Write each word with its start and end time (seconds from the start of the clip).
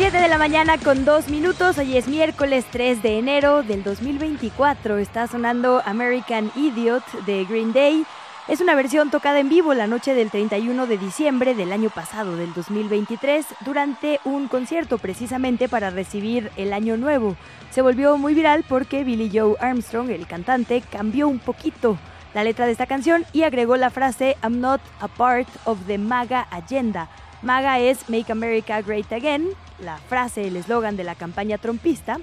7 0.00 0.18
de 0.18 0.28
la 0.28 0.38
mañana 0.38 0.78
con 0.78 1.04
2 1.04 1.28
minutos, 1.28 1.76
hoy 1.76 1.98
es 1.98 2.08
miércoles 2.08 2.64
3 2.70 3.02
de 3.02 3.18
enero 3.18 3.62
del 3.62 3.82
2024, 3.82 4.96
está 4.96 5.26
sonando 5.26 5.82
American 5.84 6.50
Idiot 6.56 7.04
de 7.26 7.44
Green 7.44 7.74
Day. 7.74 8.06
Es 8.48 8.62
una 8.62 8.74
versión 8.74 9.10
tocada 9.10 9.40
en 9.40 9.50
vivo 9.50 9.74
la 9.74 9.86
noche 9.86 10.14
del 10.14 10.30
31 10.30 10.86
de 10.86 10.96
diciembre 10.96 11.54
del 11.54 11.70
año 11.70 11.90
pasado, 11.90 12.34
del 12.36 12.54
2023, 12.54 13.44
durante 13.66 14.20
un 14.24 14.48
concierto 14.48 14.96
precisamente 14.96 15.68
para 15.68 15.90
recibir 15.90 16.50
el 16.56 16.72
año 16.72 16.96
nuevo. 16.96 17.36
Se 17.70 17.82
volvió 17.82 18.16
muy 18.16 18.32
viral 18.32 18.64
porque 18.66 19.04
Billy 19.04 19.30
Joe 19.30 19.56
Armstrong, 19.60 20.08
el 20.08 20.26
cantante, 20.26 20.82
cambió 20.90 21.28
un 21.28 21.40
poquito 21.40 21.98
la 22.32 22.42
letra 22.42 22.64
de 22.64 22.72
esta 22.72 22.86
canción 22.86 23.26
y 23.34 23.42
agregó 23.42 23.76
la 23.76 23.90
frase 23.90 24.38
I'm 24.42 24.62
not 24.62 24.80
a 25.00 25.08
part 25.08 25.46
of 25.66 25.76
the 25.86 25.98
MAGA 25.98 26.46
agenda. 26.50 27.10
MAGA 27.42 27.80
es 27.80 28.08
Make 28.08 28.32
America 28.32 28.80
Great 28.80 29.12
Again, 29.12 29.50
la 29.82 29.98
frase, 29.98 30.46
el 30.48 30.56
eslogan 30.56 30.96
de 30.96 31.04
la 31.04 31.14
campaña 31.14 31.58
trompista, 31.58 32.18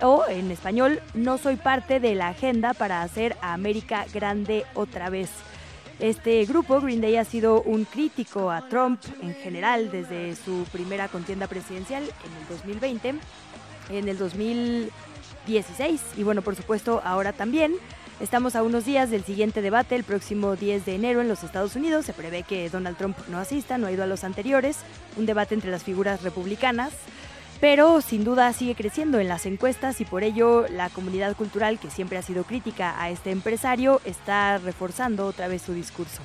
o 0.00 0.24
en 0.28 0.50
español, 0.50 1.00
no 1.14 1.38
soy 1.38 1.56
parte 1.56 2.00
de 2.00 2.14
la 2.14 2.28
agenda 2.28 2.74
para 2.74 3.02
hacer 3.02 3.36
a 3.40 3.54
América 3.54 4.04
grande 4.12 4.64
otra 4.74 5.08
vez. 5.08 5.30
Este 5.98 6.44
grupo, 6.44 6.80
Green 6.80 7.00
Day, 7.00 7.16
ha 7.16 7.24
sido 7.24 7.62
un 7.62 7.86
crítico 7.86 8.50
a 8.50 8.68
Trump 8.68 9.00
en 9.22 9.34
general 9.34 9.90
desde 9.90 10.36
su 10.36 10.66
primera 10.70 11.08
contienda 11.08 11.46
presidencial 11.46 12.02
en 12.02 12.36
el 12.42 12.48
2020, 12.50 13.14
en 13.90 14.08
el 14.08 14.18
2016 14.18 16.02
y 16.18 16.22
bueno, 16.22 16.42
por 16.42 16.54
supuesto 16.54 17.00
ahora 17.02 17.32
también. 17.32 17.76
Estamos 18.18 18.56
a 18.56 18.62
unos 18.62 18.86
días 18.86 19.10
del 19.10 19.24
siguiente 19.24 19.60
debate, 19.60 19.94
el 19.94 20.02
próximo 20.02 20.56
10 20.56 20.86
de 20.86 20.94
enero 20.94 21.20
en 21.20 21.28
los 21.28 21.44
Estados 21.44 21.76
Unidos. 21.76 22.06
Se 22.06 22.14
prevé 22.14 22.44
que 22.44 22.70
Donald 22.70 22.96
Trump 22.96 23.14
no 23.28 23.38
asista, 23.38 23.76
no 23.76 23.86
ha 23.86 23.92
ido 23.92 24.04
a 24.04 24.06
los 24.06 24.24
anteriores. 24.24 24.78
Un 25.18 25.26
debate 25.26 25.54
entre 25.54 25.70
las 25.70 25.82
figuras 25.82 26.22
republicanas. 26.22 26.94
Pero 27.60 28.00
sin 28.00 28.24
duda 28.24 28.50
sigue 28.54 28.74
creciendo 28.74 29.20
en 29.20 29.28
las 29.28 29.44
encuestas 29.44 30.00
y 30.00 30.06
por 30.06 30.24
ello 30.24 30.66
la 30.68 30.88
comunidad 30.88 31.36
cultural, 31.36 31.78
que 31.78 31.90
siempre 31.90 32.16
ha 32.16 32.22
sido 32.22 32.44
crítica 32.44 33.00
a 33.02 33.10
este 33.10 33.30
empresario, 33.30 34.00
está 34.06 34.56
reforzando 34.58 35.26
otra 35.26 35.46
vez 35.46 35.60
su 35.60 35.74
discurso. 35.74 36.22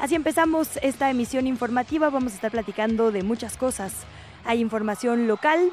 Así 0.00 0.16
empezamos 0.16 0.76
esta 0.82 1.08
emisión 1.08 1.46
informativa. 1.46 2.10
Vamos 2.10 2.32
a 2.32 2.34
estar 2.34 2.50
platicando 2.50 3.12
de 3.12 3.22
muchas 3.22 3.56
cosas. 3.56 3.92
Hay 4.44 4.60
información 4.60 5.28
local, 5.28 5.70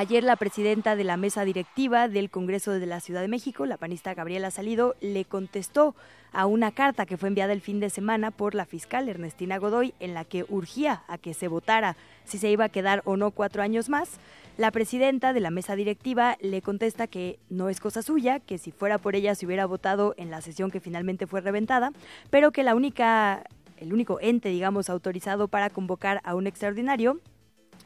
Ayer 0.00 0.22
la 0.22 0.36
presidenta 0.36 0.94
de 0.94 1.02
la 1.02 1.16
mesa 1.16 1.44
directiva 1.44 2.06
del 2.06 2.30
Congreso 2.30 2.70
de 2.70 2.86
la 2.86 3.00
Ciudad 3.00 3.20
de 3.20 3.26
México, 3.26 3.66
la 3.66 3.78
panista 3.78 4.14
Gabriela 4.14 4.52
Salido, 4.52 4.94
le 5.00 5.24
contestó 5.24 5.96
a 6.30 6.46
una 6.46 6.70
carta 6.70 7.04
que 7.04 7.16
fue 7.16 7.28
enviada 7.28 7.52
el 7.52 7.60
fin 7.60 7.80
de 7.80 7.90
semana 7.90 8.30
por 8.30 8.54
la 8.54 8.64
fiscal 8.64 9.08
Ernestina 9.08 9.58
Godoy 9.58 9.94
en 9.98 10.14
la 10.14 10.24
que 10.24 10.44
urgía 10.48 11.02
a 11.08 11.18
que 11.18 11.34
se 11.34 11.48
votara 11.48 11.96
si 12.24 12.38
se 12.38 12.48
iba 12.48 12.66
a 12.66 12.68
quedar 12.68 13.02
o 13.06 13.16
no 13.16 13.32
cuatro 13.32 13.60
años 13.60 13.88
más. 13.88 14.20
La 14.56 14.70
presidenta 14.70 15.32
de 15.32 15.40
la 15.40 15.50
mesa 15.50 15.74
directiva 15.74 16.36
le 16.40 16.62
contesta 16.62 17.08
que 17.08 17.40
no 17.50 17.68
es 17.68 17.80
cosa 17.80 18.00
suya, 18.00 18.38
que 18.38 18.58
si 18.58 18.70
fuera 18.70 18.98
por 18.98 19.16
ella 19.16 19.34
se 19.34 19.46
hubiera 19.46 19.66
votado 19.66 20.14
en 20.16 20.30
la 20.30 20.42
sesión 20.42 20.70
que 20.70 20.78
finalmente 20.78 21.26
fue 21.26 21.40
reventada, 21.40 21.90
pero 22.30 22.52
que 22.52 22.62
la 22.62 22.76
única, 22.76 23.42
el 23.76 23.92
único 23.92 24.20
ente, 24.20 24.50
digamos, 24.50 24.90
autorizado 24.90 25.48
para 25.48 25.70
convocar 25.70 26.20
a 26.22 26.36
un 26.36 26.46
extraordinario 26.46 27.18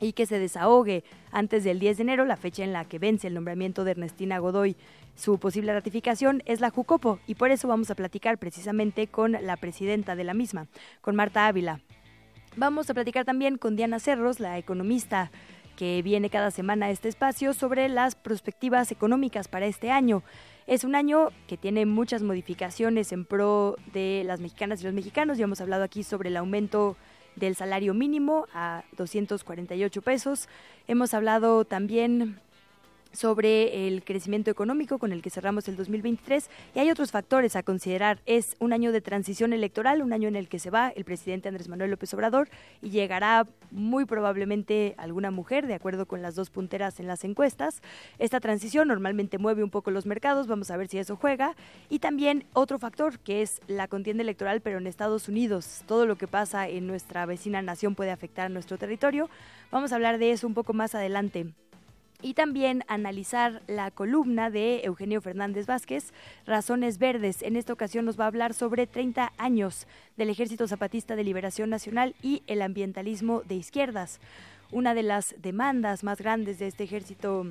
y 0.03 0.13
que 0.13 0.27
se 0.27 0.39
desahogue 0.39 1.05
antes 1.31 1.65
del 1.65 1.79
10 1.79 1.97
de 1.97 2.03
enero, 2.03 2.25
la 2.25 2.37
fecha 2.37 2.65
en 2.65 2.73
la 2.73 2.85
que 2.85 2.99
vence 2.99 3.29
el 3.29 3.35
nombramiento 3.35 3.85
de 3.85 3.93
Ernestina 3.93 4.39
Godoy. 4.39 4.77
Su 5.15 5.39
posible 5.39 5.73
ratificación 5.73 6.43
es 6.45 6.61
la 6.61 6.71
Jucopo 6.71 7.21
y 7.27 7.37
por 7.37 7.53
eso 7.53 7.69
vamos 7.69 7.91
a 7.91 7.95
platicar 7.95 8.37
precisamente 8.39 9.07
con 9.07 9.33
la 9.33 9.57
presidenta 9.57 10.17
de 10.17 10.25
la 10.25 10.35
misma, 10.35 10.67
con 11.01 11.15
Marta 11.15 11.47
Ávila. 11.47 11.81
Vamos 12.57 12.91
a 12.91 12.95
platicar 12.95 13.25
también 13.25 13.57
con 13.57 13.77
Diana 13.77 14.01
Cerros, 14.01 14.41
la 14.41 14.59
economista 14.59 15.31
que 15.77 16.03
viene 16.03 16.31
cada 16.31 16.51
semana 16.51 16.87
a 16.87 16.91
este 16.91 17.09
espacio 17.09 17.55
sobre 17.55 17.89
las 17.89 18.15
perspectivas 18.15 18.91
económicas 18.93 19.49
para 19.49 19.67
este 19.67 19.91
año. 19.91 20.23
Es 20.67 20.85
un 20.85 20.95
año 20.95 21.31
que 21.47 21.57
tiene 21.57 21.87
muchas 21.87 22.23
modificaciones 22.23 23.13
en 23.13 23.25
pro 23.25 23.77
de 23.93 24.23
las 24.27 24.41
mexicanas 24.41 24.81
y 24.81 24.85
los 24.85 24.95
mexicanos. 24.95 25.39
Ya 25.39 25.45
hemos 25.45 25.61
hablado 25.61 25.85
aquí 25.85 26.03
sobre 26.03 26.29
el 26.29 26.37
aumento 26.37 26.97
del 27.37 27.57
salario 27.57 27.95
mínimo 27.95 28.47
a 28.55 28.85
248 28.97 30.03
pesos. 30.03 30.49
Hemos 30.89 31.15
hablado 31.15 31.65
también 31.65 32.41
sobre 33.13 33.87
el 33.87 34.05
crecimiento 34.05 34.51
económico 34.51 34.99
con 34.99 35.13
el 35.13 35.23
que 35.23 35.31
cerramos 35.31 35.69
el 35.69 35.77
2023 35.77 36.49
y 36.75 36.79
hay 36.79 36.91
otros 36.91 37.11
factores 37.11 37.57
a 37.57 37.63
considerar. 37.63 38.21
Es 38.27 38.57
un 38.59 38.73
año 38.73 38.93
de 38.93 39.01
transición 39.01 39.53
electoral, 39.53 40.03
un 40.03 40.13
año 40.13 40.29
en 40.29 40.37
el 40.37 40.49
que 40.49 40.59
se 40.59 40.71
va 40.71 40.89
el 40.89 41.05
presidente 41.05 41.49
Andrés 41.49 41.69
Manuel 41.69 41.91
López 41.91 42.13
Obrador 42.15 42.49
y 42.81 42.91
llegará 42.91 43.47
muy 43.71 44.05
probablemente 44.05 44.95
alguna 44.99 45.31
mujer, 45.31 45.67
de 45.67 45.75
acuerdo 45.75 46.07
con 46.07 46.23
las 46.23 46.35
dos 46.35 46.51
punteras 46.51 47.01
en 47.01 47.07
las 47.07 47.25
encuestas. 47.25 47.83
Esta 48.19 48.41
transición 48.41 48.89
normalmente 48.89 49.39
mueve 49.39 49.63
un 49.63 49.71
poco 49.71 49.91
los 49.91 50.07
mercados, 50.07 50.47
vamos 50.47 50.71
a 50.71 50.77
ver 50.77 50.89
si 50.89 50.99
eso 50.99 51.17
juega. 51.17 51.55
Y 51.89 51.99
también 51.99 52.45
otro 52.53 52.79
factor 52.79 53.19
que 53.19 53.43
es 53.43 53.61
la 53.67 53.89
contienda 53.89 54.23
electoral, 54.23 54.61
pero 54.61 54.79
en 54.79 54.87
Estados 54.87 55.29
Unidos. 55.29 55.83
Todo 55.87 56.07
lo 56.07 56.17
que 56.17 56.29
pasa 56.29 56.69
en 56.69 56.87
nuestra 56.87 57.27
vecina 57.27 57.63
nación 57.63 57.95
puede 57.95 58.11
afectar 58.11 58.47
a 58.47 58.49
nuestro 58.49 58.79
territorio. 58.79 59.29
Vamos 59.71 59.93
a 59.93 59.97
hablar 59.97 60.19
de 60.19 60.33
eso 60.33 60.47
un 60.47 60.55
poco 60.55 60.73
más 60.73 60.95
adelante 60.95 61.53
y 62.23 62.35
también 62.35 62.85
analizar 62.89 63.63
la 63.67 63.91
columna 63.91 64.49
de 64.49 64.83
Eugenio 64.85 65.21
Fernández 65.21 65.67
Vázquez, 65.67 66.13
Razones 66.47 66.99
Verdes. 66.99 67.43
En 67.43 67.57
esta 67.57 67.73
ocasión 67.73 68.05
nos 68.05 68.19
va 68.19 68.25
a 68.25 68.29
hablar 68.29 68.55
sobre 68.55 68.87
30 68.87 69.33
años 69.37 69.87
del 70.17 70.31
Ejército 70.31 70.67
Zapatista 70.69 71.17
de 71.17 71.25
Liberación 71.25 71.69
Nacional 71.69 72.15
y 72.23 72.43
el 72.47 72.63
ambientalismo 72.63 73.43
de 73.43 73.57
izquierdas. 73.57 74.21
Una 74.71 74.95
de 74.95 75.03
las 75.03 75.35
demandas 75.43 76.05
más 76.05 76.19
grandes 76.19 76.59
de 76.59 76.69
este 76.69 76.85
ejército 76.85 77.47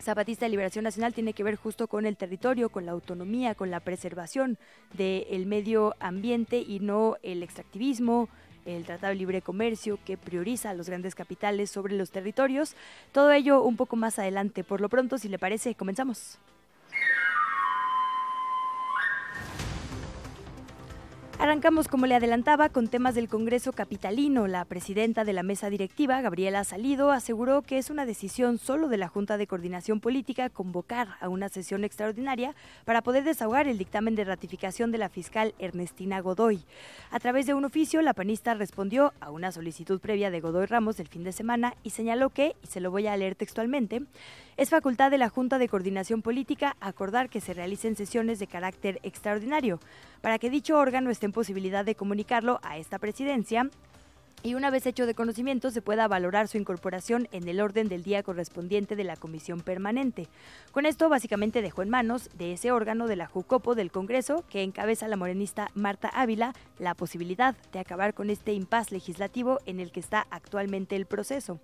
Zapatista 0.00 0.46
de 0.46 0.50
Liberación 0.50 0.84
Nacional 0.84 1.12
tiene 1.12 1.34
que 1.34 1.44
ver 1.44 1.56
justo 1.56 1.86
con 1.86 2.06
el 2.06 2.16
territorio, 2.16 2.70
con 2.70 2.86
la 2.86 2.92
autonomía, 2.92 3.54
con 3.54 3.70
la 3.70 3.80
preservación 3.80 4.56
del 4.94 5.44
medio 5.44 5.94
ambiente 6.00 6.58
y 6.58 6.80
no 6.80 7.18
el 7.22 7.42
extractivismo, 7.42 8.28
el 8.64 8.84
Tratado 8.84 9.10
de 9.10 9.16
Libre 9.16 9.42
Comercio 9.42 9.98
que 10.04 10.16
prioriza 10.16 10.70
a 10.70 10.74
los 10.74 10.88
grandes 10.88 11.14
capitales 11.14 11.70
sobre 11.70 11.96
los 11.96 12.10
territorios. 12.10 12.74
Todo 13.12 13.32
ello 13.32 13.62
un 13.62 13.76
poco 13.76 13.96
más 13.96 14.18
adelante. 14.18 14.64
Por 14.64 14.80
lo 14.80 14.88
pronto, 14.88 15.18
si 15.18 15.28
le 15.28 15.38
parece, 15.38 15.74
comenzamos. 15.74 16.38
Arrancamos, 21.40 21.88
como 21.88 22.04
le 22.04 22.14
adelantaba, 22.14 22.68
con 22.68 22.88
temas 22.88 23.14
del 23.14 23.26
Congreso 23.26 23.72
Capitalino. 23.72 24.46
La 24.46 24.66
presidenta 24.66 25.24
de 25.24 25.32
la 25.32 25.42
mesa 25.42 25.70
directiva, 25.70 26.20
Gabriela 26.20 26.64
Salido, 26.64 27.12
aseguró 27.12 27.62
que 27.62 27.78
es 27.78 27.88
una 27.88 28.04
decisión 28.04 28.58
solo 28.58 28.88
de 28.88 28.98
la 28.98 29.08
Junta 29.08 29.38
de 29.38 29.46
Coordinación 29.46 30.00
Política 30.00 30.50
convocar 30.50 31.16
a 31.18 31.30
una 31.30 31.48
sesión 31.48 31.82
extraordinaria 31.82 32.54
para 32.84 33.00
poder 33.00 33.24
desahogar 33.24 33.68
el 33.68 33.78
dictamen 33.78 34.16
de 34.16 34.24
ratificación 34.24 34.92
de 34.92 34.98
la 34.98 35.08
fiscal 35.08 35.54
Ernestina 35.58 36.20
Godoy. 36.20 36.62
A 37.10 37.18
través 37.20 37.46
de 37.46 37.54
un 37.54 37.64
oficio, 37.64 38.02
la 38.02 38.12
panista 38.12 38.52
respondió 38.52 39.14
a 39.20 39.30
una 39.30 39.50
solicitud 39.50 39.98
previa 39.98 40.30
de 40.30 40.40
Godoy 40.40 40.66
Ramos 40.66 41.00
el 41.00 41.08
fin 41.08 41.24
de 41.24 41.32
semana 41.32 41.72
y 41.82 41.88
señaló 41.88 42.28
que, 42.28 42.54
y 42.62 42.66
se 42.66 42.80
lo 42.80 42.90
voy 42.90 43.06
a 43.06 43.16
leer 43.16 43.34
textualmente, 43.34 44.02
es 44.60 44.68
facultad 44.68 45.10
de 45.10 45.16
la 45.16 45.30
Junta 45.30 45.56
de 45.56 45.70
Coordinación 45.70 46.20
Política 46.20 46.76
acordar 46.80 47.30
que 47.30 47.40
se 47.40 47.54
realicen 47.54 47.96
sesiones 47.96 48.38
de 48.38 48.46
carácter 48.46 49.00
extraordinario 49.02 49.80
para 50.20 50.38
que 50.38 50.50
dicho 50.50 50.76
órgano 50.76 51.08
esté 51.08 51.24
en 51.24 51.32
posibilidad 51.32 51.82
de 51.82 51.94
comunicarlo 51.94 52.60
a 52.62 52.76
esta 52.76 52.98
presidencia 52.98 53.70
y 54.42 54.54
una 54.54 54.70
vez 54.70 54.86
hecho 54.86 55.06
de 55.06 55.14
conocimiento 55.14 55.70
se 55.70 55.82
pueda 55.82 56.08
valorar 56.08 56.48
su 56.48 56.56
incorporación 56.56 57.28
en 57.32 57.46
el 57.48 57.60
orden 57.60 57.88
del 57.88 58.02
día 58.02 58.22
correspondiente 58.22 58.96
de 58.96 59.04
la 59.04 59.16
comisión 59.16 59.60
permanente. 59.60 60.28
Con 60.72 60.86
esto 60.86 61.08
básicamente 61.08 61.62
dejó 61.62 61.82
en 61.82 61.90
manos 61.90 62.30
de 62.34 62.52
ese 62.52 62.72
órgano 62.72 63.06
de 63.06 63.16
la 63.16 63.26
Jucopo 63.26 63.74
del 63.74 63.90
Congreso 63.90 64.44
que 64.48 64.62
encabeza 64.62 65.08
la 65.08 65.16
morenista 65.16 65.70
Marta 65.74 66.08
Ávila 66.08 66.54
la 66.78 66.94
posibilidad 66.94 67.54
de 67.72 67.78
acabar 67.78 68.14
con 68.14 68.30
este 68.30 68.52
impas 68.52 68.92
legislativo 68.92 69.60
en 69.66 69.80
el 69.80 69.92
que 69.92 70.00
está 70.00 70.26
actualmente 70.30 70.96
el 70.96 71.06
proceso. 71.06 71.60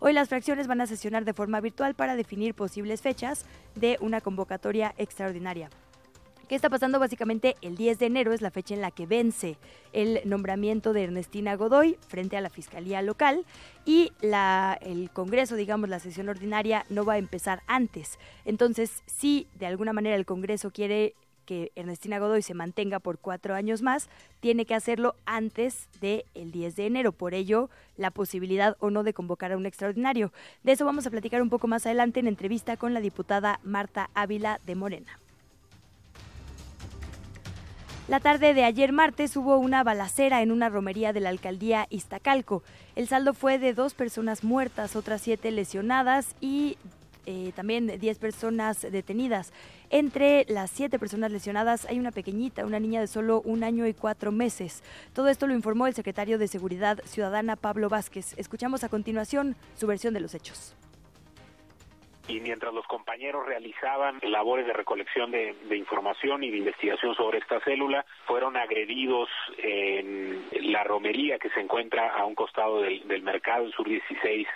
Hoy 0.00 0.12
las 0.12 0.28
fracciones 0.28 0.66
van 0.66 0.80
a 0.80 0.86
sesionar 0.86 1.24
de 1.24 1.34
forma 1.34 1.60
virtual 1.60 1.94
para 1.94 2.16
definir 2.16 2.54
posibles 2.54 3.02
fechas 3.02 3.46
de 3.74 3.98
una 4.00 4.20
convocatoria 4.20 4.94
extraordinaria. 4.98 5.70
¿Qué 6.48 6.54
está 6.54 6.70
pasando? 6.70 7.00
Básicamente 7.00 7.56
el 7.60 7.76
10 7.76 7.98
de 7.98 8.06
enero 8.06 8.32
es 8.32 8.40
la 8.40 8.52
fecha 8.52 8.72
en 8.72 8.80
la 8.80 8.92
que 8.92 9.04
vence 9.04 9.58
el 9.92 10.20
nombramiento 10.24 10.92
de 10.92 11.02
Ernestina 11.02 11.56
Godoy 11.56 11.98
frente 12.06 12.36
a 12.36 12.40
la 12.40 12.50
Fiscalía 12.50 13.02
Local 13.02 13.44
y 13.84 14.12
la, 14.20 14.78
el 14.80 15.10
Congreso, 15.10 15.56
digamos, 15.56 15.88
la 15.88 15.98
sesión 15.98 16.28
ordinaria 16.28 16.86
no 16.88 17.04
va 17.04 17.14
a 17.14 17.18
empezar 17.18 17.62
antes. 17.66 18.20
Entonces, 18.44 19.02
si 19.06 19.48
de 19.58 19.66
alguna 19.66 19.92
manera 19.92 20.14
el 20.14 20.24
Congreso 20.24 20.70
quiere 20.70 21.14
que 21.46 21.72
Ernestina 21.74 22.20
Godoy 22.20 22.42
se 22.42 22.54
mantenga 22.54 23.00
por 23.00 23.18
cuatro 23.18 23.56
años 23.56 23.82
más, 23.82 24.08
tiene 24.38 24.66
que 24.66 24.74
hacerlo 24.74 25.16
antes 25.24 25.88
del 26.00 26.26
el 26.34 26.52
10 26.52 26.76
de 26.76 26.86
enero. 26.86 27.10
Por 27.10 27.34
ello, 27.34 27.70
la 27.96 28.12
posibilidad 28.12 28.76
o 28.78 28.90
no 28.90 29.02
de 29.02 29.14
convocar 29.14 29.50
a 29.50 29.56
un 29.56 29.66
extraordinario. 29.66 30.32
De 30.62 30.72
eso 30.72 30.84
vamos 30.84 31.08
a 31.08 31.10
platicar 31.10 31.42
un 31.42 31.50
poco 31.50 31.66
más 31.66 31.86
adelante 31.86 32.20
en 32.20 32.28
entrevista 32.28 32.76
con 32.76 32.94
la 32.94 33.00
diputada 33.00 33.58
Marta 33.64 34.10
Ávila 34.14 34.60
de 34.64 34.76
Morena. 34.76 35.18
La 38.08 38.20
tarde 38.20 38.54
de 38.54 38.62
ayer 38.62 38.92
martes 38.92 39.36
hubo 39.36 39.58
una 39.58 39.82
balacera 39.82 40.40
en 40.40 40.52
una 40.52 40.68
romería 40.68 41.12
de 41.12 41.18
la 41.18 41.30
alcaldía 41.30 41.88
Iztacalco. 41.90 42.62
El 42.94 43.08
saldo 43.08 43.34
fue 43.34 43.58
de 43.58 43.74
dos 43.74 43.94
personas 43.94 44.44
muertas, 44.44 44.94
otras 44.94 45.22
siete 45.22 45.50
lesionadas 45.50 46.36
y 46.40 46.78
eh, 47.26 47.50
también 47.56 47.98
10 47.98 48.18
personas 48.18 48.82
detenidas. 48.82 49.52
Entre 49.90 50.46
las 50.48 50.70
siete 50.70 51.00
personas 51.00 51.32
lesionadas 51.32 51.84
hay 51.86 51.98
una 51.98 52.12
pequeñita, 52.12 52.64
una 52.64 52.78
niña 52.78 53.00
de 53.00 53.08
solo 53.08 53.40
un 53.40 53.64
año 53.64 53.88
y 53.88 53.92
cuatro 53.92 54.30
meses. 54.30 54.84
Todo 55.12 55.26
esto 55.26 55.48
lo 55.48 55.54
informó 55.54 55.88
el 55.88 55.94
secretario 55.94 56.38
de 56.38 56.46
Seguridad 56.46 57.00
Ciudadana, 57.06 57.56
Pablo 57.56 57.88
Vázquez. 57.88 58.34
Escuchamos 58.36 58.84
a 58.84 58.88
continuación 58.88 59.56
su 59.74 59.88
versión 59.88 60.14
de 60.14 60.20
los 60.20 60.32
hechos 60.32 60.76
y 62.28 62.40
mientras 62.40 62.74
los 62.74 62.86
compañeros 62.86 63.46
realizaban 63.46 64.18
labores 64.22 64.66
de 64.66 64.72
recolección 64.72 65.30
de, 65.30 65.54
información 65.76 66.42
y 66.42 66.50
de 66.50 66.58
investigación 66.58 67.14
sobre 67.14 67.38
esta 67.38 67.60
célula, 67.60 68.04
fueron 68.26 68.56
agredidos 68.56 69.28
en 69.58 70.44
la 70.72 70.84
romería 70.84 71.38
que 71.38 71.50
se 71.50 71.60
encuentra 71.60 72.08
a 72.08 72.24
un 72.24 72.34
costado 72.34 72.80
del, 72.80 73.22
mercado, 73.22 73.64
en 73.64 73.72
Sur 73.72 73.88
16 73.88 74.46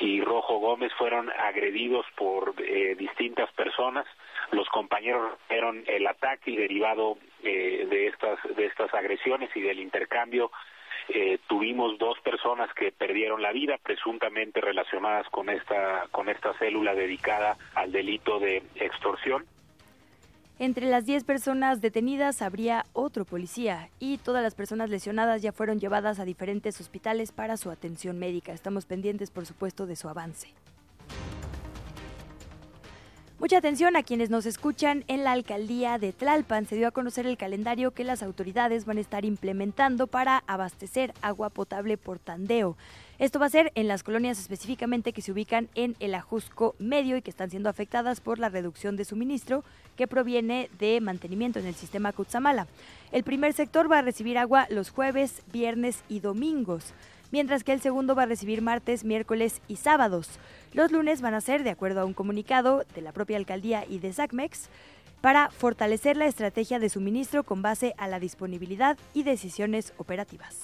y 0.00 0.20
Rojo 0.20 0.58
Gómez, 0.58 0.92
fueron 0.94 1.30
agredidos 1.30 2.06
por 2.16 2.54
eh, 2.58 2.94
distintas 2.96 3.50
personas. 3.52 4.06
Los 4.52 4.68
compañeros 4.68 5.32
vieron 5.50 5.82
el 5.86 6.06
ataque 6.06 6.52
y 6.52 6.56
derivado 6.56 7.18
eh, 7.42 7.86
de 7.90 8.06
estas 8.06 8.38
de 8.56 8.66
estas 8.66 8.92
agresiones 8.94 9.50
y 9.56 9.60
del 9.60 9.80
intercambio 9.80 10.50
eh, 11.08 11.38
tuvimos 11.46 11.98
dos 11.98 12.18
personas 12.20 12.72
que 12.74 12.92
perdieron 12.92 13.42
la 13.42 13.52
vida 13.52 13.78
presuntamente 13.82 14.60
relacionadas 14.60 15.28
con 15.30 15.48
esta 15.48 16.06
con 16.10 16.28
esta 16.28 16.52
célula 16.58 16.94
dedicada 16.94 17.56
al 17.74 17.92
delito 17.92 18.38
de 18.38 18.62
extorsión. 18.76 19.44
Entre 20.60 20.86
las 20.86 21.06
10 21.06 21.22
personas 21.22 21.80
detenidas 21.80 22.42
habría 22.42 22.84
otro 22.92 23.24
policía 23.24 23.90
y 24.00 24.18
todas 24.18 24.42
las 24.42 24.56
personas 24.56 24.90
lesionadas 24.90 25.40
ya 25.40 25.52
fueron 25.52 25.78
llevadas 25.78 26.18
a 26.18 26.24
diferentes 26.24 26.80
hospitales 26.80 27.30
para 27.30 27.56
su 27.56 27.70
atención 27.70 28.18
médica. 28.18 28.52
Estamos 28.52 28.84
pendientes, 28.84 29.30
por 29.30 29.46
supuesto, 29.46 29.86
de 29.86 29.94
su 29.94 30.08
avance. 30.08 30.48
Mucha 33.40 33.58
atención 33.58 33.94
a 33.94 34.02
quienes 34.02 34.30
nos 34.30 34.46
escuchan 34.46 35.04
en 35.06 35.22
la 35.22 35.30
alcaldía 35.30 35.96
de 35.98 36.12
Tlalpan. 36.12 36.66
Se 36.66 36.74
dio 36.74 36.88
a 36.88 36.90
conocer 36.90 37.24
el 37.24 37.36
calendario 37.36 37.92
que 37.92 38.02
las 38.02 38.24
autoridades 38.24 38.84
van 38.84 38.98
a 38.98 39.00
estar 39.00 39.24
implementando 39.24 40.08
para 40.08 40.42
abastecer 40.48 41.14
agua 41.22 41.48
potable 41.48 41.96
por 41.96 42.18
tandeo. 42.18 42.76
Esto 43.20 43.38
va 43.38 43.46
a 43.46 43.50
ser 43.50 43.70
en 43.76 43.86
las 43.86 44.02
colonias 44.02 44.40
específicamente 44.40 45.12
que 45.12 45.22
se 45.22 45.30
ubican 45.30 45.68
en 45.76 45.94
el 46.00 46.16
Ajusco 46.16 46.74
Medio 46.80 47.16
y 47.16 47.22
que 47.22 47.30
están 47.30 47.48
siendo 47.48 47.68
afectadas 47.68 48.20
por 48.20 48.40
la 48.40 48.48
reducción 48.48 48.96
de 48.96 49.04
suministro 49.04 49.62
que 49.94 50.08
proviene 50.08 50.68
de 50.80 51.00
mantenimiento 51.00 51.60
en 51.60 51.66
el 51.66 51.76
sistema 51.76 52.12
Cutzamala. 52.12 52.66
El 53.12 53.22
primer 53.22 53.52
sector 53.52 53.90
va 53.90 53.98
a 53.98 54.02
recibir 54.02 54.36
agua 54.36 54.66
los 54.68 54.90
jueves, 54.90 55.42
viernes 55.52 56.02
y 56.08 56.18
domingos 56.18 56.92
mientras 57.30 57.64
que 57.64 57.72
el 57.72 57.80
segundo 57.80 58.14
va 58.14 58.24
a 58.24 58.26
recibir 58.26 58.62
martes, 58.62 59.04
miércoles 59.04 59.60
y 59.68 59.76
sábados. 59.76 60.28
Los 60.72 60.92
lunes 60.92 61.20
van 61.20 61.34
a 61.34 61.40
ser, 61.40 61.64
de 61.64 61.70
acuerdo 61.70 62.00
a 62.00 62.04
un 62.04 62.14
comunicado 62.14 62.84
de 62.94 63.02
la 63.02 63.12
propia 63.12 63.36
alcaldía 63.36 63.84
y 63.88 63.98
de 63.98 64.12
SACMEX, 64.12 64.68
para 65.20 65.50
fortalecer 65.50 66.16
la 66.16 66.26
estrategia 66.26 66.78
de 66.78 66.88
suministro 66.88 67.42
con 67.42 67.62
base 67.62 67.94
a 67.98 68.08
la 68.08 68.20
disponibilidad 68.20 68.96
y 69.14 69.24
decisiones 69.24 69.92
operativas. 69.98 70.56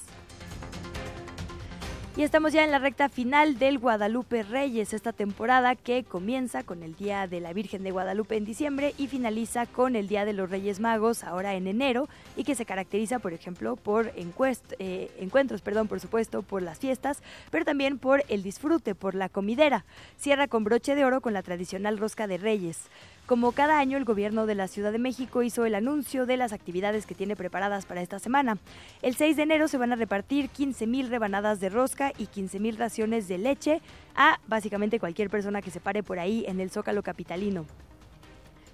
Y 2.16 2.22
estamos 2.22 2.52
ya 2.52 2.62
en 2.62 2.70
la 2.70 2.78
recta 2.78 3.08
final 3.08 3.58
del 3.58 3.80
Guadalupe 3.80 4.44
Reyes, 4.44 4.94
esta 4.94 5.12
temporada 5.12 5.74
que 5.74 6.04
comienza 6.04 6.62
con 6.62 6.84
el 6.84 6.94
Día 6.94 7.26
de 7.26 7.40
la 7.40 7.52
Virgen 7.52 7.82
de 7.82 7.90
Guadalupe 7.90 8.36
en 8.36 8.44
diciembre 8.44 8.94
y 8.96 9.08
finaliza 9.08 9.66
con 9.66 9.96
el 9.96 10.06
Día 10.06 10.24
de 10.24 10.32
los 10.32 10.48
Reyes 10.48 10.78
Magos 10.78 11.24
ahora 11.24 11.54
en 11.54 11.66
enero 11.66 12.08
y 12.36 12.44
que 12.44 12.54
se 12.54 12.66
caracteriza, 12.66 13.18
por 13.18 13.32
ejemplo, 13.32 13.74
por 13.74 14.12
eh, 14.14 15.10
encuentros, 15.18 15.60
perdón, 15.60 15.88
por 15.88 15.98
supuesto, 15.98 16.42
por 16.42 16.62
las 16.62 16.78
fiestas, 16.78 17.20
pero 17.50 17.64
también 17.64 17.98
por 17.98 18.22
el 18.28 18.44
disfrute, 18.44 18.94
por 18.94 19.16
la 19.16 19.28
comidera. 19.28 19.84
Cierra 20.16 20.46
con 20.46 20.62
broche 20.62 20.94
de 20.94 21.04
oro 21.04 21.20
con 21.20 21.32
la 21.32 21.42
tradicional 21.42 21.98
rosca 21.98 22.28
de 22.28 22.38
Reyes. 22.38 22.78
Como 23.26 23.52
cada 23.52 23.78
año, 23.78 23.96
el 23.96 24.04
gobierno 24.04 24.44
de 24.44 24.54
la 24.54 24.68
Ciudad 24.68 24.92
de 24.92 24.98
México 24.98 25.42
hizo 25.42 25.64
el 25.64 25.74
anuncio 25.74 26.26
de 26.26 26.36
las 26.36 26.52
actividades 26.52 27.06
que 27.06 27.14
tiene 27.14 27.36
preparadas 27.36 27.86
para 27.86 28.02
esta 28.02 28.18
semana. 28.18 28.58
El 29.00 29.14
6 29.14 29.38
de 29.38 29.44
enero 29.44 29.66
se 29.66 29.78
van 29.78 29.92
a 29.92 29.96
repartir 29.96 30.50
15.000 30.50 31.08
rebanadas 31.08 31.58
de 31.58 31.70
rosca 31.70 32.12
y 32.18 32.26
15.000 32.26 32.76
raciones 32.76 33.26
de 33.26 33.38
leche 33.38 33.80
a 34.14 34.40
básicamente 34.46 35.00
cualquier 35.00 35.30
persona 35.30 35.62
que 35.62 35.70
se 35.70 35.80
pare 35.80 36.02
por 36.02 36.18
ahí 36.18 36.44
en 36.46 36.60
el 36.60 36.70
Zócalo 36.70 37.02
Capitalino. 37.02 37.64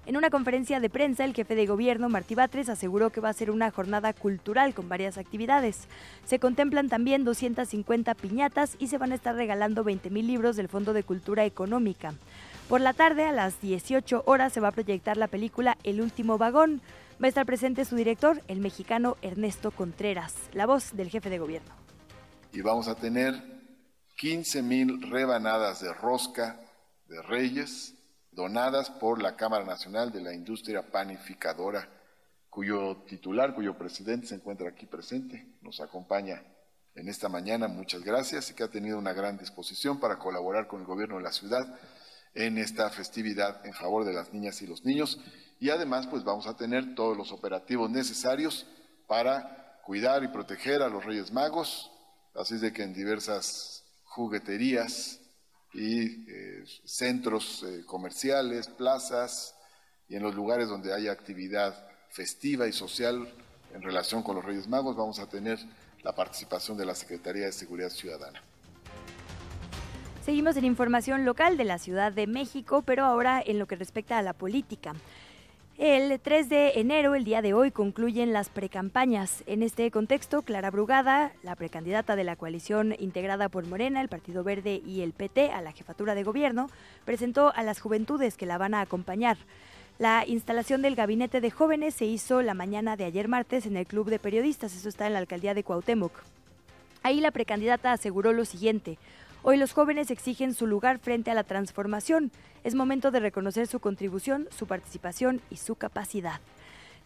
En 0.05 0.17
una 0.17 0.31
conferencia 0.31 0.81
de 0.81 0.91
prensa, 0.91 1.25
el 1.25 1.35
jefe 1.35 1.55
de 1.55 1.67
gobierno, 1.67 2.09
Martí 2.09 2.35
Batres, 2.35 2.69
aseguró 2.69 3.11
que 3.11 3.21
va 3.21 3.29
a 3.29 3.35
ser 3.35 3.53
una 3.53 3.71
jornada 3.71 4.13
cultural 4.13 4.75
con 4.75 4.89
varias 4.89 5.17
actividades. 5.17 5.87
Se 6.25 6.41
contemplan 6.41 6.89
también 6.89 7.23
250 7.23 8.15
piñatas 8.15 8.75
y 8.81 8.89
se 8.89 8.99
van 8.99 9.13
a 9.13 9.15
estar 9.15 9.37
regalando 9.37 9.85
20.000 9.85 10.27
libros 10.27 10.57
del 10.57 10.69
Fondo 10.69 10.93
de 10.93 11.05
Cultura 11.05 11.45
Económica. 11.45 12.15
Por 12.71 12.81
la 12.81 12.93
tarde, 12.93 13.25
a 13.25 13.33
las 13.33 13.61
18 13.61 14.23
horas, 14.27 14.53
se 14.53 14.61
va 14.61 14.69
a 14.69 14.71
proyectar 14.71 15.17
la 15.17 15.27
película 15.27 15.77
El 15.83 16.01
último 16.01 16.39
vagón. 16.39 16.81
Va 17.21 17.27
a 17.27 17.29
estar 17.29 17.45
presente 17.45 17.85
su 17.85 17.97
director, 17.97 18.41
el 18.47 18.61
mexicano 18.61 19.17
Ernesto 19.23 19.73
Contreras, 19.73 20.37
la 20.53 20.67
voz 20.67 20.93
del 20.93 21.11
jefe 21.11 21.31
de 21.31 21.41
gobierno. 21.41 21.75
Y 22.53 22.61
vamos 22.61 22.87
a 22.87 22.95
tener 22.95 23.43
15 24.19 24.63
mil 24.63 25.03
rebanadas 25.11 25.81
de 25.81 25.93
rosca 25.93 26.61
de 27.09 27.21
reyes 27.23 27.97
donadas 28.31 28.89
por 28.89 29.21
la 29.21 29.35
Cámara 29.35 29.65
Nacional 29.65 30.13
de 30.13 30.21
la 30.21 30.33
Industria 30.33 30.93
Panificadora, 30.93 31.89
cuyo 32.51 32.99
titular, 32.99 33.53
cuyo 33.53 33.77
presidente 33.77 34.29
se 34.29 34.37
encuentra 34.37 34.69
aquí 34.69 34.87
presente, 34.87 35.57
nos 35.61 35.81
acompaña 35.81 36.41
en 36.95 37.09
esta 37.09 37.29
mañana. 37.29 37.67
Muchas 37.67 38.05
gracias 38.05 38.49
y 38.53 38.55
que 38.55 38.63
ha 38.63 38.71
tenido 38.71 38.97
una 38.97 39.13
gran 39.13 39.39
disposición 39.39 39.99
para 39.99 40.21
colaborar 40.21 40.69
con 40.69 40.83
el 40.83 40.87
gobierno 40.87 41.17
de 41.17 41.25
la 41.25 41.33
ciudad 41.33 41.67
en 42.35 42.59
esta 42.59 42.91
festividad 42.91 43.65
en 43.67 43.75
favor 43.75 44.05
de 44.05 44.13
las 44.13 44.33
niñas 44.33 44.63
y 44.63 44.67
los 44.67 44.85
niños. 44.85 45.19
Y 45.59 45.71
además, 45.71 46.07
pues 46.07 46.25
vamos 46.25 46.47
a 46.47 46.57
tener 46.57 46.95
todos 46.95 47.17
los 47.17 47.33
operativos 47.33 47.91
necesarios 47.91 48.67
para 49.07 49.81
cuidar 49.85 50.23
y 50.23 50.29
proteger 50.29 50.83
a 50.83 50.89
los 50.89 51.05
Reyes 51.05 51.33
Magos, 51.33 51.91
así 52.35 52.57
de 52.59 52.73
que 52.73 52.83
en 52.83 52.95
diversas 52.95 53.85
jugueterías 54.05 55.21
y 55.73 56.31
eh, 56.31 56.65
centros 56.85 57.63
eh, 57.63 57.85
comerciales, 57.87 58.69
plazas 58.69 59.55
y 60.09 60.17
en 60.17 60.23
los 60.23 60.35
lugares 60.35 60.69
donde 60.69 60.93
haya 60.93 61.13
actividad 61.13 61.89
festiva 62.11 62.67
y 62.67 62.73
social 62.73 63.33
en 63.75 63.83
relación 63.83 64.23
con 64.23 64.37
los 64.37 64.45
Reyes 64.45 64.67
Magos, 64.67 64.97
vamos 64.97 65.19
a 65.21 65.29
tener 65.29 65.59
la 66.03 66.15
participación 66.15 66.77
de 66.77 66.87
la 66.87 66.95
Secretaría 66.95 67.47
de 67.47 67.53
Seguridad 67.53 67.91
Ciudadana. 67.91 68.43
Seguimos 70.25 70.57
en 70.59 70.67
información 70.67 71.25
local 71.25 71.57
de 71.57 71.65
la 71.65 71.79
Ciudad 71.79 72.13
de 72.13 72.27
México, 72.27 72.83
pero 72.83 73.05
ahora 73.05 73.43
en 73.45 73.59
lo 73.59 73.67
que 73.67 73.77
respecta 73.77 74.19
a 74.19 74.23
la 74.23 74.35
política. 74.35 74.95
El 75.79 76.21
3 76.21 76.51
de 76.51 76.73
enero, 76.77 77.15
el 77.15 77.25
día 77.25 77.41
de 77.41 77.55
hoy, 77.55 77.71
concluyen 77.71 78.35
las 78.35 78.51
precampañas. 78.51 79.43
En 79.47 79.63
este 79.63 79.91
contexto, 79.91 80.43
Clara 80.43 80.71
Brugada, 80.71 81.33
la 81.43 81.57
precandidata 81.57 82.17
de 82.17 82.25
la 82.25 82.37
coalición 82.37 82.95
integrada 82.99 83.49
por 83.49 83.67
Morena, 83.67 84.03
el 84.03 84.11
Partido 84.11 84.45
Verde 84.45 84.83
y 84.85 85.01
el 85.01 85.15
PT 85.15 85.53
a 85.53 85.63
la 85.63 85.73
jefatura 85.73 86.15
de 86.15 86.23
gobierno, 86.23 86.69
presentó 87.07 87.51
a 87.57 87.63
las 87.63 87.81
juventudes 87.81 88.37
que 88.37 88.45
la 88.45 88.59
van 88.59 88.75
a 88.75 88.83
acompañar. 88.83 89.39
La 89.99 90.27
instalación 90.27 90.83
del 90.83 90.97
gabinete 90.97 91.41
de 91.41 91.51
jóvenes 91.51 91.95
se 91.95 92.05
hizo 92.05 92.43
la 92.43 92.53
mañana 92.53 92.95
de 92.97 93.05
ayer 93.05 93.27
martes 93.27 93.65
en 93.65 93.79
el 93.79 93.87
Club 93.87 94.11
de 94.11 94.19
Periodistas, 94.19 94.77
eso 94.77 94.91
está 94.91 95.07
en 95.07 95.15
la 95.15 95.19
alcaldía 95.19 95.55
de 95.55 95.65
Cuauhtémoc. 95.65 96.13
Ahí 97.03 97.21
la 97.21 97.31
precandidata 97.31 97.93
aseguró 97.93 98.35
lo 98.35 98.45
siguiente. 98.45 98.99
Hoy 99.43 99.57
los 99.57 99.73
jóvenes 99.73 100.11
exigen 100.11 100.53
su 100.53 100.67
lugar 100.67 100.99
frente 100.99 101.31
a 101.31 101.35
la 101.35 101.45
transformación. 101.45 102.31
Es 102.63 102.75
momento 102.75 103.11
de 103.11 103.21
reconocer 103.21 103.67
su 103.67 103.81
contribución, 103.81 104.47
su 104.51 104.67
participación 104.67 105.41
y 105.49 105.57
su 105.57 105.77
capacidad. 105.77 106.41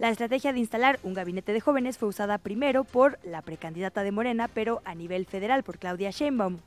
La 0.01 0.09
estrategia 0.09 0.53
de 0.53 0.59
instalar 0.59 0.99
un 1.05 1.15
gabinete 1.15 1.53
de 1.53 1.61
jóvenes 1.61 1.97
fue 1.97 2.09
usada 2.09 2.39
primero 2.39 2.83
por 2.83 3.21
la 3.23 3.41
precandidata 3.41 4.03
de 4.03 4.11
Morena, 4.11 4.49
pero 4.49 4.83
a 4.85 4.97
nivel 4.97 5.27
federal 5.27 5.63
por 5.63 5.79
Claudia 5.79 6.11
Sheinbaum. 6.11 6.59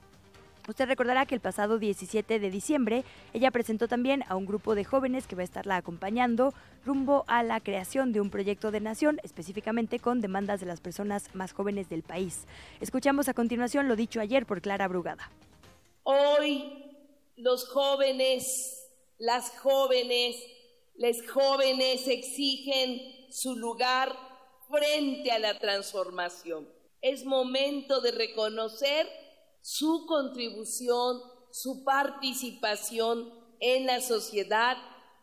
Usted 0.69 0.87
recordará 0.87 1.25
que 1.25 1.35
el 1.35 1.41
pasado 1.41 1.79
17 1.79 2.39
de 2.39 2.49
diciembre 2.49 3.03
ella 3.33 3.51
presentó 3.51 3.89
también 3.89 4.23
a 4.29 4.37
un 4.37 4.45
grupo 4.45 4.73
de 4.73 4.85
jóvenes 4.85 5.27
que 5.27 5.35
va 5.35 5.41
a 5.41 5.45
estarla 5.45 5.75
acompañando 5.75 6.53
rumbo 6.85 7.25
a 7.27 7.43
la 7.43 7.59
creación 7.59 8.13
de 8.13 8.21
un 8.21 8.29
proyecto 8.29 8.71
de 8.71 8.79
nación, 8.79 9.19
específicamente 9.21 9.99
con 9.99 10.21
demandas 10.21 10.61
de 10.61 10.65
las 10.65 10.79
personas 10.79 11.35
más 11.35 11.51
jóvenes 11.51 11.89
del 11.89 12.03
país. 12.03 12.45
Escuchamos 12.79 13.27
a 13.27 13.33
continuación 13.33 13.89
lo 13.89 13.97
dicho 13.97 14.21
ayer 14.21 14.45
por 14.45 14.61
Clara 14.61 14.87
Brugada. 14.87 15.29
Hoy 16.09 16.63
los 17.35 17.67
jóvenes, 17.67 18.87
las 19.17 19.49
jóvenes, 19.59 20.37
les 20.95 21.29
jóvenes 21.29 22.07
exigen 22.07 23.01
su 23.29 23.57
lugar 23.57 24.17
frente 24.69 25.31
a 25.31 25.39
la 25.39 25.59
transformación. 25.59 26.65
Es 27.01 27.25
momento 27.25 27.99
de 27.99 28.11
reconocer 28.11 29.05
su 29.61 30.05
contribución, 30.05 31.21
su 31.51 31.83
participación 31.83 33.29
en 33.59 33.85
la 33.85 33.99
sociedad, 33.99 34.77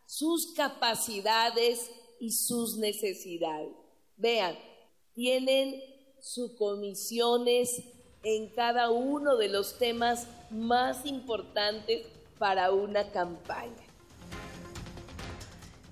sus 0.04 0.52
capacidades 0.52 1.90
y 2.20 2.30
sus 2.30 2.76
necesidades. 2.76 3.72
Vean, 4.18 4.58
tienen 5.14 5.82
sus 6.20 6.54
comisiones 6.58 7.82
en 8.24 8.48
cada 8.48 8.90
uno 8.90 9.36
de 9.36 9.48
los 9.48 9.78
temas 9.78 10.26
más 10.50 11.06
importantes 11.06 12.06
para 12.38 12.72
una 12.72 13.10
campaña. 13.10 13.83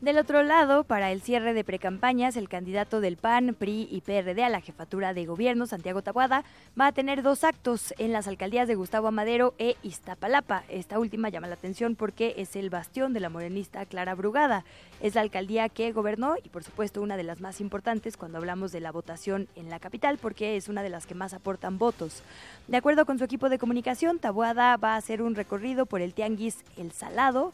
Del 0.02 0.18
otro 0.18 0.42
lado, 0.42 0.82
para 0.82 1.12
el 1.12 1.22
cierre 1.22 1.54
de 1.54 1.62
precampañas, 1.62 2.36
el 2.36 2.48
candidato 2.48 3.00
del 3.00 3.16
PAN, 3.16 3.54
PRI 3.56 3.86
y 3.88 4.00
PRD 4.00 4.42
a 4.42 4.48
la 4.48 4.60
jefatura 4.60 5.14
de 5.14 5.26
gobierno, 5.26 5.64
Santiago 5.66 6.02
Tabuada, 6.02 6.42
va 6.78 6.88
a 6.88 6.92
tener 6.92 7.22
dos 7.22 7.44
actos 7.44 7.94
en 7.98 8.12
las 8.12 8.26
alcaldías 8.26 8.66
de 8.66 8.74
Gustavo 8.74 9.06
Amadero 9.06 9.54
e 9.58 9.76
Iztapalapa. 9.84 10.64
Esta 10.68 10.98
última 10.98 11.28
llama 11.28 11.46
la 11.46 11.54
atención 11.54 11.94
porque 11.94 12.34
es 12.36 12.56
el 12.56 12.68
bastión 12.68 13.12
de 13.12 13.20
la 13.20 13.28
morenista 13.28 13.86
Clara 13.86 14.16
Brugada. 14.16 14.64
Es 15.00 15.14
la 15.14 15.20
alcaldía 15.20 15.68
que 15.68 15.92
gobernó 15.92 16.34
y, 16.42 16.48
por 16.48 16.64
supuesto, 16.64 17.00
una 17.00 17.16
de 17.16 17.22
las 17.22 17.40
más 17.40 17.60
importantes 17.60 18.16
cuando 18.16 18.38
hablamos 18.38 18.72
de 18.72 18.80
la 18.80 18.90
votación 18.90 19.46
en 19.54 19.70
la 19.70 19.78
capital, 19.78 20.18
porque 20.18 20.56
es 20.56 20.68
una 20.68 20.82
de 20.82 20.90
las 20.90 21.06
que 21.06 21.14
más 21.14 21.32
aportan 21.32 21.78
votos. 21.78 22.24
De 22.66 22.76
acuerdo 22.76 23.06
con 23.06 23.18
su 23.18 23.24
equipo 23.24 23.48
de 23.48 23.60
comunicación, 23.60 24.18
Tabuada 24.18 24.76
va 24.78 24.94
a 24.94 24.96
hacer 24.96 25.22
un 25.22 25.36
recorrido 25.36 25.86
por 25.86 26.00
el 26.00 26.12
Tianguis 26.12 26.64
El 26.76 26.90
Salado 26.90 27.52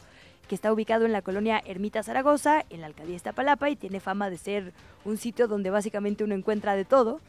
que 0.49 0.55
está 0.55 0.73
ubicado 0.73 1.05
en 1.05 1.13
la 1.13 1.21
colonia 1.21 1.61
Ermita 1.63 2.03
Zaragoza, 2.03 2.65
en 2.71 2.81
la 2.81 2.87
alcaldía 2.87 3.15
Iztapalapa, 3.15 3.69
y 3.69 3.75
tiene 3.75 3.99
fama 4.01 4.29
de 4.29 4.37
ser 4.37 4.73
un 5.05 5.17
sitio 5.17 5.47
donde 5.47 5.69
básicamente 5.69 6.23
uno 6.25 6.33
encuentra 6.33 6.75
de 6.75 6.83
todo. 6.83 7.21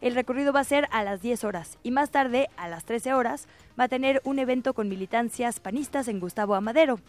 El 0.00 0.14
recorrido 0.14 0.52
va 0.52 0.60
a 0.60 0.64
ser 0.64 0.86
a 0.92 1.02
las 1.02 1.20
10 1.20 1.42
horas 1.42 1.76
y 1.82 1.90
más 1.90 2.10
tarde, 2.10 2.48
a 2.56 2.68
las 2.68 2.84
13 2.84 3.14
horas, 3.14 3.48
va 3.78 3.84
a 3.84 3.88
tener 3.88 4.22
un 4.24 4.38
evento 4.38 4.74
con 4.74 4.88
militancias 4.88 5.58
panistas 5.58 6.06
en 6.06 6.20
Gustavo 6.20 6.54
Amadero. 6.54 7.00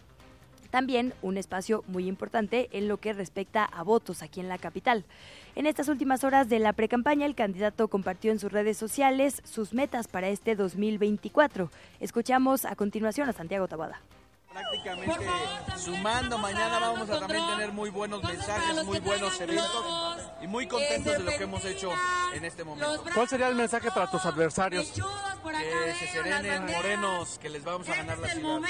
También 0.70 1.14
un 1.22 1.36
espacio 1.36 1.84
muy 1.86 2.08
importante 2.08 2.68
en 2.72 2.88
lo 2.88 2.96
que 2.96 3.12
respecta 3.12 3.64
a 3.64 3.84
votos 3.84 4.22
aquí 4.22 4.40
en 4.40 4.48
la 4.48 4.58
capital. 4.58 5.04
En 5.54 5.66
estas 5.66 5.88
últimas 5.88 6.24
horas 6.24 6.48
de 6.48 6.58
la 6.58 6.72
precampaña, 6.72 7.26
el 7.26 7.36
candidato 7.36 7.86
compartió 7.86 8.32
en 8.32 8.40
sus 8.40 8.50
redes 8.50 8.76
sociales 8.76 9.40
sus 9.44 9.72
metas 9.72 10.08
para 10.08 10.28
este 10.28 10.56
2024. 10.56 11.70
Escuchamos 12.00 12.64
a 12.64 12.74
continuación 12.74 13.28
a 13.28 13.32
Santiago 13.32 13.68
Tabada 13.68 14.00
prácticamente 14.50 15.26
sumando. 15.76 16.38
Mañana 16.38 16.78
vamos 16.78 17.10
a 17.10 17.20
también 17.20 17.46
tener 17.46 17.72
muy 17.72 17.90
buenos 17.90 18.22
mensajes, 18.22 18.84
muy 18.84 18.98
buenos 19.00 19.40
eventos 19.40 19.84
y 20.40 20.46
muy 20.46 20.66
contentos 20.66 21.12
de 21.12 21.18
lo 21.20 21.30
que 21.30 21.44
hemos 21.44 21.64
hecho 21.64 21.90
en 22.34 22.44
este 22.44 22.64
momento. 22.64 23.04
¿Cuál 23.14 23.28
sería 23.28 23.48
el 23.48 23.54
mensaje 23.54 23.90
para 23.90 24.10
tus 24.10 24.24
adversarios? 24.24 24.92
Que 24.92 25.94
se 25.98 26.06
serenen, 26.12 26.66
morenos, 26.66 27.38
que 27.38 27.48
les 27.48 27.64
vamos 27.64 27.88
a 27.88 27.96
ganar 27.96 28.18
la 28.18 28.28
ciudad. 28.28 28.60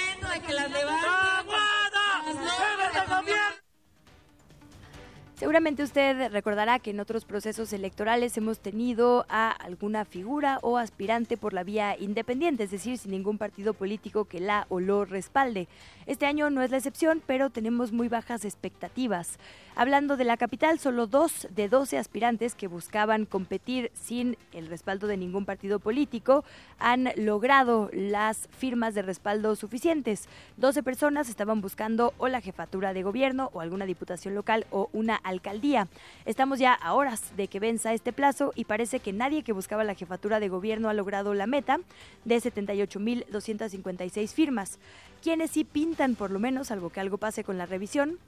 Seguramente 5.40 5.82
usted 5.82 6.30
recordará 6.32 6.80
que 6.80 6.90
en 6.90 7.00
otros 7.00 7.24
procesos 7.24 7.72
electorales 7.72 8.36
hemos 8.36 8.58
tenido 8.58 9.24
a 9.30 9.50
alguna 9.50 10.04
figura 10.04 10.58
o 10.60 10.76
aspirante 10.76 11.38
por 11.38 11.54
la 11.54 11.64
vía 11.64 11.96
independiente, 11.98 12.64
es 12.64 12.70
decir, 12.70 12.98
sin 12.98 13.12
ningún 13.12 13.38
partido 13.38 13.72
político 13.72 14.26
que 14.26 14.38
la 14.38 14.66
o 14.68 14.80
lo 14.80 15.06
respalde. 15.06 15.66
Este 16.04 16.26
año 16.26 16.50
no 16.50 16.60
es 16.60 16.70
la 16.70 16.76
excepción, 16.76 17.22
pero 17.26 17.48
tenemos 17.48 17.90
muy 17.90 18.08
bajas 18.08 18.44
expectativas. 18.44 19.38
Hablando 19.76 20.18
de 20.18 20.24
la 20.24 20.36
capital, 20.36 20.78
solo 20.78 21.06
dos 21.06 21.48
de 21.54 21.70
12 21.70 21.96
aspirantes 21.96 22.54
que 22.54 22.66
buscaban 22.66 23.24
competir 23.24 23.90
sin 23.94 24.36
el 24.52 24.66
respaldo 24.66 25.06
de 25.06 25.16
ningún 25.16 25.46
partido 25.46 25.78
político 25.78 26.44
han 26.78 27.08
logrado 27.16 27.88
las 27.94 28.48
firmas 28.50 28.94
de 28.94 29.00
respaldo 29.00 29.56
suficientes. 29.56 30.28
12 30.58 30.82
personas 30.82 31.30
estaban 31.30 31.62
buscando 31.62 32.12
o 32.18 32.28
la 32.28 32.42
jefatura 32.42 32.92
de 32.92 33.02
gobierno 33.02 33.48
o 33.54 33.62
alguna 33.62 33.86
diputación 33.86 34.34
local 34.34 34.66
o 34.70 34.90
una 34.92 35.18
alcaldía. 35.30 35.88
Estamos 36.26 36.58
ya 36.58 36.74
a 36.74 36.92
horas 36.92 37.36
de 37.36 37.48
que 37.48 37.58
venza 37.58 37.94
este 37.94 38.12
plazo 38.12 38.52
y 38.54 38.64
parece 38.64 39.00
que 39.00 39.12
nadie 39.12 39.42
que 39.42 39.52
buscaba 39.52 39.82
la 39.82 39.94
jefatura 39.94 40.38
de 40.38 40.48
gobierno 40.48 40.88
ha 40.88 40.94
logrado 40.94 41.32
la 41.34 41.46
meta 41.46 41.80
de 42.24 42.36
78.256 42.36 44.28
firmas. 44.34 44.78
Quienes 45.22 45.50
sí 45.50 45.64
pintan 45.64 46.14
por 46.14 46.30
lo 46.30 46.38
menos, 46.38 46.70
algo 46.70 46.90
que 46.90 47.00
algo 47.00 47.18
pase 47.18 47.42
con 47.44 47.58
la 47.58 47.66
revisión, 47.66 48.18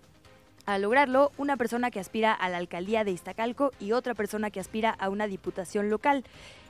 a 0.64 0.78
lograrlo, 0.78 1.32
una 1.38 1.56
persona 1.56 1.90
que 1.90 2.00
aspira 2.00 2.32
a 2.32 2.48
la 2.48 2.58
alcaldía 2.58 3.04
de 3.04 3.10
Iztacalco 3.10 3.72
y 3.80 3.92
otra 3.92 4.14
persona 4.14 4.50
que 4.50 4.60
aspira 4.60 4.90
a 4.90 5.08
una 5.08 5.26
diputación 5.26 5.90
local. 5.90 6.24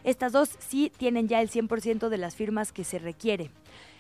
Estas 0.05 0.33
dos 0.33 0.51
sí 0.59 0.91
tienen 0.97 1.29
ya 1.29 1.41
el 1.41 1.51
100% 1.51 2.09
de 2.09 2.19
las 2.19 2.35
firmas 2.35 2.73
que 2.73 2.85
se 2.85 2.99
requiere. 2.99 3.51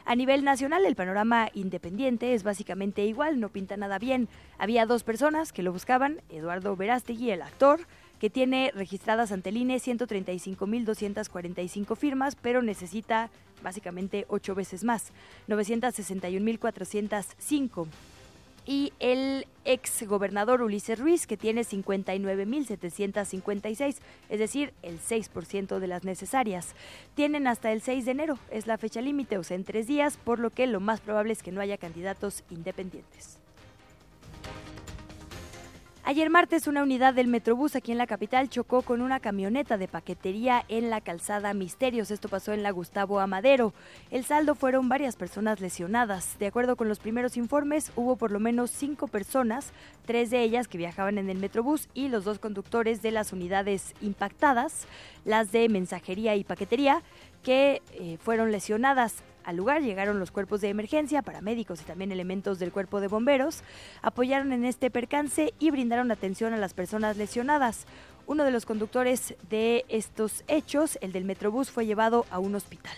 A 0.04 0.16
nivel 0.16 0.42
nacional, 0.44 0.84
el 0.84 0.96
panorama 0.96 1.48
independiente 1.54 2.34
es 2.34 2.42
básicamente 2.42 3.04
igual, 3.04 3.38
no 3.40 3.50
pinta 3.50 3.76
nada 3.76 3.98
bien. 3.98 4.28
Había 4.58 4.86
dos 4.86 5.04
personas 5.04 5.52
que 5.52 5.62
lo 5.62 5.72
buscaban, 5.72 6.20
Eduardo 6.28 6.74
Verástegui, 6.76 7.30
el 7.30 7.42
actor, 7.42 7.86
que 8.18 8.30
tiene 8.30 8.72
registradas 8.74 9.30
ante 9.32 9.50
el 9.50 9.56
INE 9.56 9.76
135.245 9.76 11.96
firmas, 11.96 12.36
pero 12.36 12.62
necesita 12.62 13.30
básicamente 13.62 14.26
ocho 14.28 14.54
veces 14.54 14.84
más, 14.84 15.12
961.405 15.48 17.86
y 18.64 18.92
el 19.00 19.46
ex 19.64 20.06
gobernador 20.06 20.62
Ulises 20.62 20.98
Ruiz, 20.98 21.26
que 21.26 21.36
tiene 21.36 21.62
59.756, 21.62 23.96
es 24.28 24.38
decir, 24.38 24.72
el 24.82 25.00
6% 25.00 25.78
de 25.78 25.86
las 25.86 26.04
necesarias. 26.04 26.74
Tienen 27.14 27.46
hasta 27.46 27.72
el 27.72 27.82
6 27.82 28.04
de 28.04 28.10
enero, 28.10 28.38
es 28.50 28.66
la 28.66 28.78
fecha 28.78 29.00
límite, 29.00 29.38
o 29.38 29.42
sea, 29.42 29.56
en 29.56 29.64
tres 29.64 29.86
días, 29.86 30.16
por 30.16 30.38
lo 30.38 30.50
que 30.50 30.66
lo 30.66 30.80
más 30.80 31.00
probable 31.00 31.32
es 31.32 31.42
que 31.42 31.52
no 31.52 31.60
haya 31.60 31.78
candidatos 31.78 32.44
independientes. 32.50 33.41
Ayer 36.04 36.30
martes 36.30 36.66
una 36.66 36.82
unidad 36.82 37.14
del 37.14 37.28
Metrobús 37.28 37.76
aquí 37.76 37.92
en 37.92 37.98
la 37.98 38.08
capital 38.08 38.48
chocó 38.48 38.82
con 38.82 39.02
una 39.02 39.20
camioneta 39.20 39.78
de 39.78 39.86
paquetería 39.86 40.64
en 40.66 40.90
la 40.90 41.00
calzada 41.00 41.54
Misterios. 41.54 42.10
Esto 42.10 42.28
pasó 42.28 42.52
en 42.52 42.64
la 42.64 42.72
Gustavo 42.72 43.20
Amadero. 43.20 43.72
El 44.10 44.24
saldo 44.24 44.56
fueron 44.56 44.88
varias 44.88 45.14
personas 45.14 45.60
lesionadas. 45.60 46.40
De 46.40 46.48
acuerdo 46.48 46.74
con 46.74 46.88
los 46.88 46.98
primeros 46.98 47.36
informes, 47.36 47.92
hubo 47.94 48.16
por 48.16 48.32
lo 48.32 48.40
menos 48.40 48.72
cinco 48.72 49.06
personas, 49.06 49.72
tres 50.04 50.30
de 50.30 50.42
ellas 50.42 50.66
que 50.66 50.76
viajaban 50.76 51.18
en 51.18 51.30
el 51.30 51.38
Metrobús 51.38 51.88
y 51.94 52.08
los 52.08 52.24
dos 52.24 52.40
conductores 52.40 53.00
de 53.00 53.12
las 53.12 53.32
unidades 53.32 53.94
impactadas, 54.00 54.88
las 55.24 55.52
de 55.52 55.68
mensajería 55.68 56.34
y 56.34 56.42
paquetería, 56.42 57.00
que 57.44 57.80
eh, 57.92 58.18
fueron 58.20 58.50
lesionadas. 58.50 59.22
Al 59.44 59.56
lugar 59.56 59.82
llegaron 59.82 60.18
los 60.18 60.30
cuerpos 60.30 60.60
de 60.60 60.68
emergencia, 60.68 61.22
paramédicos 61.22 61.80
y 61.80 61.84
también 61.84 62.12
elementos 62.12 62.58
del 62.58 62.72
cuerpo 62.72 63.00
de 63.00 63.08
bomberos. 63.08 63.62
Apoyaron 64.02 64.52
en 64.52 64.64
este 64.64 64.90
percance 64.90 65.52
y 65.58 65.70
brindaron 65.70 66.10
atención 66.10 66.52
a 66.52 66.58
las 66.58 66.74
personas 66.74 67.16
lesionadas. 67.16 67.86
Uno 68.26 68.44
de 68.44 68.52
los 68.52 68.66
conductores 68.66 69.34
de 69.50 69.84
estos 69.88 70.44
hechos, 70.48 70.98
el 71.00 71.12
del 71.12 71.24
Metrobús, 71.24 71.70
fue 71.70 71.86
llevado 71.86 72.24
a 72.30 72.38
un 72.38 72.54
hospital. 72.54 72.96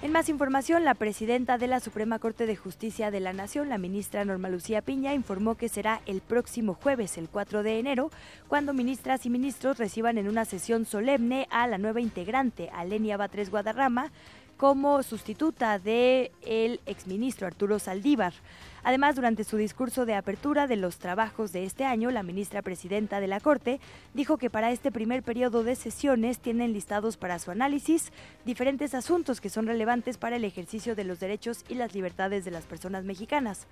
En 0.00 0.12
más 0.12 0.28
información, 0.28 0.84
la 0.84 0.94
presidenta 0.94 1.58
de 1.58 1.66
la 1.66 1.80
Suprema 1.80 2.20
Corte 2.20 2.46
de 2.46 2.54
Justicia 2.54 3.10
de 3.10 3.18
la 3.18 3.32
Nación, 3.32 3.68
la 3.68 3.78
ministra 3.78 4.24
Norma 4.24 4.48
Lucía 4.48 4.80
Piña, 4.80 5.12
informó 5.12 5.56
que 5.56 5.68
será 5.68 6.02
el 6.06 6.20
próximo 6.20 6.74
jueves, 6.74 7.18
el 7.18 7.28
4 7.28 7.64
de 7.64 7.80
enero, 7.80 8.12
cuando 8.46 8.72
ministras 8.72 9.26
y 9.26 9.30
ministros 9.30 9.76
reciban 9.76 10.16
en 10.16 10.28
una 10.28 10.44
sesión 10.44 10.84
solemne 10.84 11.48
a 11.50 11.66
la 11.66 11.78
nueva 11.78 12.00
integrante, 12.00 12.70
Alenia 12.72 13.16
Batres 13.16 13.50
Guadarrama, 13.50 14.12
como 14.58 15.02
sustituta 15.04 15.78
de 15.78 16.32
el 16.44 16.80
exministro 16.84 17.46
Arturo 17.46 17.78
Saldívar. 17.78 18.34
Además, 18.82 19.14
durante 19.14 19.44
su 19.44 19.56
discurso 19.56 20.04
de 20.04 20.14
apertura 20.14 20.66
de 20.66 20.76
los 20.76 20.98
trabajos 20.98 21.52
de 21.52 21.64
este 21.64 21.84
año, 21.84 22.10
la 22.10 22.22
ministra 22.22 22.60
presidenta 22.60 23.20
de 23.20 23.28
la 23.28 23.40
Corte 23.40 23.80
dijo 24.14 24.36
que 24.36 24.50
para 24.50 24.72
este 24.72 24.90
primer 24.90 25.22
periodo 25.22 25.62
de 25.62 25.76
sesiones 25.76 26.40
tienen 26.40 26.72
listados 26.72 27.16
para 27.16 27.38
su 27.38 27.50
análisis 27.50 28.12
diferentes 28.44 28.94
asuntos 28.94 29.40
que 29.40 29.50
son 29.50 29.66
relevantes 29.66 30.18
para 30.18 30.36
el 30.36 30.44
ejercicio 30.44 30.94
de 30.96 31.04
los 31.04 31.20
derechos 31.20 31.64
y 31.68 31.74
las 31.74 31.94
libertades 31.94 32.44
de 32.44 32.50
las 32.50 32.64
personas 32.64 33.04
mexicanas. 33.04 33.66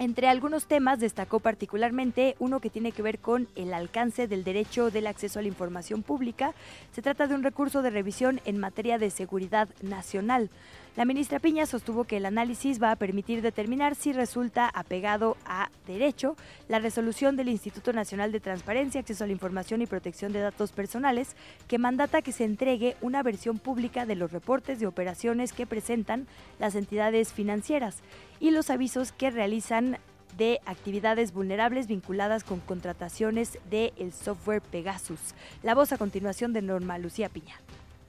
Entre 0.00 0.26
algunos 0.28 0.66
temas 0.66 0.98
destacó 0.98 1.38
particularmente 1.38 2.34
uno 2.40 2.58
que 2.58 2.68
tiene 2.68 2.90
que 2.90 3.02
ver 3.02 3.20
con 3.20 3.46
el 3.54 3.72
alcance 3.72 4.26
del 4.26 4.42
derecho 4.42 4.90
del 4.90 5.06
acceso 5.06 5.38
a 5.38 5.42
la 5.42 5.48
información 5.48 6.02
pública. 6.02 6.52
Se 6.92 7.00
trata 7.00 7.28
de 7.28 7.36
un 7.36 7.44
recurso 7.44 7.80
de 7.80 7.90
revisión 7.90 8.40
en 8.44 8.58
materia 8.58 8.98
de 8.98 9.10
seguridad 9.10 9.68
nacional. 9.82 10.50
La 10.96 11.04
ministra 11.04 11.40
Piña 11.40 11.66
sostuvo 11.66 12.04
que 12.04 12.18
el 12.18 12.26
análisis 12.26 12.80
va 12.80 12.92
a 12.92 12.96
permitir 12.96 13.42
determinar 13.42 13.94
si 13.96 14.12
resulta 14.12 14.68
apegado 14.68 15.36
a 15.44 15.68
derecho 15.88 16.36
la 16.68 16.78
resolución 16.78 17.36
del 17.36 17.48
Instituto 17.48 17.92
Nacional 17.92 18.30
de 18.30 18.38
Transparencia, 18.38 19.00
Acceso 19.00 19.24
a 19.24 19.26
la 19.26 19.32
Información 19.32 19.82
y 19.82 19.86
Protección 19.86 20.32
de 20.32 20.40
Datos 20.40 20.70
Personales, 20.70 21.34
que 21.66 21.78
mandata 21.78 22.22
que 22.22 22.30
se 22.30 22.44
entregue 22.44 22.96
una 23.00 23.24
versión 23.24 23.58
pública 23.58 24.06
de 24.06 24.14
los 24.14 24.30
reportes 24.30 24.78
de 24.78 24.86
operaciones 24.86 25.52
que 25.52 25.66
presentan 25.66 26.28
las 26.60 26.76
entidades 26.76 27.32
financieras 27.32 27.96
y 28.40 28.50
los 28.50 28.70
avisos 28.70 29.12
que 29.12 29.30
realizan 29.30 29.98
de 30.36 30.60
actividades 30.66 31.32
vulnerables 31.32 31.86
vinculadas 31.86 32.44
con 32.44 32.60
contrataciones 32.60 33.58
del 33.70 34.12
software 34.12 34.62
Pegasus. 34.62 35.34
La 35.62 35.74
voz 35.74 35.92
a 35.92 35.98
continuación 35.98 36.52
de 36.52 36.62
Norma 36.62 36.98
Lucía 36.98 37.28
Piña. 37.28 37.60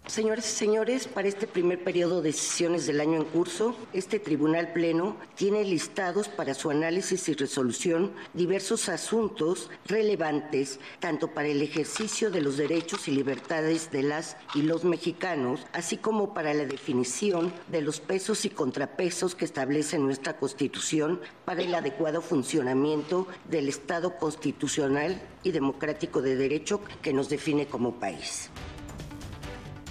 Señores 0.08 0.46
y 0.46 0.56
señores, 0.56 1.08
para 1.08 1.28
este 1.28 1.48
primer 1.48 1.84
periodo 1.84 2.22
de 2.22 2.32
sesiones 2.32 2.86
del 2.86 3.02
año 3.02 3.16
en 3.16 3.26
curso, 3.26 3.76
este 3.92 4.20
Tribunal 4.20 4.72
Pleno 4.72 5.18
tiene 5.34 5.64
listados 5.66 6.28
para 6.28 6.54
su 6.54 6.70
análisis 6.70 7.28
y 7.28 7.34
resolución 7.34 8.12
diversos 8.36 8.88
asuntos 8.88 9.72
relevantes 9.88 10.80
tanto 11.00 11.34
para 11.34 11.48
el 11.48 11.60
ejercicio 11.64 12.30
de 12.30 12.42
los 12.42 12.58
derechos 12.58 13.08
y 13.08 13.12
libertades 13.12 13.90
de 13.90 14.04
las 14.04 14.38
y 14.54 14.62
los 14.62 14.84
mexicanos, 14.84 15.66
así 15.74 15.98
como 15.98 16.36
para 16.36 16.54
la 16.54 16.66
definición 16.66 17.52
de 17.70 17.82
los 17.82 18.00
pesos 18.00 18.46
y 18.46 18.52
contrapesos 18.52 19.34
que 19.34 19.46
establece 19.46 19.98
nuestra 19.98 20.38
Constitución 20.38 21.20
para 21.46 21.64
el 21.64 21.74
adecuado 21.74 22.22
funcionamiento 22.22 23.28
del 23.50 23.70
Estado 23.70 24.18
constitucional 24.18 25.20
y 25.42 25.50
democrático 25.50 26.22
de 26.22 26.36
derecho 26.36 26.80
que 27.02 27.12
nos 27.12 27.28
define 27.28 27.66
como 27.66 28.00
país. 28.00 28.52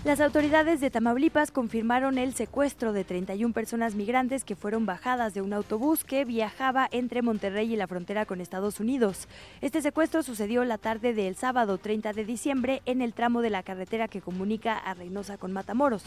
Las 0.04 0.20
autoridades 0.20 0.82
de 0.82 0.90
Tamaulipas 0.90 1.50
confirmaron 1.50 2.18
el 2.18 2.34
secuestro 2.34 2.92
de 2.92 3.04
31 3.04 3.54
personas 3.54 3.94
migrantes 3.94 4.44
que 4.44 4.54
fueron 4.54 4.84
bajadas 4.84 5.32
de 5.32 5.40
un 5.40 5.54
autobús 5.54 6.04
que 6.04 6.26
viajaba 6.26 6.86
entre 6.92 7.22
Monterrey 7.22 7.72
y 7.72 7.76
la 7.76 7.86
frontera 7.86 8.26
con 8.26 8.42
Estados 8.42 8.80
Unidos. 8.80 9.28
Este 9.62 9.80
secuestro 9.80 10.22
sucedió 10.22 10.62
la 10.66 10.76
tarde 10.76 11.14
del 11.14 11.36
sábado 11.36 11.78
30 11.78 12.12
de 12.12 12.26
diciembre 12.26 12.82
en 12.84 13.00
el 13.00 13.14
tramo 13.14 13.40
de 13.40 13.48
la 13.48 13.62
carretera 13.62 14.06
que 14.06 14.20
comunica 14.20 14.76
a 14.76 14.92
Reynosa 14.92 15.38
con 15.38 15.52
Matamoros. 15.52 16.04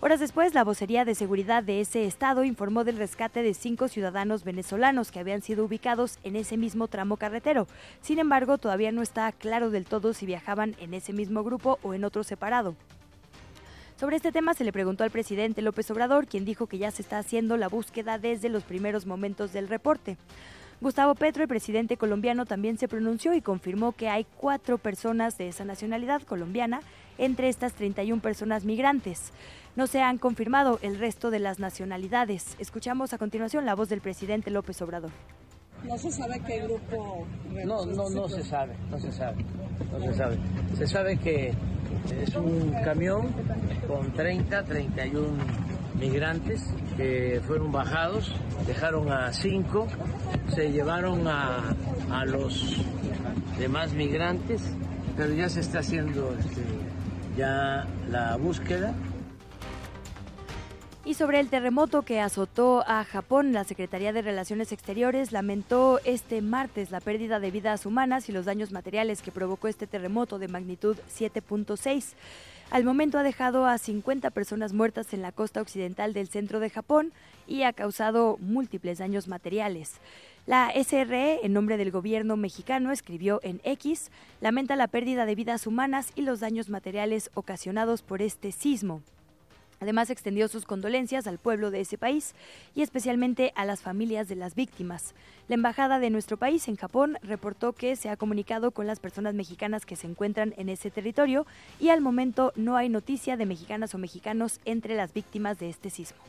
Horas 0.00 0.20
después, 0.20 0.54
la 0.54 0.62
vocería 0.62 1.04
de 1.04 1.16
seguridad 1.16 1.64
de 1.64 1.80
ese 1.80 2.06
estado 2.06 2.44
informó 2.44 2.84
del 2.84 2.96
rescate 2.96 3.42
de 3.42 3.54
cinco 3.54 3.88
ciudadanos 3.88 4.44
venezolanos 4.44 5.10
que 5.10 5.18
habían 5.18 5.42
sido 5.42 5.64
ubicados 5.64 6.20
en 6.22 6.36
ese 6.36 6.56
mismo 6.56 6.86
tramo 6.86 7.16
carretero. 7.16 7.66
Sin 8.02 8.20
embargo, 8.20 8.58
todavía 8.58 8.92
no 8.92 9.02
está 9.02 9.32
claro 9.32 9.70
del 9.70 9.84
todo 9.84 10.14
si 10.14 10.26
viajaban 10.26 10.76
en 10.78 10.94
ese 10.94 11.12
mismo 11.12 11.42
grupo 11.42 11.80
o 11.82 11.92
en 11.92 12.04
otro 12.04 12.22
separado. 12.22 12.76
Sobre 14.02 14.16
este 14.16 14.32
tema 14.32 14.52
se 14.52 14.64
le 14.64 14.72
preguntó 14.72 15.04
al 15.04 15.12
presidente 15.12 15.62
López 15.62 15.88
Obrador, 15.92 16.26
quien 16.26 16.44
dijo 16.44 16.66
que 16.66 16.76
ya 16.76 16.90
se 16.90 17.02
está 17.02 17.18
haciendo 17.18 17.56
la 17.56 17.68
búsqueda 17.68 18.18
desde 18.18 18.48
los 18.48 18.64
primeros 18.64 19.06
momentos 19.06 19.52
del 19.52 19.68
reporte. 19.68 20.16
Gustavo 20.80 21.14
Petro, 21.14 21.44
el 21.44 21.48
presidente 21.48 21.96
colombiano, 21.96 22.44
también 22.44 22.78
se 22.78 22.88
pronunció 22.88 23.32
y 23.32 23.40
confirmó 23.40 23.92
que 23.92 24.08
hay 24.08 24.26
cuatro 24.38 24.76
personas 24.76 25.38
de 25.38 25.46
esa 25.46 25.64
nacionalidad 25.64 26.20
colombiana 26.22 26.80
entre 27.16 27.48
estas 27.48 27.74
31 27.74 28.20
personas 28.20 28.64
migrantes. 28.64 29.30
No 29.76 29.86
se 29.86 30.02
han 30.02 30.18
confirmado 30.18 30.80
el 30.82 30.98
resto 30.98 31.30
de 31.30 31.38
las 31.38 31.60
nacionalidades. 31.60 32.56
Escuchamos 32.58 33.12
a 33.12 33.18
continuación 33.18 33.66
la 33.66 33.76
voz 33.76 33.88
del 33.88 34.00
presidente 34.00 34.50
López 34.50 34.82
Obrador. 34.82 35.12
No 35.84 35.98
se 35.98 36.10
sabe 36.10 36.40
qué 36.46 36.60
grupo. 36.60 37.26
No, 37.64 37.84
no, 37.86 38.10
no 38.10 38.28
se 38.28 38.42
sabe, 38.44 38.74
no 38.90 38.98
se 38.98 39.12
sabe, 39.12 39.44
no 39.92 40.00
se 40.00 40.14
sabe. 40.14 40.38
Se 40.76 40.86
sabe 40.86 41.16
que 41.18 41.52
es 42.22 42.34
un 42.36 42.72
camión 42.84 43.28
con 43.86 44.12
30, 44.12 44.64
31 44.64 45.28
migrantes 45.98 46.62
que 46.96 47.40
fueron 47.46 47.72
bajados, 47.72 48.32
dejaron 48.66 49.10
a 49.12 49.32
cinco, 49.32 49.86
se 50.54 50.70
llevaron 50.70 51.26
a, 51.28 51.74
a 52.10 52.24
los 52.24 52.76
demás 53.58 53.92
migrantes, 53.92 54.62
pero 55.16 55.34
ya 55.34 55.48
se 55.48 55.60
está 55.60 55.80
haciendo 55.80 56.34
este, 56.38 56.62
ya 57.36 57.86
la 58.08 58.36
búsqueda 58.36 58.94
y 61.04 61.14
sobre 61.14 61.40
el 61.40 61.48
terremoto 61.48 62.02
que 62.02 62.20
azotó 62.20 62.84
a 62.86 63.04
Japón, 63.04 63.52
la 63.52 63.64
Secretaría 63.64 64.12
de 64.12 64.22
Relaciones 64.22 64.70
Exteriores 64.70 65.32
lamentó 65.32 65.98
este 66.04 66.40
martes 66.42 66.92
la 66.92 67.00
pérdida 67.00 67.40
de 67.40 67.50
vidas 67.50 67.86
humanas 67.86 68.28
y 68.28 68.32
los 68.32 68.44
daños 68.44 68.70
materiales 68.70 69.20
que 69.20 69.32
provocó 69.32 69.66
este 69.66 69.88
terremoto 69.88 70.38
de 70.38 70.46
magnitud 70.46 70.96
7.6. 71.12 72.12
Al 72.70 72.84
momento 72.84 73.18
ha 73.18 73.24
dejado 73.24 73.66
a 73.66 73.78
50 73.78 74.30
personas 74.30 74.72
muertas 74.72 75.12
en 75.12 75.22
la 75.22 75.32
costa 75.32 75.60
occidental 75.60 76.12
del 76.12 76.28
centro 76.28 76.60
de 76.60 76.70
Japón 76.70 77.12
y 77.48 77.64
ha 77.64 77.72
causado 77.72 78.38
múltiples 78.40 78.98
daños 78.98 79.26
materiales. 79.26 79.94
La 80.46 80.72
SRE, 80.72 81.40
en 81.44 81.52
nombre 81.52 81.78
del 81.78 81.90
gobierno 81.90 82.36
mexicano, 82.36 82.92
escribió 82.92 83.40
en 83.42 83.60
X, 83.64 84.10
lamenta 84.40 84.76
la 84.76 84.88
pérdida 84.88 85.26
de 85.26 85.34
vidas 85.34 85.66
humanas 85.66 86.12
y 86.14 86.22
los 86.22 86.38
daños 86.38 86.68
materiales 86.68 87.30
ocasionados 87.34 88.02
por 88.02 88.22
este 88.22 88.52
sismo. 88.52 89.02
Además, 89.82 90.10
extendió 90.10 90.46
sus 90.46 90.64
condolencias 90.64 91.26
al 91.26 91.38
pueblo 91.38 91.72
de 91.72 91.80
ese 91.80 91.98
país 91.98 92.36
y 92.72 92.82
especialmente 92.82 93.52
a 93.56 93.64
las 93.64 93.82
familias 93.82 94.28
de 94.28 94.36
las 94.36 94.54
víctimas. 94.54 95.12
La 95.48 95.56
embajada 95.56 95.98
de 95.98 96.08
nuestro 96.08 96.36
país 96.36 96.68
en 96.68 96.76
Japón 96.76 97.18
reportó 97.20 97.72
que 97.72 97.96
se 97.96 98.08
ha 98.08 98.16
comunicado 98.16 98.70
con 98.70 98.86
las 98.86 99.00
personas 99.00 99.34
mexicanas 99.34 99.84
que 99.84 99.96
se 99.96 100.06
encuentran 100.06 100.54
en 100.56 100.68
ese 100.68 100.92
territorio 100.92 101.48
y 101.80 101.88
al 101.88 102.00
momento 102.00 102.52
no 102.54 102.76
hay 102.76 102.88
noticia 102.88 103.36
de 103.36 103.44
mexicanas 103.44 103.92
o 103.96 103.98
mexicanos 103.98 104.60
entre 104.64 104.94
las 104.94 105.12
víctimas 105.12 105.58
de 105.58 105.70
este 105.70 105.90
sismo. 105.90 106.22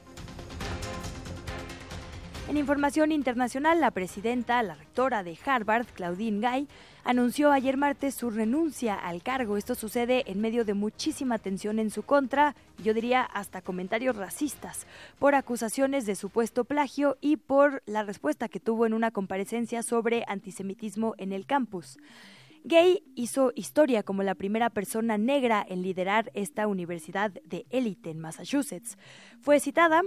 En 2.50 2.58
información 2.58 3.12
internacional, 3.12 3.80
la 3.80 3.92
presidenta, 3.92 4.63
la 4.63 4.74
rectora 4.74 5.22
de 5.22 5.38
Harvard, 5.46 5.86
Claudine 5.94 6.39
Gay, 6.39 6.68
anunció 7.04 7.52
ayer 7.52 7.78
martes 7.78 8.16
su 8.16 8.30
renuncia 8.30 8.96
al 8.96 9.22
cargo. 9.22 9.58
Esto 9.58 9.76
sucede 9.76 10.24
en 10.28 10.42
medio 10.42 10.66
de 10.66 10.74
muchísima 10.74 11.38
tensión 11.39 11.80
en 11.80 11.89
su 11.89 12.04
contra, 12.04 12.56
yo 12.84 12.94
diría 12.94 13.24
hasta 13.24 13.62
comentarios 13.62 14.16
racistas, 14.16 14.88
por 15.20 15.36
acusaciones 15.36 16.06
de 16.06 16.16
supuesto 16.16 16.66
plagio 16.66 17.18
y 17.22 17.38
por 17.38 17.84
la 17.86 18.04
respuesta 18.04 18.50
que 18.50 18.60
tuvo 18.60 18.86
en 18.86 18.94
una 18.94 19.12
comparecencia 19.12 19.84
sobre 19.84 20.24
antisemitismo 20.28 21.16
en 21.18 21.34
el 21.34 21.46
campus. 21.46 21.98
Gay 22.66 23.04
hizo 23.16 23.52
historia 23.56 24.04
como 24.04 24.24
la 24.24 24.36
primera 24.36 24.70
persona 24.70 25.18
negra 25.18 25.66
en 25.68 25.82
liderar 25.82 26.32
esta 26.34 26.68
universidad 26.68 27.32
de 27.44 27.66
élite 27.70 28.10
en 28.10 28.20
Massachusetts. 28.20 28.98
Fue 29.42 29.60
citada 29.60 30.02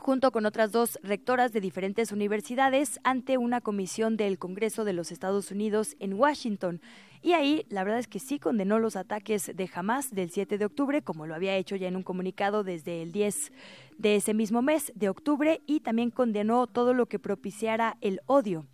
junto 0.00 0.32
con 0.32 0.46
otras 0.46 0.72
dos 0.72 0.98
rectoras 1.02 1.52
de 1.52 1.60
diferentes 1.60 2.10
universidades 2.10 2.98
ante 3.04 3.38
una 3.38 3.60
comisión 3.60 4.16
del 4.16 4.38
Congreso 4.38 4.84
de 4.84 4.94
los 4.94 5.12
Estados 5.12 5.50
Unidos 5.50 5.94
en 6.00 6.14
Washington. 6.14 6.80
Y 7.22 7.34
ahí 7.34 7.66
la 7.68 7.84
verdad 7.84 8.00
es 8.00 8.08
que 8.08 8.18
sí 8.18 8.38
condenó 8.38 8.78
los 8.78 8.96
ataques 8.96 9.52
de 9.54 9.70
Hamas 9.72 10.10
del 10.10 10.30
7 10.30 10.56
de 10.56 10.64
octubre, 10.64 11.02
como 11.02 11.26
lo 11.26 11.34
había 11.34 11.56
hecho 11.56 11.76
ya 11.76 11.88
en 11.88 11.96
un 11.96 12.02
comunicado 12.02 12.64
desde 12.64 13.02
el 13.02 13.12
10 13.12 13.52
de 13.98 14.16
ese 14.16 14.34
mismo 14.34 14.62
mes 14.62 14.90
de 14.96 15.10
octubre, 15.10 15.60
y 15.66 15.80
también 15.80 16.10
condenó 16.10 16.66
todo 16.66 16.94
lo 16.94 17.06
que 17.06 17.18
propiciara 17.18 17.98
el 18.00 18.20
odio 18.26 18.66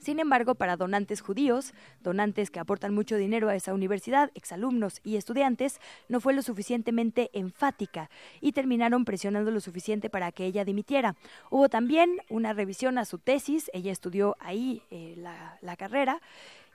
sin 0.00 0.18
embargo, 0.18 0.54
para 0.54 0.76
donantes 0.76 1.20
judíos, 1.20 1.74
donantes 2.02 2.50
que 2.50 2.58
aportan 2.58 2.94
mucho 2.94 3.16
dinero 3.16 3.48
a 3.48 3.54
esa 3.54 3.74
universidad, 3.74 4.30
exalumnos 4.34 5.00
y 5.04 5.16
estudiantes, 5.16 5.80
no 6.08 6.20
fue 6.20 6.32
lo 6.32 6.42
suficientemente 6.42 7.30
enfática 7.32 8.10
y 8.40 8.52
terminaron 8.52 9.04
presionando 9.04 9.50
lo 9.50 9.60
suficiente 9.60 10.10
para 10.10 10.32
que 10.32 10.46
ella 10.46 10.64
dimitiera. 10.64 11.16
Hubo 11.50 11.68
también 11.68 12.20
una 12.28 12.52
revisión 12.52 12.98
a 12.98 13.04
su 13.04 13.18
tesis, 13.18 13.70
ella 13.74 13.92
estudió 13.92 14.36
ahí 14.40 14.82
eh, 14.90 15.14
la, 15.18 15.58
la 15.60 15.76
carrera, 15.76 16.20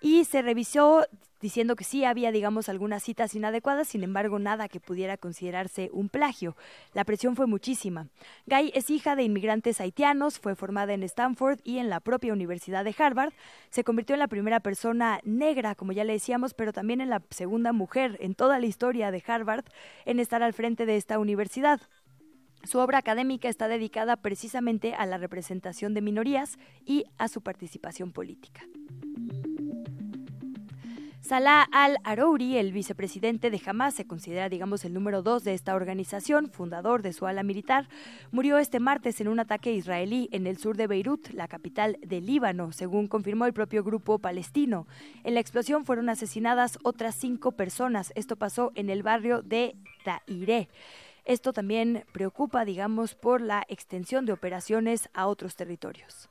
y 0.05 0.23
se 0.23 0.43
revisó 0.43 1.07
diciendo 1.41 1.75
que 1.75 1.83
sí 1.83 2.05
había, 2.05 2.31
digamos, 2.31 2.69
algunas 2.69 3.01
citas 3.01 3.33
inadecuadas, 3.33 3.87
sin 3.87 4.03
embargo, 4.03 4.37
nada 4.37 4.69
que 4.69 4.79
pudiera 4.79 5.17
considerarse 5.17 5.89
un 5.91 6.09
plagio. 6.09 6.55
La 6.93 7.05
presión 7.05 7.35
fue 7.35 7.47
muchísima. 7.47 8.07
Guy 8.45 8.71
es 8.75 8.91
hija 8.91 9.15
de 9.15 9.23
inmigrantes 9.23 9.81
haitianos, 9.81 10.37
fue 10.37 10.55
formada 10.55 10.93
en 10.93 11.01
Stanford 11.01 11.59
y 11.63 11.79
en 11.79 11.89
la 11.89 12.01
propia 12.01 12.33
Universidad 12.33 12.85
de 12.85 12.93
Harvard. 12.95 13.33
Se 13.71 13.83
convirtió 13.83 14.13
en 14.13 14.19
la 14.19 14.27
primera 14.27 14.59
persona 14.59 15.21
negra, 15.23 15.73
como 15.73 15.91
ya 15.91 16.03
le 16.03 16.13
decíamos, 16.13 16.53
pero 16.53 16.71
también 16.71 17.01
en 17.01 17.09
la 17.09 17.23
segunda 17.31 17.73
mujer 17.73 18.17
en 18.21 18.35
toda 18.35 18.59
la 18.59 18.67
historia 18.67 19.09
de 19.09 19.23
Harvard 19.25 19.65
en 20.05 20.19
estar 20.19 20.43
al 20.43 20.53
frente 20.53 20.85
de 20.85 20.97
esta 20.97 21.17
universidad. 21.17 21.81
Su 22.63 22.77
obra 22.77 22.99
académica 22.99 23.49
está 23.49 23.67
dedicada 23.67 24.17
precisamente 24.17 24.93
a 24.93 25.07
la 25.07 25.17
representación 25.17 25.95
de 25.95 26.01
minorías 26.01 26.59
y 26.85 27.05
a 27.17 27.27
su 27.27 27.41
participación 27.41 28.11
política. 28.11 28.61
Salah 31.25 31.63
al-Arouri, 31.71 32.55
el 32.57 32.71
vicepresidente 32.71 33.49
de 33.49 33.59
Hamas, 33.65 33.95
se 33.95 34.05
considera, 34.05 34.47
digamos, 34.47 34.85
el 34.85 34.93
número 34.93 35.23
dos 35.23 35.43
de 35.43 35.55
esta 35.55 35.73
organización, 35.73 36.51
fundador 36.51 37.01
de 37.01 37.13
su 37.13 37.25
ala 37.25 37.41
militar, 37.41 37.87
murió 38.29 38.59
este 38.59 38.79
martes 38.79 39.19
en 39.21 39.29
un 39.29 39.39
ataque 39.39 39.73
israelí 39.73 40.29
en 40.31 40.45
el 40.45 40.59
sur 40.59 40.77
de 40.77 40.85
Beirut, 40.85 41.29
la 41.29 41.47
capital 41.47 41.97
de 42.05 42.21
Líbano, 42.21 42.71
según 42.71 43.07
confirmó 43.07 43.47
el 43.47 43.53
propio 43.53 43.83
grupo 43.83 44.19
palestino. 44.19 44.85
En 45.23 45.33
la 45.33 45.39
explosión 45.39 45.83
fueron 45.83 46.09
asesinadas 46.09 46.77
otras 46.83 47.15
cinco 47.15 47.53
personas. 47.53 48.13
Esto 48.13 48.35
pasó 48.35 48.71
en 48.75 48.91
el 48.91 49.01
barrio 49.01 49.41
de 49.41 49.75
Tairé. 50.03 50.69
Esto 51.25 51.53
también 51.53 52.05
preocupa, 52.11 52.65
digamos, 52.65 53.15
por 53.15 53.41
la 53.41 53.65
extensión 53.67 54.27
de 54.27 54.33
operaciones 54.33 55.09
a 55.15 55.25
otros 55.25 55.55
territorios. 55.55 56.29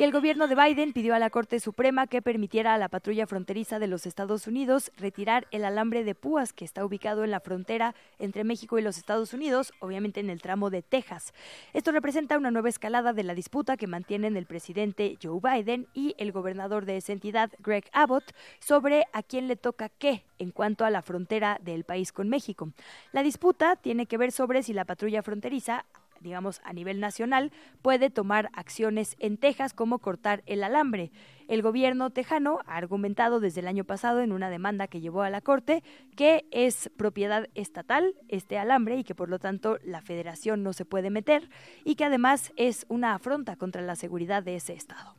Y 0.00 0.02
el 0.02 0.12
gobierno 0.12 0.48
de 0.48 0.54
Biden 0.54 0.94
pidió 0.94 1.14
a 1.14 1.18
la 1.18 1.28
Corte 1.28 1.60
Suprema 1.60 2.06
que 2.06 2.22
permitiera 2.22 2.72
a 2.72 2.78
la 2.78 2.88
patrulla 2.88 3.26
fronteriza 3.26 3.78
de 3.78 3.86
los 3.86 4.06
Estados 4.06 4.46
Unidos 4.46 4.90
retirar 4.96 5.46
el 5.50 5.62
alambre 5.62 6.04
de 6.04 6.14
púas 6.14 6.54
que 6.54 6.64
está 6.64 6.86
ubicado 6.86 7.22
en 7.22 7.30
la 7.30 7.40
frontera 7.40 7.94
entre 8.18 8.42
México 8.42 8.78
y 8.78 8.82
los 8.82 8.96
Estados 8.96 9.34
Unidos, 9.34 9.74
obviamente 9.78 10.20
en 10.20 10.30
el 10.30 10.40
tramo 10.40 10.70
de 10.70 10.80
Texas. 10.80 11.34
Esto 11.74 11.92
representa 11.92 12.38
una 12.38 12.50
nueva 12.50 12.70
escalada 12.70 13.12
de 13.12 13.24
la 13.24 13.34
disputa 13.34 13.76
que 13.76 13.86
mantienen 13.86 14.38
el 14.38 14.46
presidente 14.46 15.18
Joe 15.22 15.38
Biden 15.38 15.86
y 15.92 16.14
el 16.16 16.32
gobernador 16.32 16.86
de 16.86 16.96
esa 16.96 17.12
entidad, 17.12 17.50
Greg 17.58 17.84
Abbott, 17.92 18.32
sobre 18.58 19.04
a 19.12 19.22
quién 19.22 19.48
le 19.48 19.56
toca 19.56 19.90
qué 19.90 20.24
en 20.38 20.50
cuanto 20.50 20.86
a 20.86 20.90
la 20.90 21.02
frontera 21.02 21.58
del 21.60 21.84
país 21.84 22.10
con 22.10 22.30
México. 22.30 22.72
La 23.12 23.22
disputa 23.22 23.76
tiene 23.76 24.06
que 24.06 24.16
ver 24.16 24.32
sobre 24.32 24.62
si 24.62 24.72
la 24.72 24.86
patrulla 24.86 25.22
fronteriza 25.22 25.84
digamos, 26.20 26.60
a 26.64 26.72
nivel 26.72 27.00
nacional, 27.00 27.52
puede 27.82 28.10
tomar 28.10 28.50
acciones 28.52 29.16
en 29.18 29.36
Texas 29.36 29.74
como 29.74 29.98
cortar 29.98 30.42
el 30.46 30.62
alambre. 30.62 31.10
El 31.48 31.62
gobierno 31.62 32.10
tejano 32.10 32.60
ha 32.66 32.76
argumentado 32.76 33.40
desde 33.40 33.60
el 33.60 33.66
año 33.66 33.84
pasado 33.84 34.20
en 34.20 34.32
una 34.32 34.50
demanda 34.50 34.86
que 34.86 35.00
llevó 35.00 35.22
a 35.22 35.30
la 35.30 35.40
Corte 35.40 35.82
que 36.16 36.46
es 36.50 36.90
propiedad 36.96 37.48
estatal 37.54 38.14
este 38.28 38.58
alambre 38.58 38.96
y 38.96 39.04
que 39.04 39.14
por 39.14 39.28
lo 39.28 39.38
tanto 39.38 39.78
la 39.82 40.00
federación 40.00 40.62
no 40.62 40.72
se 40.72 40.84
puede 40.84 41.10
meter 41.10 41.48
y 41.84 41.96
que 41.96 42.04
además 42.04 42.52
es 42.56 42.86
una 42.88 43.14
afronta 43.14 43.56
contra 43.56 43.82
la 43.82 43.96
seguridad 43.96 44.42
de 44.42 44.56
ese 44.56 44.74
estado. 44.74 45.16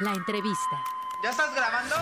La 0.00 0.12
entrevista. 0.12 0.82
¿Ya 1.22 1.30
estás 1.30 1.54
grabando? 1.54 1.96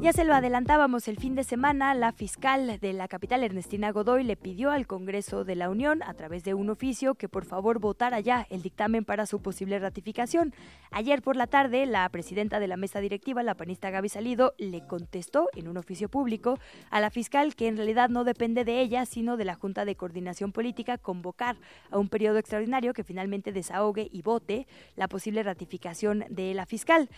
Ya 0.00 0.12
se 0.12 0.24
lo 0.24 0.32
adelantábamos 0.32 1.08
el 1.08 1.18
fin 1.18 1.34
de 1.34 1.42
semana, 1.42 1.92
la 1.92 2.12
fiscal 2.12 2.78
de 2.78 2.92
la 2.92 3.08
capital, 3.08 3.42
Ernestina 3.42 3.90
Godoy, 3.90 4.22
le 4.22 4.36
pidió 4.36 4.70
al 4.70 4.86
Congreso 4.86 5.42
de 5.42 5.56
la 5.56 5.68
Unión, 5.68 6.04
a 6.04 6.14
través 6.14 6.44
de 6.44 6.54
un 6.54 6.70
oficio, 6.70 7.16
que 7.16 7.28
por 7.28 7.44
favor 7.44 7.80
votara 7.80 8.20
ya 8.20 8.46
el 8.48 8.62
dictamen 8.62 9.04
para 9.04 9.26
su 9.26 9.42
posible 9.42 9.76
ratificación. 9.80 10.54
Ayer 10.92 11.20
por 11.20 11.34
la 11.34 11.48
tarde, 11.48 11.84
la 11.84 12.08
presidenta 12.10 12.60
de 12.60 12.68
la 12.68 12.76
mesa 12.76 13.00
directiva, 13.00 13.42
la 13.42 13.56
panista 13.56 13.90
Gaby 13.90 14.08
Salido, 14.08 14.54
le 14.56 14.86
contestó 14.86 15.48
en 15.56 15.66
un 15.66 15.76
oficio 15.76 16.08
público 16.08 16.60
a 16.90 17.00
la 17.00 17.10
fiscal 17.10 17.56
que 17.56 17.66
en 17.66 17.76
realidad 17.76 18.08
no 18.08 18.22
depende 18.22 18.64
de 18.64 18.80
ella, 18.80 19.04
sino 19.04 19.36
de 19.36 19.46
la 19.46 19.56
Junta 19.56 19.84
de 19.84 19.96
Coordinación 19.96 20.52
Política 20.52 20.96
convocar 20.96 21.56
a 21.90 21.98
un 21.98 22.08
periodo 22.08 22.38
extraordinario 22.38 22.94
que 22.94 23.02
finalmente 23.02 23.50
desahogue 23.50 24.08
y 24.12 24.22
vote 24.22 24.68
la 24.94 25.08
posible 25.08 25.42
ratificación 25.42 26.24
de 26.30 26.54
la 26.54 26.66
fiscal. 26.66 27.08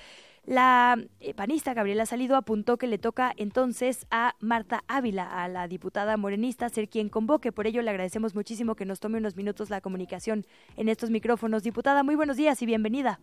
La 0.45 0.97
eh, 1.21 1.35
panista 1.35 1.75
Gabriela 1.75 2.07
Salido 2.07 2.37
apuntó 2.37 2.77
que 2.79 2.87
le 2.87 2.99
toca 2.99 3.33
entonces 3.37 4.07
a 4.11 4.35
Marta 4.41 4.83
Ávila, 4.89 5.43
a 5.43 5.49
la 5.49 5.69
diputada 5.69 6.17
morenista, 6.17 6.69
ser 6.69 6.89
quien 6.89 7.09
convoque. 7.09 7.53
Por 7.53 7.67
ello 7.67 7.83
le 7.83 7.91
agradecemos 7.91 8.35
muchísimo 8.35 8.75
que 8.75 8.87
nos 8.87 9.01
tome 9.01 9.19
unos 9.19 9.37
minutos 9.37 9.71
la 9.71 9.81
comunicación 9.81 10.45
en 10.77 10.89
estos 10.89 11.11
micrófonos. 11.11 11.63
Diputada, 11.63 12.03
muy 12.03 12.17
buenos 12.17 12.37
días 12.37 12.61
y 12.63 12.67
bienvenida. 12.67 13.21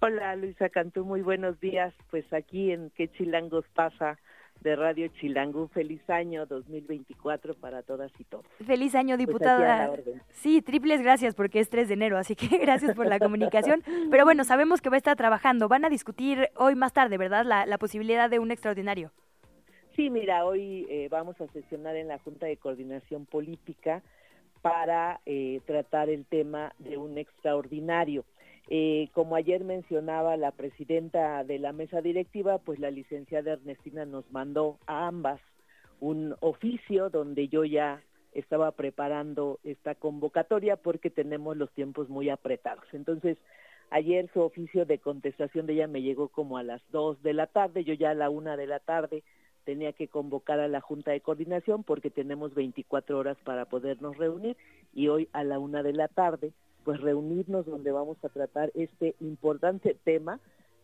Hola 0.00 0.36
Luisa 0.36 0.68
Cantú, 0.68 1.04
muy 1.04 1.22
buenos 1.22 1.58
días. 1.60 1.94
Pues 2.10 2.30
aquí 2.32 2.72
en 2.72 2.90
Qué 2.90 3.08
Chilangos 3.08 3.64
pasa 3.74 4.18
de 4.60 4.76
Radio 4.76 5.08
Chilango. 5.08 5.62
Un 5.62 5.68
feliz 5.68 6.00
año 6.08 6.46
2024 6.46 7.54
para 7.54 7.82
todas 7.82 8.10
y 8.18 8.24
todos. 8.24 8.46
Feliz 8.66 8.94
año, 8.94 9.16
pues 9.16 9.26
diputada. 9.26 9.92
sí, 10.30 10.62
triples 10.62 11.02
gracias 11.02 11.34
porque 11.34 11.60
es 11.60 11.68
3 11.70 11.88
de 11.88 11.94
enero, 11.94 12.18
así 12.18 12.34
que 12.36 12.46
gracias 12.58 12.94
por 12.94 13.06
la 13.06 13.18
comunicación. 13.18 13.82
Pero 14.10 14.24
bueno, 14.24 14.44
sabemos 14.44 14.80
que 14.80 14.90
va 14.90 14.96
a 14.96 14.98
estar 14.98 15.16
trabajando. 15.16 15.68
Van 15.68 15.84
a 15.84 15.90
discutir 15.90 16.48
hoy 16.56 16.74
más 16.74 16.92
tarde, 16.92 17.18
¿verdad? 17.18 17.44
La, 17.44 17.66
la 17.66 17.78
posibilidad 17.78 18.30
de 18.30 18.38
un 18.38 18.50
extraordinario. 18.50 19.12
Sí, 19.98 20.10
mira, 20.10 20.44
hoy 20.44 20.86
eh, 20.88 21.08
vamos 21.10 21.40
a 21.40 21.48
sesionar 21.48 21.96
en 21.96 22.06
la 22.06 22.20
Junta 22.20 22.46
de 22.46 22.56
Coordinación 22.56 23.26
Política 23.26 24.02
para 24.62 25.20
eh, 25.26 25.60
tratar 25.66 26.08
el 26.08 26.24
tema 26.24 26.72
de 26.78 26.96
un 26.96 27.18
extraordinario. 27.18 28.24
Eh, 28.70 29.08
como 29.14 29.34
ayer 29.34 29.64
mencionaba 29.64 30.36
la 30.36 30.50
presidenta 30.50 31.42
de 31.42 31.58
la 31.58 31.72
mesa 31.72 32.02
directiva, 32.02 32.58
pues 32.58 32.78
la 32.78 32.90
licenciada 32.90 33.52
Ernestina 33.52 34.04
nos 34.04 34.30
mandó 34.30 34.78
a 34.86 35.06
ambas 35.06 35.40
un 36.00 36.36
oficio 36.40 37.08
donde 37.08 37.48
yo 37.48 37.64
ya 37.64 38.02
estaba 38.32 38.72
preparando 38.72 39.58
esta 39.64 39.94
convocatoria 39.94 40.76
porque 40.76 41.08
tenemos 41.08 41.56
los 41.56 41.70
tiempos 41.72 42.10
muy 42.10 42.28
apretados. 42.28 42.84
Entonces, 42.92 43.38
ayer 43.88 44.30
su 44.34 44.42
oficio 44.42 44.84
de 44.84 44.98
contestación 44.98 45.66
de 45.66 45.72
ella 45.72 45.86
me 45.86 46.02
llegó 46.02 46.28
como 46.28 46.58
a 46.58 46.62
las 46.62 46.82
dos 46.92 47.22
de 47.22 47.32
la 47.32 47.46
tarde, 47.46 47.84
yo 47.84 47.94
ya 47.94 48.10
a 48.10 48.14
la 48.14 48.28
una 48.28 48.58
de 48.58 48.66
la 48.66 48.80
tarde 48.80 49.22
tenía 49.64 49.94
que 49.94 50.08
convocar 50.08 50.60
a 50.60 50.68
la 50.68 50.82
Junta 50.82 51.10
de 51.10 51.20
Coordinación 51.22 51.84
porque 51.84 52.10
tenemos 52.10 52.54
24 52.54 53.18
horas 53.18 53.38
para 53.44 53.64
podernos 53.64 54.18
reunir 54.18 54.58
y 54.94 55.08
hoy 55.08 55.28
a 55.32 55.42
la 55.42 55.58
una 55.58 55.82
de 55.82 55.94
la 55.94 56.08
tarde 56.08 56.52
pues 56.88 57.02
reunirnos 57.02 57.66
donde 57.66 57.92
vamos 57.92 58.16
a 58.24 58.30
tratar 58.30 58.72
este 58.74 59.14
importante 59.20 59.94
tema 60.04 60.40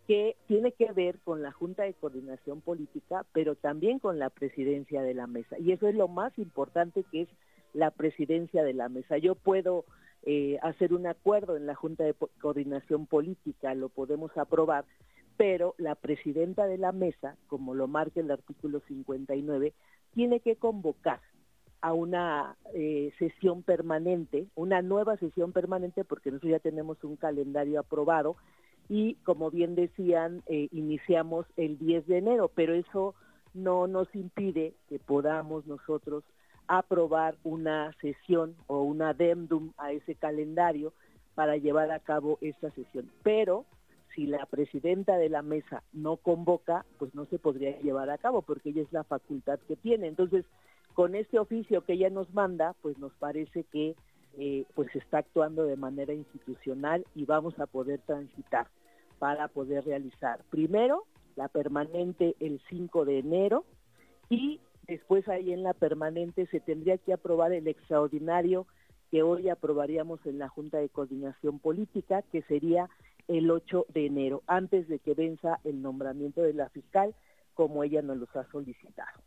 que 0.06 0.36
tiene 0.46 0.72
que 0.72 0.92
ver 0.92 1.18
con 1.24 1.40
la 1.40 1.50
Junta 1.50 1.84
de 1.84 1.94
Coordinación 1.94 2.60
Política, 2.60 3.24
pero 3.32 3.54
también 3.54 3.98
con 3.98 4.18
la 4.18 4.28
presidencia 4.28 5.00
de 5.00 5.14
la 5.14 5.26
mesa. 5.26 5.58
Y 5.58 5.72
eso 5.72 5.88
es 5.88 5.94
lo 5.94 6.06
más 6.06 6.38
importante 6.38 7.06
que 7.10 7.22
es 7.22 7.28
la 7.72 7.90
presidencia 7.90 8.62
de 8.62 8.74
la 8.74 8.90
mesa. 8.90 9.16
Yo 9.16 9.34
puedo 9.34 9.86
eh, 10.24 10.58
hacer 10.60 10.92
un 10.92 11.06
acuerdo 11.06 11.56
en 11.56 11.64
la 11.64 11.74
Junta 11.74 12.04
de 12.04 12.14
Coordinación 12.38 13.06
Política, 13.06 13.74
lo 13.74 13.88
podemos 13.88 14.30
aprobar, 14.36 14.84
pero 15.38 15.74
la 15.78 15.94
presidenta 15.94 16.66
de 16.66 16.76
la 16.76 16.92
mesa, 16.92 17.38
como 17.46 17.74
lo 17.74 17.88
marca 17.88 18.20
el 18.20 18.30
artículo 18.30 18.82
59, 18.88 19.72
tiene 20.12 20.40
que 20.40 20.56
convocar 20.56 21.20
a 21.84 21.92
una 21.92 22.56
eh, 22.72 23.12
sesión 23.18 23.62
permanente, 23.62 24.46
una 24.54 24.80
nueva 24.80 25.18
sesión 25.18 25.52
permanente, 25.52 26.02
porque 26.02 26.30
nosotros 26.30 26.52
ya 26.52 26.58
tenemos 26.58 27.04
un 27.04 27.16
calendario 27.16 27.78
aprobado 27.78 28.36
y, 28.88 29.16
como 29.16 29.50
bien 29.50 29.74
decían, 29.74 30.42
eh, 30.46 30.68
iniciamos 30.72 31.44
el 31.58 31.78
10 31.78 32.06
de 32.06 32.16
enero, 32.16 32.50
pero 32.54 32.72
eso 32.72 33.14
no 33.52 33.86
nos 33.86 34.08
impide 34.14 34.72
que 34.88 34.98
podamos 34.98 35.66
nosotros 35.66 36.24
aprobar 36.68 37.36
una 37.44 37.92
sesión 38.00 38.56
o 38.66 38.80
un 38.80 39.02
adendum 39.02 39.72
a 39.76 39.92
ese 39.92 40.14
calendario 40.14 40.94
para 41.34 41.58
llevar 41.58 41.90
a 41.90 42.00
cabo 42.00 42.38
esta 42.40 42.70
sesión. 42.70 43.10
Pero 43.22 43.66
si 44.14 44.26
la 44.26 44.46
presidenta 44.46 45.18
de 45.18 45.28
la 45.28 45.42
mesa 45.42 45.82
no 45.92 46.16
convoca, 46.16 46.86
pues 46.98 47.14
no 47.14 47.26
se 47.26 47.38
podría 47.38 47.78
llevar 47.80 48.08
a 48.08 48.16
cabo 48.16 48.40
porque 48.40 48.70
ella 48.70 48.80
es 48.80 48.92
la 48.94 49.04
facultad 49.04 49.58
que 49.68 49.76
tiene. 49.76 50.06
Entonces, 50.06 50.46
con 50.94 51.14
este 51.14 51.38
oficio 51.38 51.84
que 51.84 51.94
ella 51.94 52.08
nos 52.08 52.32
manda, 52.32 52.74
pues 52.80 52.98
nos 52.98 53.12
parece 53.14 53.64
que 53.64 53.96
eh, 54.38 54.64
pues 54.74 54.94
está 54.96 55.18
actuando 55.18 55.64
de 55.64 55.76
manera 55.76 56.14
institucional 56.14 57.04
y 57.14 57.24
vamos 57.24 57.58
a 57.60 57.66
poder 57.66 58.00
transitar 58.00 58.68
para 59.18 59.48
poder 59.48 59.84
realizar 59.84 60.40
primero 60.50 61.04
la 61.36 61.48
permanente 61.48 62.34
el 62.40 62.60
5 62.68 63.04
de 63.04 63.18
enero 63.18 63.64
y 64.30 64.60
después 64.86 65.28
ahí 65.28 65.52
en 65.52 65.62
la 65.62 65.74
permanente 65.74 66.46
se 66.46 66.60
tendría 66.60 66.98
que 66.98 67.12
aprobar 67.12 67.52
el 67.52 67.68
extraordinario 67.68 68.66
que 69.10 69.22
hoy 69.22 69.48
aprobaríamos 69.48 70.24
en 70.26 70.38
la 70.38 70.48
Junta 70.48 70.78
de 70.78 70.88
Coordinación 70.88 71.60
Política, 71.60 72.22
que 72.32 72.42
sería 72.42 72.88
el 73.28 73.50
8 73.50 73.86
de 73.94 74.06
enero, 74.06 74.42
antes 74.46 74.88
de 74.88 74.98
que 74.98 75.14
venza 75.14 75.60
el 75.64 75.82
nombramiento 75.82 76.42
de 76.42 76.54
la 76.54 76.68
fiscal, 76.70 77.14
como 77.54 77.84
ella 77.84 78.02
nos 78.02 78.16
los 78.16 78.34
ha 78.34 78.44
solicitado. 78.50 79.20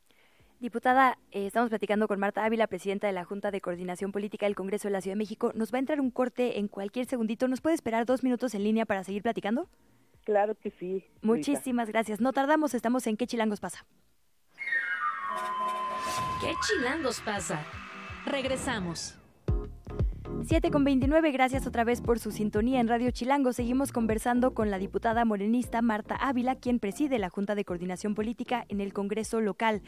Diputada, 0.59 1.19
eh, 1.31 1.45
estamos 1.45 1.69
platicando 1.69 2.07
con 2.07 2.19
Marta 2.19 2.43
Ávila, 2.43 2.65
presidenta 2.65 3.05
de 3.05 3.13
la 3.13 3.23
Junta 3.25 3.51
de 3.51 3.61
Coordinación 3.61 4.11
Política 4.11 4.47
del 4.47 4.55
Congreso 4.55 4.87
de 4.87 4.91
la 4.91 5.01
Ciudad 5.01 5.13
de 5.13 5.19
México. 5.19 5.51
Nos 5.53 5.71
va 5.71 5.77
a 5.77 5.79
entrar 5.79 6.01
un 6.01 6.09
corte 6.09 6.57
en 6.57 6.67
cualquier 6.67 7.05
segundito. 7.05 7.47
¿Nos 7.47 7.61
puede 7.61 7.75
esperar 7.75 8.07
dos 8.07 8.23
minutos 8.23 8.55
en 8.55 8.63
línea 8.63 8.85
para 8.87 9.03
seguir 9.03 9.21
platicando? 9.21 9.69
Claro 10.25 10.55
que 10.55 10.71
sí. 10.71 11.05
Muchísimas 11.21 11.89
gracias. 11.89 12.19
No 12.19 12.33
tardamos, 12.33 12.73
estamos 12.73 13.05
en 13.05 13.17
¿Qué 13.17 13.27
Chilangos 13.27 13.59
pasa? 13.59 13.85
¿Qué 16.41 16.53
Chilangos 16.67 17.21
pasa? 17.21 17.63
Regresamos. 18.25 19.19
7 20.45 20.71
con 20.71 20.83
29, 20.83 21.31
gracias 21.31 21.67
otra 21.67 21.83
vez 21.83 22.01
por 22.01 22.19
su 22.19 22.31
sintonía 22.31 22.79
en 22.79 22.87
Radio 22.87 23.11
Chilango. 23.11 23.53
Seguimos 23.53 23.91
conversando 23.91 24.53
con 24.53 24.71
la 24.71 24.77
diputada 24.77 25.25
morenista 25.25 25.81
Marta 25.81 26.15
Ávila, 26.15 26.55
quien 26.55 26.79
preside 26.79 27.19
la 27.19 27.29
Junta 27.29 27.55
de 27.55 27.65
Coordinación 27.65 28.15
Política 28.15 28.65
en 28.69 28.79
el 28.79 28.93
Congreso 28.93 29.41
local. 29.41 29.81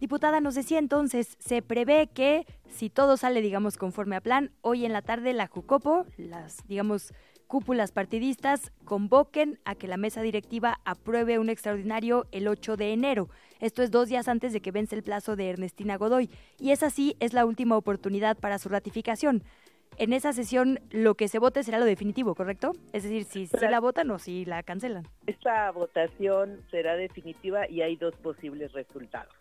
Diputada, 0.00 0.40
nos 0.40 0.54
decía 0.54 0.78
entonces, 0.78 1.36
se 1.38 1.62
prevé 1.62 2.08
que 2.12 2.46
si 2.68 2.90
todo 2.90 3.16
sale, 3.16 3.40
digamos, 3.40 3.76
conforme 3.76 4.16
a 4.16 4.20
plan, 4.20 4.50
hoy 4.60 4.84
en 4.84 4.92
la 4.92 5.02
tarde 5.02 5.32
la 5.32 5.46
Jucopo, 5.46 6.06
las, 6.16 6.66
digamos, 6.68 7.12
cúpulas 7.46 7.92
partidistas 7.92 8.72
convoquen 8.84 9.60
a 9.64 9.74
que 9.74 9.88
la 9.88 9.96
mesa 9.96 10.22
directiva 10.22 10.80
apruebe 10.84 11.38
un 11.38 11.48
extraordinario 11.48 12.26
el 12.32 12.48
8 12.48 12.76
de 12.76 12.92
enero. 12.92 13.28
Esto 13.60 13.82
es 13.82 13.90
dos 13.90 14.08
días 14.08 14.28
antes 14.28 14.52
de 14.52 14.60
que 14.60 14.72
vence 14.72 14.96
el 14.96 15.02
plazo 15.02 15.36
de 15.36 15.50
Ernestina 15.50 15.96
Godoy. 15.96 16.30
Y 16.58 16.72
es 16.72 16.82
así, 16.82 17.16
es 17.20 17.32
la 17.32 17.46
última 17.46 17.76
oportunidad 17.76 18.36
para 18.36 18.58
su 18.58 18.68
ratificación. 18.68 19.44
En 19.96 20.12
esa 20.12 20.32
sesión 20.32 20.80
lo 20.90 21.14
que 21.14 21.28
se 21.28 21.38
vote 21.38 21.62
será 21.62 21.78
lo 21.78 21.84
definitivo, 21.84 22.34
¿correcto? 22.34 22.72
Es 22.92 23.04
decir, 23.04 23.24
si 23.24 23.46
se 23.46 23.70
la 23.70 23.78
votan 23.78 24.10
o 24.10 24.18
si 24.18 24.44
la 24.44 24.62
cancelan. 24.64 25.06
Esta 25.26 25.70
votación 25.70 26.60
será 26.70 26.96
definitiva 26.96 27.68
y 27.68 27.82
hay 27.82 27.96
dos 27.96 28.14
posibles 28.16 28.72
resultados. 28.72 29.32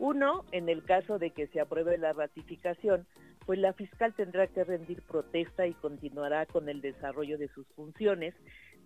Uno, 0.00 0.46
en 0.50 0.70
el 0.70 0.82
caso 0.82 1.18
de 1.18 1.28
que 1.28 1.46
se 1.48 1.60
apruebe 1.60 1.98
la 1.98 2.14
ratificación, 2.14 3.06
pues 3.44 3.58
la 3.58 3.74
fiscal 3.74 4.14
tendrá 4.14 4.46
que 4.46 4.64
rendir 4.64 5.02
protesta 5.02 5.66
y 5.66 5.74
continuará 5.74 6.46
con 6.46 6.70
el 6.70 6.80
desarrollo 6.80 7.36
de 7.36 7.48
sus 7.48 7.66
funciones, 7.76 8.34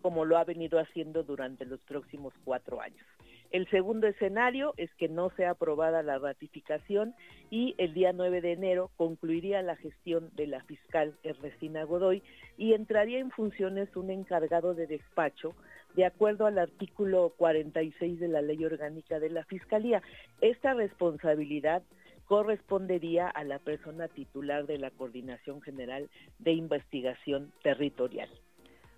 como 0.02 0.24
lo 0.24 0.36
ha 0.36 0.42
venido 0.42 0.80
haciendo 0.80 1.22
durante 1.22 1.66
los 1.66 1.78
próximos 1.82 2.34
cuatro 2.44 2.80
años. 2.80 3.06
El 3.52 3.70
segundo 3.70 4.08
escenario 4.08 4.74
es 4.76 4.92
que 4.94 5.08
no 5.08 5.30
sea 5.36 5.50
aprobada 5.50 6.02
la 6.02 6.18
ratificación 6.18 7.14
y 7.48 7.76
el 7.78 7.94
día 7.94 8.12
9 8.12 8.40
de 8.40 8.50
enero 8.50 8.90
concluiría 8.96 9.62
la 9.62 9.76
gestión 9.76 10.30
de 10.34 10.48
la 10.48 10.64
fiscal 10.64 11.14
Ernestina 11.22 11.84
Godoy 11.84 12.24
y 12.58 12.72
entraría 12.72 13.20
en 13.20 13.30
funciones 13.30 13.94
un 13.94 14.10
encargado 14.10 14.74
de 14.74 14.88
despacho 14.88 15.54
de 15.94 16.04
acuerdo 16.04 16.46
al 16.46 16.58
artículo 16.58 17.32
46 17.36 18.20
de 18.20 18.28
la 18.28 18.42
Ley 18.42 18.64
Orgánica 18.64 19.20
de 19.20 19.30
la 19.30 19.44
Fiscalía. 19.44 20.02
Esta 20.40 20.74
responsabilidad 20.74 21.82
correspondería 22.26 23.28
a 23.28 23.44
la 23.44 23.58
persona 23.58 24.08
titular 24.08 24.66
de 24.66 24.78
la 24.78 24.90
Coordinación 24.90 25.60
General 25.60 26.08
de 26.38 26.52
Investigación 26.52 27.52
Territorial. 27.62 28.28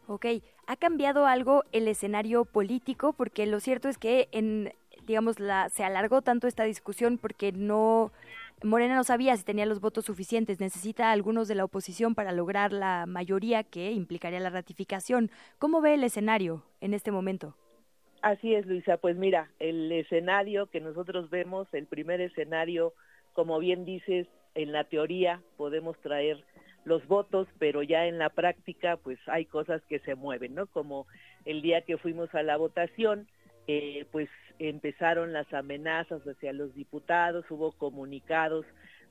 Ok, 0.09 0.27
¿ha 0.69 0.77
cambiado 0.77 1.27
algo 1.27 1.65
el 1.73 1.89
escenario 1.89 2.45
político? 2.45 3.13
Porque 3.13 3.45
lo 3.47 3.59
cierto 3.59 3.89
es 3.89 3.99
que 3.99 4.29
en, 4.31 4.73
digamos, 5.05 5.41
la, 5.41 5.69
se 5.69 5.83
alargó 5.83 6.23
tanto 6.23 6.47
esta 6.47 6.63
discusión 6.63 7.19
porque 7.19 7.51
no, 7.51 8.13
Morena 8.63 8.95
no 8.97 9.05
sabía 9.05 9.37
si 9.37 9.45
tenía 9.45 9.67
los 9.67 9.81
votos 9.81 10.07
suficientes, 10.07 10.61
necesita 10.61 11.13
algunos 11.13 11.47
de 11.47 11.55
la 11.55 11.65
oposición 11.65 12.15
para 12.15 12.33
lograr 12.33 12.73
la 12.73 13.05
mayoría 13.07 13.65
que 13.65 13.93
implicaría 13.93 14.41
la 14.41 14.51
ratificación. 14.51 15.31
¿Cómo 15.59 15.81
ve 15.81 15.95
el 15.95 16.05
escenario 16.05 16.63
en 16.81 16.95
este 16.95 17.11
momento? 17.11 17.55
Así 18.23 18.55
es, 18.55 18.67
Luisa. 18.67 18.97
Pues 18.97 19.17
mira, 19.17 19.51
el 19.59 19.93
escenario 19.93 20.67
que 20.67 20.81
nosotros 20.81 21.29
vemos, 21.29 21.69
el 21.73 21.87
primer 21.87 22.21
escenario 22.21 22.95
como 23.37 23.59
bien 23.59 23.85
dices, 23.85 24.27
en 24.55 24.73
la 24.73 24.85
teoría 24.85 25.43
podemos 25.59 25.99
traer 25.99 26.43
los 26.87 27.07
votos, 27.07 27.47
pero 27.59 27.83
ya 27.83 28.07
en 28.07 28.17
la 28.17 28.31
práctica 28.31 28.97
pues 28.97 29.19
hay 29.27 29.45
cosas 29.45 29.83
que 29.91 29.99
se 30.01 30.15
mueven, 30.15 30.55
¿no? 30.55 30.67
Como 30.67 31.07
el 31.45 31.61
día 31.61 31.83
que 31.83 31.99
fuimos 31.99 32.35
a 32.35 32.43
la 32.43 32.57
votación, 32.57 33.29
eh, 33.67 34.07
pues 34.13 34.29
empezaron 34.59 35.33
las 35.33 35.53
amenazas 35.53 36.23
hacia 36.23 36.53
los 36.53 36.75
diputados, 36.75 37.45
hubo 37.51 37.73
comunicados 37.73 38.65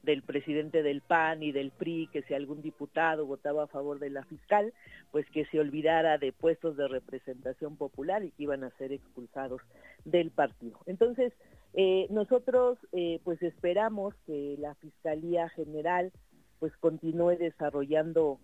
del 0.04 0.22
presidente 0.22 0.84
del 0.84 1.02
PAN 1.02 1.44
y 1.44 1.52
del 1.52 1.72
PRI 1.72 2.08
que 2.13 2.22
si 2.24 2.34
algún 2.34 2.62
diputado 2.62 3.26
votaba 3.26 3.63
a 3.63 3.68
favor 3.68 4.00
de 4.00 4.12
la 4.12 4.24
fiscal, 4.24 4.74
pues 5.12 5.26
que 5.32 5.46
se 5.46 5.60
olvidara 5.60 6.18
de 6.18 6.32
puestos 6.32 6.78
de 6.78 6.88
representación 6.88 7.76
popular 7.76 8.24
y 8.24 8.32
que 8.32 8.44
iban 8.44 8.63
a 8.63 8.70
ser 8.78 8.91
expulsados 8.91 9.62
del 10.06 10.32
partido. 10.32 10.80
Entonces, 10.86 11.34
eh, 11.74 12.08
nosotros 12.10 12.78
eh, 12.94 13.20
pues 13.24 13.41
esperamos 13.41 14.13
que 14.26 14.56
la 14.60 14.76
Fiscalía 14.76 15.50
General 15.50 16.12
pues 16.60 16.76
continúe 16.78 17.38
desarrollando 17.38 18.39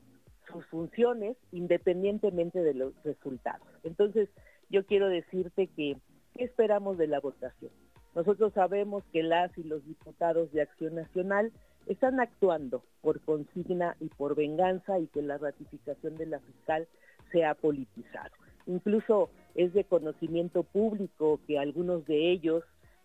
sus 0.52 0.65
funciones 0.65 1.38
independientemente 1.52 2.62
de 2.62 2.74
los 2.74 2.93
resultados. 3.04 3.67
Entonces, 3.84 4.28
yo 4.71 4.86
quiero 4.86 5.10
decirte 5.10 5.67
que, 5.67 5.97
¿qué 6.34 6.45
esperamos 6.45 6.97
de 6.97 7.07
la 7.07 7.19
votación? 7.19 7.71
Nosotros 8.15 8.53
sabemos 8.53 9.03
que 9.12 9.21
las 9.21 9.55
y 9.57 9.63
los 9.63 9.86
diputados 9.86 10.51
de 10.51 10.62
Acción 10.62 10.95
Nacional 10.95 11.51
están 11.88 12.19
actuando 12.19 12.84
por 13.01 13.19
consigna 13.21 13.95
y 13.99 14.07
por 14.07 14.36
venganza 14.36 14.99
y 14.99 15.07
que 15.07 15.21
la 15.21 15.38
ratificación 15.38 16.15
de 16.15 16.25
la 16.25 16.39
fiscal 16.39 16.88
sea 17.31 17.53
politizado. 17.53 18.31
Incluso 18.65 19.29
es 19.55 19.73
de 19.73 19.84
conocimiento 19.84 20.63
público 20.63 21.39
que 21.47 21.60
algunos 21.60 22.05
de 22.05 22.31
ellos 22.31 22.63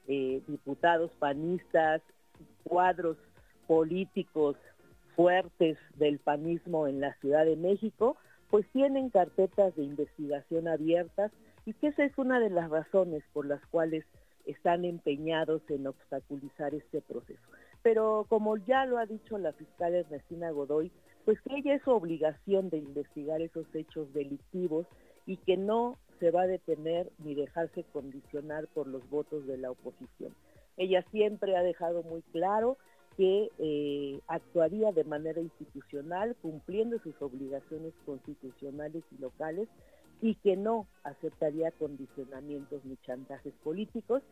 eh, 0.08 0.42
diputados 0.46 1.10
panistas, 1.18 2.02
cuadros 2.62 3.16
políticos 3.66 4.56
fuertes 5.16 5.78
del 5.96 6.18
panismo 6.18 6.86
en 6.86 7.00
la 7.00 7.14
Ciudad 7.14 7.44
de 7.44 7.56
México, 7.56 8.16
pues 8.50 8.66
tienen 8.72 9.10
carpetas 9.10 9.74
de 9.74 9.82
investigación 9.82 10.68
abiertas 10.68 11.32
y 11.66 11.74
que 11.74 11.88
esa 11.88 12.04
es 12.04 12.16
una 12.16 12.40
de 12.40 12.48
las 12.48 12.70
razones 12.70 13.22
por 13.32 13.44
las 13.44 13.64
cuales 13.66 14.04
están 14.46 14.84
empeñados 14.84 15.60
en 15.68 15.86
obstaculizar 15.86 16.74
este 16.74 17.02
proceso. 17.02 17.42
Pero 17.82 18.24
como 18.28 18.56
ya 18.56 18.86
lo 18.86 18.98
ha 18.98 19.06
dicho 19.06 19.36
la 19.36 19.52
fiscal 19.52 19.94
Ernestina 19.94 20.50
Godoy, 20.50 20.90
pues 21.24 21.40
que 21.42 21.56
ella 21.56 21.74
es 21.74 21.82
su 21.82 21.90
obligación 21.90 22.70
de 22.70 22.78
investigar 22.78 23.42
esos 23.42 23.66
hechos 23.74 24.12
delictivos 24.14 24.86
y 25.26 25.36
que 25.38 25.56
no 25.56 25.98
se 26.20 26.30
va 26.30 26.42
a 26.42 26.46
detener 26.46 27.10
ni 27.18 27.34
dejarse 27.34 27.84
condicionar 27.92 28.68
por 28.68 28.86
los 28.86 29.08
votos 29.10 29.46
de 29.46 29.58
la 29.58 29.72
oposición. 29.72 30.34
Ella 30.76 31.04
siempre 31.10 31.56
ha 31.56 31.62
dejado 31.62 32.04
muy 32.04 32.22
claro 32.32 32.78
que 33.16 33.50
eh, 33.58 34.20
actuaría 34.28 34.92
de 34.92 35.04
manera 35.04 35.40
institucional, 35.40 36.36
cumpliendo 36.42 36.98
sus 37.00 37.20
obligaciones 37.20 37.94
constitucionales 38.04 39.02
y 39.10 39.20
locales, 39.20 39.68
y 40.20 40.34
que 40.36 40.56
no 40.56 40.86
aceptaría 41.04 41.70
condicionamientos 41.72 42.84
ni 42.84 42.96
chantajes 42.98 43.54
políticos 43.62 44.22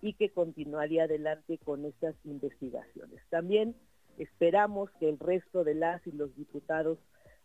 y 0.00 0.14
que 0.14 0.30
continuaría 0.30 1.04
adelante 1.04 1.58
con 1.58 1.84
estas 1.84 2.14
investigaciones. 2.24 3.20
También 3.30 3.74
esperamos 4.18 4.90
que 5.00 5.08
el 5.08 5.18
resto 5.18 5.64
de 5.64 5.74
las 5.74 6.06
y 6.06 6.12
los 6.12 6.34
diputados 6.36 6.98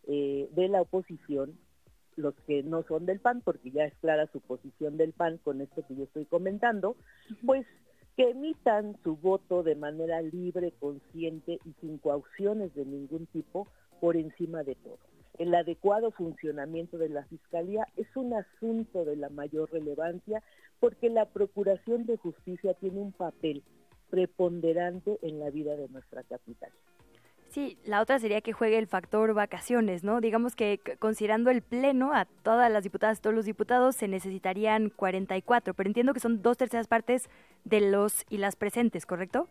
eh, 0.06 0.48
de 0.52 0.68
la 0.68 0.82
oposición 0.82 1.58
los 2.16 2.34
que 2.46 2.62
no 2.62 2.82
son 2.82 3.06
del 3.06 3.20
PAN, 3.20 3.40
porque 3.40 3.70
ya 3.70 3.84
es 3.84 3.94
clara 3.96 4.26
su 4.32 4.40
posición 4.40 4.96
del 4.96 5.12
PAN 5.12 5.38
con 5.38 5.60
esto 5.60 5.84
que 5.86 5.96
yo 5.96 6.04
estoy 6.04 6.26
comentando, 6.26 6.96
pues 7.46 7.66
que 8.16 8.30
emitan 8.30 8.96
su 9.02 9.16
voto 9.16 9.62
de 9.62 9.76
manera 9.76 10.20
libre, 10.20 10.72
consciente 10.78 11.58
y 11.64 11.72
sin 11.80 11.98
coacciones 11.98 12.74
de 12.74 12.84
ningún 12.84 13.26
tipo 13.26 13.68
por 14.00 14.16
encima 14.16 14.62
de 14.64 14.74
todo. 14.74 14.98
El 15.40 15.54
adecuado 15.54 16.10
funcionamiento 16.10 16.98
de 16.98 17.08
la 17.08 17.24
Fiscalía 17.24 17.86
es 17.96 18.14
un 18.14 18.34
asunto 18.34 19.06
de 19.06 19.16
la 19.16 19.30
mayor 19.30 19.72
relevancia 19.72 20.42
porque 20.80 21.08
la 21.08 21.24
Procuración 21.24 22.04
de 22.04 22.18
Justicia 22.18 22.74
tiene 22.74 23.00
un 23.00 23.12
papel 23.12 23.62
preponderante 24.10 25.18
en 25.22 25.40
la 25.40 25.48
vida 25.48 25.76
de 25.76 25.88
nuestra 25.88 26.24
capital. 26.24 26.70
Sí, 27.48 27.78
la 27.86 28.02
otra 28.02 28.18
sería 28.18 28.42
que 28.42 28.52
juegue 28.52 28.76
el 28.76 28.86
factor 28.86 29.32
vacaciones, 29.32 30.04
¿no? 30.04 30.20
Digamos 30.20 30.54
que 30.54 30.78
considerando 30.98 31.50
el 31.50 31.62
pleno 31.62 32.12
a 32.12 32.26
todas 32.26 32.70
las 32.70 32.84
diputadas, 32.84 33.22
todos 33.22 33.34
los 33.34 33.46
diputados, 33.46 33.96
se 33.96 34.08
necesitarían 34.08 34.90
44, 34.90 35.72
pero 35.72 35.88
entiendo 35.88 36.12
que 36.12 36.20
son 36.20 36.42
dos 36.42 36.58
terceras 36.58 36.86
partes 36.86 37.30
de 37.64 37.80
los 37.80 38.26
y 38.28 38.36
las 38.36 38.56
presentes, 38.56 39.06
¿correcto? 39.06 39.48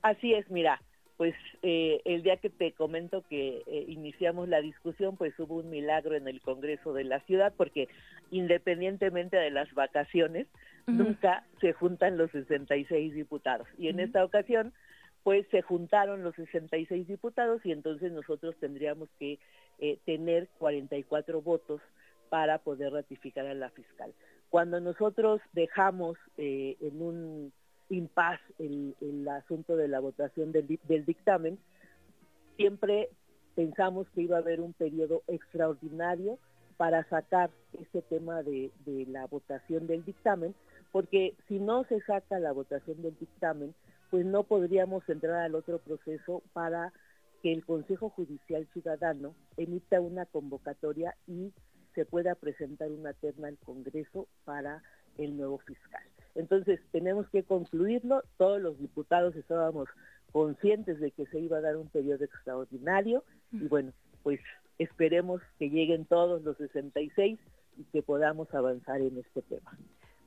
Así 0.00 0.32
es, 0.32 0.50
mira, 0.50 0.80
pues 1.16 1.34
eh, 1.62 2.02
el 2.04 2.22
día 2.22 2.36
que 2.36 2.50
te 2.50 2.72
comento 2.72 3.24
que 3.28 3.62
eh, 3.66 3.84
iniciamos 3.88 4.48
la 4.48 4.60
discusión, 4.60 5.16
pues 5.16 5.38
hubo 5.38 5.56
un 5.56 5.70
milagro 5.70 6.14
en 6.14 6.28
el 6.28 6.40
Congreso 6.40 6.92
de 6.92 7.04
la 7.04 7.20
ciudad, 7.20 7.54
porque 7.56 7.88
independientemente 8.30 9.36
de 9.36 9.50
las 9.50 9.72
vacaciones, 9.74 10.46
nunca 10.86 11.44
se 11.60 11.72
juntan 11.72 12.16
los 12.16 12.30
66 12.30 13.14
diputados. 13.14 13.66
Y 13.78 13.88
en 13.88 13.98
esta 13.98 14.24
ocasión, 14.24 14.72
pues 15.26 15.46
se 15.50 15.62
juntaron 15.62 16.22
los 16.22 16.36
66 16.36 17.08
diputados 17.08 17.60
y 17.64 17.72
entonces 17.72 18.12
nosotros 18.12 18.54
tendríamos 18.60 19.08
que 19.18 19.40
eh, 19.80 19.98
tener 20.04 20.48
44 20.58 21.42
votos 21.42 21.80
para 22.28 22.58
poder 22.58 22.92
ratificar 22.92 23.46
a 23.46 23.54
la 23.54 23.70
fiscal. 23.70 24.12
Cuando 24.50 24.80
nosotros 24.80 25.40
dejamos 25.52 26.16
eh, 26.38 26.76
en 26.80 27.02
un 27.02 27.52
impas 27.88 28.40
el, 28.58 28.94
asunto 29.28 29.76
de 29.76 29.88
la 29.88 30.00
votación 30.00 30.52
del, 30.52 30.66
dictamen, 31.04 31.58
siempre 32.56 33.10
pensamos 33.54 34.08
que 34.10 34.22
iba 34.22 34.36
a 34.36 34.40
haber 34.40 34.60
un 34.60 34.72
periodo 34.72 35.22
extraordinario 35.28 36.38
para 36.76 37.08
sacar 37.08 37.50
ese 37.80 38.02
tema 38.02 38.42
de, 38.42 38.70
de 38.84 39.06
la 39.06 39.26
votación 39.26 39.86
del 39.86 40.04
dictamen, 40.04 40.54
porque 40.92 41.34
si 41.48 41.58
no 41.58 41.84
se 41.84 42.00
saca 42.02 42.38
la 42.38 42.52
votación 42.52 43.00
del 43.02 43.18
dictamen, 43.18 43.74
pues 44.10 44.24
no 44.26 44.44
podríamos 44.44 45.08
entrar 45.08 45.42
al 45.42 45.54
otro 45.54 45.78
proceso 45.78 46.42
para 46.52 46.92
que 47.42 47.52
el 47.52 47.64
Consejo 47.64 48.10
Judicial 48.10 48.66
Ciudadano 48.72 49.34
emita 49.56 50.00
una 50.00 50.26
convocatoria 50.26 51.16
y 51.26 51.52
se 51.94 52.04
pueda 52.04 52.34
presentar 52.34 52.90
una 52.90 53.14
terna 53.14 53.48
al 53.48 53.58
Congreso 53.58 54.28
para 54.44 54.82
el 55.18 55.36
nuevo 55.36 55.58
fiscal. 55.58 56.02
Entonces, 56.36 56.80
tenemos 56.92 57.28
que 57.30 57.42
concluirlo. 57.42 58.22
Todos 58.36 58.60
los 58.60 58.78
diputados 58.78 59.34
estábamos 59.36 59.88
conscientes 60.32 61.00
de 61.00 61.10
que 61.10 61.26
se 61.26 61.40
iba 61.40 61.58
a 61.58 61.62
dar 61.62 61.76
un 61.76 61.88
periodo 61.88 62.24
extraordinario 62.24 63.24
y 63.52 63.68
bueno, 63.68 63.92
pues 64.22 64.40
esperemos 64.78 65.40
que 65.58 65.70
lleguen 65.70 66.04
todos 66.04 66.42
los 66.42 66.56
66 66.58 67.38
y 67.78 67.84
que 67.84 68.02
podamos 68.02 68.52
avanzar 68.54 69.00
en 69.00 69.18
este 69.18 69.42
tema. 69.42 69.76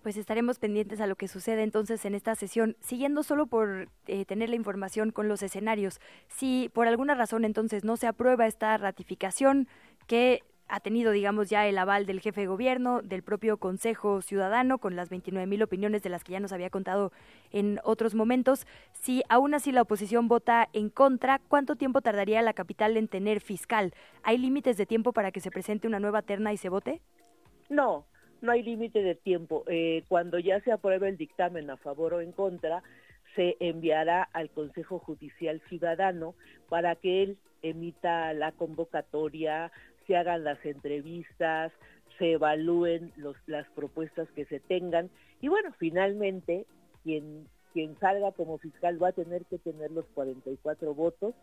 Pues 0.01 0.15
estaremos 0.15 0.59
pendientes 0.59 1.01
a 1.01 1.07
lo 1.07 1.15
que 1.15 1.27
sucede 1.27 1.61
entonces 1.61 2.05
en 2.05 2.15
esta 2.15 2.33
sesión, 2.33 2.77
siguiendo 2.79 3.21
solo 3.21 3.47
por 3.47 3.89
eh, 4.07 4.25
tener 4.25 4.49
la 4.49 4.55
información 4.55 5.11
con 5.11 5.27
los 5.27 5.43
escenarios. 5.43 5.99
Si 6.27 6.71
por 6.73 6.87
alguna 6.87 7.15
razón 7.15 7.43
entonces 7.43 7.83
no 7.83 7.97
se 7.97 8.07
aprueba 8.07 8.47
esta 8.47 8.77
ratificación, 8.77 9.67
que 10.07 10.41
ha 10.69 10.79
tenido, 10.79 11.11
digamos, 11.11 11.49
ya 11.49 11.67
el 11.67 11.77
aval 11.77 12.05
del 12.05 12.21
jefe 12.21 12.41
de 12.41 12.47
gobierno, 12.47 13.01
del 13.01 13.23
propio 13.23 13.57
Consejo 13.57 14.21
Ciudadano, 14.21 14.77
con 14.77 14.95
las 14.95 15.09
29 15.09 15.47
mil 15.47 15.63
opiniones 15.63 16.03
de 16.03 16.09
las 16.09 16.23
que 16.23 16.33
ya 16.33 16.39
nos 16.39 16.53
había 16.53 16.69
contado 16.69 17.11
en 17.51 17.79
otros 17.83 18.13
momentos. 18.15 18.67
Si 18.93 19.23
aún 19.29 19.53
así 19.53 19.71
la 19.71 19.81
oposición 19.81 20.27
vota 20.27 20.69
en 20.73 20.89
contra, 20.89 21.39
¿cuánto 21.47 21.75
tiempo 21.75 22.01
tardaría 22.01 22.41
la 22.41 22.53
capital 22.53 22.95
en 22.97 23.07
tener 23.07 23.41
fiscal? 23.41 23.93
¿Hay 24.23 24.37
límites 24.37 24.77
de 24.77 24.85
tiempo 24.85 25.11
para 25.11 25.31
que 25.31 25.41
se 25.41 25.51
presente 25.51 25.87
una 25.87 25.99
nueva 25.99 26.21
terna 26.21 26.53
y 26.53 26.57
se 26.57 26.69
vote? 26.69 27.01
No, 27.69 28.05
no 28.41 28.51
hay 28.51 28.63
límite 28.63 29.01
de 29.01 29.15
tiempo. 29.15 29.63
Eh, 29.67 30.03
cuando 30.07 30.39
ya 30.39 30.61
se 30.61 30.71
apruebe 30.71 31.09
el 31.09 31.17
dictamen 31.17 31.69
a 31.69 31.77
favor 31.77 32.13
o 32.13 32.21
en 32.21 32.31
contra, 32.31 32.83
se 33.35 33.57
enviará 33.59 34.23
al 34.23 34.49
Consejo 34.49 34.99
Judicial 34.99 35.61
Ciudadano 35.67 36.35
para 36.67 36.95
que 36.95 37.23
él 37.23 37.37
emita 37.61 38.33
la 38.33 38.51
convocatoria, 38.51 39.71
se 40.09 40.17
hagan 40.17 40.43
las 40.43 40.57
entrevistas, 40.65 41.71
se 42.17 42.31
evalúen 42.31 43.13
los, 43.15 43.37
las 43.45 43.69
propuestas 43.75 44.27
que 44.31 44.43
se 44.45 44.59
tengan 44.59 45.11
y 45.39 45.49
bueno, 45.49 45.69
finalmente 45.77 46.65
quien, 47.03 47.47
quien 47.73 47.95
salga 47.99 48.31
como 48.31 48.57
fiscal 48.57 49.01
va 49.01 49.09
a 49.09 49.11
tener 49.11 49.45
que 49.45 49.59
tener 49.59 49.91
los 49.91 50.05
44 50.15 50.95
votos. 50.95 51.35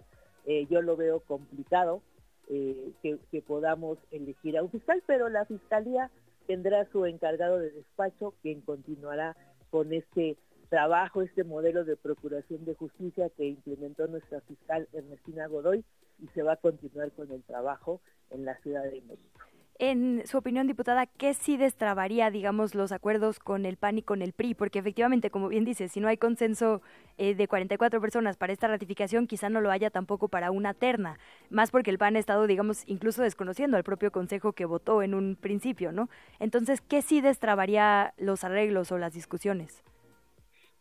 Eh, 0.47 0.67
yo 0.69 0.83
lo 0.83 0.97
veo 0.97 1.21
complicado 1.21 2.03
eh, 2.49 2.91
que, 3.03 3.19
que 3.31 3.41
podamos 3.41 3.99
elegir 4.11 4.59
a 4.59 4.65
un 4.65 4.71
fiscal, 4.71 5.01
pero 5.07 5.29
la 5.29 5.45
fiscalía 5.45 6.11
tendrá 6.49 6.91
su 6.91 7.07
encargado 7.07 7.61
de 7.61 7.71
despacho 7.71 8.35
quien 8.43 8.63
continuará 8.63 9.37
con 9.71 9.93
este 9.93 10.37
trabajo, 10.71 11.23
este 11.23 11.45
modelo 11.45 11.85
de 11.85 11.97
procuración 11.97 12.65
de 12.65 12.75
justicia 12.75 13.31
que 13.31 13.47
implementó 13.47 14.09
nuestra 14.09 14.41
fiscal 14.41 14.89
Ernestina 14.93 15.47
Godoy 15.47 15.85
y 16.19 16.29
se 16.29 16.43
va 16.43 16.53
a 16.53 16.57
continuar 16.57 17.13
con 17.13 17.31
el 17.31 17.43
trabajo 17.43 18.01
en 18.31 18.45
la 18.45 18.57
Ciudad 18.59 18.85
de 18.85 19.01
México. 19.03 19.41
En 19.79 20.27
su 20.27 20.39
opinión, 20.39 20.67
diputada, 20.67 21.05
¿qué 21.05 21.35
sí 21.35 21.59
destrabaría, 21.59 22.31
digamos, 22.31 22.75
los 22.75 22.93
acuerdos 22.93 23.39
con 23.39 23.67
el 23.67 23.77
PAN 23.77 23.99
y 23.99 24.03
con 24.03 24.23
el 24.23 24.33
PRI? 24.33 24.55
Porque 24.55 24.79
efectivamente, 24.79 25.29
como 25.29 25.49
bien 25.49 25.67
dice, 25.67 25.89
si 25.89 26.01
no 26.01 26.09
hay 26.09 26.17
consenso 26.17 26.81
eh, 27.19 27.35
de 27.35 27.47
44 27.47 28.01
personas 28.01 28.39
para 28.39 28.55
esta 28.55 28.69
ratificación, 28.69 29.27
quizá 29.27 29.51
no 29.51 29.61
lo 29.61 29.71
haya 29.71 29.91
tampoco 29.91 30.29
para 30.29 30.51
una 30.51 30.73
terna, 30.73 31.19
más 31.51 31.71
porque 31.71 31.91
el 31.91 31.99
PAN 31.99 32.17
ha 32.17 32.21
estado, 32.21 32.47
digamos, 32.47 32.85
incluso 32.89 33.23
desconociendo 33.23 33.77
al 33.77 33.85
propio 33.85 34.11
Consejo 34.11 34.55
que 34.55 34.65
votó 34.65 35.03
en 35.03 35.13
un 35.13 35.37
principio, 35.37 35.93
¿no? 35.93 36.09
Entonces, 36.41 36.81
¿qué 36.81 37.03
sí 37.03 37.21
destrabaría 37.21 38.15
los 38.17 38.45
arreglos 38.45 38.91
o 38.93 38.99
las 38.99 39.13
discusiones? 39.13 39.85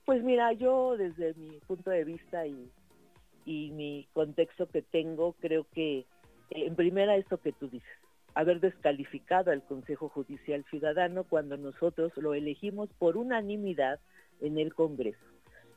Pues 0.06 0.24
mira, 0.24 0.54
yo 0.54 0.96
desde 0.96 1.34
mi 1.34 1.60
punto 1.68 1.90
de 1.90 2.06
vista 2.06 2.48
y, 2.48 2.72
y 3.46 3.72
mi 3.72 4.08
contexto 4.14 4.68
que 4.68 4.82
tengo, 4.82 5.34
creo 5.40 5.66
que 5.74 6.00
eh, 6.00 6.06
en 6.50 6.76
primera 6.76 7.16
esto 7.16 7.38
que 7.38 7.52
tú 7.54 7.70
dices, 7.70 7.88
haber 8.34 8.60
descalificado 8.60 9.52
al 9.52 9.64
Consejo 9.64 10.10
Judicial 10.10 10.66
Ciudadano 10.70 11.24
cuando 11.24 11.58
nosotros 11.58 12.12
lo 12.18 12.34
elegimos 12.34 12.90
por 13.00 13.18
unanimidad 13.18 14.00
en 14.42 14.58
el 14.58 14.74
Congreso. 14.74 15.26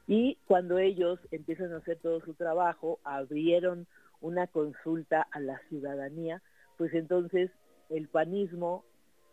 Y 0.06 0.38
cuando 0.46 0.78
ellos 0.78 1.20
empiezan 1.30 1.72
a 1.72 1.76
hacer 1.76 1.98
todo 1.98 2.20
su 2.20 2.34
trabajo, 2.34 2.98
abrieron 3.04 3.86
una 4.20 4.46
consulta 4.46 5.26
a 5.30 5.38
la 5.38 5.60
ciudadanía, 5.68 6.42
pues 6.76 6.92
entonces 6.94 7.50
el 7.90 8.08
panismo 8.08 8.84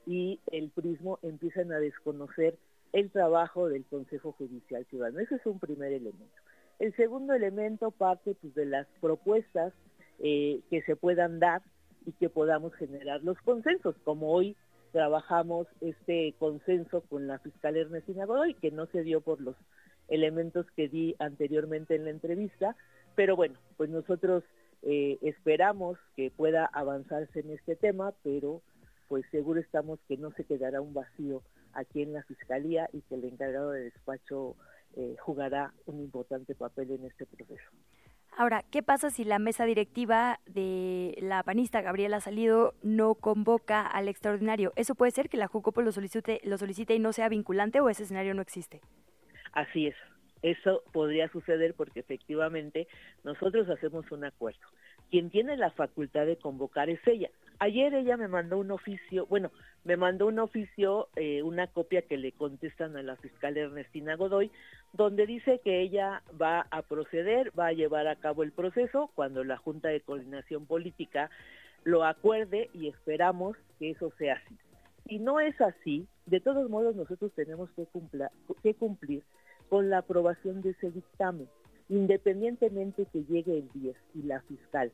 y 0.06 0.40
el 0.52 0.70
prismo 0.70 1.18
empiezan 1.24 1.72
a 1.72 1.80
desconocer 1.80 2.58
el 2.94 3.10
trabajo 3.10 3.68
del 3.68 3.86
Consejo 3.86 4.34
Judicial 4.34 4.86
Ciudadano. 4.86 5.20
Ese 5.20 5.36
es 5.36 5.46
un 5.46 5.60
primer 5.60 5.92
elemento. 5.92 6.45
El 6.80 6.96
segundo 6.96 7.34
elemento 7.34 7.92
parte 7.92 8.36
pues, 8.42 8.54
de 8.56 8.66
las 8.66 8.88
propuestas 9.00 9.74
eh, 10.20 10.62
que 10.70 10.82
se 10.84 10.96
puedan 10.96 11.40
dar 11.40 11.62
y 12.06 12.12
que 12.14 12.30
podamos 12.30 12.74
generar 12.76 13.24
los 13.24 13.38
consensos, 13.42 13.96
como 14.04 14.32
hoy 14.32 14.56
trabajamos 14.92 15.68
este 15.82 16.36
consenso 16.40 17.02
con 17.02 17.28
la 17.28 17.40
fiscal 17.40 17.76
Ernestina 17.76 18.26
Godoy, 18.26 18.54
que 18.54 18.72
no 18.72 18.86
se 18.88 19.04
dio 19.04 19.22
por 19.22 19.42
los 19.42 19.56
elementos 20.08 20.66
que 20.76 20.88
di 20.88 21.16
anteriormente 21.20 21.96
en 21.96 22.06
la 22.06 22.12
entrevista, 22.12 22.76
pero 23.16 23.36
bueno, 23.36 23.60
pues 23.76 23.90
nosotros 23.90 24.44
eh, 24.84 25.18
esperamos 25.22 25.98
que 26.16 26.32
pueda 26.32 26.66
avanzarse 26.66 27.40
en 27.40 27.52
este 27.52 27.76
tema, 27.76 28.14
pero 28.24 28.62
pues 29.08 29.26
seguro 29.32 29.60
estamos 29.60 30.00
que 30.08 30.18
no 30.18 30.32
se 30.32 30.44
quedará 30.44 30.82
un 30.82 30.94
vacío 30.94 31.42
aquí 31.74 32.02
en 32.02 32.14
la 32.14 32.24
Fiscalía 32.24 32.90
y 32.94 33.02
que 33.02 33.16
el 33.16 33.26
encargado 33.26 33.72
de 33.72 33.86
despacho 33.86 34.56
eh, 34.96 35.16
jugará 35.20 35.74
un 35.86 36.00
importante 36.00 36.56
papel 36.56 36.92
en 36.92 37.06
este 37.06 37.26
proceso. 37.26 37.70
Ahora, 38.38 38.64
¿qué 38.70 38.84
pasa 38.84 39.10
si 39.10 39.24
la 39.24 39.40
mesa 39.40 39.64
directiva 39.64 40.42
de 40.46 41.18
la 41.22 41.42
panista 41.44 41.82
Gabriela 41.82 42.20
Salido 42.20 42.74
no 42.84 43.16
convoca 43.16 43.82
al 43.88 44.10
extraordinario? 44.10 44.74
¿Eso 44.76 44.94
puede 44.94 45.12
ser 45.12 45.30
que 45.30 45.38
la 45.38 45.48
Jucopo 45.48 45.82
lo 45.82 45.94
solicite, 45.94 46.42
lo 46.44 46.58
solicite 46.58 46.94
y 46.96 47.00
no 47.00 47.14
sea 47.14 47.30
vinculante 47.30 47.80
o 47.80 47.90
ese 47.90 48.04
escenario 48.04 48.34
no 48.34 48.42
existe? 48.42 48.82
Así 49.54 49.88
es. 49.88 49.96
Eso 50.42 50.84
podría 50.92 51.30
suceder 51.30 51.76
porque 51.76 52.02
efectivamente 52.02 52.88
nosotros 53.24 53.70
hacemos 53.70 54.12
un 54.12 54.26
acuerdo. 54.26 54.68
Quien 55.10 55.30
tiene 55.30 55.56
la 55.56 55.72
facultad 55.72 56.26
de 56.26 56.38
convocar 56.38 56.90
es 56.90 57.00
ella. 57.08 57.30
Ayer 57.60 57.94
ella 57.94 58.18
me 58.18 58.28
mandó 58.28 58.58
un 58.58 58.72
oficio, 58.72 59.26
bueno, 59.28 59.52
me 59.86 59.96
mandó 59.96 60.28
un 60.28 60.40
oficio, 60.40 61.08
eh, 61.16 61.42
una 61.42 61.68
copia 61.68 62.02
que 62.02 62.18
le 62.18 62.34
contestan 62.34 62.98
a 62.98 63.04
la 63.04 63.16
fiscal 63.16 63.56
Ernestina 63.56 64.16
Godoy, 64.16 64.52
donde 64.94 65.26
dice 65.26 65.62
que 65.64 65.82
ella 65.82 66.22
va 66.42 66.68
a 66.70 66.82
proceder, 66.82 67.58
va 67.58 67.68
a 67.68 67.74
llevar 67.74 68.08
a 68.08 68.18
cabo 68.18 68.44
el 68.44 68.52
proceso 68.52 69.10
cuando 69.16 69.44
la 69.44 69.58
Junta 69.58 69.90
de 69.90 70.02
Coordinación 70.02 70.66
Política 70.66 71.30
lo 71.84 72.04
acuerde 72.04 72.70
y 72.74 72.90
esperamos 72.90 73.56
que 73.80 73.92
eso 73.92 74.12
sea 74.18 74.36
así. 74.36 74.58
Si 75.08 75.20
no 75.20 75.40
es 75.40 75.60
así, 75.62 76.08
de 76.26 76.42
todos 76.42 76.70
modos 76.70 76.96
nosotros 76.96 77.32
tenemos 77.36 77.70
que, 77.72 77.88
que 78.64 78.74
cumplir 78.74 79.24
con 79.70 79.90
la 79.90 80.00
aprobación 80.00 80.62
de 80.62 80.72
ese 80.72 80.92
dictamen, 80.92 81.48
independientemente 81.88 83.06
que 83.14 83.24
llegue 83.24 83.60
el 83.60 83.70
10 83.74 83.96
y 84.16 84.24
la 84.24 84.42
fiscal 84.42 84.92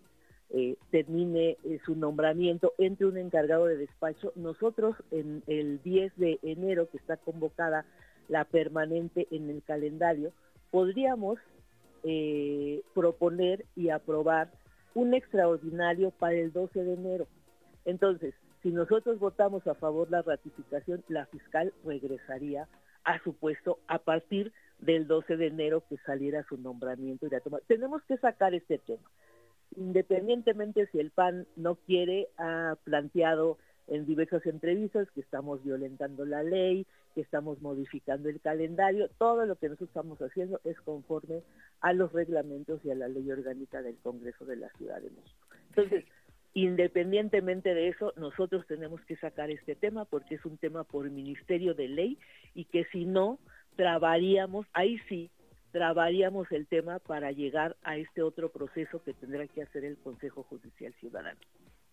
eh, 0.53 0.75
termine 0.89 1.57
eh, 1.63 1.79
su 1.85 1.95
nombramiento 1.95 2.73
entre 2.77 3.05
un 3.05 3.17
encargado 3.17 3.67
de 3.67 3.77
despacho. 3.77 4.33
Nosotros 4.35 4.95
en 5.11 5.43
el 5.47 5.81
10 5.81 6.17
de 6.17 6.39
enero, 6.43 6.89
que 6.89 6.97
está 6.97 7.15
convocada 7.15 7.85
la 8.27 8.43
permanente 8.43 9.27
en 9.31 9.49
el 9.49 9.63
calendario, 9.63 10.33
podríamos 10.69 11.39
eh, 12.03 12.81
proponer 12.93 13.65
y 13.77 13.89
aprobar 13.89 14.51
un 14.93 15.13
extraordinario 15.13 16.11
para 16.11 16.35
el 16.35 16.51
12 16.51 16.83
de 16.83 16.93
enero. 16.93 17.27
Entonces, 17.85 18.33
si 18.61 18.71
nosotros 18.71 19.19
votamos 19.19 19.65
a 19.67 19.75
favor 19.75 20.11
la 20.11 20.21
ratificación, 20.21 21.01
la 21.07 21.27
fiscal 21.27 21.73
regresaría 21.85 22.67
a 23.05 23.23
su 23.23 23.33
puesto 23.33 23.79
a 23.87 23.99
partir 23.99 24.51
del 24.79 25.07
12 25.07 25.37
de 25.37 25.47
enero 25.47 25.83
que 25.87 25.97
saliera 26.05 26.43
su 26.43 26.57
nombramiento 26.57 27.25
y 27.25 27.29
la 27.29 27.39
toma. 27.39 27.59
Tenemos 27.67 28.03
que 28.03 28.17
sacar 28.17 28.53
este 28.53 28.79
tema 28.79 29.09
independientemente 29.75 30.87
si 30.87 30.99
el 30.99 31.11
PAN 31.11 31.47
no 31.55 31.75
quiere, 31.75 32.27
ha 32.37 32.75
planteado 32.83 33.57
en 33.87 34.05
diversas 34.05 34.45
entrevistas 34.45 35.09
que 35.11 35.21
estamos 35.21 35.63
violentando 35.63 36.25
la 36.25 36.43
ley, 36.43 36.85
que 37.13 37.21
estamos 37.21 37.61
modificando 37.61 38.29
el 38.29 38.39
calendario, 38.39 39.09
todo 39.17 39.45
lo 39.45 39.57
que 39.57 39.67
nosotros 39.67 39.89
estamos 39.89 40.19
haciendo 40.19 40.61
es 40.63 40.79
conforme 40.81 41.43
a 41.81 41.93
los 41.93 42.13
reglamentos 42.13 42.83
y 42.85 42.91
a 42.91 42.95
la 42.95 43.07
ley 43.07 43.29
orgánica 43.29 43.81
del 43.81 43.97
Congreso 43.97 44.45
de 44.45 44.55
la 44.55 44.69
Ciudad 44.77 45.01
de 45.01 45.09
México. 45.09 45.47
Entonces, 45.69 46.05
independientemente 46.53 47.73
de 47.73 47.89
eso, 47.89 48.13
nosotros 48.15 48.65
tenemos 48.67 49.01
que 49.01 49.17
sacar 49.17 49.51
este 49.51 49.75
tema 49.75 50.05
porque 50.05 50.35
es 50.35 50.45
un 50.45 50.57
tema 50.57 50.83
por 50.83 51.09
Ministerio 51.09 51.73
de 51.73 51.87
Ley 51.87 52.17
y 52.53 52.65
que 52.65 52.85
si 52.93 53.05
no, 53.05 53.39
trabaríamos, 53.75 54.67
ahí 54.73 54.99
sí, 55.09 55.29
trabaríamos 55.71 56.51
el 56.51 56.67
tema 56.67 56.99
para 56.99 57.31
llegar 57.31 57.75
a 57.83 57.97
este 57.97 58.21
otro 58.21 58.49
proceso 58.49 59.01
que 59.03 59.13
tendrá 59.13 59.47
que 59.47 59.63
hacer 59.63 59.85
el 59.85 59.97
Consejo 59.97 60.43
Judicial 60.43 60.93
Ciudadano. 60.99 61.39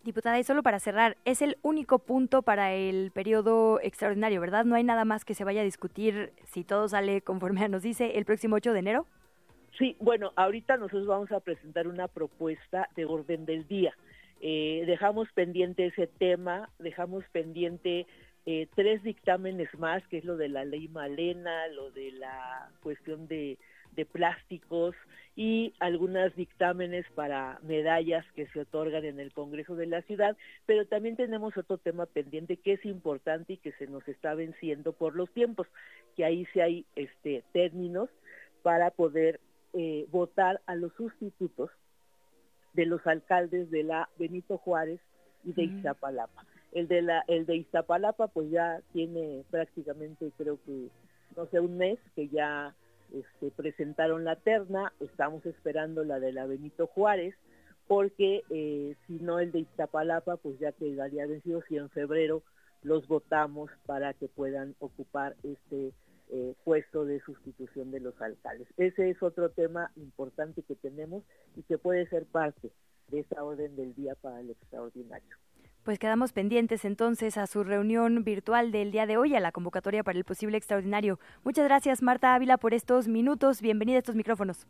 Diputada, 0.03 0.39
y 0.39 0.43
solo 0.43 0.63
para 0.63 0.79
cerrar, 0.79 1.17
es 1.25 1.41
el 1.41 1.57
único 1.61 1.99
punto 1.99 2.41
para 2.41 2.73
el 2.73 3.11
periodo 3.11 3.81
extraordinario, 3.81 4.39
¿verdad? 4.39 4.63
No 4.63 4.75
hay 4.75 4.83
nada 4.83 5.03
más 5.03 5.25
que 5.25 5.33
se 5.33 5.43
vaya 5.43 5.61
a 5.61 5.65
discutir, 5.65 6.31
si 6.45 6.63
todo 6.63 6.87
sale 6.87 7.21
conforme 7.21 7.67
nos 7.67 7.83
dice, 7.83 8.17
el 8.17 8.23
próximo 8.23 8.55
8 8.55 8.71
de 8.71 8.79
enero. 8.79 9.05
Sí, 9.77 9.97
bueno, 9.99 10.31
ahorita 10.35 10.77
nosotros 10.77 11.05
vamos 11.05 11.31
a 11.31 11.41
presentar 11.41 11.87
una 11.87 12.07
propuesta 12.07 12.87
de 12.95 13.05
orden 13.05 13.45
del 13.45 13.67
día. 13.67 13.93
Eh, 14.41 14.83
dejamos 14.87 15.29
pendiente 15.33 15.87
ese 15.87 16.07
tema, 16.07 16.69
dejamos 16.79 17.25
pendiente 17.33 18.07
eh, 18.45 18.67
tres 18.75 19.03
dictámenes 19.03 19.67
más, 19.77 20.05
que 20.07 20.19
es 20.19 20.25
lo 20.25 20.37
de 20.37 20.47
la 20.47 20.63
ley 20.63 20.87
Malena, 20.87 21.67
lo 21.67 21.91
de 21.91 22.11
la 22.13 22.69
cuestión 22.81 23.27
de 23.27 23.57
de 23.95 24.05
plásticos 24.05 24.95
y 25.35 25.73
algunos 25.79 26.35
dictámenes 26.35 27.05
para 27.15 27.59
medallas 27.63 28.25
que 28.35 28.47
se 28.47 28.61
otorgan 28.61 29.05
en 29.05 29.19
el 29.19 29.31
Congreso 29.33 29.75
de 29.75 29.85
la 29.85 30.01
ciudad, 30.01 30.35
pero 30.65 30.85
también 30.85 31.15
tenemos 31.15 31.55
otro 31.57 31.77
tema 31.77 32.05
pendiente 32.05 32.57
que 32.57 32.73
es 32.73 32.85
importante 32.85 33.53
y 33.53 33.57
que 33.57 33.71
se 33.73 33.87
nos 33.87 34.07
está 34.07 34.33
venciendo 34.33 34.93
por 34.93 35.15
los 35.15 35.31
tiempos, 35.31 35.67
que 36.15 36.25
ahí 36.25 36.45
sí 36.53 36.59
hay 36.59 36.85
este 36.95 37.43
términos 37.53 38.09
para 38.63 38.91
poder 38.91 39.39
eh, 39.73 40.07
votar 40.11 40.61
a 40.65 40.75
los 40.75 40.93
sustitutos 40.93 41.69
de 42.73 42.85
los 42.85 43.05
alcaldes 43.07 43.71
de 43.71 43.83
la 43.83 44.09
Benito 44.17 44.57
Juárez 44.57 44.99
y 45.43 45.53
de 45.53 45.63
Iztapalapa. 45.63 46.45
El 46.71 46.87
de 46.87 47.01
la 47.01 47.23
el 47.27 47.45
de 47.45 47.55
Iztapalapa 47.55 48.27
pues 48.27 48.51
ya 48.51 48.81
tiene 48.93 49.43
prácticamente 49.49 50.31
creo 50.37 50.59
que 50.65 50.89
no 51.35 51.45
sé 51.47 51.59
un 51.59 51.77
mes 51.77 51.99
que 52.15 52.27
ya 52.27 52.75
este, 53.13 53.51
presentaron 53.51 54.23
la 54.23 54.35
terna, 54.35 54.93
estamos 54.99 55.45
esperando 55.45 56.03
la 56.03 56.19
de 56.19 56.31
la 56.31 56.45
Benito 56.45 56.87
Juárez, 56.87 57.35
porque 57.87 58.43
eh, 58.49 58.95
si 59.07 59.13
no 59.13 59.39
el 59.39 59.51
de 59.51 59.59
Iztapalapa, 59.59 60.37
pues 60.37 60.59
ya 60.59 60.71
quedaría 60.71 61.25
vencido 61.25 61.63
si 61.67 61.77
en 61.77 61.89
febrero 61.89 62.43
los 62.83 63.07
votamos 63.07 63.71
para 63.85 64.13
que 64.13 64.27
puedan 64.27 64.75
ocupar 64.79 65.35
este 65.43 65.91
eh, 66.29 66.53
puesto 66.63 67.05
de 67.05 67.19
sustitución 67.21 67.91
de 67.91 67.99
los 67.99 68.19
alcaldes. 68.21 68.67
Ese 68.77 69.09
es 69.09 69.21
otro 69.23 69.49
tema 69.49 69.91
importante 69.95 70.61
que 70.61 70.75
tenemos 70.75 71.23
y 71.55 71.63
que 71.63 71.79
puede 71.79 72.07
ser 72.09 72.25
parte 72.25 72.71
de 73.07 73.21
esta 73.21 73.43
orden 73.43 73.75
del 73.75 73.95
día 73.95 74.13
para 74.15 74.39
el 74.39 74.51
extraordinario. 74.51 75.35
Pues 75.83 75.97
quedamos 75.97 76.33
pendientes 76.33 76.83
entonces 76.83 77.37
a 77.37 77.47
su 77.47 77.63
reunión 77.63 78.23
virtual 78.23 78.71
del 78.71 78.91
día 78.91 79.05
de 79.05 79.17
hoy, 79.17 79.35
a 79.35 79.39
la 79.39 79.51
convocatoria 79.51 80.03
para 80.03 80.17
el 80.17 80.25
posible 80.25 80.57
extraordinario. 80.57 81.19
Muchas 81.43 81.65
gracias, 81.65 82.01
Marta 82.01 82.35
Ávila, 82.35 82.57
por 82.57 82.73
estos 82.73 83.07
minutos. 83.07 83.61
Bienvenida 83.61 83.95
a 83.95 83.99
estos 83.99 84.15
micrófonos. 84.15 84.67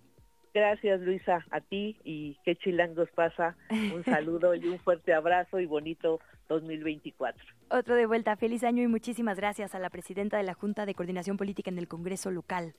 Gracias, 0.54 1.02
Luisa, 1.02 1.46
a 1.52 1.62
ti 1.62 1.98
y 2.04 2.38
qué 2.44 2.56
chilangos 2.56 3.10
pasa. 3.12 3.56
Un 3.70 4.04
saludo 4.06 4.56
y 4.56 4.68
un 4.68 4.80
fuerte 4.80 5.14
abrazo 5.14 5.60
y 5.60 5.66
bonito 5.66 6.20
2024. 6.48 7.44
Otro 7.70 7.96
de 7.96 8.06
vuelta. 8.06 8.36
Feliz 8.36 8.64
año 8.64 8.84
y 8.84 8.88
muchísimas 8.88 9.38
gracias 9.38 9.76
a 9.76 9.80
la 9.80 9.90
presidenta 9.90 10.38
de 10.38 10.44
la 10.44 10.54
Junta 10.54 10.86
de 10.86 10.96
Coordinación 10.96 11.38
Política 11.38 11.70
en 11.70 11.78
el 11.80 11.88
Congreso 11.88 12.32
local. 12.32 12.74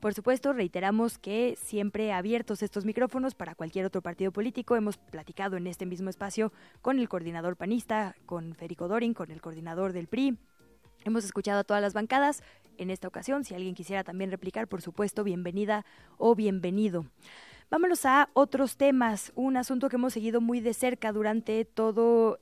Por 0.00 0.12
supuesto, 0.12 0.52
reiteramos 0.52 1.18
que 1.18 1.56
siempre 1.60 2.12
abiertos 2.12 2.62
estos 2.62 2.84
micrófonos 2.84 3.34
para 3.34 3.54
cualquier 3.54 3.86
otro 3.86 4.02
partido 4.02 4.30
político. 4.30 4.76
Hemos 4.76 4.98
platicado 4.98 5.56
en 5.56 5.66
este 5.66 5.86
mismo 5.86 6.10
espacio 6.10 6.52
con 6.82 6.98
el 6.98 7.08
coordinador 7.08 7.56
panista, 7.56 8.14
con 8.26 8.54
Federico 8.54 8.88
Dorin, 8.88 9.14
con 9.14 9.30
el 9.30 9.40
coordinador 9.40 9.92
del 9.92 10.06
PRI. 10.06 10.36
Hemos 11.04 11.24
escuchado 11.24 11.60
a 11.60 11.64
todas 11.64 11.82
las 11.82 11.94
bancadas. 11.94 12.42
En 12.76 12.90
esta 12.90 13.08
ocasión, 13.08 13.44
si 13.44 13.54
alguien 13.54 13.74
quisiera 13.74 14.04
también 14.04 14.30
replicar, 14.30 14.68
por 14.68 14.82
supuesto, 14.82 15.24
bienvenida 15.24 15.86
o 16.18 16.34
bienvenido. 16.34 17.06
Vámonos 17.70 18.04
a 18.04 18.28
otros 18.34 18.76
temas, 18.76 19.32
un 19.34 19.56
asunto 19.56 19.88
que 19.88 19.96
hemos 19.96 20.12
seguido 20.12 20.40
muy 20.40 20.60
de 20.60 20.74
cerca 20.74 21.10
durante 21.10 21.64
todo 21.64 22.38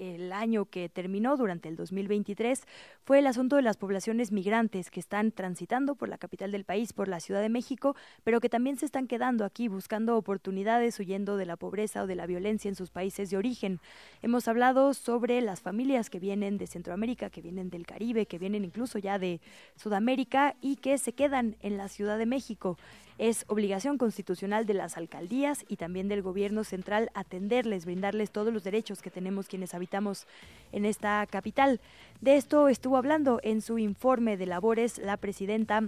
el 0.00 0.32
año 0.32 0.64
que 0.64 0.88
terminó 0.88 1.36
durante 1.36 1.68
el 1.68 1.76
2023 1.76 2.62
fue 3.04 3.18
el 3.18 3.26
asunto 3.26 3.56
de 3.56 3.62
las 3.62 3.76
poblaciones 3.76 4.32
migrantes 4.32 4.90
que 4.90 4.98
están 4.98 5.30
transitando 5.30 5.94
por 5.94 6.08
la 6.08 6.18
capital 6.18 6.52
del 6.52 6.64
país, 6.64 6.92
por 6.92 7.08
la 7.08 7.20
Ciudad 7.20 7.42
de 7.42 7.50
México, 7.50 7.94
pero 8.24 8.40
que 8.40 8.48
también 8.48 8.78
se 8.78 8.86
están 8.86 9.06
quedando 9.06 9.44
aquí 9.44 9.68
buscando 9.68 10.16
oportunidades, 10.16 10.98
huyendo 10.98 11.36
de 11.36 11.46
la 11.46 11.56
pobreza 11.56 12.02
o 12.02 12.06
de 12.06 12.14
la 12.14 12.26
violencia 12.26 12.68
en 12.68 12.74
sus 12.74 12.90
países 12.90 13.30
de 13.30 13.36
origen. 13.36 13.80
Hemos 14.22 14.48
hablado 14.48 14.94
sobre 14.94 15.40
las 15.42 15.60
familias 15.60 16.08
que 16.08 16.18
vienen 16.18 16.56
de 16.56 16.66
Centroamérica, 16.66 17.30
que 17.30 17.42
vienen 17.42 17.68
del 17.70 17.86
Caribe, 17.86 18.26
que 18.26 18.38
vienen 18.38 18.64
incluso 18.64 18.98
ya 18.98 19.18
de 19.18 19.40
Sudamérica 19.76 20.56
y 20.62 20.76
que 20.76 20.96
se 20.98 21.12
quedan 21.12 21.56
en 21.60 21.76
la 21.76 21.88
Ciudad 21.88 22.16
de 22.16 22.26
México. 22.26 22.78
Es 23.20 23.44
obligación 23.48 23.98
constitucional 23.98 24.64
de 24.64 24.72
las 24.72 24.96
alcaldías 24.96 25.66
y 25.68 25.76
también 25.76 26.08
del 26.08 26.22
gobierno 26.22 26.64
central 26.64 27.10
atenderles, 27.12 27.84
brindarles 27.84 28.30
todos 28.30 28.50
los 28.50 28.64
derechos 28.64 29.02
que 29.02 29.10
tenemos 29.10 29.46
quienes 29.46 29.74
habitamos 29.74 30.26
en 30.72 30.86
esta 30.86 31.26
capital. 31.26 31.82
De 32.22 32.36
esto 32.36 32.68
estuvo 32.68 32.96
hablando 32.96 33.38
en 33.42 33.60
su 33.60 33.76
informe 33.76 34.38
de 34.38 34.46
labores 34.46 34.96
la 34.96 35.18
presidenta 35.18 35.82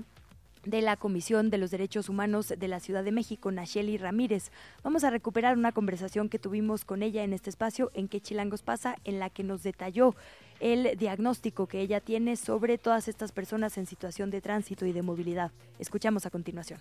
de 0.66 0.83
la 0.83 0.99
Comisión 0.99 1.49
de 1.49 1.57
los 1.57 1.70
Derechos 1.70 2.11
Humanos 2.11 2.53
de 2.55 2.68
la 2.68 2.80
Ciudad 2.80 3.03
de 3.03 3.12
México, 3.12 3.51
Nacheli 3.51 3.97
Ramírez. 3.97 4.53
Vamos 4.83 5.03
a 5.03 5.09
recuperar 5.09 5.57
una 5.57 5.72
conversación 5.72 6.28
que 6.28 6.39
tuvimos 6.39 6.85
con 6.85 7.03
ella 7.03 7.24
en 7.24 7.33
este 7.33 7.49
espacio 7.49 7.91
en 7.95 8.09
que 8.09 8.20
Chilangos 8.20 8.61
pasa, 8.61 8.97
en 9.05 9.18
la 9.18 9.30
que 9.30 9.43
nos 9.43 9.62
detalló 9.62 10.14
el 10.61 10.99
diagnóstico 10.99 11.66
que 11.66 11.80
ella 11.80 12.01
tiene 12.01 12.37
sobre 12.37 12.76
todas 12.76 13.09
estas 13.09 13.33
personas 13.33 13.78
en 13.78 13.87
situación 13.87 14.30
de 14.30 14.43
tránsito 14.43 14.85
y 14.85 14.93
de 14.93 15.01
movilidad. 15.01 15.51
Escuchamos 15.78 16.26
a 16.26 16.30
continuación. 16.30 16.78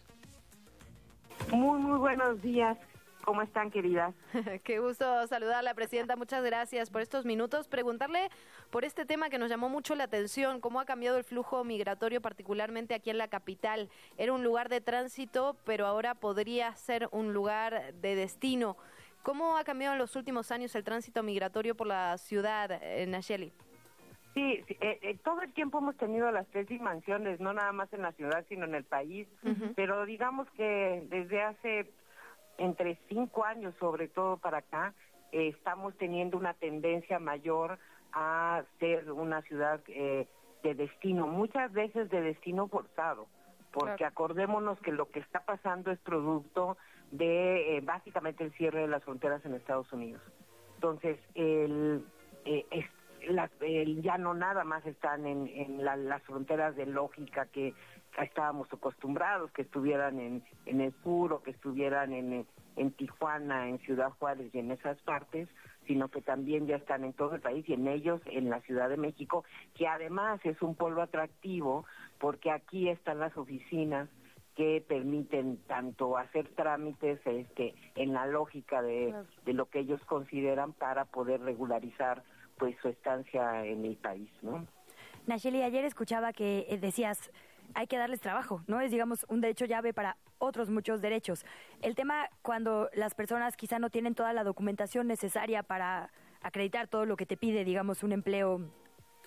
Muy, 1.50 1.80
muy 1.80 1.98
buenos 1.98 2.42
días. 2.42 2.78
¿Cómo 3.24 3.42
están, 3.42 3.70
queridas? 3.70 4.16
Qué 4.64 4.80
gusto 4.80 5.28
saludar 5.28 5.58
a 5.58 5.62
la 5.62 5.74
presidenta. 5.74 6.16
Muchas 6.16 6.44
gracias 6.44 6.90
por 6.90 7.02
estos 7.02 7.26
minutos. 7.26 7.68
Preguntarle 7.68 8.30
por 8.72 8.84
este 8.84 9.06
tema 9.06 9.30
que 9.30 9.38
nos 9.38 9.50
llamó 9.50 9.70
mucho 9.70 9.96
la 9.96 10.06
atención, 10.06 10.60
cómo 10.60 10.80
ha 10.80 10.86
cambiado 10.86 11.18
el 11.18 11.24
flujo 11.24 11.64
migratorio, 11.64 12.22
particularmente 12.22 12.96
aquí 12.96 13.10
en 13.10 13.18
la 13.18 13.28
capital. 13.28 13.90
Era 14.18 14.34
un 14.34 14.44
lugar 14.44 14.70
de 14.70 14.82
tránsito, 14.82 15.56
pero 15.66 15.86
ahora 15.86 16.16
podría 16.16 16.76
ser 16.76 17.10
un 17.12 17.34
lugar 17.34 17.94
de 17.94 18.16
destino. 18.16 18.76
¿Cómo 19.22 19.56
ha 19.58 19.64
cambiado 19.64 19.94
en 19.94 20.00
los 20.00 20.16
últimos 20.16 20.52
años 20.52 20.74
el 20.74 20.84
tránsito 20.84 21.22
migratorio 21.22 21.76
por 21.76 21.86
la 21.86 22.18
ciudad, 22.18 22.72
eh, 22.82 23.06
Nayeli? 23.06 23.54
Sí, 24.34 24.64
eh, 24.70 25.00
eh, 25.02 25.18
todo 25.24 25.42
el 25.42 25.52
tiempo 25.54 25.80
hemos 25.80 25.98
tenido 25.98 26.32
las 26.32 26.48
tres 26.48 26.68
dimensiones, 26.68 27.42
no 27.42 27.54
nada 27.54 27.74
más 27.74 27.92
en 27.92 28.02
la 28.02 28.14
ciudad, 28.14 28.46
sino 28.48 28.66
en 28.66 28.76
el 28.76 28.86
país, 28.86 29.28
pero 29.76 30.06
digamos 30.06 30.50
que 30.52 31.06
desde 31.10 31.42
hace 31.42 31.92
entre 32.58 32.98
cinco 33.10 33.44
años, 33.44 33.74
sobre 33.80 34.08
todo 34.08 34.38
para 34.38 34.60
acá, 34.60 34.94
eh, 35.34 35.50
estamos 35.50 35.98
teniendo 35.98 36.38
una 36.38 36.54
tendencia 36.54 37.20
mayor 37.20 37.78
a 38.14 38.64
ser 38.80 39.12
una 39.12 39.42
ciudad 39.42 39.82
de 39.84 40.76
destino, 40.76 41.28
muchas 41.28 41.72
veces 41.74 42.10
de 42.10 42.22
destino 42.22 42.68
forzado, 42.68 43.28
porque 43.74 44.06
acordémonos 44.06 44.80
que 44.80 44.92
lo 44.92 45.10
que 45.10 45.20
está 45.20 45.42
pasando 45.42 45.92
es 45.92 46.00
producto 46.00 46.78
de 47.12 47.82
básicamente 47.84 48.46
el 48.46 48.54
cierre 48.54 48.82
de 48.82 48.88
las 48.88 49.04
fronteras 49.04 49.44
en 49.46 49.56
Estados 49.56 49.92
Unidos. 49.92 50.22
Entonces, 50.76 51.20
el, 51.36 52.06
ya 54.02 54.18
no 54.18 54.34
nada 54.34 54.64
más 54.64 54.86
están 54.86 55.26
en, 55.26 55.84
las 55.84 56.22
fronteras 56.24 56.76
de 56.76 56.86
lógica 56.86 57.46
que 57.48 57.74
estábamos 58.22 58.68
acostumbrados, 58.72 59.52
que 59.52 59.64
estuvieran 59.64 60.20
en, 60.20 60.44
el 60.66 60.94
sur 61.04 61.34
o 61.34 61.42
que 61.42 61.52
estuvieran 61.52 62.14
en, 62.14 62.46
en 62.76 62.92
Tijuana, 62.92 63.70
en 63.70 63.80
Ciudad 63.80 64.12
Juárez 64.20 64.54
y 64.54 64.60
en 64.60 64.72
esas 64.72 64.98
partes, 65.02 65.48
sino 65.88 66.10
que 66.10 66.22
también 66.22 66.68
ya 66.68 66.76
están 66.76 67.04
en 67.04 67.14
todo 67.14 67.36
el 67.36 67.42
país 67.42 67.68
y 67.68 67.74
en 67.74 67.88
ellos 67.88 68.22
en 68.26 68.50
la 68.50 68.62
Ciudad 68.62 68.90
de 68.90 68.98
México, 68.98 69.44
que 69.76 69.88
además 69.88 70.40
es 70.44 70.62
un 70.62 70.76
pueblo 70.76 71.02
atractivo 71.02 71.86
porque 72.20 72.52
aquí 72.52 72.90
están 72.90 73.20
las 73.20 73.36
oficinas 73.38 74.10
que 74.56 74.84
permiten 74.86 75.58
tanto 75.68 76.18
hacer 76.18 76.50
trámites 76.50 77.20
este 77.26 77.74
en 77.96 78.14
la 78.14 78.26
lógica 78.26 78.82
de, 78.82 79.16
de 79.46 79.54
lo 79.54 79.70
que 79.70 79.80
ellos 79.80 80.02
consideran 80.06 80.74
para 80.74 81.06
poder 81.06 81.42
regularizar 81.42 82.24
pues 82.62 82.76
su 82.80 82.90
estancia 82.90 83.66
en 83.66 83.84
el 83.84 83.96
país, 83.96 84.30
¿no? 84.44 84.68
Nacheli, 85.26 85.64
ayer 85.64 85.84
escuchaba 85.84 86.32
que 86.32 86.68
eh, 86.70 86.78
decías 86.78 87.32
hay 87.74 87.88
que 87.88 87.98
darles 87.98 88.22
trabajo, 88.22 88.62
¿no? 88.68 88.82
Es, 88.82 88.92
digamos, 88.92 89.26
un 89.30 89.42
derecho 89.42 89.66
llave 89.66 89.94
para 89.94 90.18
otros 90.38 90.70
muchos 90.70 91.02
derechos. 91.02 91.44
El 91.82 91.96
tema 91.96 92.30
cuando 92.44 92.92
las 92.94 93.16
personas 93.16 93.58
quizá 93.58 93.80
no 93.80 93.90
tienen 93.90 94.14
toda 94.14 94.32
la 94.34 94.44
documentación 94.44 95.08
necesaria 95.08 95.64
para 95.64 96.12
acreditar 96.44 96.88
todo 96.88 97.08
lo 97.08 97.18
que 97.18 97.26
te 97.26 97.36
pide, 97.36 97.66
digamos, 97.66 98.04
un 98.04 98.12
empleo 98.12 98.62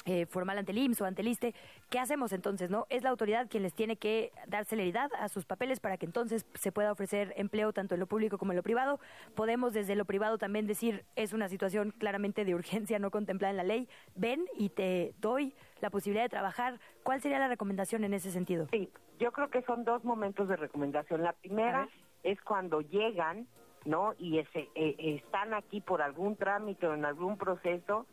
eh, 0.07 0.27
formal 0.27 0.59
ante 0.59 0.73
el 0.73 0.79
IMSS 0.79 1.01
o 1.01 1.05
ante 1.07 1.23
el 1.23 1.29
ISTE, 1.29 1.55
¿qué 1.89 1.99
hacemos 1.99 2.33
entonces? 2.33 2.71
no 2.71 2.87
Es 2.91 3.03
la 3.03 3.11
autoridad 3.11 3.49
quien 3.49 3.63
les 3.63 3.73
tiene 3.73 3.97
que 3.97 4.33
dar 4.47 4.65
celeridad 4.67 5.11
a 5.19 5.29
sus 5.29 5.47
papeles 5.47 5.81
para 5.81 5.97
que 5.97 6.07
entonces 6.07 6.47
se 6.55 6.73
pueda 6.73 6.93
ofrecer 6.93 7.33
empleo 7.37 7.73
tanto 7.73 7.95
en 7.95 8.01
lo 8.01 8.07
público 8.07 8.37
como 8.37 8.53
en 8.53 8.57
lo 8.57 8.63
privado. 8.63 9.01
Podemos 9.35 9.73
desde 9.73 9.97
lo 9.97 10.05
privado 10.05 10.37
también 10.37 10.67
decir, 10.67 11.05
es 11.17 11.33
una 11.33 11.49
situación 11.49 11.93
claramente 11.99 12.45
de 12.45 12.55
urgencia 12.55 12.99
no 12.99 13.11
contemplada 13.11 13.51
en 13.51 13.57
la 13.57 13.65
ley, 13.65 13.89
ven 14.15 14.45
y 14.59 14.69
te 14.69 15.15
doy 15.21 15.55
la 15.81 15.91
posibilidad 15.91 16.25
de 16.25 16.29
trabajar. 16.29 16.81
¿Cuál 17.03 17.21
sería 17.23 17.39
la 17.39 17.49
recomendación 17.49 18.05
en 18.05 18.15
ese 18.15 18.31
sentido? 18.31 18.69
Sí, 18.73 18.91
yo 19.19 19.33
creo 19.33 19.49
que 19.49 19.63
son 19.63 19.85
dos 19.85 20.05
momentos 20.05 20.49
de 20.49 20.57
recomendación. 20.57 21.23
La 21.23 21.33
primera 21.33 21.89
es 22.23 22.41
cuando 22.43 22.81
llegan, 22.81 23.47
¿no? 23.85 24.15
Y 24.19 24.39
ese, 24.39 24.69
eh, 24.75 24.97
están 24.99 25.55
aquí 25.55 25.81
por 25.81 26.03
algún 26.03 26.37
trámite 26.37 26.87
o 26.87 26.95
en 26.95 27.05
algún 27.05 27.39
proceso 27.39 28.07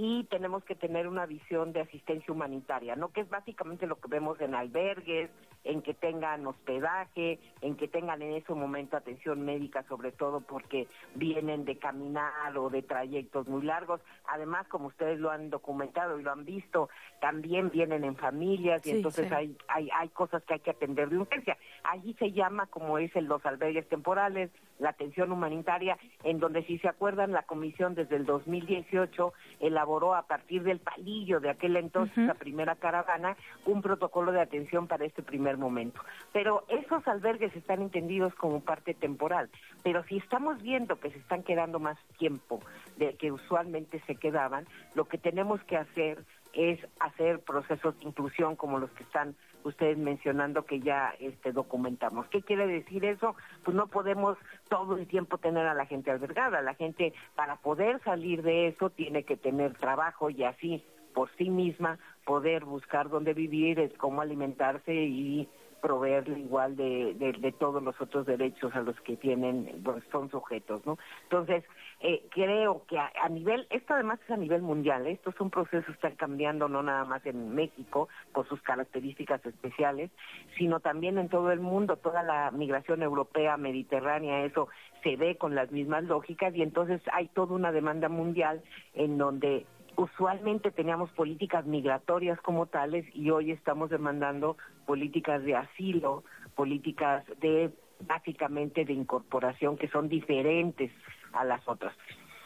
y 0.00 0.22
tenemos 0.30 0.62
que 0.62 0.76
tener 0.76 1.08
una 1.08 1.26
visión 1.26 1.72
de 1.72 1.80
asistencia 1.80 2.32
humanitaria, 2.32 2.94
¿no? 2.94 3.08
Que 3.08 3.22
es 3.22 3.28
básicamente 3.28 3.84
lo 3.88 3.96
que 3.96 4.06
vemos 4.06 4.40
en 4.40 4.54
albergues, 4.54 5.28
en 5.64 5.82
que 5.82 5.94
tengan 5.94 6.46
hospedaje, 6.46 7.38
en 7.60 7.76
que 7.76 7.88
tengan 7.88 8.22
en 8.22 8.34
ese 8.34 8.54
momento 8.54 8.96
atención 8.96 9.44
médica, 9.44 9.82
sobre 9.84 10.12
todo 10.12 10.40
porque 10.40 10.86
vienen 11.14 11.64
de 11.64 11.76
caminar 11.76 12.56
o 12.56 12.70
de 12.70 12.82
trayectos 12.82 13.48
muy 13.48 13.62
largos. 13.62 14.00
Además, 14.26 14.66
como 14.68 14.88
ustedes 14.88 15.18
lo 15.18 15.30
han 15.30 15.50
documentado 15.50 16.18
y 16.18 16.22
lo 16.22 16.32
han 16.32 16.44
visto, 16.44 16.88
también 17.20 17.70
vienen 17.70 18.04
en 18.04 18.16
familias 18.16 18.86
y 18.86 18.90
entonces 18.90 19.30
Hay, 19.32 19.56
hay, 19.68 19.88
hay 19.94 20.08
cosas 20.08 20.42
que 20.44 20.54
hay 20.54 20.60
que 20.60 20.70
atender 20.70 21.08
de 21.08 21.18
urgencia. 21.18 21.56
Allí 21.84 22.14
se 22.14 22.32
llama, 22.32 22.66
como 22.66 22.98
es 22.98 23.14
en 23.16 23.28
los 23.28 23.44
albergues 23.44 23.88
temporales, 23.88 24.50
la 24.78 24.90
atención 24.90 25.32
humanitaria, 25.32 25.98
en 26.22 26.38
donde 26.38 26.62
si 26.64 26.78
se 26.78 26.88
acuerdan, 26.88 27.32
la 27.32 27.42
comisión 27.42 27.94
desde 27.94 28.16
el 28.16 28.24
2018 28.26 29.32
elaboró 29.60 30.14
a 30.14 30.22
partir 30.22 30.62
del 30.62 30.78
palillo 30.78 31.40
de 31.40 31.50
aquel 31.50 31.76
entonces, 31.76 32.16
la 32.16 32.34
primera 32.34 32.76
caravana, 32.76 33.36
un 33.66 33.82
protocolo 33.82 34.32
de 34.32 34.40
atención 34.40 34.86
para 34.86 35.04
este 35.04 35.22
primer 35.22 35.47
momento. 35.56 36.00
Pero 36.32 36.64
esos 36.68 37.06
albergues 37.08 37.54
están 37.56 37.80
entendidos 37.80 38.34
como 38.34 38.60
parte 38.60 38.94
temporal. 38.94 39.48
Pero 39.82 40.04
si 40.04 40.18
estamos 40.18 40.60
viendo 40.62 41.00
que 41.00 41.10
se 41.10 41.18
están 41.18 41.42
quedando 41.42 41.78
más 41.78 41.96
tiempo 42.18 42.60
de 42.96 43.14
que 43.14 43.32
usualmente 43.32 44.02
se 44.06 44.16
quedaban, 44.16 44.66
lo 44.94 45.06
que 45.06 45.18
tenemos 45.18 45.62
que 45.64 45.76
hacer 45.76 46.24
es 46.52 46.80
hacer 46.98 47.40
procesos 47.40 47.98
de 48.00 48.08
inclusión 48.08 48.56
como 48.56 48.78
los 48.78 48.90
que 48.90 49.04
están 49.04 49.36
ustedes 49.64 49.98
mencionando 49.98 50.64
que 50.64 50.80
ya 50.80 51.14
este 51.20 51.52
documentamos. 51.52 52.26
¿Qué 52.28 52.42
quiere 52.42 52.66
decir 52.66 53.04
eso? 53.04 53.36
Pues 53.64 53.76
no 53.76 53.86
podemos 53.86 54.38
todo 54.68 54.96
el 54.96 55.06
tiempo 55.06 55.38
tener 55.38 55.66
a 55.66 55.74
la 55.74 55.86
gente 55.86 56.10
albergada. 56.10 56.62
La 56.62 56.74
gente 56.74 57.12
para 57.34 57.56
poder 57.56 58.00
salir 58.02 58.42
de 58.42 58.68
eso 58.68 58.90
tiene 58.90 59.24
que 59.24 59.36
tener 59.36 59.74
trabajo 59.74 60.30
y 60.30 60.44
así 60.44 60.84
por 61.18 61.30
sí 61.36 61.50
misma 61.50 61.98
poder 62.24 62.64
buscar 62.64 63.08
dónde 63.08 63.34
vivir, 63.34 63.92
cómo 63.98 64.22
alimentarse 64.22 64.94
y 64.94 65.48
proveerle 65.82 66.38
igual 66.38 66.76
de, 66.76 67.54
todos 67.58 67.82
los 67.82 68.00
otros 68.00 68.24
derechos 68.24 68.72
a 68.76 68.82
los 68.82 68.94
que 69.00 69.16
tienen, 69.16 69.80
pues, 69.82 70.04
son 70.12 70.30
sujetos, 70.30 70.86
¿no? 70.86 70.96
Entonces, 71.24 71.64
eh, 71.98 72.22
creo 72.30 72.84
que 72.86 72.96
a, 73.00 73.28
nivel, 73.28 73.66
esto 73.70 73.94
además 73.94 74.20
es 74.24 74.30
a 74.30 74.36
nivel 74.36 74.62
mundial, 74.62 75.08
¿eh? 75.08 75.12
estos 75.12 75.34
son 75.34 75.50
procesos 75.50 75.86
que 75.86 75.92
están 75.92 76.14
cambiando 76.14 76.68
no 76.68 76.84
nada 76.84 77.04
más 77.04 77.26
en 77.26 77.52
México 77.52 78.08
por 78.32 78.48
sus 78.48 78.62
características 78.62 79.44
especiales, 79.44 80.12
sino 80.56 80.78
también 80.78 81.18
en 81.18 81.28
todo 81.28 81.50
el 81.50 81.58
mundo, 81.58 81.96
toda 81.96 82.22
la 82.22 82.52
migración 82.52 83.02
europea, 83.02 83.56
mediterránea, 83.56 84.44
eso 84.44 84.68
se 85.02 85.16
ve 85.16 85.36
con 85.36 85.56
las 85.56 85.72
mismas 85.72 86.04
lógicas 86.04 86.54
y 86.54 86.62
entonces 86.62 87.02
hay 87.12 87.26
toda 87.26 87.56
una 87.56 87.72
demanda 87.72 88.08
mundial 88.08 88.62
en 88.94 89.18
donde 89.18 89.66
usualmente 89.98 90.70
teníamos 90.70 91.10
políticas 91.10 91.66
migratorias 91.66 92.40
como 92.40 92.66
tales 92.66 93.04
y 93.14 93.30
hoy 93.30 93.50
estamos 93.50 93.90
demandando 93.90 94.56
políticas 94.86 95.42
de 95.42 95.56
asilo, 95.56 96.22
políticas 96.54 97.24
de 97.40 97.72
básicamente 98.06 98.84
de 98.84 98.92
incorporación 98.92 99.76
que 99.76 99.88
son 99.88 100.08
diferentes 100.08 100.92
a 101.32 101.44
las 101.44 101.66
otras. 101.66 101.92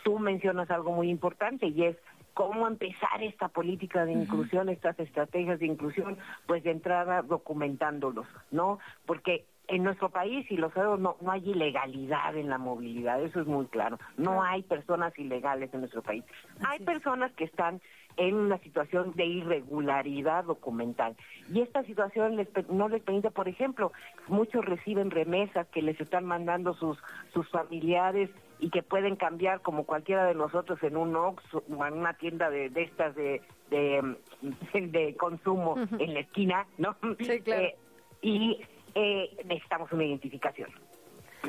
Tú 0.03 0.19
mencionas 0.19 0.71
algo 0.71 0.93
muy 0.93 1.11
importante 1.11 1.67
y 1.67 1.85
es 1.85 1.97
cómo 2.33 2.67
empezar 2.67 3.23
esta 3.23 3.49
política 3.49 4.07
de 4.07 4.13
inclusión, 4.13 4.71
estas 4.71 4.99
estrategias 4.99 5.61
de 5.61 5.67
inclusión, 5.67 6.17
pues 6.47 6.65
de 6.65 6.71
entrada 6.71 7.21
documentándolos, 7.21 8.27
¿no? 8.51 8.79
Porque 9.05 9.45
en 9.69 9.85
nuestro 9.85 10.11
país, 10.11 10.45
y 10.51 10.57
lo 10.57 10.71
sabemos, 10.71 11.01
no, 11.01 11.17
no 11.21 11.33
hay 11.33 11.49
ilegalidad 11.49 12.37
en 12.37 12.49
la 12.49 12.59
movilidad, 12.59 13.23
eso 13.23 13.41
es 13.41 13.47
muy 13.47 13.67
claro. 13.67 13.99
No 14.17 14.43
hay 14.43 14.63
personas 14.63 15.17
ilegales 15.19 15.73
en 15.73 15.81
nuestro 15.81 16.03
país. 16.03 16.25
Hay 16.65 16.81
personas 16.81 17.33
que 17.33 17.45
están 17.45 17.81
en 18.17 18.35
una 18.35 18.59
situación 18.59 19.13
de 19.15 19.25
irregularidad 19.25 20.45
documental. 20.45 21.17
Y 21.53 21.61
esta 21.61 21.83
situación 21.85 22.37
les, 22.37 22.49
no 22.69 22.89
les 22.89 23.03
permite, 23.03 23.31
por 23.31 23.49
ejemplo, 23.49 23.93
muchos 24.29 24.65
reciben 24.65 25.11
remesas 25.11 25.67
que 25.69 25.83
les 25.83 26.01
están 26.01 26.25
mandando 26.25 26.75
sus, 26.75 26.99
sus 27.33 27.49
familiares 27.49 28.31
y 28.59 28.71
que 28.71 28.83
pueden 28.83 29.17
cambiar 29.17 29.61
como 29.61 29.85
cualquiera 29.85 30.25
de 30.25 30.35
nosotros 30.35 30.83
en 30.83 30.97
un 30.97 31.17
Ox 31.17 31.43
o 31.55 31.87
en 31.87 31.95
una 31.95 32.15
tienda 32.15 32.51
de, 32.51 32.69
de 32.69 32.83
estas 32.83 33.15
de, 33.17 33.41
de, 33.71 34.17
de 34.81 35.17
consumo 35.17 35.77
en 35.99 36.15
la 36.15 36.21
esquina, 36.21 36.67
¿no? 36.79 36.97
Sí, 37.19 37.41
claro. 37.41 37.63
Eh, 37.63 37.77
y 38.21 38.61
eh, 38.95 39.37
necesitamos 39.45 39.93
una 39.93 40.05
identificación. 40.05 40.71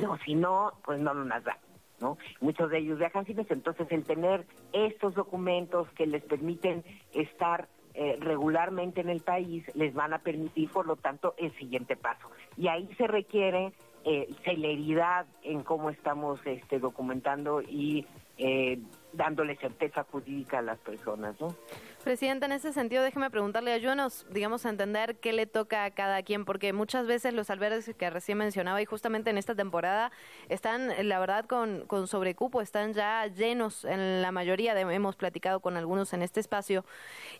No, 0.01 0.17
si 0.19 0.35
no, 0.35 0.73
pues 0.83 0.99
no 0.99 1.13
nos 1.13 1.43
da. 1.43 1.57
¿no? 1.99 2.17
Muchos 2.41 2.69
de 2.69 2.79
ellos 2.79 2.99
viajan 2.99 3.25
sin 3.25 3.39
eso, 3.39 3.53
entonces 3.53 3.87
el 3.91 4.03
tener 4.03 4.45
estos 4.73 5.13
documentos 5.13 5.87
que 5.91 6.05
les 6.05 6.23
permiten 6.23 6.83
estar 7.13 7.67
eh, 7.95 8.17
regularmente 8.19 9.01
en 9.01 9.09
el 9.09 9.21
país 9.21 9.63
les 9.75 9.93
van 9.93 10.13
a 10.13 10.19
permitir, 10.19 10.69
por 10.69 10.87
lo 10.87 10.95
tanto, 10.95 11.35
el 11.37 11.55
siguiente 11.57 11.95
paso. 11.95 12.27
Y 12.57 12.67
ahí 12.67 12.89
se 12.97 13.07
requiere 13.07 13.71
eh, 14.03 14.27
celeridad 14.43 15.27
en 15.43 15.61
cómo 15.61 15.89
estamos 15.91 16.39
este, 16.45 16.79
documentando 16.79 17.61
y 17.61 18.05
eh, 18.37 18.79
dándole 19.13 19.55
certeza 19.57 20.03
jurídica 20.11 20.59
a 20.59 20.61
las 20.63 20.79
personas, 20.79 21.39
¿no? 21.39 21.55
Presidenta, 22.03 22.47
en 22.47 22.51
ese 22.51 22.73
sentido, 22.73 23.01
déjeme 23.01 23.29
preguntarle, 23.29 23.71
ayúdanos, 23.71 24.25
digamos, 24.29 24.65
a 24.65 24.69
entender 24.69 25.15
qué 25.19 25.31
le 25.31 25.45
toca 25.45 25.85
a 25.85 25.91
cada 25.91 26.21
quien, 26.21 26.43
porque 26.43 26.73
muchas 26.73 27.07
veces 27.07 27.33
los 27.33 27.49
albergues 27.49 27.89
que 27.97 28.09
recién 28.09 28.37
mencionaba 28.37 28.81
y 28.81 28.85
justamente 28.85 29.29
en 29.29 29.37
esta 29.37 29.55
temporada 29.55 30.11
están, 30.49 30.91
la 31.07 31.19
verdad, 31.19 31.45
con, 31.45 31.85
con 31.87 32.07
sobrecupo, 32.07 32.59
están 32.59 32.93
ya 32.93 33.25
llenos 33.27 33.85
en 33.85 34.21
la 34.21 34.33
mayoría, 34.33 34.73
de, 34.73 34.81
hemos 34.81 35.15
platicado 35.15 35.61
con 35.61 35.77
algunos 35.77 36.11
en 36.11 36.23
este 36.23 36.41
espacio, 36.41 36.83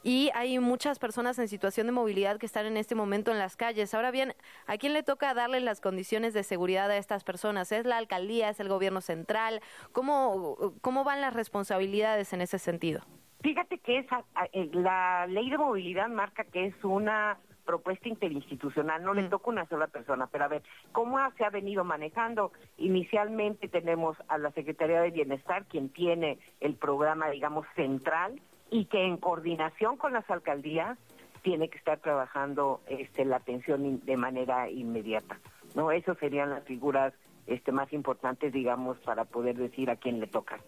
y 0.01 0.31
hay 0.33 0.57
muchas 0.59 0.97
personas 0.97 1.37
en 1.39 1.49
situación 1.49 1.87
de 1.87 1.91
movilidad 1.91 2.37
que 2.37 2.45
están 2.45 2.65
en 2.65 2.77
este 2.77 2.95
momento 2.95 3.31
en 3.31 3.39
las 3.39 3.57
calles. 3.57 3.93
Ahora 3.93 4.11
bien, 4.11 4.33
¿a 4.65 4.77
quién 4.77 4.93
le 4.93 5.03
toca 5.03 5.33
darle 5.33 5.59
las 5.59 5.81
condiciones 5.81 6.33
de 6.33 6.43
seguridad 6.43 6.89
a 6.89 6.95
estas 6.95 7.25
personas? 7.25 7.73
¿Es 7.73 7.85
la 7.85 7.97
alcaldía, 7.97 8.47
es 8.47 8.61
el 8.61 8.69
gobierno 8.69 9.01
central? 9.01 9.61
¿Cómo, 9.91 10.73
cómo 10.79 11.03
van 11.03 11.19
las 11.19 11.33
responsabilidades 11.33 12.31
en 12.31 12.39
ese 12.39 12.59
sentido? 12.59 13.03
Fíjate 13.43 13.77
que 13.79 13.99
esa, 13.99 14.23
eh, 14.53 14.69
la 14.71 15.27
ley 15.27 15.49
de 15.49 15.57
movilidad 15.57 16.07
marca 16.07 16.45
que 16.45 16.67
es 16.67 16.83
una 16.83 17.37
propuesta 17.65 18.07
interinstitucional, 18.07 19.03
no 19.03 19.13
le 19.13 19.23
toca 19.23 19.49
una 19.49 19.65
sola 19.67 19.87
persona, 19.87 20.27
pero 20.27 20.45
a 20.45 20.47
ver, 20.47 20.63
¿cómo 20.93 21.17
se 21.37 21.43
ha 21.43 21.49
venido 21.49 21.83
manejando? 21.83 22.53
Inicialmente 22.77 23.67
tenemos 23.67 24.17
a 24.29 24.37
la 24.37 24.51
Secretaría 24.51 25.01
de 25.01 25.11
Bienestar, 25.11 25.65
quien 25.65 25.89
tiene 25.89 26.39
el 26.61 26.75
programa, 26.75 27.29
digamos, 27.29 27.65
central 27.75 28.41
y 28.69 28.85
que 28.85 29.05
en 29.05 29.17
coordinación 29.17 29.97
con 29.97 30.13
las 30.13 30.29
alcaldías 30.29 30.97
tiene 31.41 31.69
que 31.69 31.77
estar 31.77 31.99
trabajando 31.99 32.81
este, 32.87 33.25
la 33.25 33.37
atención 33.37 34.05
de 34.05 34.17
manera 34.17 34.69
inmediata. 34.69 35.37
No, 35.75 35.91
esas 35.91 36.17
serían 36.17 36.49
las 36.49 36.63
figuras 36.63 37.13
este, 37.45 37.73
más 37.73 37.91
importantes, 37.91 38.53
digamos, 38.53 38.97
para 38.99 39.25
poder 39.25 39.57
decir 39.57 39.89
a 39.89 39.97
quién 39.97 40.21
le 40.21 40.27
toca 40.27 40.59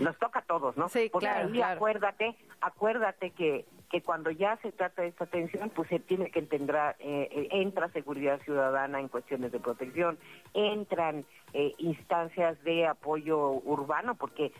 nos 0.00 0.16
toca 0.18 0.40
a 0.40 0.42
todos, 0.42 0.76
¿no? 0.76 0.88
Sí, 0.88 1.08
Porque 1.12 1.26
claro, 1.26 1.48
ahí 1.52 1.62
acuérdate, 1.62 2.36
acuérdate 2.60 3.30
que 3.30 3.64
que 3.92 4.00
cuando 4.00 4.30
ya 4.30 4.56
se 4.62 4.72
trata 4.72 5.02
de 5.02 5.08
esta 5.08 5.24
atención, 5.24 5.68
pues 5.68 5.86
se 5.90 6.00
tiene 6.00 6.30
que 6.30 6.38
entender, 6.38 6.74
eh, 6.98 7.28
eh, 7.30 7.48
entra 7.50 7.90
seguridad 7.90 8.40
ciudadana 8.40 8.98
en 8.98 9.08
cuestiones 9.08 9.52
de 9.52 9.60
protección, 9.60 10.18
entran 10.54 11.26
eh, 11.52 11.74
instancias 11.76 12.60
de 12.64 12.86
apoyo 12.86 13.50
urbano, 13.50 14.14
porque 14.14 14.50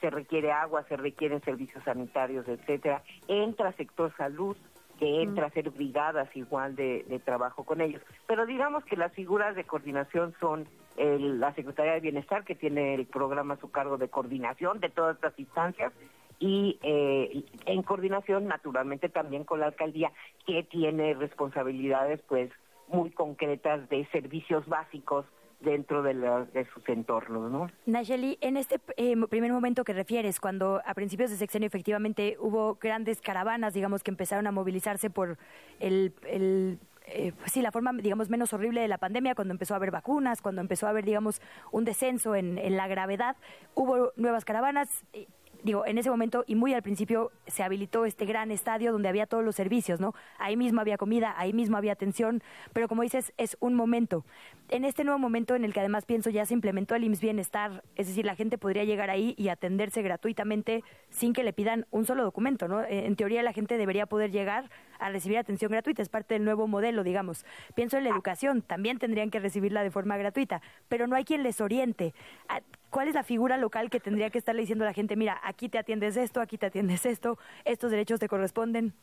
se 0.00 0.10
requiere 0.10 0.50
agua, 0.50 0.84
se 0.88 0.96
requieren 0.96 1.40
servicios 1.42 1.84
sanitarios, 1.84 2.48
etcétera, 2.48 3.04
entra 3.28 3.72
sector 3.74 4.12
salud, 4.16 4.56
que 4.98 5.22
entra 5.22 5.46
a 5.46 5.50
ser 5.50 5.70
brigadas 5.70 6.28
igual 6.36 6.74
de, 6.74 7.04
de, 7.08 7.20
trabajo 7.20 7.62
con 7.62 7.80
ellos. 7.80 8.02
Pero 8.26 8.44
digamos 8.44 8.84
que 8.84 8.96
las 8.96 9.12
figuras 9.12 9.54
de 9.54 9.64
coordinación 9.64 10.34
son 10.40 10.66
la 10.96 11.54
Secretaría 11.54 11.94
de 11.94 12.00
Bienestar, 12.00 12.44
que 12.44 12.54
tiene 12.54 12.94
el 12.94 13.06
programa 13.06 13.54
a 13.54 13.60
su 13.60 13.70
cargo 13.70 13.98
de 13.98 14.08
coordinación 14.08 14.80
de 14.80 14.90
todas 14.90 15.16
estas 15.16 15.38
instancias, 15.38 15.92
y 16.38 16.78
eh, 16.82 17.44
en 17.66 17.82
coordinación 17.82 18.46
naturalmente 18.46 19.08
también 19.08 19.44
con 19.44 19.60
la 19.60 19.66
alcaldía, 19.66 20.12
que 20.46 20.62
tiene 20.64 21.14
responsabilidades 21.14 22.20
pues 22.28 22.50
muy 22.88 23.10
concretas 23.10 23.88
de 23.88 24.06
servicios 24.12 24.66
básicos 24.66 25.24
dentro 25.60 26.02
de, 26.02 26.14
de, 26.52 26.66
sus 26.74 26.86
entornos, 26.88 27.50
¿no? 27.50 27.70
Nayeli, 27.86 28.36
en 28.42 28.56
este 28.56 28.80
eh, 28.96 29.16
primer 29.28 29.52
momento 29.52 29.84
que 29.84 29.94
refieres, 29.94 30.38
cuando 30.38 30.82
a 30.84 30.92
principios 30.92 31.30
de 31.30 31.36
sexenio 31.36 31.66
efectivamente 31.66 32.36
hubo 32.38 32.74
grandes 32.74 33.22
caravanas, 33.22 33.72
digamos, 33.72 34.02
que 34.02 34.10
empezaron 34.10 34.46
a 34.46 34.52
movilizarse 34.52 35.08
por 35.08 35.38
el, 35.80 36.12
el 36.28 36.78
eh, 37.04 37.32
pues 37.38 37.52
sí, 37.52 37.62
la 37.62 37.70
forma, 37.70 37.92
digamos, 37.92 38.30
menos 38.30 38.52
horrible 38.52 38.80
de 38.80 38.88
la 38.88 38.98
pandemia, 38.98 39.34
cuando 39.34 39.52
empezó 39.52 39.74
a 39.74 39.76
haber 39.76 39.90
vacunas, 39.90 40.40
cuando 40.40 40.60
empezó 40.60 40.86
a 40.86 40.90
haber, 40.90 41.04
digamos, 41.04 41.40
un 41.70 41.84
descenso 41.84 42.34
en, 42.34 42.58
en 42.58 42.76
la 42.76 42.88
gravedad, 42.88 43.36
hubo 43.74 44.12
nuevas 44.16 44.44
caravanas. 44.44 45.04
Eh, 45.12 45.26
digo, 45.64 45.86
en 45.86 45.98
ese 45.98 46.10
momento 46.10 46.44
y 46.46 46.54
muy 46.54 46.74
al 46.74 46.82
principio 46.82 47.32
se 47.46 47.62
habilitó 47.62 48.04
este 48.04 48.26
gran 48.26 48.50
estadio 48.50 48.92
donde 48.92 49.08
había 49.08 49.26
todos 49.26 49.42
los 49.42 49.56
servicios, 49.56 49.98
¿no? 49.98 50.14
Ahí 50.38 50.56
mismo 50.56 50.80
había 50.80 50.98
comida, 50.98 51.34
ahí 51.36 51.52
mismo 51.52 51.76
había 51.76 51.92
atención, 51.92 52.42
pero 52.72 52.86
como 52.86 53.02
dices, 53.02 53.32
es 53.38 53.56
un 53.60 53.74
momento. 53.74 54.24
En 54.68 54.84
este 54.84 55.04
nuevo 55.04 55.18
momento 55.18 55.54
en 55.54 55.64
el 55.64 55.72
que 55.72 55.80
además 55.80 56.04
pienso 56.04 56.30
ya 56.30 56.44
se 56.44 56.54
implementó 56.54 56.94
el 56.94 57.04
IMSS 57.04 57.20
Bienestar, 57.20 57.82
es 57.96 58.08
decir, 58.08 58.26
la 58.26 58.36
gente 58.36 58.58
podría 58.58 58.84
llegar 58.84 59.08
ahí 59.08 59.34
y 59.38 59.48
atenderse 59.48 60.02
gratuitamente 60.02 60.84
sin 61.08 61.32
que 61.32 61.42
le 61.42 61.54
pidan 61.54 61.86
un 61.90 62.04
solo 62.04 62.22
documento, 62.24 62.68
¿no? 62.68 62.84
En 62.84 63.16
teoría 63.16 63.42
la 63.42 63.54
gente 63.54 63.78
debería 63.78 64.06
poder 64.06 64.30
llegar 64.30 64.70
a 65.04 65.10
recibir 65.10 65.36
atención 65.36 65.70
gratuita, 65.70 66.00
es 66.00 66.08
parte 66.08 66.34
del 66.34 66.44
nuevo 66.44 66.66
modelo, 66.66 67.04
digamos. 67.04 67.44
Pienso 67.74 67.98
en 67.98 68.04
la 68.04 68.10
educación, 68.10 68.62
también 68.62 68.98
tendrían 68.98 69.30
que 69.30 69.38
recibirla 69.38 69.82
de 69.82 69.90
forma 69.90 70.16
gratuita, 70.16 70.62
pero 70.88 71.06
no 71.06 71.14
hay 71.14 71.24
quien 71.24 71.42
les 71.42 71.60
oriente. 71.60 72.14
Ah, 72.48 72.60
¿Cuál 72.88 73.08
es 73.08 73.14
la 73.14 73.22
figura 73.22 73.58
local 73.58 73.90
que 73.90 74.00
tendría 74.00 74.30
que 74.30 74.38
estarle 74.38 74.62
diciendo 74.62 74.84
a 74.84 74.88
la 74.88 74.94
gente, 74.94 75.14
mira, 75.16 75.38
aquí 75.42 75.68
te 75.68 75.78
atiendes 75.78 76.16
esto, 76.16 76.40
aquí 76.40 76.56
te 76.56 76.66
atiendes 76.66 77.04
esto, 77.04 77.38
estos 77.64 77.90
derechos 77.90 78.18
te 78.18 78.28
corresponden? 78.28 78.94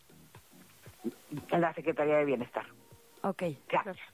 La 1.51 1.73
Secretaría 1.73 2.17
de 2.17 2.25
Bienestar. 2.25 2.65
Ok. 3.23 3.43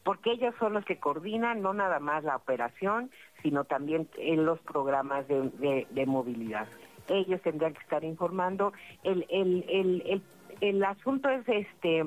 porque 0.04 0.32
ellos 0.32 0.54
son 0.60 0.74
los 0.74 0.84
que 0.84 1.00
coordinan 1.00 1.62
no 1.62 1.74
nada 1.74 2.00
más 2.00 2.26
la 2.26 2.36
operación, 2.36 3.10
sino 3.42 3.64
también 3.64 4.10
en 4.18 4.46
los 4.46 4.60
programas 4.60 5.26
de, 5.30 5.88
de, 5.90 6.06
movilidad. 6.06 6.68
Ellos 7.08 7.42
tendrían 7.42 7.74
que 7.74 7.80
estar 7.80 8.04
informando. 8.04 8.74
El, 9.04 9.26
el, 9.30 9.66
el, 9.70 10.04
el, 10.06 10.22
el 10.62 10.84
asunto 10.84 11.30
es 11.30 11.48
este 11.48 12.06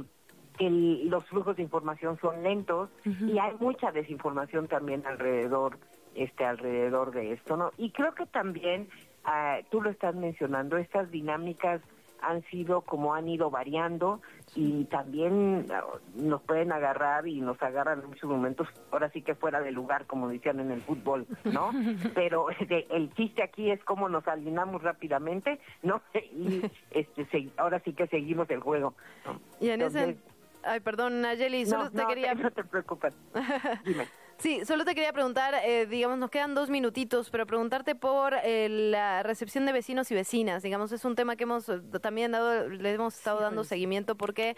que 0.59 0.69
los 0.69 1.25
flujos 1.27 1.57
de 1.57 1.63
información 1.63 2.19
son 2.21 2.43
lentos 2.43 2.91
y 3.05 3.39
hay 3.39 3.55
mucha 3.61 3.93
desinformación 3.93 4.69
también 4.69 5.07
alrededor 5.07 5.79
este 6.15 6.45
alrededor 6.45 7.13
de 7.13 7.33
esto, 7.33 7.57
¿no? 7.57 7.71
Y 7.79 7.91
creo 7.93 8.15
que 8.15 8.27
también 8.27 8.89
ah, 9.25 9.59
tú 9.71 9.81
lo 9.81 9.91
estás 9.91 10.15
mencionando 10.15 10.77
estas 10.77 11.11
dinámicas 11.11 11.81
han 12.23 12.43
sido 12.45 12.83
como 12.83 13.14
han 13.14 13.29
ido 13.29 13.51
variando 13.51 14.21
y 14.55 14.85
también 14.87 15.66
ah, 15.73 15.85
nos 16.14 16.43
pueden 16.43 16.73
agarrar 16.73 17.27
y 17.27 17.41
nos 17.41 17.61
agarran 17.62 18.01
en 18.01 18.09
muchos 18.09 18.29
momentos, 18.29 18.68
ahora 18.91 19.11
sí 19.11 19.23
que 19.23 19.35
fuera 19.35 19.61
de 19.61 19.71
lugar, 19.71 20.07
como 20.07 20.29
decían 20.29 20.61
en 20.61 20.71
el 20.71 20.83
fútbol, 20.83 21.27
¿no? 21.45 21.71
Pero 22.14 22.47
el 22.68 23.12
chiste 23.14 23.43
aquí 23.43 23.71
es 23.71 23.83
cómo 23.85 24.09
nos 24.09 24.27
alineamos 24.27 24.83
rápidamente, 24.83 25.61
¿no? 25.83 26.03
Y 26.33 26.62
este, 26.91 27.49
ahora 27.57 27.81
sí 27.81 27.93
que 27.93 28.07
seguimos 28.07 28.49
el 28.51 28.61
juego. 28.61 28.95
Y 29.61 29.71
en 29.71 29.83
ese... 29.83 30.16
Ay, 30.62 30.81
perdón, 30.81 31.21
Nayeli, 31.21 31.66
solo 31.66 31.91
te 31.91 32.07
quería... 32.07 32.35
No 32.41 32.51
te 32.51 32.64
preocupes, 32.64 33.14
dime. 33.85 34.07
Sí, 34.41 34.64
solo 34.64 34.86
te 34.86 34.95
quería 34.95 35.12
preguntar, 35.12 35.55
eh, 35.64 35.84
digamos, 35.84 36.16
nos 36.16 36.30
quedan 36.30 36.55
dos 36.55 36.70
minutitos, 36.70 37.28
pero 37.28 37.47
preguntarte 37.47 37.95
por 37.95 38.34
eh, 38.43 38.68
la 38.70 39.22
recepción 39.22 39.66
de 39.66 39.72
vecinos 39.72 40.11
y 40.11 40.14
vecinas. 40.14 40.62
Digamos, 40.62 40.93
es 40.93 41.05
un 41.05 41.14
tema 41.14 41.36
que 41.36 41.43
hemos 41.43 41.68
eh, 41.68 41.78
también 42.01 42.32
dado, 42.32 42.66
le 42.70 42.95
hemos 42.95 43.14
estado 43.14 43.41
dando 43.41 43.64
seguimiento 43.64 44.14
porque 44.14 44.57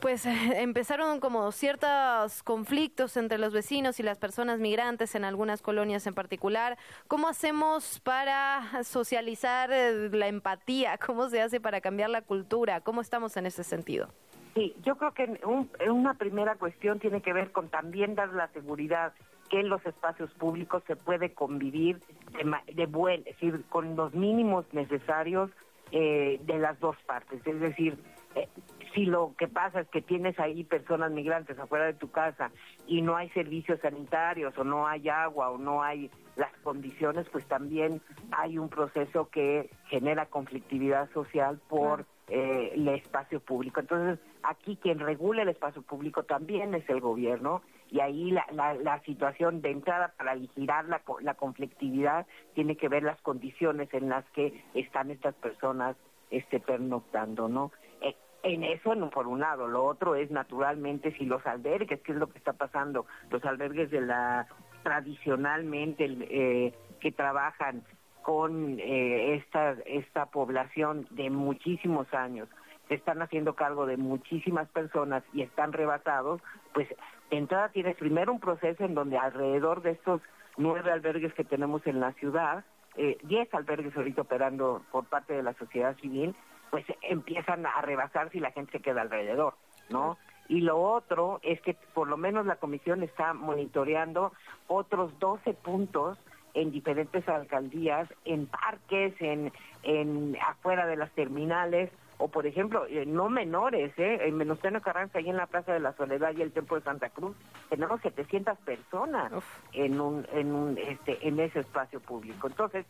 pues 0.00 0.24
empezaron 0.54 1.20
como 1.20 1.52
ciertos 1.52 2.42
conflictos 2.42 3.18
entre 3.18 3.36
los 3.36 3.52
vecinos 3.52 4.00
y 4.00 4.02
las 4.02 4.16
personas 4.16 4.60
migrantes 4.60 5.14
en 5.14 5.24
algunas 5.24 5.60
colonias 5.60 6.06
en 6.06 6.14
particular. 6.14 6.78
¿Cómo 7.06 7.28
hacemos 7.28 8.00
para 8.00 8.82
socializar 8.82 9.68
la 9.68 10.28
empatía? 10.28 10.96
¿Cómo 11.06 11.28
se 11.28 11.42
hace 11.42 11.60
para 11.60 11.82
cambiar 11.82 12.08
la 12.08 12.22
cultura? 12.22 12.80
¿Cómo 12.80 13.02
estamos 13.02 13.36
en 13.36 13.44
ese 13.44 13.62
sentido? 13.62 14.08
Sí, 14.56 14.74
yo 14.82 14.96
creo 14.96 15.12
que 15.12 15.38
una 15.86 16.14
primera 16.14 16.54
cuestión 16.54 16.98
tiene 16.98 17.20
que 17.20 17.34
ver 17.34 17.52
con 17.52 17.68
también 17.68 18.14
dar 18.14 18.30
la 18.30 18.48
seguridad 18.48 19.12
que 19.50 19.60
en 19.60 19.68
los 19.68 19.84
espacios 19.84 20.30
públicos 20.30 20.82
se 20.86 20.96
puede 20.96 21.34
convivir 21.34 22.00
de, 22.32 22.74
de 22.74 22.86
buen, 22.86 23.20
es 23.26 23.38
decir, 23.38 23.64
con 23.68 23.96
los 23.96 24.14
mínimos 24.14 24.64
necesarios 24.72 25.50
eh, 25.92 26.40
de 26.44 26.58
las 26.58 26.80
dos 26.80 26.96
partes. 27.04 27.46
Es 27.46 27.60
decir, 27.60 27.98
eh, 28.34 28.48
si 28.94 29.04
lo 29.04 29.34
que 29.36 29.46
pasa 29.46 29.80
es 29.80 29.88
que 29.88 30.00
tienes 30.00 30.40
ahí 30.40 30.64
personas 30.64 31.12
migrantes 31.12 31.58
afuera 31.58 31.84
de 31.84 31.92
tu 31.92 32.10
casa 32.10 32.50
y 32.86 33.02
no 33.02 33.14
hay 33.14 33.28
servicios 33.30 33.78
sanitarios 33.80 34.56
o 34.56 34.64
no 34.64 34.86
hay 34.86 35.10
agua 35.10 35.50
o 35.50 35.58
no 35.58 35.82
hay 35.82 36.10
las 36.36 36.52
condiciones, 36.62 37.28
pues 37.30 37.44
también 37.44 38.00
hay 38.30 38.56
un 38.56 38.70
proceso 38.70 39.28
que 39.28 39.68
genera 39.88 40.24
conflictividad 40.24 41.10
social 41.12 41.60
por 41.68 42.06
eh, 42.28 42.72
el 42.74 42.88
espacio 42.88 43.40
público. 43.40 43.80
Entonces, 43.80 44.18
aquí 44.42 44.76
quien 44.82 44.98
regula 44.98 45.42
el 45.42 45.48
espacio 45.48 45.82
público 45.82 46.24
también 46.24 46.74
es 46.74 46.88
el 46.88 47.00
gobierno 47.00 47.62
y 47.90 48.00
ahí 48.00 48.32
la, 48.32 48.44
la, 48.52 49.00
situación 49.02 49.62
de 49.62 49.70
entrada 49.70 50.12
para 50.16 50.34
vigilar 50.34 50.86
la, 50.86 51.02
la 51.20 51.34
conflictividad 51.34 52.26
tiene 52.54 52.76
que 52.76 52.88
ver 52.88 53.04
las 53.04 53.20
condiciones 53.22 53.92
en 53.94 54.08
las 54.08 54.24
que 54.30 54.64
están 54.74 55.10
estas 55.10 55.34
personas 55.36 55.96
este 56.30 56.58
pernoctando, 56.58 57.48
¿no? 57.48 57.70
Eh, 58.00 58.16
en 58.42 58.64
eso, 58.64 58.94
no, 58.94 59.10
por 59.10 59.26
un 59.26 59.40
lado. 59.40 59.68
Lo 59.68 59.84
otro 59.84 60.14
es, 60.14 60.30
naturalmente, 60.30 61.12
si 61.16 61.24
los 61.26 61.44
albergues, 61.46 62.00
¿qué 62.02 62.12
es 62.12 62.18
lo 62.18 62.28
que 62.28 62.38
está 62.38 62.52
pasando? 62.52 63.06
Los 63.30 63.44
albergues 63.44 63.90
de 63.90 64.00
la 64.00 64.46
tradicionalmente 64.82 66.06
eh, 66.06 66.72
que 67.00 67.10
trabajan 67.10 67.82
con 68.26 68.80
eh, 68.80 69.36
esta, 69.36 69.76
esta 69.86 70.26
población 70.26 71.06
de 71.10 71.30
muchísimos 71.30 72.12
años, 72.12 72.48
se 72.88 72.94
están 72.94 73.22
haciendo 73.22 73.54
cargo 73.54 73.86
de 73.86 73.96
muchísimas 73.96 74.68
personas 74.70 75.22
y 75.32 75.42
están 75.42 75.72
rebasados, 75.72 76.42
pues 76.74 76.88
de 77.30 77.36
entrada 77.36 77.68
tienes 77.68 77.94
primero 77.94 78.32
un 78.32 78.40
proceso 78.40 78.82
en 78.82 78.96
donde 78.96 79.16
alrededor 79.16 79.80
de 79.82 79.92
estos 79.92 80.22
nueve 80.56 80.90
albergues 80.90 81.34
que 81.34 81.44
tenemos 81.44 81.86
en 81.86 82.00
la 82.00 82.14
ciudad, 82.14 82.64
eh, 82.96 83.16
diez 83.22 83.54
albergues 83.54 83.96
ahorita 83.96 84.22
operando 84.22 84.82
por 84.90 85.04
parte 85.04 85.34
de 85.34 85.44
la 85.44 85.54
sociedad 85.54 85.96
civil, 85.98 86.34
pues 86.72 86.84
empiezan 87.02 87.64
a 87.64 87.80
rebasar 87.80 88.32
si 88.32 88.40
la 88.40 88.50
gente 88.50 88.72
se 88.72 88.82
queda 88.82 89.02
alrededor, 89.02 89.54
¿no? 89.88 90.18
Y 90.48 90.62
lo 90.62 90.82
otro 90.82 91.38
es 91.44 91.60
que 91.60 91.74
por 91.94 92.08
lo 92.08 92.16
menos 92.16 92.44
la 92.44 92.56
comisión 92.56 93.04
está 93.04 93.34
monitoreando 93.34 94.32
otros 94.66 95.16
12 95.20 95.54
puntos 95.54 96.18
en 96.56 96.72
diferentes 96.72 97.28
alcaldías, 97.28 98.08
en 98.24 98.46
parques, 98.46 99.14
en, 99.20 99.52
en 99.82 100.36
afuera 100.40 100.86
de 100.86 100.96
las 100.96 101.12
terminales, 101.12 101.90
o 102.18 102.28
por 102.28 102.46
ejemplo, 102.46 102.86
eh, 102.88 103.04
no 103.06 103.28
menores, 103.28 103.92
¿eh? 103.98 104.20
en 104.22 104.38
Menoseno 104.38 104.80
Carranza, 104.80 105.18
ahí 105.18 105.28
en 105.28 105.36
la 105.36 105.46
Plaza 105.46 105.74
de 105.74 105.80
la 105.80 105.92
Soledad 105.92 106.34
y 106.34 106.40
el 106.40 106.52
Templo 106.52 106.76
de 106.76 106.82
Santa 106.82 107.10
Cruz, 107.10 107.36
tenemos 107.68 108.00
700 108.00 108.56
personas 108.58 109.32
en 109.74 110.00
un, 110.00 110.26
en 110.32 110.54
un, 110.54 110.78
este, 110.78 111.28
en 111.28 111.38
ese 111.40 111.60
espacio 111.60 112.00
público. 112.00 112.46
Entonces, 112.46 112.86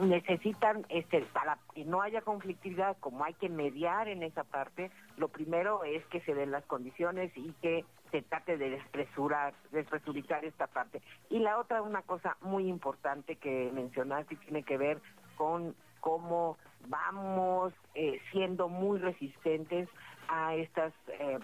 necesitan, 0.00 0.86
este, 0.88 1.22
para 1.32 1.58
que 1.74 1.84
no 1.84 2.00
haya 2.00 2.20
conflictividad, 2.20 2.96
como 3.00 3.24
hay 3.24 3.34
que 3.34 3.48
mediar 3.48 4.06
en 4.06 4.22
esa 4.22 4.44
parte, 4.44 4.92
lo 5.16 5.26
primero 5.26 5.82
es 5.82 6.06
que 6.06 6.20
se 6.20 6.34
den 6.36 6.52
las 6.52 6.64
condiciones 6.66 7.32
y 7.36 7.52
que 7.60 7.84
se 8.10 8.22
trate 8.22 8.56
de 8.56 8.70
despresurar, 8.70 9.54
despresurizar 9.70 10.44
esta 10.44 10.66
parte. 10.66 11.02
Y 11.28 11.38
la 11.38 11.58
otra, 11.58 11.82
una 11.82 12.02
cosa 12.02 12.36
muy 12.40 12.68
importante 12.68 13.36
que 13.36 13.70
mencionaste, 13.72 14.36
tiene 14.36 14.62
que 14.62 14.76
ver 14.76 15.00
con 15.36 15.74
cómo 16.00 16.56
vamos 16.88 17.72
eh, 17.94 18.20
siendo 18.32 18.68
muy 18.68 18.98
resistentes 18.98 19.88
a 20.28 20.54
estas, 20.54 20.92
eh, 21.08 21.38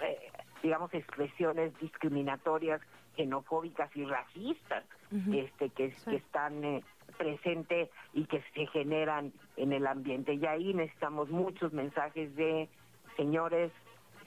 eh, 0.00 0.30
digamos, 0.62 0.92
expresiones 0.94 1.78
discriminatorias, 1.80 2.80
xenofóbicas 3.16 3.94
y 3.96 4.04
racistas 4.04 4.84
este, 5.32 5.70
que, 5.70 5.94
que 6.04 6.16
están 6.16 6.82
presentes 7.16 7.88
y 8.12 8.24
que 8.26 8.42
se 8.54 8.66
generan 8.66 9.32
en 9.56 9.72
el 9.72 9.86
ambiente. 9.86 10.34
Y 10.34 10.44
ahí 10.44 10.74
necesitamos 10.74 11.30
muchos 11.30 11.72
mensajes 11.72 12.34
de 12.36 12.68
señores, 13.16 13.72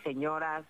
señoras, 0.04 0.66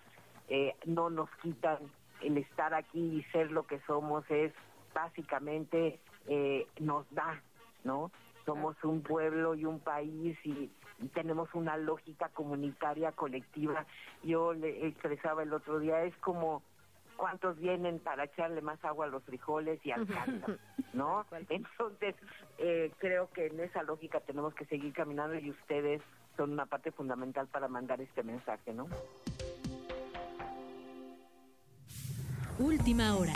eh, 0.50 0.74
no 0.84 1.10
nos 1.10 1.30
quitan 1.42 1.78
el 2.20 2.36
estar 2.36 2.74
aquí 2.74 2.98
y 2.98 3.22
ser 3.30 3.50
lo 3.50 3.66
que 3.66 3.80
somos 3.86 4.24
es 4.30 4.52
básicamente 4.92 6.00
eh, 6.26 6.66
nos 6.80 7.08
da, 7.14 7.40
¿no? 7.84 8.10
Somos 8.44 8.76
un 8.82 9.02
pueblo 9.02 9.54
y 9.54 9.64
un 9.64 9.80
país 9.80 10.36
y, 10.44 10.70
tenemos 11.14 11.48
una 11.54 11.78
lógica 11.78 12.28
comunitaria 12.28 13.12
colectiva. 13.12 13.86
Yo 14.22 14.52
le 14.52 14.86
expresaba 14.86 15.42
el 15.42 15.52
otro 15.54 15.78
día, 15.78 16.02
es 16.04 16.14
como 16.18 16.62
cuántos 17.16 17.58
vienen 17.58 18.00
para 18.00 18.24
echarle 18.24 18.60
más 18.60 18.84
agua 18.84 19.06
a 19.06 19.08
los 19.08 19.24
frijoles 19.24 19.80
y 19.82 19.92
al 19.92 20.06
caldo, 20.06 20.58
¿no? 20.92 21.24
Entonces, 21.48 22.16
eh, 22.58 22.92
creo 22.98 23.30
que 23.30 23.46
en 23.46 23.60
esa 23.60 23.82
lógica 23.82 24.20
tenemos 24.20 24.52
que 24.52 24.66
seguir 24.66 24.92
caminando 24.92 25.38
y 25.38 25.50
ustedes 25.50 26.02
son 26.36 26.52
una 26.52 26.66
parte 26.66 26.92
fundamental 26.92 27.46
para 27.46 27.66
mandar 27.66 28.02
este 28.02 28.22
mensaje, 28.22 28.74
¿no? 28.74 28.86
Última 32.60 33.16
hora. 33.16 33.32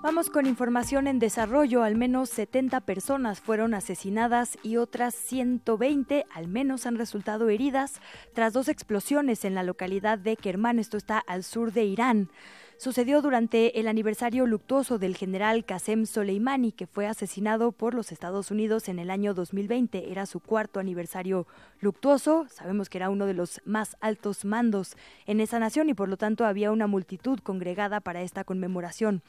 Vamos 0.00 0.30
con 0.30 0.46
información 0.46 1.08
en 1.08 1.18
desarrollo. 1.18 1.82
Al 1.82 1.96
menos 1.96 2.30
70 2.30 2.82
personas 2.82 3.40
fueron 3.40 3.74
asesinadas 3.74 4.56
y 4.62 4.76
otras 4.76 5.14
120 5.14 6.24
al 6.32 6.46
menos 6.46 6.86
han 6.86 6.98
resultado 6.98 7.48
heridas 7.48 8.00
tras 8.32 8.52
dos 8.52 8.68
explosiones 8.68 9.44
en 9.44 9.56
la 9.56 9.64
localidad 9.64 10.18
de 10.18 10.36
Kerman. 10.36 10.78
Esto 10.78 10.98
está 10.98 11.18
al 11.18 11.42
sur 11.42 11.72
de 11.72 11.84
Irán 11.84 12.30
sucedió 12.76 13.22
durante 13.22 13.80
el 13.80 13.88
aniversario 13.88 14.46
luctuoso 14.46 14.98
del 14.98 15.16
general 15.16 15.64
Qasem 15.64 16.06
Soleimani, 16.06 16.72
que 16.72 16.86
fue 16.86 17.06
asesinado 17.06 17.72
por 17.72 17.94
los 17.94 18.12
Estados 18.12 18.50
Unidos 18.50 18.88
en 18.88 18.98
el 18.98 19.10
año 19.10 19.34
2020. 19.34 20.10
Era 20.10 20.26
su 20.26 20.40
cuarto 20.40 20.80
aniversario 20.80 21.46
luctuoso. 21.80 22.46
Sabemos 22.50 22.88
que 22.88 22.98
era 22.98 23.10
uno 23.10 23.26
de 23.26 23.34
los 23.34 23.60
más 23.64 23.96
altos 24.00 24.44
mandos 24.44 24.96
en 25.26 25.40
esa 25.40 25.58
nación 25.58 25.88
y 25.88 25.94
por 25.94 26.08
lo 26.08 26.16
tanto 26.16 26.44
había 26.44 26.72
una 26.72 26.86
multitud 26.86 27.38
congregada 27.40 28.00
para 28.00 28.22
esta 28.22 28.44
conmemoración. 28.44 29.22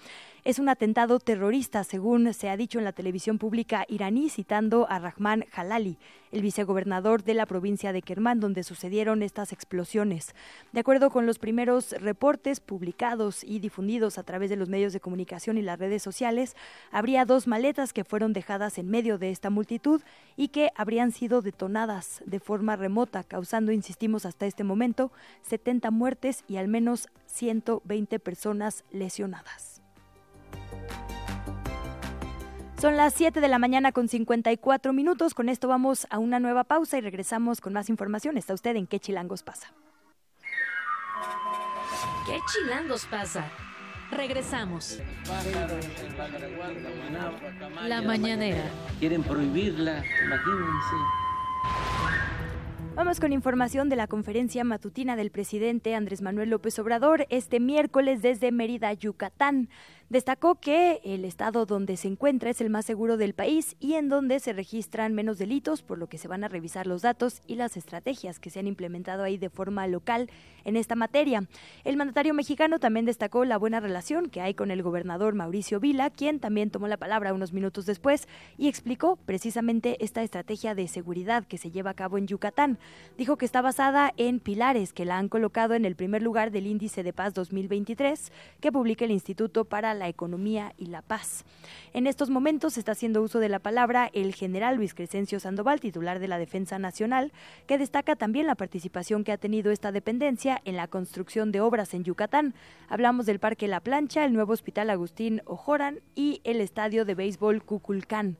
Es 0.43 0.59
un 0.59 0.69
atentado 0.69 1.19
terrorista, 1.19 1.83
según 1.83 2.33
se 2.33 2.49
ha 2.49 2.57
dicho 2.57 2.79
en 2.79 2.85
la 2.85 2.93
televisión 2.93 3.37
pública 3.37 3.85
iraní, 3.87 4.29
citando 4.29 4.87
a 4.89 4.99
Rahman 4.99 5.45
Jalali. 5.51 5.97
El 6.35 6.41
vicegobernador 6.41 7.23
de 7.23 7.33
la 7.33 7.45
provincia 7.45 7.93
de 7.93 8.01
Kermán, 8.01 8.41
donde 8.41 8.63
sucedieron 8.63 9.23
estas 9.23 9.53
explosiones. 9.53 10.35
De 10.73 10.81
acuerdo 10.81 11.09
con 11.09 11.25
los 11.25 11.39
primeros 11.39 11.93
reportes 11.93 12.59
publicados 12.59 13.41
y 13.41 13.59
difundidos 13.59 14.17
a 14.17 14.23
través 14.23 14.49
de 14.49 14.57
los 14.57 14.67
medios 14.67 14.91
de 14.91 14.99
comunicación 14.99 15.57
y 15.57 15.61
las 15.61 15.79
redes 15.79 16.03
sociales, 16.03 16.57
habría 16.91 17.23
dos 17.23 17.47
maletas 17.47 17.93
que 17.93 18.03
fueron 18.03 18.33
dejadas 18.33 18.77
en 18.77 18.89
medio 18.89 19.17
de 19.17 19.31
esta 19.31 19.49
multitud 19.49 20.01
y 20.35 20.49
que 20.49 20.71
habrían 20.75 21.13
sido 21.13 21.41
detonadas 21.41 22.21
de 22.25 22.41
forma 22.41 22.75
remota, 22.75 23.23
causando, 23.23 23.71
insistimos 23.71 24.25
hasta 24.25 24.45
este 24.45 24.65
momento, 24.65 25.13
70 25.43 25.89
muertes 25.89 26.43
y 26.49 26.57
al 26.57 26.67
menos 26.67 27.07
120 27.27 28.19
personas 28.19 28.83
lesionadas. 28.91 29.81
Son 32.85 32.97
las 32.97 33.15
7 33.15 33.41
de 33.41 33.47
la 33.47 33.57
mañana 33.57 33.91
con 33.91 34.07
54 34.07 34.93
minutos. 34.93 35.33
Con 35.33 35.49
esto 35.49 35.67
vamos 35.67 36.05
a 36.11 36.19
una 36.19 36.39
nueva 36.39 36.65
pausa 36.65 36.99
y 36.99 37.01
regresamos 37.01 37.59
con 37.59 37.73
más 37.73 37.89
información. 37.89 38.37
Está 38.37 38.53
usted 38.53 38.75
en 38.75 38.85
¿Qué 38.85 38.99
chilangos 38.99 39.41
pasa? 39.41 39.73
¿Qué 42.27 42.37
chilangos 42.53 43.07
pasa? 43.07 43.49
Regresamos. 44.11 44.99
La 47.87 48.03
mañanera. 48.03 48.69
Quieren 48.99 49.23
prohibirla, 49.23 50.03
imagínense. 50.23 50.95
Vamos 52.95 53.19
con 53.19 53.33
información 53.33 53.89
de 53.89 53.97
la 53.97 54.07
conferencia 54.07 54.63
matutina 54.63 55.17
del 55.17 55.29
presidente 55.29 55.95
Andrés 55.95 56.21
Manuel 56.21 56.49
López 56.49 56.79
Obrador 56.79 57.25
este 57.29 57.59
miércoles 57.59 58.21
desde 58.21 58.53
Mérida, 58.53 58.93
Yucatán. 58.93 59.67
Destacó 60.07 60.53
que 60.53 61.01
el 61.03 61.25
estado 61.25 61.65
donde 61.65 61.97
se 61.97 62.07
encuentra 62.07 62.51
es 62.51 62.61
el 62.61 62.69
más 62.69 62.85
seguro 62.85 63.17
del 63.17 63.33
país 63.33 63.75
y 63.79 63.95
en 63.95 64.07
donde 64.07 64.39
se 64.39 64.53
registran 64.53 65.15
menos 65.15 65.39
delitos, 65.39 65.81
por 65.81 65.97
lo 65.97 66.05
que 66.05 66.19
se 66.19 66.27
van 66.27 66.43
a 66.43 66.47
revisar 66.47 66.85
los 66.85 67.01
datos 67.01 67.41
y 67.47 67.55
las 67.55 67.75
estrategias 67.75 68.39
que 68.39 68.51
se 68.51 68.59
han 68.59 68.67
implementado 68.67 69.23
ahí 69.23 69.39
de 69.39 69.49
forma 69.49 69.87
local 69.87 70.29
en 70.63 70.77
esta 70.77 70.95
materia. 70.95 71.47
El 71.83 71.97
mandatario 71.97 72.35
mexicano 72.35 72.77
también 72.77 73.07
destacó 73.07 73.45
la 73.45 73.57
buena 73.57 73.79
relación 73.79 74.29
que 74.29 74.41
hay 74.41 74.53
con 74.53 74.69
el 74.69 74.83
gobernador 74.83 75.33
Mauricio 75.33 75.79
Vila, 75.79 76.11
quien 76.11 76.39
también 76.39 76.69
tomó 76.69 76.87
la 76.87 76.97
palabra 76.97 77.33
unos 77.33 77.51
minutos 77.51 77.87
después 77.87 78.27
y 78.59 78.67
explicó 78.67 79.15
precisamente 79.15 80.03
esta 80.05 80.21
estrategia 80.21 80.75
de 80.75 80.87
seguridad 80.87 81.45
que 81.45 81.57
se 81.57 81.71
lleva 81.71 81.89
a 81.91 81.95
cabo 81.95 82.19
en 82.19 82.27
Yucatán. 82.27 82.77
Dijo 83.17 83.37
que 83.37 83.45
está 83.45 83.63
basada 83.63 84.13
en 84.17 84.39
pilares 84.39 84.93
que 84.93 85.05
la 85.05 85.17
han 85.17 85.29
colocado 85.29 85.73
en 85.73 85.85
el 85.85 85.95
primer 85.95 86.21
lugar 86.21 86.51
del 86.51 86.67
índice 86.67 87.01
de 87.01 87.11
paz 87.11 87.33
2023 87.33 88.31
que 88.59 88.71
publica 88.71 89.05
el 89.05 89.11
Instituto 89.11 89.65
para 89.65 89.94
la 89.95 90.07
economía 90.07 90.73
y 90.77 90.87
la 90.87 91.01
paz. 91.01 91.43
En 91.93 92.07
estos 92.07 92.29
momentos 92.29 92.77
está 92.77 92.91
haciendo 92.91 93.21
uso 93.21 93.39
de 93.39 93.49
la 93.49 93.59
palabra 93.59 94.09
el 94.13 94.35
general 94.35 94.75
Luis 94.75 94.93
Crescencio 94.93 95.39
Sandoval, 95.39 95.79
titular 95.79 96.19
de 96.19 96.27
la 96.27 96.37
Defensa 96.37 96.77
Nacional, 96.77 97.31
que 97.67 97.77
destaca 97.77 98.15
también 98.15 98.47
la 98.47 98.55
participación 98.55 99.23
que 99.23 99.31
ha 99.31 99.37
tenido 99.37 99.71
esta 99.71 99.91
dependencia 99.91 100.61
en 100.65 100.75
la 100.75 100.87
construcción 100.87 101.51
de 101.51 101.61
obras 101.61 101.93
en 101.93 102.03
Yucatán. 102.03 102.53
Hablamos 102.89 103.25
del 103.25 103.39
Parque 103.39 103.67
La 103.67 103.79
Plancha, 103.79 104.25
el 104.25 104.33
nuevo 104.33 104.53
Hospital 104.53 104.89
Agustín 104.89 105.41
Ojoran 105.45 106.01
y 106.13 106.41
el 106.43 106.61
Estadio 106.61 107.05
de 107.05 107.15
Béisbol 107.15 107.63
Cuculcán. 107.63 108.37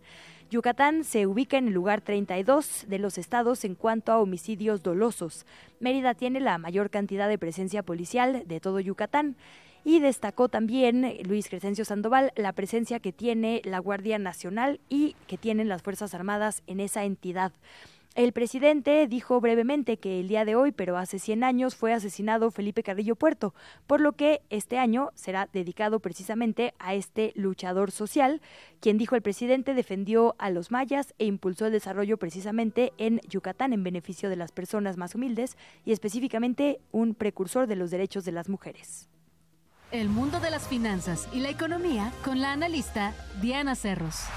Yucatán 0.51 1.03
se 1.03 1.25
ubica 1.25 1.57
en 1.57 1.69
el 1.69 1.73
lugar 1.73 2.01
32 2.01 2.85
de 2.87 2.99
los 2.99 3.17
estados 3.17 3.65
en 3.65 3.73
cuanto 3.73 4.11
a 4.11 4.19
homicidios 4.19 4.83
dolosos. 4.83 5.45
Mérida 5.79 6.13
tiene 6.13 6.39
la 6.39 6.59
mayor 6.59 6.91
cantidad 6.91 7.27
de 7.27 7.39
presencia 7.39 7.81
policial 7.81 8.43
de 8.45 8.59
todo 8.59 8.79
Yucatán 8.79 9.37
y 9.85 9.99
destacó 9.99 10.49
también 10.49 11.15
Luis 11.23 11.47
Crescencio 11.47 11.85
Sandoval 11.85 12.33
la 12.35 12.51
presencia 12.51 12.99
que 12.99 13.13
tiene 13.13 13.61
la 13.63 13.79
Guardia 13.79 14.19
Nacional 14.19 14.81
y 14.89 15.15
que 15.27 15.37
tienen 15.37 15.69
las 15.69 15.83
Fuerzas 15.83 16.13
Armadas 16.13 16.63
en 16.67 16.81
esa 16.81 17.05
entidad. 17.05 17.53
El 18.15 18.31
presidente 18.31 19.07
dijo 19.07 19.41
brevemente 19.41 19.97
que 19.97 20.21
el 20.21 20.29
día 20.29 20.45
de 20.45 20.55
hoy, 20.55 20.71
pero 20.71 20.97
hace 20.97 21.19
100 21.19 21.43
años, 21.43 21.75
fue 21.75 21.91
asesinado 21.91 22.49
Felipe 22.49 22.81
Carrillo 22.81 23.17
Puerto, 23.17 23.53
por 23.87 23.99
lo 23.99 24.13
que 24.13 24.41
este 24.49 24.77
año 24.77 25.11
será 25.15 25.49
dedicado 25.51 25.99
precisamente 25.99 26.73
a 26.79 26.95
este 26.95 27.33
luchador 27.35 27.91
social, 27.91 28.41
quien 28.79 28.97
dijo 28.97 29.17
el 29.17 29.21
presidente 29.21 29.73
defendió 29.73 30.33
a 30.39 30.49
los 30.49 30.71
mayas 30.71 31.13
e 31.19 31.25
impulsó 31.25 31.65
el 31.65 31.73
desarrollo 31.73 32.17
precisamente 32.17 32.93
en 32.97 33.19
Yucatán 33.27 33.73
en 33.73 33.83
beneficio 33.83 34.29
de 34.29 34.37
las 34.37 34.53
personas 34.53 34.95
más 34.95 35.13
humildes 35.13 35.57
y 35.83 35.91
específicamente 35.91 36.79
un 36.93 37.15
precursor 37.15 37.67
de 37.67 37.75
los 37.75 37.91
derechos 37.91 38.23
de 38.23 38.31
las 38.31 38.47
mujeres. 38.47 39.09
El 39.91 40.09
mundo 40.09 40.39
de 40.39 40.49
las 40.49 40.67
finanzas 40.67 41.29
y 41.31 41.39
la 41.39 41.49
economía 41.49 42.11
con 42.23 42.41
la 42.41 42.51
analista 42.51 43.13
Diana 43.41 43.75
Cerros. 43.75 44.27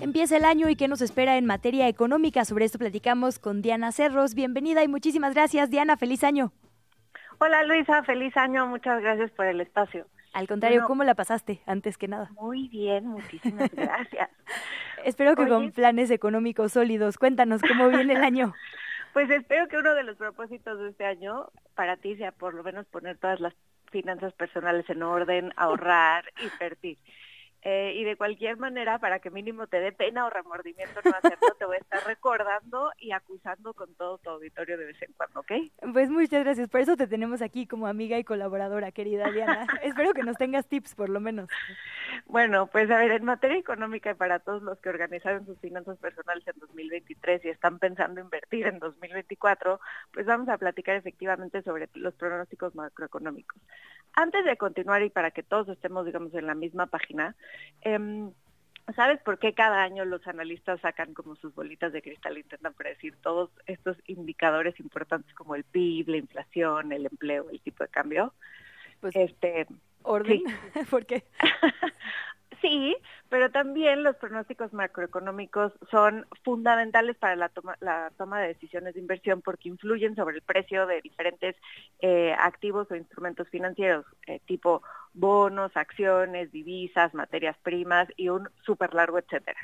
Empieza 0.00 0.36
el 0.36 0.44
año 0.44 0.68
y 0.68 0.76
qué 0.76 0.88
nos 0.88 1.00
espera 1.00 1.38
en 1.38 1.46
materia 1.46 1.88
económica. 1.88 2.44
Sobre 2.44 2.66
esto 2.66 2.78
platicamos 2.78 3.38
con 3.38 3.62
Diana 3.62 3.92
Cerros. 3.92 4.34
Bienvenida 4.34 4.82
y 4.82 4.88
muchísimas 4.88 5.34
gracias, 5.34 5.70
Diana. 5.70 5.96
Feliz 5.96 6.24
año. 6.24 6.52
Hola 7.38 7.62
Luisa, 7.64 8.02
feliz 8.02 8.36
año. 8.36 8.66
Muchas 8.66 9.00
gracias 9.00 9.30
por 9.30 9.46
el 9.46 9.60
espacio. 9.60 10.06
Al 10.34 10.48
contrario, 10.48 10.84
¿cómo 10.86 11.02
la 11.04 11.14
pasaste 11.14 11.62
antes 11.64 11.96
que 11.96 12.08
nada? 12.08 12.30
Muy 12.32 12.68
bien, 12.68 13.06
muchísimas 13.06 13.70
gracias. 13.72 14.28
espero 15.04 15.34
que 15.34 15.48
con 15.48 15.72
planes 15.72 16.10
económicos 16.10 16.72
sólidos. 16.72 17.16
Cuéntanos 17.16 17.62
cómo 17.62 17.88
viene 17.88 18.14
el 18.14 18.24
año. 18.24 18.52
Pues 19.12 19.30
espero 19.30 19.66
que 19.68 19.78
uno 19.78 19.94
de 19.94 20.02
los 20.02 20.18
propósitos 20.18 20.78
de 20.78 20.90
este 20.90 21.06
año 21.06 21.46
para 21.74 21.96
ti 21.96 22.16
sea 22.16 22.32
por 22.32 22.52
lo 22.52 22.62
menos 22.62 22.84
poner 22.84 23.16
todas 23.16 23.40
las 23.40 23.54
finanzas 23.96 24.34
personales 24.34 24.88
en 24.90 25.02
orden, 25.02 25.52
ahorrar, 25.56 26.24
invertir. 26.42 26.98
Eh, 27.68 27.94
y 27.96 28.04
de 28.04 28.14
cualquier 28.14 28.58
manera, 28.58 29.00
para 29.00 29.18
que 29.18 29.28
mínimo 29.28 29.66
te 29.66 29.80
dé 29.80 29.90
pena 29.90 30.24
o 30.24 30.30
remordimiento 30.30 31.00
no 31.04 31.10
hacerlo, 31.10 31.48
te 31.58 31.64
voy 31.64 31.74
a 31.74 31.80
estar 31.80 32.06
recordando 32.06 32.92
y 32.96 33.10
acusando 33.10 33.74
con 33.74 33.92
todo 33.96 34.18
tu 34.18 34.30
auditorio 34.30 34.78
de 34.78 34.84
vez 34.84 35.02
en 35.02 35.12
cuando, 35.14 35.40
¿ok? 35.40 35.50
Pues 35.92 36.08
muchas 36.08 36.44
gracias, 36.44 36.68
por 36.68 36.80
eso 36.80 36.96
te 36.96 37.08
tenemos 37.08 37.42
aquí 37.42 37.66
como 37.66 37.88
amiga 37.88 38.20
y 38.20 38.22
colaboradora, 38.22 38.92
querida 38.92 39.32
Diana. 39.32 39.66
Espero 39.82 40.14
que 40.14 40.22
nos 40.22 40.36
tengas 40.36 40.68
tips, 40.68 40.94
por 40.94 41.08
lo 41.08 41.18
menos. 41.18 41.48
Bueno, 42.26 42.68
pues 42.68 42.88
a 42.88 42.98
ver, 42.98 43.10
en 43.10 43.24
materia 43.24 43.58
económica 43.58 44.12
y 44.12 44.14
para 44.14 44.38
todos 44.38 44.62
los 44.62 44.78
que 44.78 44.88
organizaron 44.88 45.44
sus 45.44 45.58
finanzas 45.58 45.98
personales 45.98 46.46
en 46.46 46.60
2023 46.60 47.46
y 47.46 47.48
están 47.48 47.80
pensando 47.80 48.20
invertir 48.20 48.68
en 48.68 48.78
2024, 48.78 49.80
pues 50.12 50.24
vamos 50.24 50.48
a 50.50 50.56
platicar 50.56 50.94
efectivamente 50.94 51.62
sobre 51.62 51.88
los 51.94 52.14
pronósticos 52.14 52.76
macroeconómicos. 52.76 53.60
Antes 54.12 54.44
de 54.44 54.56
continuar 54.56 55.02
y 55.02 55.10
para 55.10 55.30
que 55.30 55.42
todos 55.42 55.68
estemos, 55.68 56.06
digamos, 56.06 56.32
en 56.34 56.46
la 56.46 56.54
misma 56.54 56.86
página, 56.86 57.34
Em, 57.82 58.32
¿Sabes 58.94 59.20
por 59.20 59.40
qué 59.40 59.52
cada 59.52 59.82
año 59.82 60.04
los 60.04 60.24
analistas 60.28 60.80
sacan 60.80 61.12
como 61.12 61.34
sus 61.34 61.52
bolitas 61.54 61.92
de 61.92 62.02
cristal 62.02 62.36
e 62.36 62.40
intentan 62.40 62.72
predecir 62.72 63.16
todos 63.16 63.50
estos 63.66 63.96
indicadores 64.06 64.78
importantes 64.78 65.34
como 65.34 65.56
el 65.56 65.64
PIB, 65.64 66.08
la 66.08 66.16
inflación, 66.18 66.92
el 66.92 67.06
empleo, 67.06 67.50
el 67.50 67.60
tipo 67.60 67.82
de 67.82 67.90
cambio? 67.90 68.32
Pues, 69.00 69.16
este, 69.16 69.66
orden, 70.06 70.42
¿por 70.90 71.06
qué? 71.06 71.24
Sí, 72.62 72.96
pero 73.28 73.50
también 73.50 74.02
los 74.02 74.16
pronósticos 74.16 74.72
macroeconómicos 74.72 75.72
son 75.90 76.26
fundamentales 76.42 77.16
para 77.16 77.36
la 77.36 77.48
toma, 77.48 77.76
la 77.80 78.10
toma 78.16 78.40
de 78.40 78.48
decisiones 78.48 78.94
de 78.94 79.00
inversión 79.00 79.42
porque 79.42 79.68
influyen 79.68 80.16
sobre 80.16 80.36
el 80.36 80.42
precio 80.42 80.86
de 80.86 81.00
diferentes 81.02 81.54
eh, 82.00 82.34
activos 82.38 82.90
o 82.90 82.96
instrumentos 82.96 83.48
financieros, 83.50 84.06
eh, 84.26 84.40
tipo 84.46 84.82
bonos, 85.12 85.76
acciones, 85.76 86.52
divisas, 86.52 87.14
materias 87.14 87.56
primas 87.62 88.08
y 88.16 88.28
un 88.28 88.48
súper 88.64 88.94
largo 88.94 89.18
etcétera. 89.18 89.58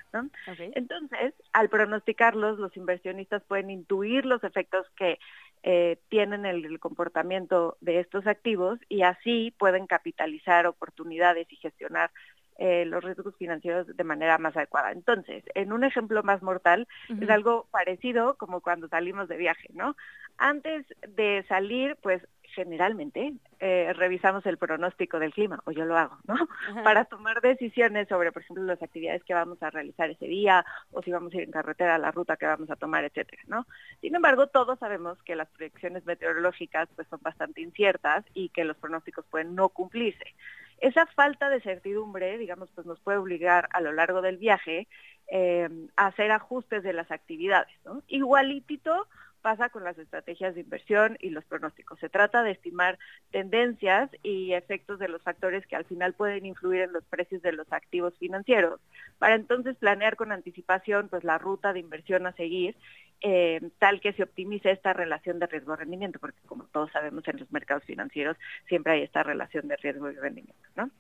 Entonces, 0.59 1.35
al 1.53 1.69
pronosticarlos, 1.69 2.59
los 2.59 2.77
inversionistas 2.77 3.43
pueden 3.45 3.71
intuir 3.71 4.25
los 4.25 4.43
efectos 4.45 4.87
que 4.97 5.19
eh, 5.63 5.99
tienen 6.09 6.45
el, 6.45 6.81
comportamiento 6.81 7.77
de 7.81 8.01
estos 8.01 8.27
activos 8.27 8.81
y 8.89 9.03
así 9.03 9.55
pueden 9.59 9.87
capitalizar 9.87 10.32
oportunidades 10.67 11.51
y 11.51 11.57
gestionar 11.57 12.11
eh, 12.59 12.85
los 12.85 13.03
riesgos 13.03 13.35
financieros 13.37 13.87
de 13.97 14.05
manera 14.05 14.39
más 14.39 14.57
adecuada. 14.57 14.93
Entonces, 14.93 15.43
en 15.55 15.73
un 15.73 15.85
ejemplo 15.85 16.23
más 16.23 16.43
mortal, 16.43 16.87
es 17.21 17.31
algo 17.31 17.67
parecido 17.71 18.37
como 18.37 18.61
cuando 18.61 18.89
salimos 18.89 19.29
de 19.29 19.37
viaje, 19.37 19.69
¿no? 19.73 19.97
Antes 20.37 20.87
de 21.09 21.45
salir, 21.49 21.97
pues 22.03 22.23
generalmente 22.55 23.33
eh, 23.61 23.93
revisamos 23.95 24.45
el 24.47 24.59
pronóstico 24.59 25.19
del 25.19 25.33
clima, 25.33 25.61
o 25.65 25.73
yo 25.73 25.85
lo 25.85 25.97
hago, 25.97 26.19
¿no? 26.27 26.35
Para 26.85 27.05
tomar 27.05 27.41
decisiones 27.41 28.09
sobre, 28.09 28.33
por 28.33 28.43
ejemplo, 28.43 28.65
las 28.65 28.83
actividades 28.83 29.25
que 29.25 29.35
vamos 29.35 29.63
a 29.63 29.71
realizar 29.71 30.11
ese 30.11 30.27
día, 30.27 30.65
o 30.91 31.03
si 31.03 31.11
vamos 31.11 31.33
a 31.33 31.37
ir 31.37 31.43
en 31.45 31.51
carretera, 31.51 31.99
la 31.99 32.11
ruta 32.11 32.37
que 32.37 32.47
vamos 32.47 32.71
a 32.71 32.77
tomar, 32.77 33.05
etcétera, 33.05 33.43
¿no? 33.47 33.67
Sin 34.01 34.15
embargo, 34.15 34.47
todos 34.49 34.79
sabemos 34.79 35.21
que 35.23 35.37
las 35.37 35.49
proyecciones 35.51 36.05
meteorológicas 36.07 36.89
pues 36.95 37.09
son 37.09 37.21
bastante 37.23 37.61
inciertas 37.61 38.25
y 38.35 38.49
que 38.51 38.65
los 38.65 38.77
pronósticos 38.77 39.25
pueden 39.27 39.55
no 39.55 39.69
cumplirse. 39.69 40.35
Esa 40.79 41.07
falta 41.07 41.49
de 41.49 41.61
certidumbre, 41.61 42.39
digamos, 42.39 42.69
pues 42.75 42.87
nos 42.87 42.99
puede 43.01 43.19
obligar 43.19 43.69
a 43.73 43.81
lo 43.81 43.93
largo 43.93 44.21
del 44.21 44.37
viaje 44.37 44.89
eh, 45.29 45.69
a 45.97 46.07
hacer 46.07 46.33
ajustes 46.33 46.83
de 46.83 46.93
las 46.93 47.11
actividades, 47.11 47.73
¿no? 47.85 48.03
Igualitito 48.09 49.07
pasa 49.43 49.69
con 49.69 49.85
las 49.85 49.99
estrategias 49.99 50.55
de 50.55 50.63
inversión 50.63 51.19
y 51.21 51.31
los 51.31 51.45
pronósticos. 51.45 51.99
Se 51.99 52.09
trata 52.09 52.43
de 52.43 52.53
estimar 52.53 52.99
tendencias 53.31 54.11
y 54.23 54.53
efectos 54.53 54.99
de 54.99 55.09
los 55.09 55.21
factores 55.23 55.67
que 55.67 55.77
al 55.77 55.85
final 55.85 56.15
pueden 56.15 56.47
influir 56.47 56.83
en 56.83 56.93
los 56.93 57.05
precios 57.05 57.43
de 57.43 57.53
los 57.53 57.71
activos 57.73 58.15
financieros, 58.19 58.81
para 59.19 59.35
entonces 59.35 59.77
planear 59.77 60.17
con 60.17 60.33
anticipación 60.33 61.09
pues 61.09 61.25
la 61.25 61.39
ruta 61.39 61.73
de 61.73 61.81
inversión 61.81 62.27
a 62.27 62.33
seguir 62.33 62.77
eh, 63.25 63.61
tal 63.79 64.01
que 64.01 64.13
se 64.15 64.25
optimice 64.25 64.73
esta 64.73 64.93
relación 64.93 65.39
de 65.39 65.47
riesgo-rendimiento, 65.47 66.19
porque 66.19 66.41
como 66.47 66.65
todos 66.65 66.91
sabemos 66.91 67.27
en 67.29 67.39
los 67.39 67.53
mercados 67.53 67.85
financieros 67.85 68.37
siempre 68.67 68.95
hay 68.95 69.03
esta 69.03 69.23
relación 69.23 69.69
de 69.69 69.77
riesgo 69.77 70.11
y 70.11 70.17
rendimiento, 70.17 70.69
¿no? 70.75 70.91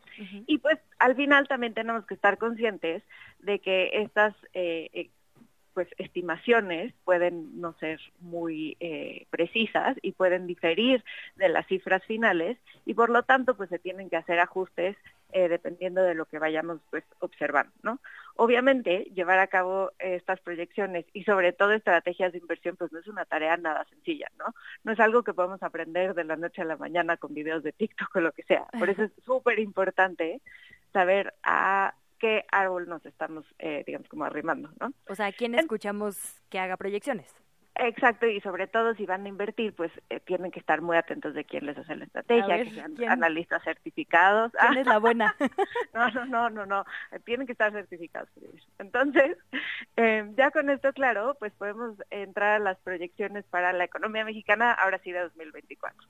Y 0.46 0.58
pues 0.58 0.78
al 1.00 1.16
final 1.16 1.48
también 1.48 1.74
tenemos 1.74 2.06
que 2.06 2.14
estar 2.14 2.38
conscientes 2.38 3.02
de 3.40 3.58
que 3.58 3.90
estas 3.94 4.34
eh, 4.54 4.88
eh, 4.92 5.10
pues 5.74 5.88
estimaciones 5.98 6.94
pueden 7.04 7.60
no 7.60 7.74
ser 7.78 8.00
muy 8.20 8.76
eh, 8.80 9.26
precisas 9.30 9.96
y 10.02 10.12
pueden 10.12 10.46
diferir 10.46 11.04
de 11.36 11.48
las 11.48 11.66
cifras 11.66 12.04
finales 12.04 12.58
y 12.84 12.94
por 12.94 13.10
lo 13.10 13.22
tanto 13.22 13.56
pues 13.56 13.70
se 13.70 13.78
tienen 13.78 14.10
que 14.10 14.16
hacer 14.16 14.38
ajustes 14.40 14.96
eh, 15.32 15.48
dependiendo 15.48 16.02
de 16.02 16.14
lo 16.14 16.26
que 16.26 16.38
vayamos 16.38 16.80
pues 16.90 17.04
observando, 17.20 17.72
¿no? 17.82 18.00
Obviamente 18.36 19.10
llevar 19.14 19.38
a 19.38 19.46
cabo 19.46 19.92
estas 19.98 20.40
proyecciones 20.40 21.06
y 21.12 21.24
sobre 21.24 21.52
todo 21.52 21.72
estrategias 21.72 22.32
de 22.32 22.38
inversión 22.38 22.76
pues 22.76 22.92
no 22.92 22.98
es 22.98 23.06
una 23.06 23.24
tarea 23.24 23.56
nada 23.56 23.84
sencilla, 23.86 24.30
¿no? 24.38 24.46
No 24.84 24.92
es 24.92 25.00
algo 25.00 25.22
que 25.22 25.34
podemos 25.34 25.62
aprender 25.62 26.14
de 26.14 26.24
la 26.24 26.36
noche 26.36 26.62
a 26.62 26.66
la 26.66 26.76
mañana 26.76 27.16
con 27.16 27.34
videos 27.34 27.62
de 27.62 27.72
TikTok 27.72 28.16
o 28.16 28.20
lo 28.20 28.32
que 28.32 28.42
sea. 28.42 28.66
Por 28.78 28.90
eso 28.90 29.04
es 29.04 29.12
súper 29.24 29.58
importante 29.58 30.40
saber 30.92 31.34
a 31.42 31.94
qué 32.22 32.46
árbol 32.52 32.88
nos 32.88 33.04
estamos, 33.04 33.44
eh, 33.58 33.82
digamos, 33.84 34.08
como 34.08 34.24
arrimando, 34.24 34.70
¿no? 34.78 34.92
O 35.08 35.14
sea, 35.16 35.26
¿a 35.26 35.32
quién 35.32 35.56
escuchamos 35.56 36.40
que 36.50 36.60
haga 36.60 36.76
proyecciones? 36.76 37.34
Exacto, 37.74 38.26
y 38.26 38.40
sobre 38.42 38.68
todo 38.68 38.94
si 38.94 39.06
van 39.06 39.26
a 39.26 39.28
invertir, 39.28 39.74
pues 39.74 39.90
eh, 40.08 40.20
tienen 40.20 40.52
que 40.52 40.60
estar 40.60 40.80
muy 40.82 40.96
atentos 40.96 41.34
de 41.34 41.44
quién 41.44 41.66
les 41.66 41.76
hace 41.76 41.96
la 41.96 42.04
estrategia, 42.04 42.62
que 42.62 42.70
sean 42.70 42.94
analistas 43.08 43.64
certificados. 43.64 44.52
¿Quién 44.60 44.78
es 44.78 44.86
la 44.86 44.98
buena? 44.98 45.34
no, 45.94 46.10
no, 46.10 46.26
no, 46.26 46.50
no, 46.50 46.66
no, 46.66 46.84
tienen 47.24 47.46
que 47.46 47.52
estar 47.52 47.72
certificados. 47.72 48.28
Entonces, 48.78 49.36
eh, 49.96 50.30
ya 50.36 50.52
con 50.52 50.70
esto 50.70 50.92
claro, 50.92 51.34
pues 51.40 51.52
podemos 51.54 51.96
entrar 52.10 52.60
a 52.60 52.64
las 52.64 52.78
proyecciones 52.78 53.44
para 53.46 53.72
la 53.72 53.82
economía 53.82 54.24
mexicana, 54.24 54.70
ahora 54.70 55.00
sí 55.02 55.10
de 55.10 55.22
2024. 55.22 56.06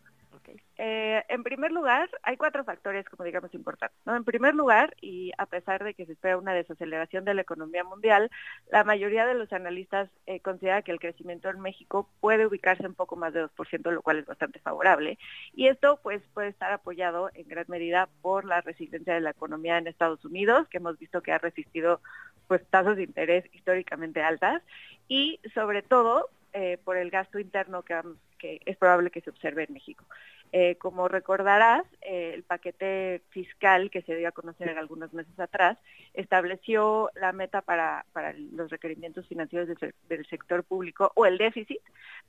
Eh, 0.78 1.22
en 1.28 1.42
primer 1.42 1.72
lugar, 1.72 2.10
hay 2.22 2.36
cuatro 2.36 2.64
factores, 2.64 3.08
como 3.08 3.24
digamos, 3.24 3.54
importantes. 3.54 3.98
En 4.06 4.24
primer 4.24 4.54
lugar, 4.54 4.96
y 5.00 5.32
a 5.38 5.46
pesar 5.46 5.84
de 5.84 5.94
que 5.94 6.06
se 6.06 6.12
espera 6.12 6.38
una 6.38 6.54
desaceleración 6.54 7.24
de 7.24 7.34
la 7.34 7.42
economía 7.42 7.84
mundial, 7.84 8.30
la 8.70 8.84
mayoría 8.84 9.26
de 9.26 9.34
los 9.34 9.52
analistas 9.52 10.10
eh, 10.26 10.40
considera 10.40 10.82
que 10.82 10.92
el 10.92 10.98
crecimiento 10.98 11.48
en 11.48 11.60
México 11.60 12.08
puede 12.20 12.46
ubicarse 12.46 12.84
en 12.84 12.94
poco 12.94 13.16
más 13.16 13.32
de 13.32 13.44
2%, 13.44 13.90
lo 13.90 14.02
cual 14.02 14.18
es 14.18 14.26
bastante 14.26 14.58
favorable. 14.58 15.18
Y 15.54 15.68
esto 15.68 16.00
pues 16.02 16.22
puede 16.34 16.48
estar 16.48 16.72
apoyado 16.72 17.30
en 17.34 17.48
gran 17.48 17.66
medida 17.68 18.08
por 18.20 18.44
la 18.44 18.60
resiliencia 18.60 19.14
de 19.14 19.20
la 19.20 19.30
economía 19.30 19.78
en 19.78 19.86
Estados 19.86 20.24
Unidos, 20.24 20.68
que 20.68 20.78
hemos 20.78 20.98
visto 20.98 21.22
que 21.22 21.32
ha 21.32 21.38
resistido 21.38 22.00
pues 22.48 22.66
tasas 22.68 22.96
de 22.96 23.04
interés 23.04 23.44
históricamente 23.52 24.22
altas, 24.22 24.62
y 25.08 25.40
sobre 25.54 25.82
todo 25.82 26.28
eh, 26.54 26.78
por 26.84 26.98
el 26.98 27.10
gasto 27.10 27.38
interno 27.38 27.82
que, 27.82 27.98
que 28.42 28.60
es 28.66 28.76
probable 28.76 29.12
que 29.12 29.20
se 29.20 29.30
observe 29.30 29.62
en 29.62 29.72
México. 29.72 30.04
Eh, 30.50 30.74
como 30.74 31.06
recordarás, 31.06 31.84
eh, 32.00 32.32
el 32.34 32.42
paquete 32.42 33.22
fiscal 33.30 33.88
que 33.88 34.02
se 34.02 34.16
dio 34.16 34.28
a 34.28 34.32
conocer 34.32 34.76
algunos 34.76 35.12
meses 35.14 35.38
atrás 35.38 35.78
estableció 36.12 37.10
la 37.14 37.32
meta 37.32 37.62
para, 37.62 38.04
para 38.12 38.34
los 38.34 38.68
requerimientos 38.68 39.28
financieros 39.28 39.68
del, 40.08 40.26
sector 40.26 40.64
público 40.64 41.12
o 41.14 41.24
el 41.24 41.38
déficit 41.38 41.80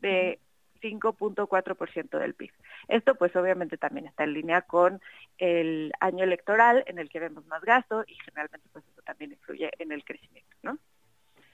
de 0.01 0.39
5.4% 0.83 2.19
del 2.19 2.35
PIB. 2.35 2.51
Esto 2.89 3.15
pues 3.15 3.35
obviamente 3.35 3.77
también 3.77 4.05
está 4.05 4.23
en 4.23 4.33
línea 4.33 4.61
con 4.61 5.01
el 5.39 5.91
año 5.99 6.23
electoral 6.23 6.83
en 6.85 6.99
el 6.99 7.09
que 7.09 7.19
vemos 7.19 7.45
más 7.47 7.63
gasto 7.63 8.03
y 8.07 8.13
generalmente 8.23 8.69
pues 8.71 8.85
eso 8.85 9.01
también 9.01 9.31
influye 9.31 9.71
en 9.79 9.91
el 9.91 10.05
crecimiento, 10.05 10.55
¿no? 10.61 10.77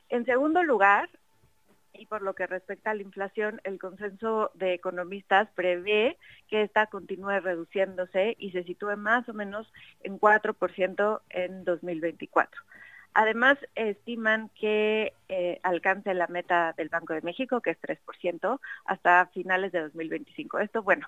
En 0.09 0.25
segundo 0.25 0.63
lugar, 0.63 1.09
y 1.93 2.05
por 2.05 2.21
lo 2.21 2.33
que 2.33 2.47
respecta 2.47 2.91
a 2.91 2.93
la 2.93 3.01
inflación, 3.01 3.61
el 3.63 3.79
consenso 3.79 4.51
de 4.53 4.73
economistas 4.73 5.49
prevé 5.55 6.17
que 6.47 6.61
esta 6.61 6.87
continúe 6.87 7.39
reduciéndose 7.41 8.35
y 8.39 8.51
se 8.51 8.63
sitúe 8.63 8.95
más 8.97 9.27
o 9.29 9.33
menos 9.33 9.71
en 10.01 10.19
4% 10.19 11.21
en 11.29 11.63
2024. 11.63 12.61
Además, 13.13 13.57
estiman 13.75 14.49
que 14.49 15.13
eh, 15.29 15.59
alcance 15.63 16.13
la 16.13 16.27
meta 16.27 16.73
del 16.77 16.89
Banco 16.89 17.13
de 17.13 17.21
México, 17.21 17.59
que 17.59 17.71
es 17.71 17.81
3%, 17.81 18.59
hasta 18.85 19.25
finales 19.33 19.71
de 19.71 19.81
2025. 19.81 20.59
Esto, 20.59 20.83
bueno, 20.83 21.07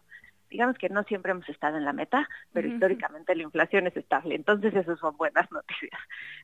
digamos 0.49 0.77
que 0.77 0.89
no 0.89 1.03
siempre 1.03 1.31
hemos 1.31 1.47
estado 1.47 1.77
en 1.77 1.85
la 1.85 1.93
meta, 1.93 2.27
pero 2.51 2.67
históricamente 2.67 3.35
la 3.35 3.43
inflación 3.43 3.87
es 3.87 3.95
estable, 3.95 4.35
entonces 4.35 4.75
eso 4.75 4.97
son 4.97 5.15
buenas 5.15 5.49
noticias. 5.51 5.99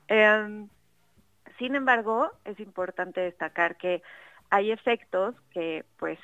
Em, 0.08 0.70
sin 1.58 1.76
embargo, 1.76 2.32
es 2.45 2.60
importante 2.60 3.22
destacar 3.22 3.78
que 3.78 4.01
hay 4.49 4.72
efectos 4.72 5.36
que 5.51 5.84
pues 5.97 6.18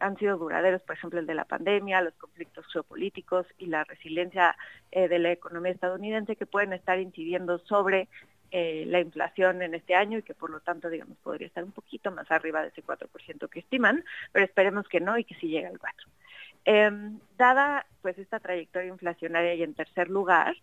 han 0.00 0.16
sido 0.16 0.38
duraderos, 0.38 0.80
por 0.82 0.96
ejemplo 0.96 1.20
el 1.20 1.26
de 1.26 1.34
la 1.34 1.44
pandemia, 1.44 2.00
los 2.00 2.14
conflictos 2.14 2.66
geopolíticos 2.72 3.46
y 3.58 3.66
la 3.66 3.84
resiliencia 3.84 4.56
eh, 4.90 5.08
de 5.08 5.18
la 5.18 5.32
economía 5.32 5.72
estadounidense 5.72 6.36
que 6.36 6.46
pueden 6.46 6.72
estar 6.72 6.98
incidiendo 6.98 7.58
sobre 7.58 8.08
eh, 8.50 8.84
la 8.86 9.00
inflación 9.00 9.60
en 9.60 9.74
este 9.74 9.94
año 9.94 10.18
y 10.18 10.22
que 10.22 10.32
por 10.32 10.48
lo 10.48 10.60
tanto 10.60 10.88
digamos 10.88 11.18
podría 11.18 11.48
estar 11.48 11.62
un 11.62 11.72
poquito 11.72 12.10
más 12.10 12.30
arriba 12.30 12.62
de 12.62 12.68
ese 12.68 12.82
4% 12.82 13.48
que 13.50 13.60
estiman, 13.60 14.02
pero 14.32 14.46
esperemos 14.46 14.88
que 14.88 15.00
no 15.00 15.18
y 15.18 15.24
que 15.24 15.34
sí 15.34 15.48
llegue 15.48 15.66
al 15.66 15.78
4. 15.78 16.08
Em, 16.64 17.18
dada 17.36 17.86
pues 18.00 18.18
esta 18.18 18.40
trayectoria 18.40 18.88
inflacionaria 18.88 19.54
y 19.54 19.62
en 19.62 19.74
tercer 19.74 20.08
lugar, 20.08 20.56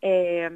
eh, 0.00 0.48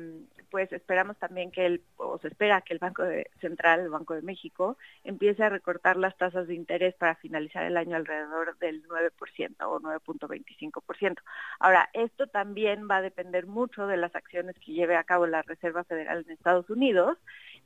pues 0.50 0.72
esperamos 0.72 1.16
también 1.18 1.50
que 1.50 1.66
el, 1.66 1.82
o 1.96 2.18
se 2.18 2.28
espera 2.28 2.60
que 2.60 2.72
el 2.72 2.78
Banco 2.78 3.04
Central, 3.40 3.80
el 3.80 3.90
Banco 3.90 4.14
de 4.14 4.22
México, 4.22 4.76
empiece 5.04 5.42
a 5.42 5.48
recortar 5.48 5.96
las 5.96 6.16
tasas 6.16 6.46
de 6.46 6.54
interés 6.54 6.94
para 6.94 7.14
finalizar 7.16 7.64
el 7.64 7.76
año 7.76 7.96
alrededor 7.96 8.56
del 8.58 8.86
9% 8.88 9.56
o 9.60 9.80
9.25%. 9.80 11.16
Ahora, 11.60 11.90
esto 11.92 12.26
también 12.26 12.88
va 12.90 12.96
a 12.96 13.02
depender 13.02 13.46
mucho 13.46 13.86
de 13.86 13.96
las 13.96 14.14
acciones 14.14 14.56
que 14.58 14.72
lleve 14.72 14.96
a 14.96 15.04
cabo 15.04 15.26
la 15.26 15.42
Reserva 15.42 15.84
Federal 15.84 16.24
en 16.26 16.32
Estados 16.32 16.68
Unidos 16.70 17.18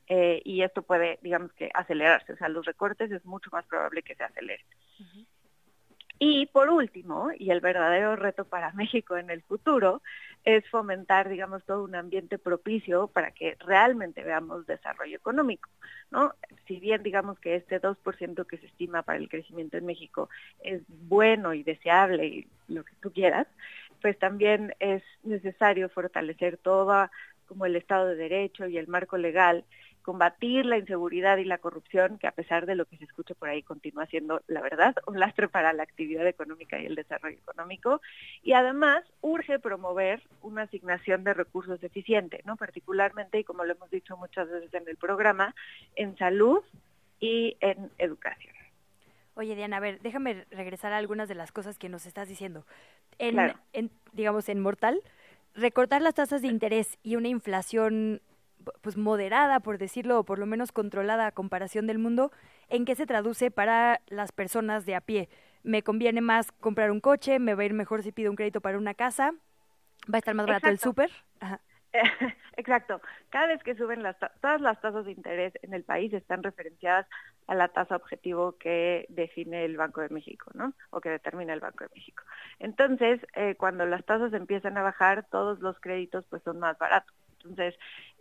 eh, 0.07 0.41
y 0.43 0.63
esto 0.63 0.81
puede, 0.81 1.19
digamos 1.21 1.53
que, 1.53 1.69
acelerarse. 1.73 2.33
O 2.33 2.37
sea, 2.37 2.49
los 2.49 2.65
recortes 2.65 3.11
es 3.11 3.25
mucho 3.25 3.49
más 3.51 3.65
probable 3.65 4.03
que 4.03 4.15
se 4.15 4.23
aceleren. 4.23 4.65
Y 6.25 6.45
por 6.45 6.69
último, 6.69 7.31
y 7.37 7.51
el 7.51 7.59
verdadero 7.59 8.15
reto 8.15 8.45
para 8.45 8.71
México 8.81 9.17
en 9.17 9.29
el 9.29 9.41
futuro, 9.41 10.01
es 10.45 10.65
fomentar, 10.69 11.27
digamos, 11.27 11.65
todo 11.65 11.83
un 11.83 11.95
ambiente 11.95 12.37
propicio 12.37 13.07
para 13.07 13.31
que 13.31 13.57
realmente 13.59 14.23
veamos 14.23 14.65
desarrollo 14.65 15.17
económico, 15.17 15.69
¿no? 16.11 16.33
Si 16.65 16.79
bien, 16.79 17.03
digamos, 17.03 17.39
que 17.39 17.55
este 17.55 17.81
2% 17.81 18.47
que 18.47 18.57
se 18.57 18.67
estima 18.67 19.03
para 19.03 19.19
el 19.19 19.27
crecimiento 19.27 19.75
en 19.75 19.85
México 19.85 20.29
es 20.63 20.81
bueno 20.87 21.53
y 21.53 21.63
deseable 21.63 22.25
y 22.25 22.47
lo 22.69 22.85
que 22.85 22.93
tú 23.01 23.11
quieras, 23.11 23.47
pues 24.01 24.17
también 24.17 24.73
es 24.79 25.03
necesario 25.23 25.89
fortalecer 25.89 26.55
todo 26.57 27.09
como 27.49 27.65
el 27.65 27.75
Estado 27.75 28.07
de 28.07 28.15
Derecho 28.15 28.65
y 28.67 28.77
el 28.77 28.87
marco 28.87 29.17
legal 29.17 29.65
combatir 30.03 30.65
la 30.65 30.77
inseguridad 30.77 31.37
y 31.37 31.45
la 31.45 31.57
corrupción, 31.57 32.19
que 32.19 32.27
a 32.27 32.31
pesar 32.31 32.65
de 32.65 32.75
lo 32.75 32.85
que 32.85 32.97
se 32.97 33.05
escucha 33.05 33.33
por 33.33 33.49
ahí 33.49 33.63
continúa 33.63 34.05
siendo, 34.05 34.41
la 34.47 34.61
verdad, 34.61 34.95
un 35.07 35.19
lastre 35.19 35.47
para 35.47 35.73
la 35.73 35.83
actividad 35.83 36.27
económica 36.27 36.79
y 36.79 36.85
el 36.85 36.95
desarrollo 36.95 37.37
económico. 37.37 38.01
Y 38.43 38.53
además 38.53 39.03
urge 39.21 39.59
promover 39.59 40.21
una 40.41 40.63
asignación 40.63 41.23
de 41.23 41.33
recursos 41.33 41.83
eficiente, 41.83 42.41
¿no? 42.45 42.57
Particularmente, 42.57 43.39
y 43.39 43.43
como 43.43 43.63
lo 43.63 43.73
hemos 43.73 43.89
dicho 43.89 44.17
muchas 44.17 44.49
veces 44.49 44.73
en 44.73 44.87
el 44.87 44.97
programa, 44.97 45.55
en 45.95 46.15
salud 46.17 46.61
y 47.19 47.57
en 47.61 47.89
educación. 47.97 48.53
Oye, 49.35 49.55
Diana, 49.55 49.77
a 49.77 49.79
ver, 49.79 49.99
déjame 50.01 50.45
regresar 50.51 50.93
a 50.93 50.97
algunas 50.97 51.27
de 51.27 51.35
las 51.35 51.51
cosas 51.51 51.79
que 51.79 51.89
nos 51.89 52.05
estás 52.05 52.27
diciendo. 52.27 52.65
En, 53.17 53.39
en 53.71 53.89
digamos, 54.11 54.47
en 54.49 54.59
Mortal, 54.59 55.01
recortar 55.55 56.01
las 56.01 56.13
tasas 56.13 56.41
de 56.41 56.49
interés 56.49 56.99
y 57.01 57.15
una 57.15 57.29
inflación 57.29 58.21
pues 58.81 58.97
moderada, 58.97 59.59
por 59.59 59.77
decirlo, 59.77 60.19
o 60.19 60.23
por 60.23 60.39
lo 60.39 60.45
menos 60.45 60.71
controlada 60.71 61.27
a 61.27 61.31
comparación 61.31 61.87
del 61.87 61.99
mundo, 61.99 62.31
¿en 62.69 62.85
qué 62.85 62.95
se 62.95 63.05
traduce 63.05 63.51
para 63.51 64.01
las 64.07 64.31
personas 64.31 64.85
de 64.85 64.95
a 64.95 65.01
pie? 65.01 65.29
¿Me 65.63 65.83
conviene 65.83 66.21
más 66.21 66.51
comprar 66.51 66.91
un 66.91 66.99
coche? 66.99 67.39
¿Me 67.39 67.55
va 67.55 67.63
a 67.63 67.65
ir 67.65 67.73
mejor 67.73 68.03
si 68.03 68.11
pido 68.11 68.29
un 68.29 68.35
crédito 68.35 68.61
para 68.61 68.77
una 68.77 68.93
casa? 68.93 69.33
¿Va 70.11 70.15
a 70.15 70.19
estar 70.19 70.35
más 70.35 70.45
barato 70.45 70.67
el 70.67 70.79
súper? 70.79 71.11
Exacto. 72.57 73.01
Cada 73.29 73.47
vez 73.47 73.63
que 73.63 73.75
suben 73.75 74.03
las 74.03 74.17
todas 74.41 74.61
las 74.61 74.81
tasas 74.81 75.05
de 75.05 75.11
interés 75.11 75.53
en 75.61 75.73
el 75.73 75.83
país 75.83 76.11
están 76.13 76.43
referenciadas 76.43 77.07
a 77.47 77.55
la 77.55 77.67
tasa 77.67 77.95
objetivo 77.95 78.57
que 78.57 79.05
define 79.09 79.65
el 79.65 79.77
Banco 79.77 80.01
de 80.01 80.09
México, 80.09 80.49
¿no? 80.53 80.73
O 80.89 81.01
que 81.01 81.09
determina 81.09 81.53
el 81.53 81.59
Banco 81.59 81.83
de 81.83 81.89
México. 81.95 82.23
Entonces, 82.59 83.25
eh, 83.35 83.55
cuando 83.55 83.85
las 83.85 84.03
tasas 84.05 84.33
empiezan 84.33 84.77
a 84.77 84.81
bajar, 84.81 85.27
todos 85.29 85.59
los 85.59 85.79
créditos 85.79 86.25
pues 86.29 86.41
son 86.43 86.59
más 86.59 86.77
baratos 86.77 87.13
Entonces, 87.43 87.75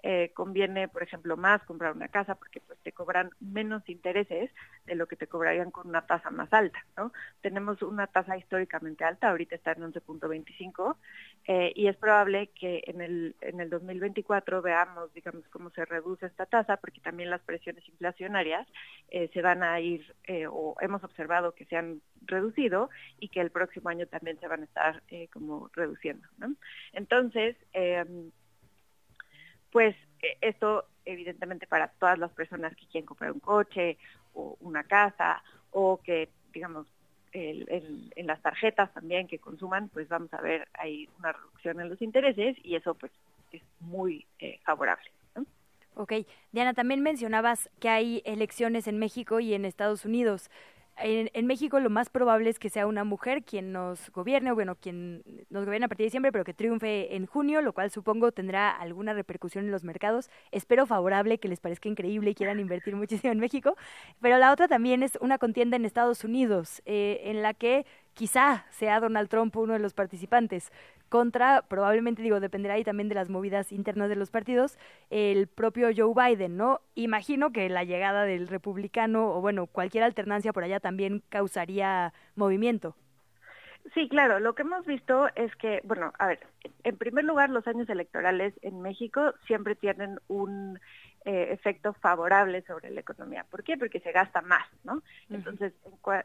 eh, 0.05 0.33
conviene, 0.35 0.89
por 0.89 1.05
ejemplo, 1.05 1.37
más 1.37 1.63
comprar 1.63 1.93
una 1.93 2.09
casa 2.09 2.35
porque 2.35 2.61
pues 2.61 2.77
te 2.81 2.91
cobran 2.91 3.31
menos 3.39 3.89
intereses 3.89 4.51
de 4.85 4.97
lo 4.97 5.07
que 5.07 5.15
te 5.15 5.29
cobrarían 5.29 5.71
con 5.71 5.87
una 5.87 6.07
tasa 6.07 6.29
más 6.31 6.53
alta, 6.53 6.85
¿no? 6.97 7.13
Tenemos 7.41 7.83
una 7.83 8.09
tasa 8.09 8.37
históricamente 8.37 9.05
alta, 9.05 9.31
ahorita 9.31 9.55
está 9.55 9.71
en 9.73 9.93
11.25 9.93 10.97
eh, 11.47 11.73
y 11.77 11.87
es 11.87 11.97
probable 11.97 12.49
que 12.49 12.83
en 12.89 13.01
el 13.01 13.37
en 13.43 13.61
el 13.61 13.71
2024 13.71 14.61
veamos, 14.61 15.15
digamos, 15.15 15.47
cómo 15.51 15.71
se 15.71 15.85
reduce 15.85 16.27
esta 16.27 16.47
tasa 16.47 16.79
porque 16.79 17.01
también 17.01 17.31
las 17.31 17.43
presiones 17.43 17.89
inflacionarias 17.89 18.67
eh, 19.09 19.31
se 19.33 19.41
van 19.41 19.63
a 19.63 19.79
ir 19.79 20.05
o 20.51 20.75
hemos 20.81 21.05
observado 21.05 21.55
que 21.55 21.65
se 21.67 21.77
han 21.77 22.01
reducido 22.23 22.91
y 23.21 23.29
que 23.29 23.41
el 23.41 23.51
próximo 23.51 23.89
año 23.89 24.07
también 24.09 24.41
se 24.41 24.49
van 24.49 24.63
a 24.63 24.65
estar 24.65 25.03
como 25.33 25.71
reduciendo, 25.75 26.27
¿no? 26.39 26.55
Entonces, 26.93 27.57
pues 29.73 29.97
eh, 30.23 30.37
esto 30.41 30.85
evidentemente 31.05 31.67
para 31.67 31.89
todas 31.89 32.19
las 32.19 32.31
personas 32.33 32.77
que 32.77 32.87
quieren 32.87 33.07
comprar 33.07 33.33
un 33.33 33.41
coche 33.41 33.99
o 34.35 34.57
una 34.61 34.85
casa 34.85 35.43
o 35.73 36.01
que 36.01 36.29
digamos 36.53 36.87
en 37.35 38.27
las 38.27 38.43
tarjetas 38.43 38.93
también 38.93 39.27
que 39.27 39.39
consuman, 39.39 39.89
pues 39.89 40.07
vamos 40.07 40.33
a 40.35 40.43
ver 40.43 40.69
ahí 40.75 41.09
una 41.19 41.33
reducción 41.33 41.81
en 41.81 41.89
los 41.89 42.03
intereses 42.03 42.57
y 42.63 42.77
eso 42.77 42.95
pues 42.95 43.11
es 43.53 43.63
muy 43.81 44.27
eh, 44.39 44.61
favorable. 44.65 45.11
Ok, 45.95 46.13
Diana, 46.53 46.73
también 46.73 47.03
mencionabas 47.03 47.69
que 47.79 47.91
hay 47.91 48.23
elecciones 48.25 48.87
en 48.87 48.99
México 48.99 49.41
y 49.41 49.53
en 49.53 49.67
Estados 49.67 50.07
Unidos 50.07 50.51
en, 50.97 51.47
México 51.47 51.81
lo 51.81 51.91
más 51.91 52.11
probable 52.11 52.51
es 52.51 52.59
que 52.59 52.71
sea 52.71 52.87
una 52.87 53.05
mujer 53.05 53.45
quien 53.45 53.73
nos 53.73 54.11
gobierne, 54.11 54.53
o 54.53 54.55
bueno, 54.55 54.77
quien 54.77 55.23
nos 55.51 55.65
gobierne 55.65 55.87
a 55.87 55.89
partir 55.89 56.05
de 56.05 56.09
diciembre, 56.09 56.33
pero 56.33 56.45
que 56.45 56.55
triunfe 56.55 57.17
en 57.17 57.27
junio, 57.27 57.63
lo 57.63 57.73
cual 57.73 57.91
supongo 57.91 58.33
tendrá 58.33 58.71
alguna 58.71 59.13
repercusión 59.13 59.65
en 59.65 59.71
los 59.71 59.85
mercados. 59.85 60.31
Espero 60.51 60.87
favorable, 60.87 61.39
que 61.39 61.49
les 61.49 61.61
parezca 61.61 61.89
increíble 61.89 62.31
y 62.31 62.35
quieran 62.35 62.61
invertir 62.61 62.95
muchísimo 62.97 63.33
en 63.33 63.41
México. 63.41 63.77
Pero 64.21 64.39
la 64.39 64.53
otra 64.53 64.69
también 64.69 65.03
es 65.03 65.19
una 65.21 65.39
contienda 65.39 65.77
en 65.77 65.85
Estados 65.85 66.25
Unidos, 66.25 66.83
eh, 66.85 67.23
en 67.25 67.43
la 67.43 67.55
que 67.55 67.87
quizá 68.15 68.67
sea 68.71 69.01
Donald 69.01 69.29
Trump 69.29 69.57
uno 69.57 69.73
de 69.73 69.79
los 69.79 69.95
participantes 69.95 70.71
contra, 71.13 71.61
probablemente 71.69 72.23
digo, 72.23 72.41
dependerá 72.41 72.73
ahí 72.73 72.85
también 72.85 73.11
de 73.11 73.15
las 73.15 73.29
movidas 73.29 73.71
internas 73.71 74.09
de 74.09 74.17
los 74.17 74.31
partidos, 74.31 74.79
el 75.11 75.47
propio 75.47 75.91
Joe 75.95 76.15
Biden, 76.17 76.57
¿no? 76.57 76.81
Imagino 76.95 77.53
que 77.53 77.69
la 77.69 77.85
llegada 77.85 78.25
del 78.25 78.49
republicano 78.49 79.31
o 79.35 79.43
bueno, 79.43 79.67
cualquier 79.67 80.05
alternancia 80.05 80.55
por 80.55 80.65
allá 80.65 80.81
también 80.81 81.23
causaría 81.29 82.15
movimiento. 82.35 82.97
Sí, 83.93 84.09
claro, 84.09 84.41
lo 84.41 84.55
que 84.55 84.63
hemos 84.63 84.87
visto 84.87 85.29
es 85.35 85.55
que, 85.57 85.83
bueno, 85.85 86.15
a 86.19 86.29
ver, 86.29 86.41
en 86.83 86.97
primer 86.97 87.25
lugar, 87.25 87.51
los 87.51 87.67
años 87.67 87.91
electorales 87.91 88.55
en 88.63 88.81
México 88.81 89.35
siempre 89.47 89.75
tienen 89.75 90.19
un 90.29 90.79
eh, 91.25 91.49
efecto 91.53 91.93
favorable 91.95 92.63
sobre 92.63 92.91
la 92.91 93.01
economía. 93.01 93.45
¿Por 93.49 93.63
qué? 93.63 93.77
Porque 93.77 94.01
se 94.01 94.13
gasta 94.13 94.41
más, 94.41 94.67
¿no? 94.83 95.03
Entonces, 95.31 95.73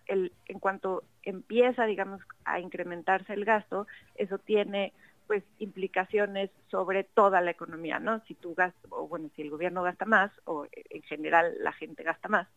en, 0.08 0.32
en 0.48 0.60
cuanto 0.60 1.04
empieza, 1.24 1.86
digamos, 1.86 2.22
a 2.46 2.60
incrementarse 2.60 3.34
el 3.34 3.46
gasto, 3.46 3.88
eso 4.16 4.38
tiene 4.40 4.94
pues 5.28 5.44
implicaciones 5.60 6.50
sobre 6.72 7.04
toda 7.04 7.42
la 7.42 7.52
economía, 7.52 8.00
¿no? 8.00 8.22
Si 8.26 8.34
tú 8.34 8.56
gastas, 8.56 8.90
o 8.90 9.08
bueno, 9.08 9.30
si 9.36 9.42
el 9.42 9.50
gobierno 9.50 9.84
gasta 9.84 10.06
más, 10.06 10.32
o 10.46 10.66
en 10.72 11.02
general 11.04 11.54
la 11.60 11.74
gente 11.74 12.02
gasta 12.04 12.30
más, 12.30 12.48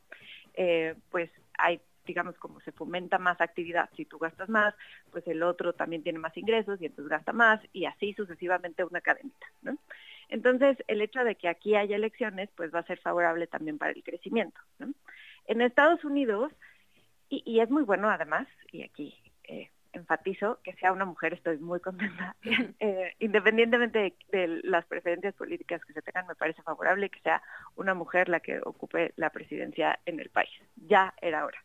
eh, 0.55 0.95
pues 1.11 1.31
hay 1.59 1.81
digamos, 2.07 2.37
como 2.39 2.61
se 2.61 2.73
fomenta 2.73 3.19
más 3.19 3.41
actividad, 3.41 3.89
si 3.97 4.05
tú 4.05 4.19
gastas 4.19 4.49
más, 4.49 4.75
pues 5.13 5.25
el 5.29 5.43
otro 5.45 5.75
también 5.75 6.03
tiene 6.03 6.19
más 6.19 6.37
ingresos 6.37 6.81
y 6.81 6.87
entonces 6.87 7.09
gasta 7.09 7.33
más 7.33 7.61
y 7.73 7.85
así 7.85 8.15
sucesivamente 8.15 8.83
una 8.83 9.01
cadenita, 9.01 9.47
¿no? 9.63 9.77
Entonces, 10.31 10.79
el 10.87 11.03
hecho 11.03 11.25
de 11.25 11.35
que 11.35 11.49
aquí 11.49 11.75
haya 11.75 11.97
elecciones, 11.97 12.49
pues 12.57 12.75
va 12.75 12.81
a 12.81 12.87
ser 12.87 12.99
favorable 13.01 13.47
también 13.47 13.79
para 13.79 13.93
el 13.93 14.03
crecimiento, 14.03 14.61
¿no? 14.79 14.93
En 15.47 15.61
Estados 15.61 16.05
Unidos, 16.05 16.53
y, 17.29 17.61
es 17.61 17.71
muy 17.71 17.83
bueno 17.83 18.11
además, 18.11 18.49
y 18.73 18.83
aquí 18.83 19.15
eh, 19.45 19.71
enfatizo 19.93 20.59
que 20.65 20.73
sea 20.75 20.93
una 20.93 21.05
mujer, 21.05 21.35
estoy 21.35 21.59
muy 21.59 21.81
contenta, 21.81 22.37
eh, 22.81 23.15
independientemente 23.19 23.99
de, 23.99 24.15
de, 24.31 24.61
las 24.65 24.87
preferencias 24.87 25.35
políticas 25.35 25.85
que 25.85 25.93
se 25.93 26.03
tengan, 26.03 26.27
me 26.27 26.35
parece 26.35 26.63
favorable 26.63 27.11
que 27.11 27.21
sea 27.21 27.43
una 27.77 27.95
mujer 27.95 28.29
la 28.29 28.41
que 28.41 28.61
ocupe 28.65 29.13
la 29.17 29.31
presidencia 29.31 29.99
en 30.07 30.21
el 30.21 30.31
país. 30.31 30.51
Ya 30.77 31.15
era 31.21 31.45
hora. 31.45 31.59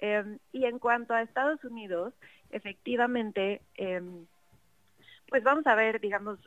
Em, 0.00 0.38
y 0.52 0.64
en 0.64 0.78
cuanto 0.78 1.12
a 1.12 1.22
Estados 1.22 1.62
Unidos, 1.64 2.14
efectivamente, 2.50 3.60
em, 3.74 4.26
pues 5.28 5.44
vamos 5.44 5.66
a 5.66 5.74
ver, 5.74 6.00
digamos, 6.00 6.38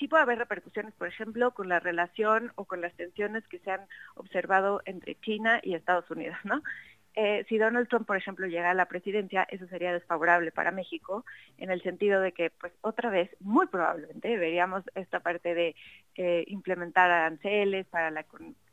sí 0.00 0.08
puede 0.08 0.22
haber 0.22 0.38
repercusiones, 0.38 0.94
por 0.94 1.06
ejemplo, 1.06 1.52
con 1.52 1.68
la 1.68 1.78
relación 1.78 2.52
o 2.56 2.64
con 2.64 2.80
las 2.80 2.94
tensiones 2.94 3.46
que 3.46 3.60
se 3.60 3.70
han 3.70 3.82
observado 4.16 4.80
entre 4.86 5.14
China 5.20 5.60
y 5.62 5.74
Estados 5.74 6.10
Unidos, 6.10 6.38
¿no? 6.44 6.62
Eh, 7.14 7.44
si 7.48 7.58
Donald 7.58 7.88
Trump, 7.88 8.06
por 8.06 8.16
ejemplo, 8.16 8.46
llega 8.46 8.70
a 8.70 8.74
la 8.74 8.86
presidencia, 8.86 9.46
eso 9.50 9.66
sería 9.66 9.92
desfavorable 9.92 10.52
para 10.52 10.70
México, 10.70 11.24
en 11.58 11.70
el 11.70 11.82
sentido 11.82 12.20
de 12.20 12.32
que, 12.32 12.50
pues, 12.50 12.72
otra 12.80 13.10
vez, 13.10 13.30
muy 13.40 13.66
probablemente, 13.66 14.38
veríamos 14.38 14.84
esta 14.94 15.20
parte 15.20 15.54
de 15.54 15.76
eh, 16.14 16.44
implementar 16.46 17.10
aranceles 17.10 17.86
para 17.86 18.10
la 18.10 18.24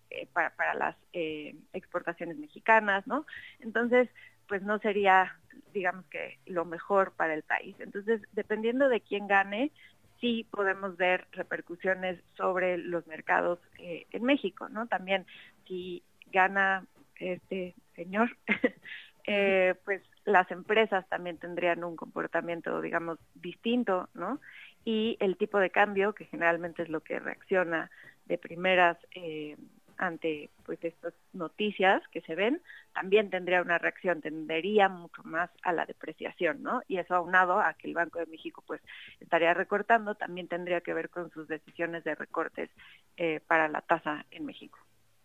eh, 0.10 0.28
para, 0.32 0.52
para 0.52 0.74
las 0.76 0.96
eh, 1.12 1.56
exportaciones 1.74 2.38
mexicanas, 2.38 3.06
¿no? 3.08 3.26
Entonces, 3.60 4.08
pues 4.48 4.62
no 4.62 4.80
sería, 4.80 5.36
digamos 5.74 6.06
que, 6.06 6.40
lo 6.46 6.64
mejor 6.64 7.12
para 7.14 7.34
el 7.34 7.44
país. 7.44 7.76
Entonces, 7.80 8.22
dependiendo 8.32 8.88
de 8.88 9.02
quién 9.02 9.28
gane, 9.28 9.72
sí 10.20 10.48
podemos 10.52 10.98
ver 10.98 11.28
repercusiones 11.32 12.20
sobre 12.36 12.78
los 12.78 13.06
mercados 13.08 13.60
eh, 13.80 14.06
en 14.12 14.24
México, 14.24 14.70
¿no? 14.70 14.88
También, 14.88 15.26
si 15.68 16.04
gana 16.32 16.86
este 17.16 17.76
señor, 17.96 18.36
pues 19.86 20.02
las 20.26 20.50
empresas 20.52 21.08
también 21.10 21.38
tendrían 21.38 21.84
un 21.84 21.96
comportamiento, 21.96 22.82
digamos, 22.82 23.18
distinto, 23.36 24.10
¿no? 24.14 24.40
Y 24.84 25.18
el 25.20 25.38
tipo 25.38 25.60
de 25.60 25.70
cambio, 25.70 26.14
que 26.14 26.26
generalmente 26.26 26.84
es 26.84 26.90
lo 26.90 27.02
que 27.02 27.20
reacciona 27.20 27.90
de 28.26 28.38
primeras 28.38 28.98
eh, 29.12 29.58
ante 29.98 30.50
pues 30.66 30.84
estas 30.84 31.14
noticias 31.34 32.02
que 32.10 32.22
se 32.22 32.36
ven, 32.36 32.62
también 32.94 33.30
tendría 33.30 33.62
una 33.62 33.78
reacción, 33.78 34.22
tendería 34.22 34.90
mucho 34.90 35.24
más 35.24 35.50
a 35.64 35.74
la 35.74 35.86
depreciación, 35.86 36.64
¿no? 36.64 36.82
Y 36.88 36.98
eso 36.98 37.16
aunado 37.16 37.60
a 37.60 37.74
que 37.74 37.88
el 37.88 37.94
Banco 37.94 38.20
de 38.20 38.26
México 38.28 38.64
pues 38.66 38.82
estaría 39.20 39.54
recortando, 39.54 40.16
también 40.16 40.48
tendría 40.48 40.82
que 40.82 40.94
ver 40.94 41.10
con 41.10 41.32
sus 41.32 41.48
decisiones 41.48 42.04
de 42.04 42.16
recortes 42.16 42.70
eh, 43.18 43.40
para 43.48 43.68
la 43.68 43.82
tasa 43.82 44.26
en 44.32 44.46
México. 44.46 44.78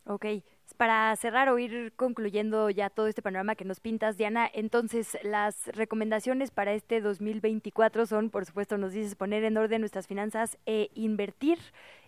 Ok, 0.04 0.26
para 0.76 1.14
cerrar 1.16 1.48
o 1.48 1.58
ir 1.58 1.92
concluyendo 1.94 2.68
ya 2.70 2.90
todo 2.90 3.06
este 3.06 3.22
panorama 3.22 3.54
que 3.54 3.64
nos 3.64 3.78
pintas, 3.78 4.16
Diana, 4.16 4.50
entonces 4.52 5.16
las 5.22 5.68
recomendaciones 5.68 6.50
para 6.50 6.72
este 6.72 7.00
2024 7.00 8.06
son, 8.06 8.30
por 8.30 8.44
supuesto, 8.44 8.78
nos 8.78 8.92
dices 8.92 9.14
poner 9.14 9.44
en 9.44 9.56
orden 9.56 9.80
nuestras 9.80 10.06
finanzas 10.08 10.58
e 10.66 10.90
invertir. 10.94 11.58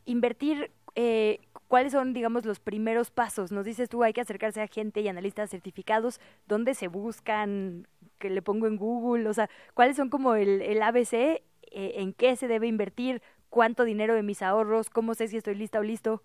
Invertir 0.06 0.72
eh, 0.94 1.40
¿cuáles 1.68 1.92
son, 1.92 2.12
digamos, 2.12 2.44
los 2.44 2.60
primeros 2.60 3.10
pasos? 3.10 3.52
Nos 3.52 3.64
dices 3.64 3.88
tú, 3.88 4.02
hay 4.02 4.12
que 4.12 4.20
acercarse 4.20 4.62
a 4.62 4.66
gente 4.66 5.00
y 5.00 5.08
analistas 5.08 5.50
certificados, 5.50 6.20
¿dónde 6.46 6.74
se 6.74 6.88
buscan? 6.88 7.86
que 8.18 8.30
le 8.30 8.40
pongo 8.40 8.66
en 8.66 8.76
Google? 8.76 9.28
O 9.28 9.34
sea, 9.34 9.50
¿cuáles 9.74 9.96
son 9.96 10.08
como 10.08 10.34
el, 10.34 10.62
el 10.62 10.82
ABC? 10.82 11.12
Eh, 11.12 11.42
¿En 11.70 12.14
qué 12.14 12.36
se 12.36 12.48
debe 12.48 12.66
invertir? 12.66 13.20
¿Cuánto 13.50 13.84
dinero 13.84 14.14
de 14.14 14.22
mis 14.22 14.40
ahorros? 14.40 14.88
¿Cómo 14.88 15.14
sé 15.14 15.28
si 15.28 15.36
estoy 15.36 15.54
lista 15.54 15.78
o 15.78 15.82
listo? 15.82 16.22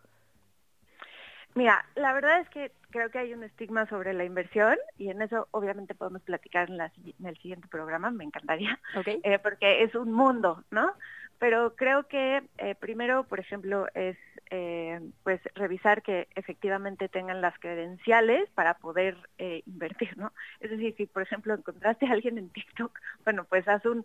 Mira, 1.55 1.83
la 1.95 2.13
verdad 2.13 2.39
es 2.39 2.49
que 2.49 2.71
creo 2.91 3.09
que 3.09 3.19
hay 3.19 3.33
un 3.33 3.43
estigma 3.43 3.85
sobre 3.87 4.13
la 4.13 4.23
inversión 4.23 4.77
y 4.97 5.09
en 5.09 5.21
eso 5.21 5.47
obviamente 5.51 5.95
podemos 5.95 6.21
platicar 6.21 6.69
en, 6.69 6.77
la, 6.77 6.91
en 7.19 7.25
el 7.25 7.37
siguiente 7.37 7.67
programa, 7.67 8.11
me 8.11 8.23
encantaría, 8.23 8.79
eh, 9.05 9.39
porque 9.39 9.83
es 9.83 9.93
un 9.95 10.13
mundo, 10.13 10.63
¿no? 10.71 10.93
Pero 11.39 11.75
creo 11.75 12.07
que 12.07 12.43
eh, 12.57 12.75
primero, 12.75 13.23
por 13.23 13.39
ejemplo, 13.39 13.87
es 13.93 14.17
eh, 14.51 14.99
pues 15.23 15.39
revisar 15.55 16.01
que 16.01 16.27
efectivamente 16.35 17.07
tengan 17.07 17.39
las 17.39 17.57
credenciales 17.59 18.49
para 18.55 18.73
poder 18.73 19.15
eh, 19.37 19.61
invertir, 19.67 20.17
¿no? 20.17 20.33
Es 20.59 20.71
decir, 20.71 20.95
si 20.97 21.05
por 21.05 21.21
ejemplo 21.21 21.53
encontraste 21.53 22.07
a 22.07 22.11
alguien 22.11 22.37
en 22.37 22.49
TikTok, 22.49 22.99
bueno, 23.23 23.45
pues 23.45 23.67
haz 23.67 23.85
un, 23.85 24.03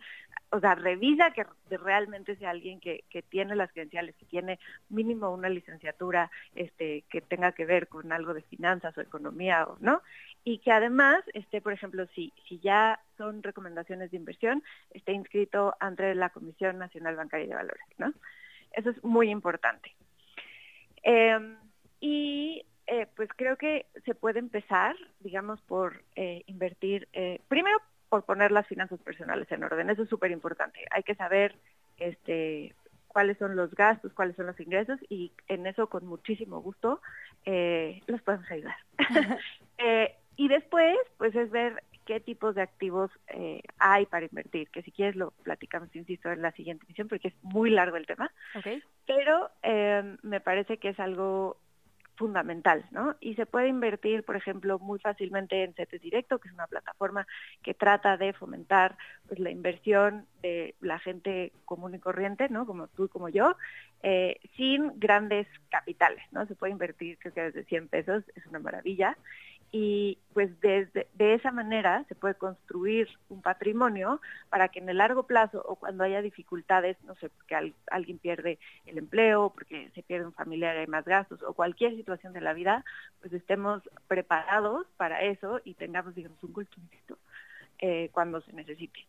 o 0.51 0.61
sea, 0.61 0.75
revisa 0.75 1.33
que 1.33 1.47
realmente 1.79 2.37
sea 2.37 2.51
alguien 2.51 2.79
que, 2.79 3.05
que 3.09 3.23
tiene 3.23 3.57
las 3.57 3.73
credenciales, 3.73 4.15
que 4.17 4.27
tiene 4.27 4.59
mínimo 4.91 5.33
una 5.33 5.49
licenciatura 5.49 6.31
este, 6.55 7.05
que 7.09 7.21
tenga 7.21 7.53
que 7.53 7.65
ver 7.65 7.89
con 7.89 8.13
algo 8.13 8.35
de 8.35 8.43
finanzas 8.43 8.97
o 8.97 9.01
economía, 9.01 9.65
o 9.65 9.77
¿no? 9.81 10.03
Y 10.45 10.59
que 10.59 10.73
además, 10.73 11.25
este, 11.33 11.61
por 11.61 11.73
ejemplo, 11.73 12.07
si, 12.15 12.33
si 12.47 12.61
ya 12.61 13.01
son 13.17 13.43
recomendaciones 13.43 14.11
de 14.11 14.17
inversión, 14.17 14.63
esté 14.91 15.13
inscrito 15.13 15.75
ante 15.81 16.15
la 16.15 16.31
Comisión 16.31 16.79
Nacional 16.79 17.17
Bancaria 17.17 17.47
de 17.47 17.55
Valores, 17.55 17.87
¿no? 17.99 18.13
Eso 18.73 18.91
es 18.91 19.03
muy 19.05 19.31
importante. 19.31 19.95
Em, 21.03 21.57
y 22.01 22.65
eh, 22.87 23.07
pues 23.17 23.31
creo 23.35 23.57
que 23.57 23.87
se 24.05 24.15
puede 24.15 24.39
empezar, 24.39 24.97
digamos, 25.21 25.61
por 25.63 26.03
eh, 26.17 26.43
invertir, 26.47 27.09
eh, 27.13 27.41
primero 27.49 27.79
por 28.09 28.25
poner 28.25 28.53
las 28.53 28.67
finanzas 28.67 29.01
personales 29.01 29.51
en 29.51 29.65
orden, 29.65 29.91
eso 29.91 30.03
es 30.03 30.09
súper 30.09 30.31
importante. 30.31 30.81
Hay 30.91 31.03
que 31.03 31.15
saber 31.15 31.57
este, 31.99 32.75
cuáles 33.09 33.39
son 33.39 33.57
los 33.57 33.75
gastos, 33.75 34.13
cuáles 34.13 34.37
son 34.37 34.47
los 34.47 34.61
ingresos 34.61 35.01
y 35.09 35.33
en 35.49 35.67
eso 35.67 35.89
con 35.89 36.07
muchísimo 36.07 36.61
gusto 36.61 37.01
los 38.07 38.23
podemos 38.23 38.51
ayudar. 38.51 38.77
y 40.37 40.49
después, 40.49 40.97
pues 41.17 41.35
es 41.35 41.51
ver 41.51 41.83
qué 42.05 42.21
tipos 42.21 42.55
de 42.55 42.63
activos 42.63 43.11
eh, 43.29 43.63
hay 43.79 44.07
para 44.07 44.27
invertir, 44.27 44.69
que 44.71 44.83
si 44.83 44.93
quieres 44.93 45.17
lo 45.17 45.33
platicamos, 45.43 45.95
insisto, 45.95 46.31
en 46.31 46.43
la 46.43 46.53
siguiente 46.53 46.85
emisión, 46.85 47.09
porque 47.09 47.29
es 47.29 47.35
muy 47.43 47.71
largo 47.71 47.97
el 47.97 48.07
tema. 48.07 48.31
Okay. 48.55 48.83
Pero 49.07 49.51
eh, 49.63 50.17
me 50.23 50.41
parece 50.41 50.79
que 50.79 50.91
es 50.91 51.01
algo 51.01 51.59
fundamental, 52.17 52.85
¿no? 52.91 53.17
Y 53.21 53.35
se 53.35 53.47
puede 53.47 53.69
invertir, 53.69 54.25
por 54.25 54.37
ejemplo, 54.37 54.79
muy 54.79 54.99
fácilmente 54.99 55.65
en 55.65 55.75
CETES 55.75 56.01
Directo, 56.01 56.39
que 56.39 56.49
es 56.49 56.55
una 56.55 56.67
plataforma 56.67 57.27
que 57.63 57.75
trata 57.75 58.17
de 58.17 58.33
fomentar 58.33 58.97
pues, 59.27 59.41
la 59.41 59.51
inversión 59.51 60.27
de 60.43 60.75
la 60.81 60.99
gente 60.99 61.53
común 61.65 61.95
y 61.95 61.99
corriente, 61.99 62.49
¿no? 62.49 62.67
Como 62.67 62.89
tú 62.89 63.07
y 63.07 63.09
como 63.09 63.29
yo, 63.29 63.57
eh, 64.03 64.39
sin 64.57 64.99
grandes 64.99 65.47
capitales, 65.71 66.23
¿no? 66.31 66.47
Se 66.47 66.55
puede 66.55 66.73
invertir, 66.73 67.19
creo 67.19 67.35
que 67.35 67.43
desde 67.43 67.65
100 67.65 67.89
pesos, 67.89 68.25
es 68.35 68.47
una 68.47 68.59
maravilla 68.59 69.17
y 69.77 70.19
pues 70.33 70.61
desde 70.61 71.09
de 71.15 71.35
esa 71.35 71.51
manera 71.51 72.05
se 72.05 72.15
puede 72.15 72.37
construir 72.37 73.09
un 73.29 73.43
patrimonio 73.43 74.21
para 74.49 74.69
que 74.69 74.79
en 74.79 74.89
el 74.89 74.99
largo 74.99 75.25
plazo 75.25 75.65
o 75.67 75.75
cuando 75.75 76.05
haya 76.05 76.23
dificultades, 76.23 76.97
no 77.03 77.17
sé, 77.17 77.29
porque 77.29 77.57
al, 77.57 77.75
alguien 77.91 78.19
pierde 78.19 78.61
el 78.87 78.99
empleo, 78.99 79.51
porque 79.53 79.91
se 79.93 80.05
pierde 80.05 80.27
un 80.27 80.33
familiar 80.33 80.77
hay 80.77 80.87
más 80.87 81.05
gastos 81.05 81.43
o 81.43 81.55
cualquier 81.55 81.97
situación 81.97 82.33
de 82.33 82.41
la 82.41 82.53
vida, 82.53 82.85
pues 83.21 83.33
estemos 83.33 83.83
preparados 84.07 84.87
para 84.97 85.23
eso 85.23 85.61
y 85.65 85.75
tengamos, 85.75 86.15
digamos, 86.15 86.41
un 86.45 86.53
colchoncito 86.53 87.19
eh, 87.81 88.11
cuando 88.13 88.43
se 88.43 88.53
necesite. 88.53 89.01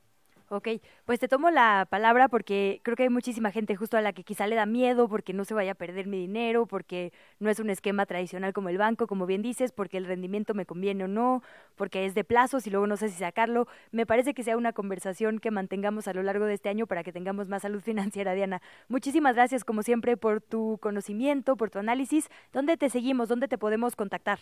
Ok, 0.50 0.68
pues 1.06 1.20
te 1.20 1.28
tomo 1.28 1.50
la 1.50 1.88
palabra 1.90 2.28
porque 2.28 2.80
creo 2.84 2.96
que 2.96 3.02
hay 3.04 3.10
muchísima 3.10 3.50
gente 3.52 3.76
justo 3.76 3.98
a 3.98 4.02
la 4.02 4.14
que 4.14 4.24
quizá 4.24 4.46
le 4.46 4.56
da 4.56 4.68
miedo 4.68 5.10
porque 5.10 5.34
no 5.34 5.44
se 5.44 5.56
vaya 5.56 5.72
a 5.72 5.76
perder 5.76 6.06
mi 6.06 6.20
dinero, 6.20 6.68
porque 6.68 7.12
no 7.40 7.50
es 7.50 7.60
un 7.60 7.72
esquema 7.72 8.06
tradicional 8.06 8.54
como 8.54 8.70
el 8.70 8.78
banco, 8.78 9.08
como 9.08 9.26
bien 9.26 9.42
dices, 9.42 9.72
porque 9.72 9.98
el 9.98 10.06
rendimiento 10.06 10.54
me 10.54 10.68
conviene 10.68 11.06
o 11.06 11.08
no, 11.08 11.42
porque 11.76 12.06
es 12.06 12.14
de 12.14 12.24
plazos 12.24 12.68
y 12.68 12.70
luego 12.70 12.86
no 12.86 12.96
sé 12.96 13.10
si 13.10 13.18
sacarlo. 13.18 13.68
Me 13.92 14.06
parece 14.06 14.36
que 14.36 14.44
sea 14.44 14.56
una 14.56 14.72
conversación 14.72 15.40
que 15.40 15.50
mantengamos 15.50 16.08
a 16.08 16.14
lo 16.14 16.22
largo 16.22 16.46
de 16.46 16.54
este 16.54 16.70
año 16.70 16.86
para 16.86 17.04
que 17.04 17.12
tengamos 17.12 17.50
más 17.50 17.64
salud 17.64 17.82
financiera, 17.84 18.34
Diana. 18.34 18.62
Muchísimas 18.88 19.34
gracias, 19.34 19.64
como 19.64 19.82
siempre, 19.82 20.16
por 20.16 20.42
tu 20.42 20.78
conocimiento, 20.80 21.56
por 21.58 21.72
tu 21.72 21.80
análisis. 21.80 22.30
¿Dónde 22.54 22.78
te 22.78 22.92
seguimos? 22.92 23.30
¿Dónde 23.30 23.48
te 23.48 23.58
podemos 23.58 23.96
contactar? 23.96 24.38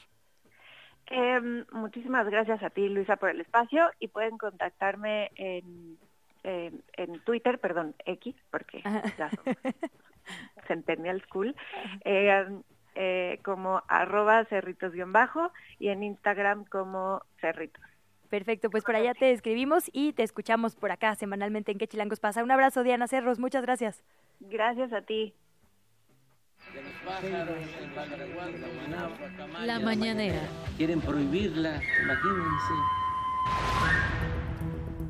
Eh, 1.08 1.66
muchísimas 1.72 2.28
gracias 2.30 2.64
a 2.64 2.70
ti, 2.70 2.88
Luisa, 2.90 3.18
por 3.18 3.30
el 3.30 3.42
espacio 3.42 3.92
y 4.00 4.08
pueden 4.08 4.38
contactarme 4.38 5.32
en, 5.36 5.98
en, 6.44 6.84
en 6.94 7.20
Twitter, 7.22 7.60
perdón, 7.60 7.96
X, 8.06 8.36
porque 8.50 8.82
ya 9.18 9.30
son 9.32 9.44
Centennial 10.68 11.22
School, 11.22 11.56
eh, 12.06 12.46
eh, 12.96 13.40
como 13.44 13.84
arroba 13.88 14.46
cerritos-bajo 14.46 15.52
y 15.80 15.90
en 15.90 16.04
Instagram 16.04 16.66
como 16.66 17.22
cerritos. 17.42 17.84
Perfecto, 18.30 18.72
pues 18.72 18.84
por 18.84 18.96
allá 18.96 19.14
te 19.14 19.32
escribimos 19.32 19.92
y 19.94 20.14
te 20.14 20.24
escuchamos 20.24 20.76
por 20.76 20.92
acá 20.92 21.14
semanalmente 21.14 21.72
en 21.72 21.78
Qué 21.78 21.88
Chilangos 21.88 22.20
pasa. 22.20 22.44
Un 22.44 22.50
abrazo, 22.50 22.82
Diana 22.82 23.08
Cerros, 23.08 23.38
muchas 23.38 23.62
gracias. 23.62 24.04
Gracias 24.40 24.92
a 24.92 25.02
ti. 25.02 25.36
La 29.66 29.80
mañanera. 29.80 30.42
Quieren 30.78 31.02
prohibirla, 31.02 31.82
imagínense. 32.04 32.74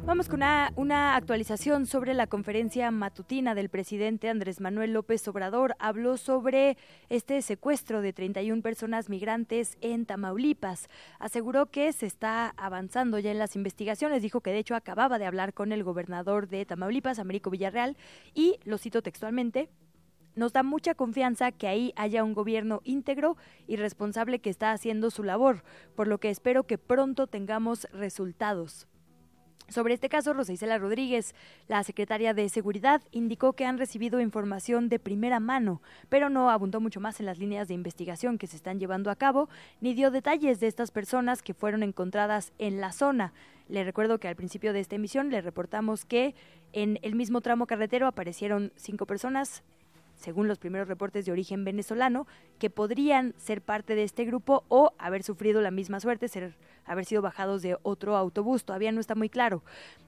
Vamos 0.06 0.28
con 0.28 0.40
una, 0.40 0.74
una, 0.76 1.16
actualización 1.16 1.86
sobre 1.86 2.14
la 2.14 2.28
conferencia 2.28 2.92
matutina 2.92 3.56
del 3.56 3.70
presidente 3.70 4.28
Andrés 4.28 4.60
Manuel 4.60 4.92
López 4.92 5.26
Obrador. 5.30 5.78
Habló 5.80 6.18
sobre 6.18 6.78
este 7.08 7.42
secuestro 7.42 8.02
de 8.02 8.12
31 8.12 8.62
personas 8.62 9.08
migrantes 9.08 9.78
en 9.80 10.06
Tamaulipas. 10.06 10.90
Aseguró 11.20 11.68
que 11.68 11.94
se 11.94 12.06
está 12.06 12.50
avanzando 12.58 13.18
ya 13.20 13.32
en 13.32 13.40
las 13.40 13.56
investigaciones. 13.56 14.22
Dijo 14.22 14.42
que 14.42 14.52
de 14.52 14.60
hecho 14.60 14.76
acababa 14.76 15.20
de 15.20 15.26
hablar 15.26 15.54
con 15.54 15.72
el 15.72 15.86
gobernador 15.86 16.50
de 16.50 16.66
Tamaulipas, 16.66 17.20
Américo 17.20 17.50
Villarreal, 17.50 17.96
y, 18.34 18.60
lo 18.66 18.78
cito 18.78 19.02
textualmente, 19.02 19.70
nos 20.36 20.54
da 20.54 20.64
mucha 20.64 20.96
confianza 20.96 21.52
que 21.52 21.68
ahí 21.68 21.94
haya 21.96 22.24
un 22.24 22.34
gobierno 22.34 22.82
íntegro 22.84 23.38
y 23.68 23.76
responsable 23.76 24.40
que 24.40 24.50
está 24.50 24.72
haciendo 24.72 25.12
su 25.12 25.24
labor, 25.24 25.64
por 25.96 26.08
lo 26.08 26.20
que 26.20 26.30
espero 26.30 26.64
que 26.64 26.78
pronto 26.78 27.28
tengamos 27.28 27.88
resultados. 27.92 28.88
Sobre 29.70 29.94
este 29.94 30.10
caso, 30.10 30.34
Rosa 30.34 30.54
Isela 30.54 30.78
Rodríguez, 30.78 31.34
la 31.68 31.84
secretaria 31.84 32.34
de 32.34 32.50
Seguridad, 32.50 33.02
indicó 33.12 33.54
que 33.54 33.66
han 33.66 33.78
recibido 33.78 34.20
información 34.20 34.90
de 34.90 35.00
primera 35.00 35.40
mano, 35.40 35.82
pero 36.10 36.30
no 36.30 36.50
abundó 36.50 36.82
mucho 36.82 37.00
más 37.00 37.20
en 37.20 37.26
las 37.26 37.40
líneas 37.40 37.68
de 37.70 37.74
investigación 37.74 38.38
que 38.38 38.48
se 38.48 38.58
están 38.58 38.80
llevando 38.80 39.10
a 39.10 39.16
cabo, 39.16 39.50
ni 39.80 39.94
dio 39.94 40.12
detalles 40.12 40.60
de 40.60 40.68
estas 40.68 40.92
personas 40.92 41.42
que 41.42 41.54
fueron 41.54 41.82
encontradas 41.82 42.52
en 42.58 42.82
la 42.82 42.92
zona. 42.92 43.34
Le 43.70 43.84
recuerdo 43.84 44.20
que 44.20 44.28
al 44.28 44.36
principio 44.36 44.74
de 44.74 44.82
esta 44.82 44.96
emisión 44.96 45.32
le 45.32 45.42
reportamos 45.42 46.04
que 46.04 46.36
en 46.74 47.00
el 47.02 47.16
mismo 47.16 47.40
tramo 47.40 47.66
carretero 47.66 48.06
aparecieron 48.06 48.74
cinco 48.76 49.06
personas, 49.06 49.64
según 50.24 50.48
los 50.48 50.58
primeros 50.58 50.88
reportes 50.88 51.26
de 51.26 51.34
origen 51.34 51.66
venezolano, 51.66 52.28
que 52.58 52.70
podrían 52.70 53.34
ser 53.38 53.62
parte 53.62 53.94
de 53.94 54.04
este 54.04 54.24
grupo 54.24 54.64
o 54.70 54.94
haber 54.98 55.22
sufrido 55.22 55.62
la 55.62 55.70
misma 55.70 56.00
suerte, 56.00 56.30
ser, 56.30 56.56
haber 56.86 57.06
sido 57.06 57.22
bajados 57.22 57.62
de 57.62 57.78
otro 57.84 58.16
autobús. 58.16 58.66
Todavía 58.66 58.92
no 58.92 59.00
está 59.00 59.16
muy 59.16 59.30
claro. 59.30 59.64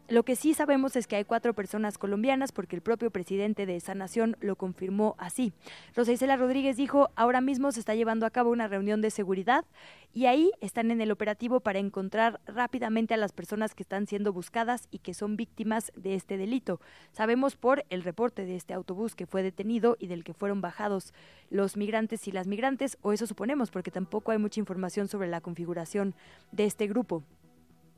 Lo 0.08 0.22
que 0.22 0.36
sí 0.36 0.54
sabemos 0.54 0.96
es 0.96 1.08
que 1.08 1.16
hay 1.16 1.24
cuatro 1.24 1.56
personas 1.56 1.98
colombianas 1.98 2.52
porque 2.52 2.76
el 2.76 2.84
propio 2.84 3.10
presidente 3.10 3.66
de 3.66 3.76
esa 3.76 3.96
nación 3.96 4.38
lo 4.40 4.56
confirmó 4.56 5.16
así. 5.18 5.52
Rosa 5.96 6.12
Isela 6.12 6.38
Rodríguez 6.38 6.78
dijo, 6.78 7.10
ahora 7.16 7.42
mismo 7.42 7.72
se 7.72 7.80
está 7.80 7.96
llevando 7.96 8.28
a 8.28 8.30
cabo 8.30 8.52
una 8.52 8.68
reunión 8.68 9.02
de 9.02 9.10
seguridad 9.10 9.66
y 10.14 10.28
ahí 10.28 10.52
están 10.62 10.92
en 10.92 11.02
el 11.02 11.12
operativo 11.12 11.60
para 11.60 11.80
encontrar 11.80 12.40
rápidamente 12.46 13.16
a 13.16 13.18
las 13.18 13.32
personas 13.32 13.74
que 13.74 13.82
están 13.82 14.06
siendo 14.06 14.32
buscadas 14.32 14.88
y 14.92 15.00
que 15.00 15.16
son 15.16 15.38
víctimas 15.38 15.92
de 15.96 16.14
este 16.14 16.38
delito. 16.38 16.80
Sabemos 17.12 17.56
por 17.56 17.84
el 17.90 18.04
reporte 18.04 18.46
de 18.46 18.56
este 18.56 18.76
autobús 18.76 19.16
que 19.16 19.26
fue 19.26 19.42
detenido 19.42 19.98
y 20.00 20.06
del 20.06 20.24
que 20.24 20.36
fueron 20.36 20.62
bajados 20.62 21.16
los 21.50 21.78
migrantes 21.78 22.28
y 22.28 22.32
las 22.32 22.48
migrantes, 22.48 22.98
o 23.02 23.12
eso 23.12 23.28
suponemos, 23.28 23.72
porque 23.72 23.92
tampoco 23.92 24.32
hay 24.32 24.38
mucha 24.38 24.60
información 24.60 25.08
sobre 25.08 25.28
la 25.28 25.42
configuración 25.42 26.16
de 26.52 26.65
este 26.66 26.88
grupo. 26.88 27.24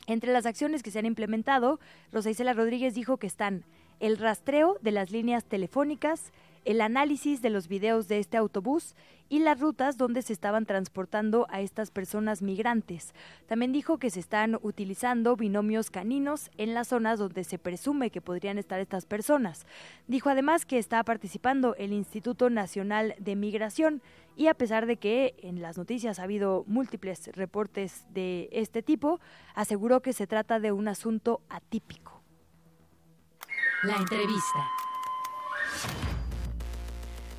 Entre 0.07 0.32
las 0.32 0.45
acciones 0.45 0.84
que 0.84 0.91
se 0.91 0.99
han 0.99 1.05
implementado, 1.05 1.80
Rosa 2.11 2.30
Isela 2.30 2.53
Rodríguez 2.53 2.93
dijo 2.93 3.18
que 3.18 3.28
están 3.28 3.65
el 3.99 4.18
rastreo 4.18 4.78
de 4.82 4.91
las 4.91 5.11
líneas 5.11 5.43
telefónicas, 5.45 6.32
el 6.65 6.82
análisis 6.82 7.41
de 7.41 7.49
los 7.49 7.68
videos 7.68 8.07
de 8.07 8.20
este 8.20 8.38
autobús 8.38 8.95
y 9.30 9.39
las 9.39 9.59
rutas 9.59 9.97
donde 9.97 10.22
se 10.22 10.34
estaban 10.34 10.65
transportando 10.65 11.47
a 11.49 11.61
estas 11.61 11.91
personas 11.91 12.41
migrantes. 12.41 13.13
También 13.47 13.72
dijo 13.72 13.97
que 13.97 14.09
se 14.09 14.20
están 14.20 14.57
utilizando 14.61 15.36
binomios 15.36 15.89
caninos 15.89 16.51
en 16.57 16.74
las 16.74 16.89
zonas 16.89 17.20
donde 17.20 17.43
se 17.43 17.57
presume 17.57 18.09
que 18.09 18.22
podrían 18.22 18.57
estar 18.57 18.80
estas 18.80 19.05
personas. 19.05 19.65
Dijo 20.07 20.30
además 20.30 20.65
que 20.65 20.78
está 20.78 21.03
participando 21.03 21.76
el 21.76 21.93
Instituto 21.93 22.49
Nacional 22.49 23.15
de 23.18 23.36
Migración 23.36 24.01
y 24.38 24.47
a 24.47 24.53
pesar 24.53 24.85
de 24.85 24.97
que 24.97 25.33
en 25.41 25.61
las 25.61 25.77
noticias 25.77 26.19
ha 26.19 26.23
habido 26.23 26.63
múltiples 26.67 27.29
reportes 27.35 28.05
de 28.13 28.47
este 28.51 28.83
tipo, 28.83 29.19
aseguró 29.55 30.01
que 30.01 30.13
se 30.13 30.27
trata 30.27 30.59
de 30.59 30.71
un 30.71 30.88
asunto 30.88 31.41
atípico. 31.49 32.21
La 33.83 33.95
entrevista. 33.95 34.59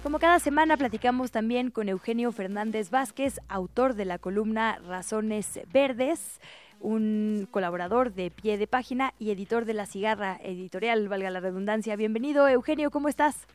Como 0.03 0.19
cada 0.19 0.41
semana 0.41 0.77
platicamos 0.77 1.31
también 1.31 1.71
con 1.71 1.89
Eugenio 1.89 2.33
Fernández 2.33 2.91
Vázquez, 2.91 3.41
autor 3.49 3.95
de 3.95 4.05
la 4.05 4.19
columna 4.19 4.81
Razones 4.87 5.61
Verdes, 5.73 6.41
un 6.81 7.49
colaborador 7.51 8.13
de 8.13 8.31
pie 8.31 8.59
de 8.59 8.67
página 8.67 9.15
y 9.19 9.31
editor 9.31 9.65
de 9.65 9.75
La 9.75 9.87
Cigarra 9.87 10.39
Editorial, 10.43 11.09
valga 11.09 11.31
la 11.31 11.41
redundancia. 11.41 11.97
Bienvenido, 11.97 12.49
Eugenio, 12.49 12.91
¿cómo 12.91 13.09
estás? 13.09 13.47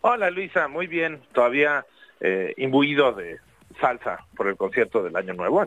Hola, 0.00 0.30
Luisa, 0.30 0.68
muy 0.68 0.86
bien. 0.86 1.22
Todavía 1.32 1.86
eh, 2.22 2.54
imbuido 2.56 3.12
de 3.12 3.38
salsa 3.80 4.24
por 4.36 4.46
el 4.46 4.56
concierto 4.56 5.02
del 5.02 5.16
Año 5.16 5.34
Nuevo. 5.34 5.66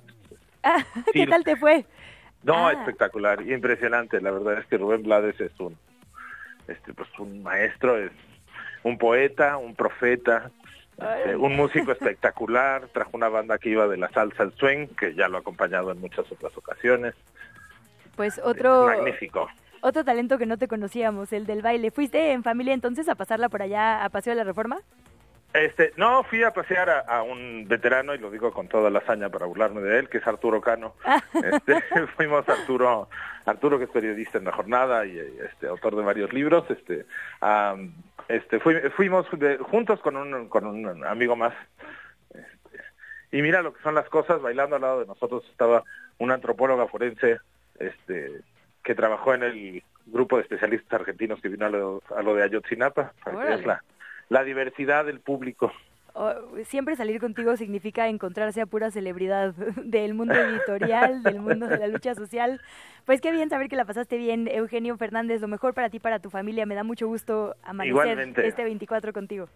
Ah, 0.64 0.84
¿Qué 1.14 1.24
sí. 1.24 1.28
tal 1.28 1.44
te 1.44 1.58
fue? 1.58 1.86
No, 2.44 2.68
ah. 2.68 2.72
espectacular, 2.72 3.46
impresionante. 3.46 4.22
La 4.22 4.32
verdad 4.32 4.60
es 4.60 4.66
que 4.68 4.78
Rubén 4.78 5.04
Blades 5.04 5.40
es 5.42 5.52
un, 5.60 5.78
este, 6.68 6.94
pues 6.94 7.10
un 7.20 7.44
maestro, 7.44 7.98
es 7.98 8.12
un 8.84 8.98
poeta, 8.98 9.58
un 9.58 9.76
profeta, 9.76 10.50
este, 10.98 11.36
un 11.36 11.58
músico 11.58 11.92
espectacular, 11.92 12.88
trajo 12.94 13.12
una 13.14 13.28
banda 13.28 13.58
que 13.58 13.70
iba 13.70 13.88
de 13.88 13.98
la 13.98 14.10
salsa 14.10 14.44
al 14.44 14.54
swing, 14.54 14.88
que 14.88 15.14
ya 15.14 15.28
lo 15.28 15.38
ha 15.38 15.40
acompañado 15.42 15.92
en 15.92 16.00
muchas 16.00 16.32
otras 16.32 16.56
ocasiones. 16.56 17.16
Pues 18.16 18.40
otro... 18.42 18.90
Es 18.90 18.98
magnífico. 18.98 19.50
Otro 19.82 20.04
talento 20.06 20.38
que 20.38 20.46
no 20.46 20.58
te 20.58 20.68
conocíamos, 20.68 21.34
el 21.34 21.46
del 21.46 21.62
baile. 21.62 21.92
¿Fuiste 21.92 22.32
en 22.32 22.44
familia 22.44 22.74
entonces 22.74 23.10
a 23.10 23.16
pasarla 23.16 23.50
por 23.50 23.62
allá 23.62 24.04
a 24.04 24.10
Paseo 24.10 24.32
de 24.32 24.38
la 24.38 24.44
Reforma? 24.44 24.80
Este, 25.56 25.94
no, 25.96 26.24
fui 26.24 26.44
a 26.44 26.52
pasear 26.52 26.90
a, 26.90 27.00
a, 27.00 27.24
un 27.24 27.66
veterano, 27.66 28.14
y 28.14 28.18
lo 28.18 28.30
digo 28.30 28.52
con 28.52 28.68
toda 28.68 28.90
la 28.90 29.00
hazaña 29.00 29.30
para 29.30 29.46
burlarme 29.46 29.80
de 29.80 30.00
él, 30.00 30.10
que 30.10 30.18
es 30.18 30.28
Arturo 30.28 30.60
Cano. 30.60 30.96
Este, 31.34 31.82
fuimos 32.18 32.48
Arturo, 32.50 33.08
Arturo 33.46 33.78
que 33.78 33.86
es 33.86 33.90
periodista 33.90 34.38
en 34.38 34.46
La 34.46 34.52
Jornada 34.52 35.06
y 35.06 35.18
este, 35.18 35.68
autor 35.68 35.96
de 35.96 36.04
varios 36.04 36.34
libros, 36.34 36.70
este, 36.70 37.06
a, 37.42 37.76
este, 38.28 38.60
fuimos 38.60 39.28
juntos 39.62 40.00
con 40.02 40.18
un, 40.18 40.50
con 40.50 40.66
un 40.66 41.06
amigo 41.06 41.36
más. 41.36 41.54
Este, 42.34 42.84
y 43.32 43.42
mira 43.42 43.62
lo 43.62 43.74
que 43.74 43.82
son 43.82 43.96
las 43.96 44.10
cosas, 44.10 44.42
bailando 44.42 44.76
al 44.76 44.82
lado 44.82 45.00
de 45.02 45.06
nosotros 45.06 45.46
estaba 45.50 45.84
una 46.18 46.34
antropóloga 46.34 46.88
forense 46.88 47.40
este, 47.80 48.42
que 48.84 48.96
trabajó 48.96 49.34
en 49.34 49.44
el 49.44 49.84
grupo 50.06 50.36
de 50.36 50.44
especialistas 50.44 51.00
argentinos 51.00 51.40
que 51.42 51.50
vino 51.50 51.66
a 51.66 51.70
lo, 51.70 52.02
a 52.16 52.22
lo 52.22 52.36
de 52.36 52.44
Ayotzinapa, 52.44 53.14
es 53.50 53.66
la, 53.66 53.82
la 54.30 54.44
diversidad 54.44 55.06
del 55.06 55.20
público. 55.20 55.72
Oh, 56.18 56.34
siempre 56.64 56.96
salir 56.96 57.20
contigo 57.20 57.58
significa 57.58 58.08
encontrarse 58.08 58.62
a 58.62 58.66
pura 58.66 58.90
celebridad 58.90 59.54
del 59.84 60.14
mundo 60.14 60.34
editorial, 60.34 61.24
del 61.24 61.42
mundo 61.42 61.68
de 61.68 61.78
la 61.78 61.88
lucha 61.88 62.16
social. 62.16 62.62
Pues 63.04 63.20
qué 63.20 63.34
bien 63.34 63.50
saber 63.50 63.68
que 63.68 63.76
la 63.76 63.84
pasaste 63.84 64.18
bien, 64.18 64.48
Eugenio 64.48 64.96
Fernández. 64.96 65.42
Lo 65.42 65.50
mejor 65.50 65.74
para 65.74 65.90
ti, 65.90 66.00
para 66.00 66.20
tu 66.20 66.30
familia. 66.30 66.66
Me 66.66 66.76
da 66.76 66.84
mucho 66.84 67.08
gusto 67.08 67.56
amanecer 67.64 68.18
este 68.38 68.64
24 68.64 69.12
contigo. 69.12 69.50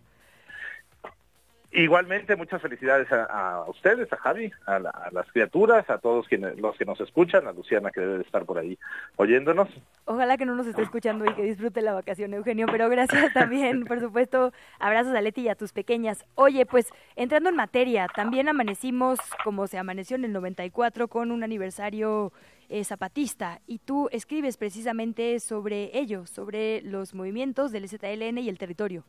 Igualmente, 1.71 2.35
muchas 2.35 2.63
felicidades 2.63 3.07
a, 3.11 3.63
ustedes, 3.67 4.11
a 4.11 4.17
Javi, 4.17 4.51
a, 4.65 4.79
las 4.79 5.31
criaturas, 5.31 5.87
a 5.89 5.99
todos 5.99 6.27
quienes, 6.27 6.59
los 6.59 6.75
que 6.75 6.85
nos 6.85 6.99
escuchan, 6.99 7.47
a 7.47 7.51
Luciana 7.51 7.91
que 7.91 8.01
debe 8.01 8.23
estar 8.23 8.43
por 8.43 8.57
ahí 8.57 8.75
oyéndonos. 9.17 9.69
Ojalá 10.05 10.35
que 10.37 10.47
no 10.47 10.55
nos 10.55 10.65
esté 10.65 10.81
escuchando 10.81 11.25
y 11.25 11.33
que 11.35 11.43
disfrute 11.43 11.83
la 11.83 11.93
vacación, 11.93 12.33
Eugenio, 12.33 12.65
pero 12.71 12.89
gracias 12.89 13.31
también, 13.33 13.85
por 13.87 13.99
supuesto, 13.99 14.51
abrazos 14.79 15.13
a 15.13 15.21
Leti 15.21 15.41
y 15.41 15.49
a 15.49 15.55
tus 15.55 15.71
pequeñas. 15.71 16.25
Oye, 16.33 16.65
pues 16.65 16.87
entrando 17.15 17.49
en 17.49 17.55
materia, 17.55 18.07
también 18.15 18.49
amanecimos 18.49 19.19
como 19.43 19.67
se 19.67 19.77
amaneció 19.77 20.15
en 20.15 20.25
el 20.25 20.33
94 20.33 21.07
con 21.07 21.29
un 21.29 21.43
aniversario 21.43 22.33
eh, 22.69 22.83
zapatista 22.83 23.61
y 23.67 23.77
tú 23.77 24.09
escribes 24.11 24.57
precisamente 24.57 25.39
sobre 25.39 25.95
ello, 25.95 26.25
sobre 26.25 26.81
los 26.81 27.13
movimientos 27.13 27.71
del 27.71 27.87
ZLN 27.87 28.39
y 28.39 28.49
el 28.49 28.57
territorio. 28.57 29.05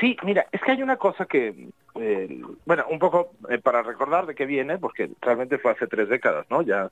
Sí, 0.00 0.16
mira, 0.22 0.46
es 0.52 0.60
que 0.60 0.72
hay 0.72 0.82
una 0.82 0.96
cosa 0.96 1.24
que, 1.24 1.68
eh, 1.94 2.42
bueno, 2.66 2.84
un 2.90 2.98
poco 2.98 3.32
eh, 3.48 3.58
para 3.58 3.82
recordar 3.82 4.26
de 4.26 4.34
qué 4.34 4.44
viene, 4.44 4.78
porque 4.78 5.10
realmente 5.22 5.58
fue 5.58 5.72
hace 5.72 5.86
tres 5.86 6.08
décadas, 6.08 6.46
¿no? 6.50 6.62
Ya, 6.62 6.90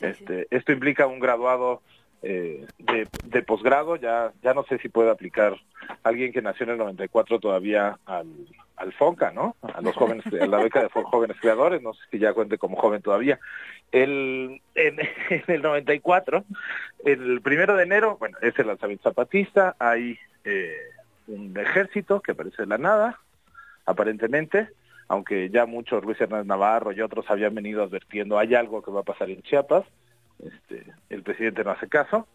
este, 0.00 0.48
esto 0.50 0.72
implica 0.72 1.06
un 1.06 1.20
graduado 1.20 1.80
eh, 2.22 2.66
de, 2.78 3.06
de 3.24 3.42
posgrado, 3.42 3.96
ya, 3.96 4.32
ya 4.42 4.52
no 4.52 4.64
sé 4.64 4.78
si 4.78 4.88
puede 4.88 5.10
aplicar 5.10 5.56
alguien 6.02 6.32
que 6.32 6.42
nació 6.42 6.64
en 6.64 6.70
el 6.70 6.78
94 6.78 7.38
todavía 7.38 7.98
al, 8.04 8.26
al 8.76 8.92
FONCA, 8.94 9.30
¿no? 9.30 9.54
A 9.62 9.80
los 9.80 9.94
jóvenes, 9.94 10.24
a 10.26 10.46
la 10.46 10.58
beca 10.58 10.82
de 10.82 10.88
jóvenes 10.88 11.36
creadores, 11.40 11.80
no 11.82 11.94
sé 11.94 12.00
si 12.10 12.18
ya 12.18 12.32
cuente 12.32 12.58
como 12.58 12.76
joven 12.76 13.00
todavía. 13.00 13.38
El, 13.92 14.60
en, 14.74 14.98
en 15.30 15.44
el 15.46 15.62
94, 15.62 16.44
el 17.04 17.40
primero 17.42 17.76
de 17.76 17.84
enero, 17.84 18.16
bueno, 18.18 18.38
es 18.42 18.58
el 18.58 18.66
lanzamiento 18.66 19.08
zapatista, 19.08 19.76
hay... 19.78 20.18
Eh, 20.44 20.74
un 21.30 21.56
ejército 21.56 22.20
que 22.20 22.32
aparece 22.32 22.62
de 22.62 22.68
la 22.68 22.78
nada, 22.78 23.20
aparentemente, 23.86 24.68
aunque 25.08 25.50
ya 25.50 25.66
muchos, 25.66 26.04
Luis 26.04 26.20
Hernández 26.20 26.46
Navarro 26.46 26.92
y 26.92 27.00
otros 27.00 27.28
habían 27.30 27.54
venido 27.54 27.82
advirtiendo, 27.82 28.38
hay 28.38 28.54
algo 28.54 28.82
que 28.82 28.90
va 28.90 29.00
a 29.00 29.04
pasar 29.04 29.30
en 29.30 29.42
Chiapas, 29.42 29.84
este, 30.44 30.84
el 31.08 31.22
presidente 31.22 31.64
no 31.64 31.72
hace 31.72 31.88
caso, 31.88 32.26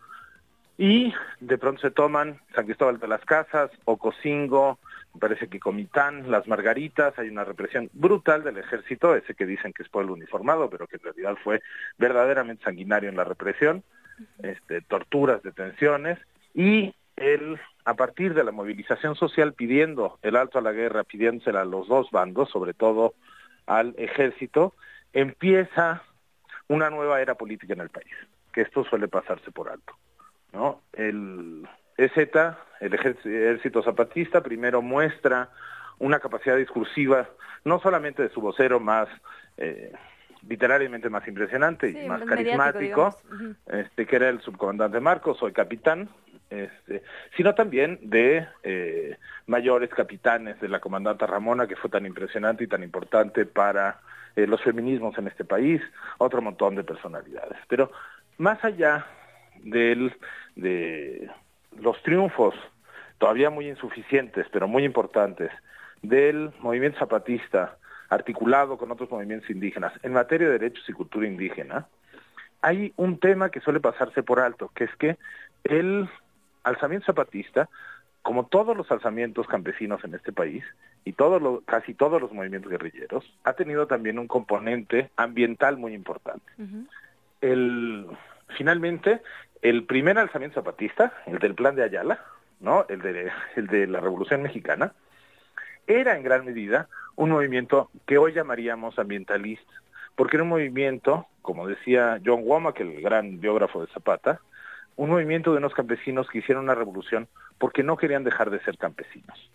y 0.77 1.13
de 1.39 1.57
pronto 1.57 1.81
se 1.81 1.91
toman 1.91 2.41
San 2.53 2.65
Cristóbal 2.65 2.99
de 2.99 3.07
las 3.07 3.23
Casas, 3.23 3.71
Ocosingo, 3.85 4.79
parece 5.19 5.47
que 5.47 5.59
Comitán, 5.59 6.29
Las 6.29 6.47
Margaritas, 6.47 7.17
hay 7.17 7.29
una 7.29 7.45
represión 7.45 7.89
brutal 7.93 8.43
del 8.43 8.57
ejército, 8.57 9.15
ese 9.15 9.33
que 9.33 9.45
dicen 9.45 9.71
que 9.71 9.83
es 9.83 9.89
pueblo 9.89 10.13
uniformado, 10.13 10.69
pero 10.69 10.87
que 10.87 10.97
en 10.97 11.03
realidad 11.03 11.37
fue 11.41 11.61
verdaderamente 11.97 12.65
sanguinario 12.65 13.09
en 13.09 13.15
la 13.15 13.23
represión, 13.23 13.83
este, 14.43 14.81
torturas, 14.81 15.41
detenciones, 15.43 16.19
y 16.53 16.93
el 17.15 17.59
a 17.85 17.93
partir 17.93 18.33
de 18.33 18.43
la 18.43 18.51
movilización 18.51 19.15
social 19.15 19.53
pidiendo 19.53 20.17
el 20.23 20.35
alto 20.35 20.57
a 20.57 20.61
la 20.61 20.71
guerra, 20.71 21.03
pidiéndosela 21.03 21.61
a 21.61 21.65
los 21.65 21.87
dos 21.87 22.09
bandos, 22.11 22.49
sobre 22.49 22.73
todo 22.73 23.13
al 23.67 23.93
ejército, 23.97 24.73
empieza 25.13 26.03
una 26.67 26.89
nueva 26.89 27.21
era 27.21 27.35
política 27.35 27.73
en 27.73 27.81
el 27.81 27.89
país, 27.89 28.13
que 28.51 28.61
esto 28.61 28.83
suele 28.83 29.07
pasarse 29.07 29.51
por 29.51 29.69
alto. 29.69 29.93
¿no? 30.51 30.81
El 30.93 31.67
EZ, 31.97 32.17
el 32.79 32.93
ejército 32.93 33.83
zapatista, 33.83 34.41
primero 34.41 34.81
muestra 34.81 35.49
una 35.99 36.19
capacidad 36.19 36.57
discursiva, 36.57 37.29
no 37.63 37.79
solamente 37.79 38.23
de 38.23 38.29
su 38.29 38.41
vocero 38.41 38.79
más 38.79 39.07
eh, 39.57 39.93
literariamente 40.47 41.09
más 41.09 41.27
impresionante 41.27 41.89
y 41.89 42.07
más 42.07 42.23
carismático, 42.23 43.17
este, 43.67 44.05
que 44.05 44.15
era 44.15 44.29
el 44.29 44.41
subcomandante 44.41 44.99
Marcos, 44.99 45.37
soy 45.37 45.51
capitán, 45.53 46.09
este, 46.49 47.03
sino 47.35 47.55
también 47.55 47.99
de 48.01 48.47
eh, 48.63 49.17
mayores 49.47 49.89
capitanes 49.89 50.59
de 50.59 50.69
la 50.69 50.79
comandante 50.79 51.25
Ramona, 51.25 51.67
que 51.67 51.75
fue 51.75 51.89
tan 51.89 52.05
impresionante 52.05 52.63
y 52.63 52.67
tan 52.67 52.83
importante 52.83 53.45
para 53.45 53.99
eh, 54.35 54.47
los 54.47 54.61
feminismos 54.61 55.17
en 55.17 55.27
este 55.27 55.45
país, 55.45 55.81
otro 56.17 56.41
montón 56.41 56.75
de 56.75 56.83
personalidades. 56.83 57.57
Pero 57.67 57.91
más 58.37 58.63
allá 58.63 59.05
del, 59.63 60.13
de 60.55 61.29
los 61.79 62.01
triunfos, 62.03 62.53
todavía 63.17 63.49
muy 63.49 63.67
insuficientes, 63.67 64.45
pero 64.51 64.67
muy 64.67 64.83
importantes, 64.83 65.51
del 66.01 66.51
movimiento 66.59 66.99
zapatista, 66.99 67.77
articulado 68.09 68.77
con 68.77 68.91
otros 68.91 69.09
movimientos 69.09 69.49
indígenas, 69.49 69.93
en 70.03 70.13
materia 70.13 70.47
de 70.47 70.59
derechos 70.59 70.87
y 70.87 70.93
cultura 70.93 71.27
indígena, 71.27 71.87
hay 72.61 72.93
un 72.97 73.19
tema 73.19 73.49
que 73.49 73.61
suele 73.61 73.79
pasarse 73.79 74.23
por 74.23 74.39
alto, 74.39 74.71
que 74.75 74.85
es 74.85 74.95
que 74.97 75.17
el 75.63 76.09
alzamiento 76.65 77.05
zapatista, 77.05 77.69
como 78.21 78.47
todos 78.47 78.75
los 78.75 78.91
alzamientos 78.91 79.47
campesinos 79.47 80.03
en 80.03 80.15
este 80.15 80.33
país 80.33 80.63
y 81.05 81.13
todos 81.13 81.63
casi 81.65 81.93
todos 81.93 82.19
los 82.19 82.33
movimientos 82.33 82.71
guerrilleros, 82.71 83.23
ha 83.43 83.53
tenido 83.53 83.85
también 83.85 84.17
un 84.17 84.27
componente 84.27 85.11
ambiental 85.15 85.77
muy 85.77 85.93
importante. 85.93 86.51
el, 87.41 88.07
finalmente, 88.57 89.21
el 89.61 89.85
primer 89.85 90.17
alzamiento 90.17 90.55
zapatista, 90.55 91.13
el 91.27 91.37
del 91.37 91.53
plan 91.53 91.75
de 91.75 91.83
Ayala, 91.83 92.19
¿no? 92.59 92.85
el, 92.89 93.01
de, 93.01 93.31
el 93.55 93.67
de 93.67 93.85
la 93.85 93.99
Revolución 93.99 94.41
Mexicana, 94.41 94.93
era 95.85 96.17
en 96.17 96.23
gran 96.23 96.45
medida 96.45 96.89
un 97.15 97.29
movimiento 97.29 97.91
que 98.07 98.17
hoy 98.17 98.33
llamaríamos 98.33 98.97
ambientalista, 98.97 99.71
porque 100.15 100.37
era 100.37 100.43
un 100.43 100.49
movimiento, 100.49 101.27
como 101.43 101.67
decía 101.67 102.19
John 102.25 102.41
Womack, 102.43 102.79
el 102.79 103.01
gran 103.01 103.39
biógrafo 103.39 103.85
de 103.85 103.93
Zapata, 103.93 104.41
un 104.95 105.09
movimiento 105.09 105.51
de 105.51 105.57
unos 105.57 105.73
campesinos 105.73 106.27
que 106.29 106.39
hicieron 106.39 106.63
una 106.63 106.75
revolución 106.75 107.27
porque 107.57 107.83
no 107.83 107.97
querían 107.97 108.23
dejar 108.23 108.49
de 108.49 108.59
ser 108.61 108.77
campesinos. 108.77 109.51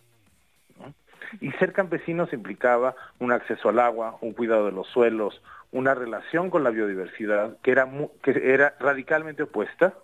Y 1.40 1.52
ser 1.52 1.72
campesinos 1.72 2.32
implicaba 2.32 2.96
un 3.20 3.30
acceso 3.30 3.68
al 3.68 3.78
agua, 3.78 4.18
un 4.20 4.32
cuidado 4.32 4.66
de 4.66 4.72
los 4.72 4.88
suelos, 4.88 5.40
una 5.70 5.94
relación 5.94 6.50
con 6.50 6.64
la 6.64 6.70
biodiversidad 6.70 7.56
que 7.62 7.70
era, 7.70 7.88
que 8.22 8.52
era 8.52 8.74
radicalmente 8.80 9.44
opuesta 9.44 9.94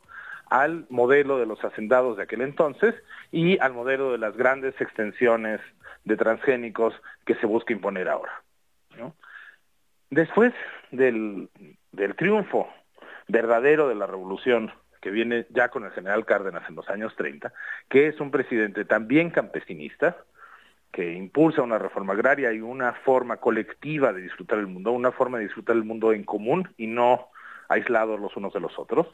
al 0.48 0.86
modelo 0.88 1.38
de 1.38 1.46
los 1.46 1.64
hacendados 1.64 2.16
de 2.16 2.22
aquel 2.22 2.42
entonces 2.42 2.94
y 3.32 3.58
al 3.58 3.72
modelo 3.72 4.12
de 4.12 4.18
las 4.18 4.36
grandes 4.36 4.80
extensiones 4.80 5.60
de 6.04 6.16
transgénicos 6.16 6.94
que 7.24 7.34
se 7.34 7.46
busca 7.46 7.72
imponer 7.72 8.08
ahora. 8.08 8.42
Después 10.08 10.52
del, 10.92 11.50
del 11.90 12.14
triunfo 12.14 12.68
verdadero 13.26 13.88
de 13.88 13.96
la 13.96 14.06
revolución 14.06 14.72
que 15.06 15.12
viene 15.12 15.46
ya 15.50 15.68
con 15.68 15.84
el 15.84 15.92
general 15.92 16.26
Cárdenas 16.26 16.68
en 16.68 16.74
los 16.74 16.88
años 16.88 17.14
30, 17.14 17.52
que 17.88 18.08
es 18.08 18.18
un 18.18 18.32
presidente 18.32 18.84
también 18.84 19.30
campesinista, 19.30 20.16
que 20.90 21.12
impulsa 21.12 21.62
una 21.62 21.78
reforma 21.78 22.12
agraria 22.12 22.52
y 22.52 22.60
una 22.60 22.92
forma 22.92 23.36
colectiva 23.36 24.12
de 24.12 24.22
disfrutar 24.22 24.58
el 24.58 24.66
mundo, 24.66 24.90
una 24.90 25.12
forma 25.12 25.38
de 25.38 25.44
disfrutar 25.44 25.76
el 25.76 25.84
mundo 25.84 26.12
en 26.12 26.24
común 26.24 26.68
y 26.76 26.88
no 26.88 27.28
aislados 27.68 28.18
los 28.18 28.36
unos 28.36 28.52
de 28.52 28.58
los 28.58 28.76
otros. 28.80 29.06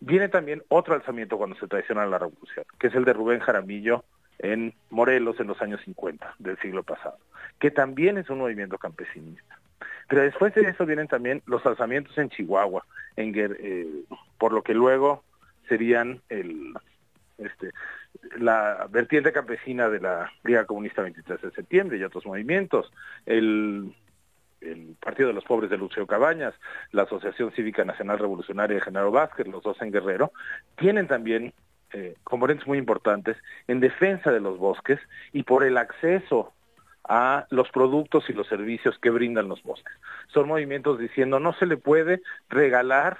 Viene 0.00 0.28
también 0.28 0.64
otro 0.70 0.94
alzamiento 0.94 1.38
cuando 1.38 1.54
se 1.54 1.68
traiciona 1.68 2.04
la 2.04 2.18
revolución, 2.18 2.66
que 2.76 2.88
es 2.88 2.94
el 2.96 3.04
de 3.04 3.12
Rubén 3.12 3.38
Jaramillo 3.38 4.02
en 4.40 4.74
Morelos 4.90 5.38
en 5.38 5.46
los 5.46 5.62
años 5.62 5.80
50 5.84 6.34
del 6.40 6.58
siglo 6.58 6.82
pasado, 6.82 7.18
que 7.60 7.70
también 7.70 8.18
es 8.18 8.28
un 8.28 8.38
movimiento 8.38 8.76
campesinista. 8.76 9.60
Pero 10.08 10.22
después 10.22 10.54
de 10.54 10.62
eso 10.62 10.86
vienen 10.86 11.08
también 11.08 11.42
los 11.46 11.64
alzamientos 11.66 12.16
en 12.18 12.28
Chihuahua, 12.30 12.84
en, 13.16 13.32
eh, 13.36 13.86
por 14.38 14.52
lo 14.52 14.62
que 14.62 14.74
luego 14.74 15.24
serían 15.68 16.20
el, 16.28 16.74
este, 17.38 17.72
la 18.38 18.86
vertiente 18.90 19.32
campesina 19.32 19.88
de 19.88 20.00
la 20.00 20.30
Liga 20.44 20.64
Comunista 20.64 21.02
23 21.02 21.40
de 21.42 21.50
septiembre 21.50 21.98
y 21.98 22.04
otros 22.04 22.24
movimientos, 22.24 22.92
el, 23.26 23.94
el 24.60 24.96
Partido 25.00 25.28
de 25.28 25.34
los 25.34 25.44
Pobres 25.44 25.70
de 25.70 25.78
Lucio 25.78 26.06
Cabañas, 26.06 26.54
la 26.92 27.02
Asociación 27.02 27.52
Cívica 27.52 27.84
Nacional 27.84 28.18
Revolucionaria 28.18 28.76
de 28.76 28.82
Genaro 28.82 29.10
Vázquez, 29.10 29.46
los 29.48 29.62
dos 29.62 29.80
en 29.82 29.92
Guerrero, 29.92 30.32
tienen 30.76 31.08
también 31.08 31.52
eh, 31.92 32.16
componentes 32.24 32.66
muy 32.66 32.78
importantes 32.78 33.36
en 33.68 33.80
defensa 33.80 34.32
de 34.32 34.40
los 34.40 34.58
bosques 34.58 34.98
y 35.32 35.42
por 35.42 35.64
el 35.64 35.78
acceso 35.78 36.52
a 37.08 37.46
los 37.50 37.70
productos 37.70 38.28
y 38.28 38.32
los 38.32 38.46
servicios 38.48 38.98
que 38.98 39.10
brindan 39.10 39.48
los 39.48 39.62
bosques. 39.62 39.94
Son 40.28 40.48
movimientos 40.48 40.98
diciendo 40.98 41.40
no 41.40 41.52
se 41.54 41.66
le 41.66 41.76
puede 41.76 42.22
regalar 42.48 43.18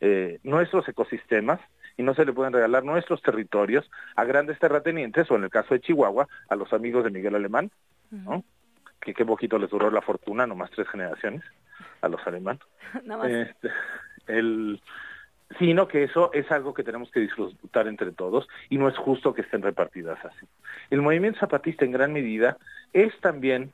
eh, 0.00 0.40
nuestros 0.42 0.88
ecosistemas 0.88 1.60
y 1.96 2.02
no 2.02 2.14
se 2.14 2.24
le 2.24 2.32
pueden 2.32 2.52
regalar 2.52 2.84
nuestros 2.84 3.22
territorios 3.22 3.90
a 4.16 4.24
grandes 4.24 4.58
terratenientes 4.58 5.30
o 5.30 5.36
en 5.36 5.44
el 5.44 5.50
caso 5.50 5.74
de 5.74 5.80
Chihuahua 5.80 6.26
a 6.48 6.56
los 6.56 6.72
amigos 6.72 7.04
de 7.04 7.10
Miguel 7.10 7.34
Alemán, 7.34 7.70
¿no? 8.10 8.42
Que 9.00 9.14
qué 9.14 9.24
poquito 9.24 9.58
les 9.58 9.70
duró 9.70 9.90
la 9.90 10.00
fortuna, 10.00 10.46
nomás 10.46 10.70
tres 10.70 10.88
generaciones 10.88 11.42
a 12.00 12.08
los 12.08 12.26
alemán. 12.26 12.58
Este, 13.24 13.70
el, 14.26 14.80
sino 15.58 15.88
que 15.88 16.04
eso 16.04 16.30
es 16.32 16.50
algo 16.50 16.74
que 16.74 16.84
tenemos 16.84 17.10
que 17.10 17.20
disfrutar 17.20 17.88
entre 17.88 18.12
todos 18.12 18.48
y 18.68 18.78
no 18.78 18.88
es 18.88 18.96
justo 18.96 19.34
que 19.34 19.42
estén 19.42 19.62
repartidas 19.62 20.24
así. 20.24 20.46
El 20.90 21.02
movimiento 21.02 21.40
zapatista 21.40 21.84
en 21.84 21.92
gran 21.92 22.12
medida 22.12 22.56
es 22.92 23.18
también 23.20 23.72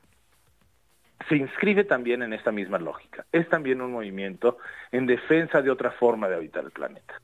se 1.29 1.35
inscribe 1.35 1.83
también 1.83 2.21
en 2.21 2.33
esta 2.33 2.51
misma 2.51 2.77
lógica. 2.77 3.25
Es 3.31 3.49
también 3.49 3.81
un 3.81 3.91
movimiento 3.91 4.57
en 4.91 5.07
defensa 5.07 5.61
de 5.61 5.71
otra 5.71 5.91
forma 5.91 6.29
de 6.29 6.35
habitar 6.35 6.63
el 6.63 6.71
planeta. 6.71 7.21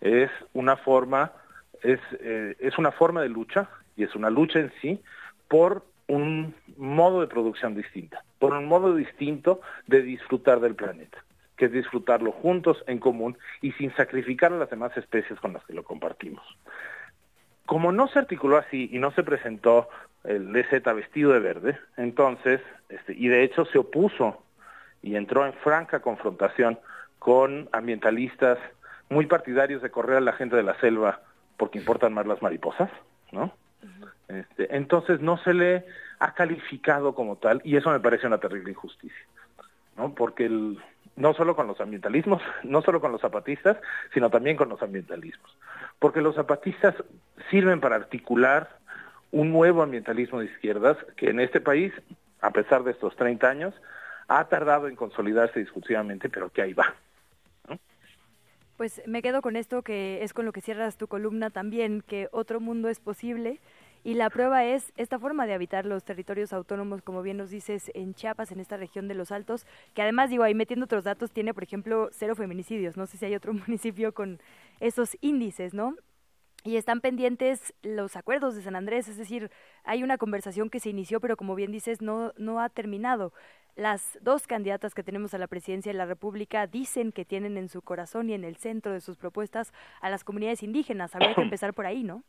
Es 0.00 0.30
una 0.52 0.76
forma, 0.76 1.32
es, 1.82 2.00
eh, 2.20 2.56
es 2.60 2.78
una 2.78 2.92
forma 2.92 3.22
de 3.22 3.28
lucha, 3.28 3.68
y 3.96 4.04
es 4.04 4.14
una 4.14 4.30
lucha 4.30 4.60
en 4.60 4.72
sí, 4.80 5.02
por 5.48 5.84
un 6.06 6.54
modo 6.76 7.20
de 7.20 7.26
producción 7.26 7.74
distinta, 7.74 8.24
por 8.38 8.52
un 8.52 8.66
modo 8.66 8.94
distinto 8.94 9.60
de 9.86 10.02
disfrutar 10.02 10.60
del 10.60 10.74
planeta, 10.74 11.24
que 11.60 11.66
es 11.66 11.72
disfrutarlo 11.72 12.32
juntos, 12.32 12.82
en 12.86 12.98
común, 12.98 13.36
y 13.60 13.72
sin 13.72 13.94
sacrificar 13.94 14.50
a 14.50 14.56
las 14.56 14.70
demás 14.70 14.96
especies 14.96 15.38
con 15.40 15.52
las 15.52 15.62
que 15.66 15.74
lo 15.74 15.84
compartimos. 15.84 16.42
Como 17.66 17.92
no 17.92 18.08
se 18.08 18.18
articuló 18.18 18.56
así 18.56 18.88
y 18.90 18.98
no 18.98 19.10
se 19.10 19.22
presentó 19.22 19.90
el 20.24 20.54
DZ 20.54 20.82
vestido 20.94 21.32
de 21.32 21.40
verde, 21.40 21.78
entonces, 21.98 22.62
este, 22.88 23.12
y 23.12 23.28
de 23.28 23.44
hecho 23.44 23.66
se 23.66 23.76
opuso 23.76 24.42
y 25.02 25.16
entró 25.16 25.44
en 25.44 25.52
franca 25.52 26.00
confrontación 26.00 26.78
con 27.18 27.68
ambientalistas 27.72 28.58
muy 29.10 29.26
partidarios 29.26 29.82
de 29.82 29.90
correr 29.90 30.16
a 30.16 30.22
la 30.22 30.32
gente 30.32 30.56
de 30.56 30.62
la 30.62 30.80
selva 30.80 31.20
porque 31.58 31.78
importan 31.78 32.14
más 32.14 32.26
las 32.26 32.40
mariposas, 32.40 32.90
¿no? 33.32 33.52
Este, 34.28 34.74
entonces 34.74 35.20
no 35.20 35.36
se 35.36 35.52
le 35.52 35.84
ha 36.20 36.32
calificado 36.32 37.14
como 37.14 37.36
tal 37.36 37.60
y 37.64 37.76
eso 37.76 37.90
me 37.90 38.00
parece 38.00 38.26
una 38.26 38.38
terrible 38.38 38.70
injusticia, 38.70 39.26
¿no? 39.98 40.14
Porque 40.14 40.46
el, 40.46 40.78
no 41.20 41.34
solo 41.34 41.54
con 41.54 41.66
los 41.66 41.80
ambientalismos, 41.80 42.42
no 42.64 42.82
solo 42.82 43.00
con 43.00 43.12
los 43.12 43.20
zapatistas, 43.20 43.76
sino 44.12 44.30
también 44.30 44.56
con 44.56 44.68
los 44.68 44.82
ambientalismos, 44.82 45.56
porque 45.98 46.20
los 46.20 46.34
zapatistas 46.34 46.94
sirven 47.50 47.80
para 47.80 47.96
articular 47.96 48.80
un 49.30 49.52
nuevo 49.52 49.82
ambientalismo 49.82 50.40
de 50.40 50.46
izquierdas 50.46 50.96
que 51.16 51.30
en 51.30 51.38
este 51.38 51.60
país, 51.60 51.92
a 52.40 52.50
pesar 52.50 52.82
de 52.82 52.90
estos 52.90 53.14
30 53.14 53.48
años, 53.48 53.74
ha 54.26 54.44
tardado 54.48 54.88
en 54.88 54.96
consolidarse 54.96 55.60
discursivamente, 55.60 56.28
pero 56.28 56.50
que 56.50 56.62
ahí 56.62 56.72
va. 56.72 56.94
Pues 58.76 59.02
me 59.06 59.20
quedo 59.20 59.42
con 59.42 59.56
esto 59.56 59.82
que 59.82 60.24
es 60.24 60.32
con 60.32 60.46
lo 60.46 60.52
que 60.52 60.62
cierras 60.62 60.96
tu 60.96 61.06
columna 61.06 61.50
también, 61.50 62.00
que 62.00 62.28
otro 62.32 62.60
mundo 62.60 62.88
es 62.88 62.98
posible. 62.98 63.60
Y 64.02 64.14
la 64.14 64.30
prueba 64.30 64.64
es 64.64 64.92
esta 64.96 65.18
forma 65.18 65.46
de 65.46 65.54
habitar 65.54 65.84
los 65.84 66.04
territorios 66.04 66.52
autónomos, 66.52 67.02
como 67.02 67.22
bien 67.22 67.36
nos 67.36 67.50
dices, 67.50 67.90
en 67.94 68.14
Chiapas, 68.14 68.50
en 68.50 68.60
esta 68.60 68.76
región 68.76 69.08
de 69.08 69.14
los 69.14 69.30
Altos, 69.30 69.66
que 69.94 70.02
además, 70.02 70.30
digo, 70.30 70.42
ahí 70.42 70.54
metiendo 70.54 70.84
otros 70.84 71.04
datos, 71.04 71.30
tiene, 71.30 71.52
por 71.52 71.64
ejemplo, 71.64 72.08
cero 72.12 72.34
feminicidios. 72.34 72.96
No 72.96 73.06
sé 73.06 73.18
si 73.18 73.26
hay 73.26 73.34
otro 73.34 73.52
municipio 73.66 74.14
con 74.14 74.40
esos 74.80 75.18
índices, 75.20 75.74
¿no? 75.74 75.96
y 76.64 76.76
están 76.76 77.00
pendientes 77.00 77.74
los 77.82 78.16
acuerdos 78.16 78.54
de 78.54 78.62
San 78.62 78.76
Andrés, 78.76 79.08
es 79.08 79.16
decir, 79.16 79.50
hay 79.84 80.02
una 80.02 80.18
conversación 80.18 80.68
que 80.68 80.80
se 80.80 80.90
inició, 80.90 81.20
pero 81.20 81.36
como 81.36 81.54
bien 81.54 81.72
dices, 81.72 82.02
no, 82.02 82.32
no 82.36 82.60
ha 82.60 82.68
terminado. 82.68 83.32
Las 83.76 84.18
dos 84.20 84.46
candidatas 84.46 84.94
que 84.94 85.02
tenemos 85.02 85.32
a 85.32 85.38
la 85.38 85.46
presidencia 85.46 85.92
de 85.92 85.96
la 85.98 86.04
República 86.04 86.66
dicen 86.66 87.12
que 87.12 87.24
tienen 87.24 87.56
en 87.56 87.68
su 87.68 87.80
corazón 87.80 88.28
y 88.28 88.34
en 88.34 88.44
el 88.44 88.56
centro 88.56 88.92
de 88.92 89.00
sus 89.00 89.16
propuestas 89.16 89.72
a 90.00 90.10
las 90.10 90.24
comunidades 90.24 90.62
indígenas. 90.62 91.14
Habría 91.14 91.34
que 91.34 91.40
empezar 91.42 91.72
por 91.72 91.86
ahí, 91.86 92.02
¿no? 92.02 92.22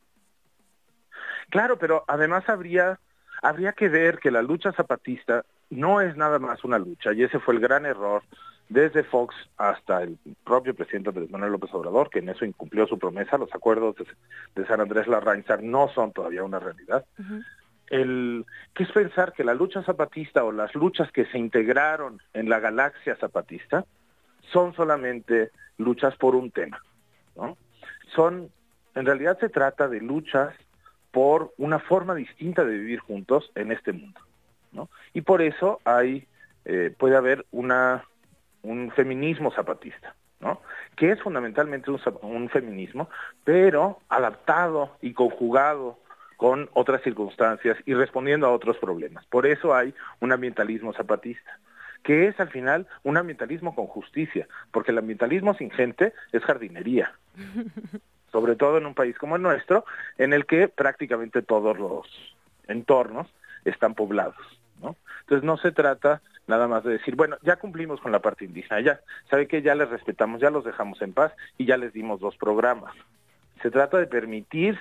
Claro, 1.49 1.77
pero 1.77 2.03
además 2.07 2.47
habría, 2.47 2.99
habría 3.41 3.73
que 3.73 3.89
ver 3.89 4.19
que 4.19 4.31
la 4.31 4.41
lucha 4.41 4.71
zapatista 4.71 5.43
no 5.69 6.01
es 6.01 6.15
nada 6.17 6.39
más 6.39 6.63
una 6.63 6.79
lucha, 6.79 7.13
y 7.13 7.23
ese 7.23 7.39
fue 7.39 7.53
el 7.53 7.59
gran 7.59 7.85
error 7.85 8.23
desde 8.71 9.03
Fox 9.03 9.35
hasta 9.57 10.01
el 10.01 10.17
propio 10.45 10.73
presidente 10.73 11.09
Andrés 11.09 11.29
Manuel 11.29 11.51
López 11.51 11.73
Obrador, 11.73 12.09
que 12.09 12.19
en 12.19 12.29
eso 12.29 12.45
incumplió 12.45 12.87
su 12.87 12.97
promesa, 12.97 13.37
los 13.37 13.53
acuerdos 13.53 13.95
de, 14.55 14.65
San 14.65 14.79
Andrés 14.79 15.07
Larrainzar 15.07 15.61
no 15.61 15.89
son 15.89 16.13
todavía 16.13 16.43
una 16.43 16.59
realidad. 16.59 17.03
El, 17.87 18.45
¿Qué 18.73 18.83
es 18.83 18.91
pensar 18.93 19.33
que 19.33 19.43
la 19.43 19.53
lucha 19.53 19.83
zapatista 19.83 20.45
o 20.45 20.53
las 20.53 20.73
luchas 20.73 21.11
que 21.11 21.25
se 21.25 21.37
integraron 21.37 22.21
en 22.33 22.47
la 22.47 22.61
galaxia 22.61 23.17
zapatista 23.17 23.85
son 24.53 24.73
solamente 24.73 25.51
luchas 25.77 26.15
por 26.15 26.35
un 26.35 26.49
tema? 26.51 26.81
¿no? 27.35 27.57
Son, 28.15 28.49
en 28.95 29.05
realidad 29.05 29.37
se 29.39 29.49
trata 29.49 29.89
de 29.89 29.99
luchas 29.99 30.55
por 31.11 31.53
una 31.57 31.79
forma 31.79 32.15
distinta 32.15 32.63
de 32.63 32.77
vivir 32.77 32.99
juntos 32.99 33.51
en 33.55 33.71
este 33.71 33.93
mundo. 33.93 34.19
¿no? 34.71 34.89
Y 35.13 35.21
por 35.21 35.41
eso 35.41 35.79
hay, 35.83 36.27
eh, 36.65 36.93
puede 36.97 37.17
haber 37.17 37.45
una 37.51 38.05
un 38.63 38.91
feminismo 38.91 39.51
zapatista, 39.51 40.15
¿no? 40.39 40.61
Que 40.95 41.11
es 41.11 41.21
fundamentalmente 41.21 41.91
un, 41.91 42.49
feminismo, 42.49 43.09
pero 43.43 43.99
adaptado 44.09 44.97
y 45.01 45.13
conjugado 45.13 45.97
con 46.37 46.69
otras 46.73 47.01
circunstancias 47.03 47.77
y 47.85 47.93
respondiendo 47.93 48.47
a 48.47 48.51
otros 48.51 48.77
problemas. 48.77 49.25
Por 49.27 49.45
eso 49.45 49.75
hay 49.75 49.93
un 50.19 50.31
ambientalismo 50.31 50.93
zapatista, 50.93 51.59
que 52.03 52.27
es 52.27 52.39
al 52.39 52.49
final 52.49 52.87
un 53.03 53.17
ambientalismo 53.17 53.75
con 53.75 53.87
justicia, 53.87 54.47
porque 54.71 54.91
el 54.91 54.97
ambientalismo 54.97 55.53
sin 55.53 55.69
gente 55.71 56.13
es 56.31 56.43
jardinería, 56.43 57.13
sobre 58.31 58.55
todo 58.55 58.77
en 58.77 58.85
un 58.85 58.93
país 58.93 59.17
como 59.17 59.35
el 59.35 59.41
nuestro, 59.41 59.85
en 60.17 60.33
el 60.33 60.45
que 60.45 60.67
prácticamente 60.67 61.41
todos 61.41 61.77
los 61.77 62.07
entornos 62.67 63.27
están 63.65 63.93
poblados. 63.93 64.37
¿no? 64.81 64.95
Entonces 65.21 65.43
no 65.43 65.57
se 65.57 65.71
trata 65.71 66.21
nada 66.47 66.67
más 66.67 66.83
de 66.83 66.91
decir, 66.91 67.15
bueno, 67.15 67.37
ya 67.43 67.57
cumplimos 67.57 68.01
con 68.01 68.11
la 68.11 68.19
parte 68.19 68.45
indígena, 68.45 68.81
ya, 68.81 68.99
sabe 69.29 69.47
que 69.47 69.61
ya 69.61 69.75
les 69.75 69.89
respetamos, 69.89 70.41
ya 70.41 70.49
los 70.49 70.65
dejamos 70.65 71.01
en 71.01 71.13
paz 71.13 71.33
y 71.57 71.65
ya 71.65 71.77
les 71.77 71.93
dimos 71.93 72.19
dos 72.19 72.35
programas. 72.37 72.93
Se 73.61 73.71
trata 73.71 73.97
de 73.97 74.07
permitir 74.07 74.79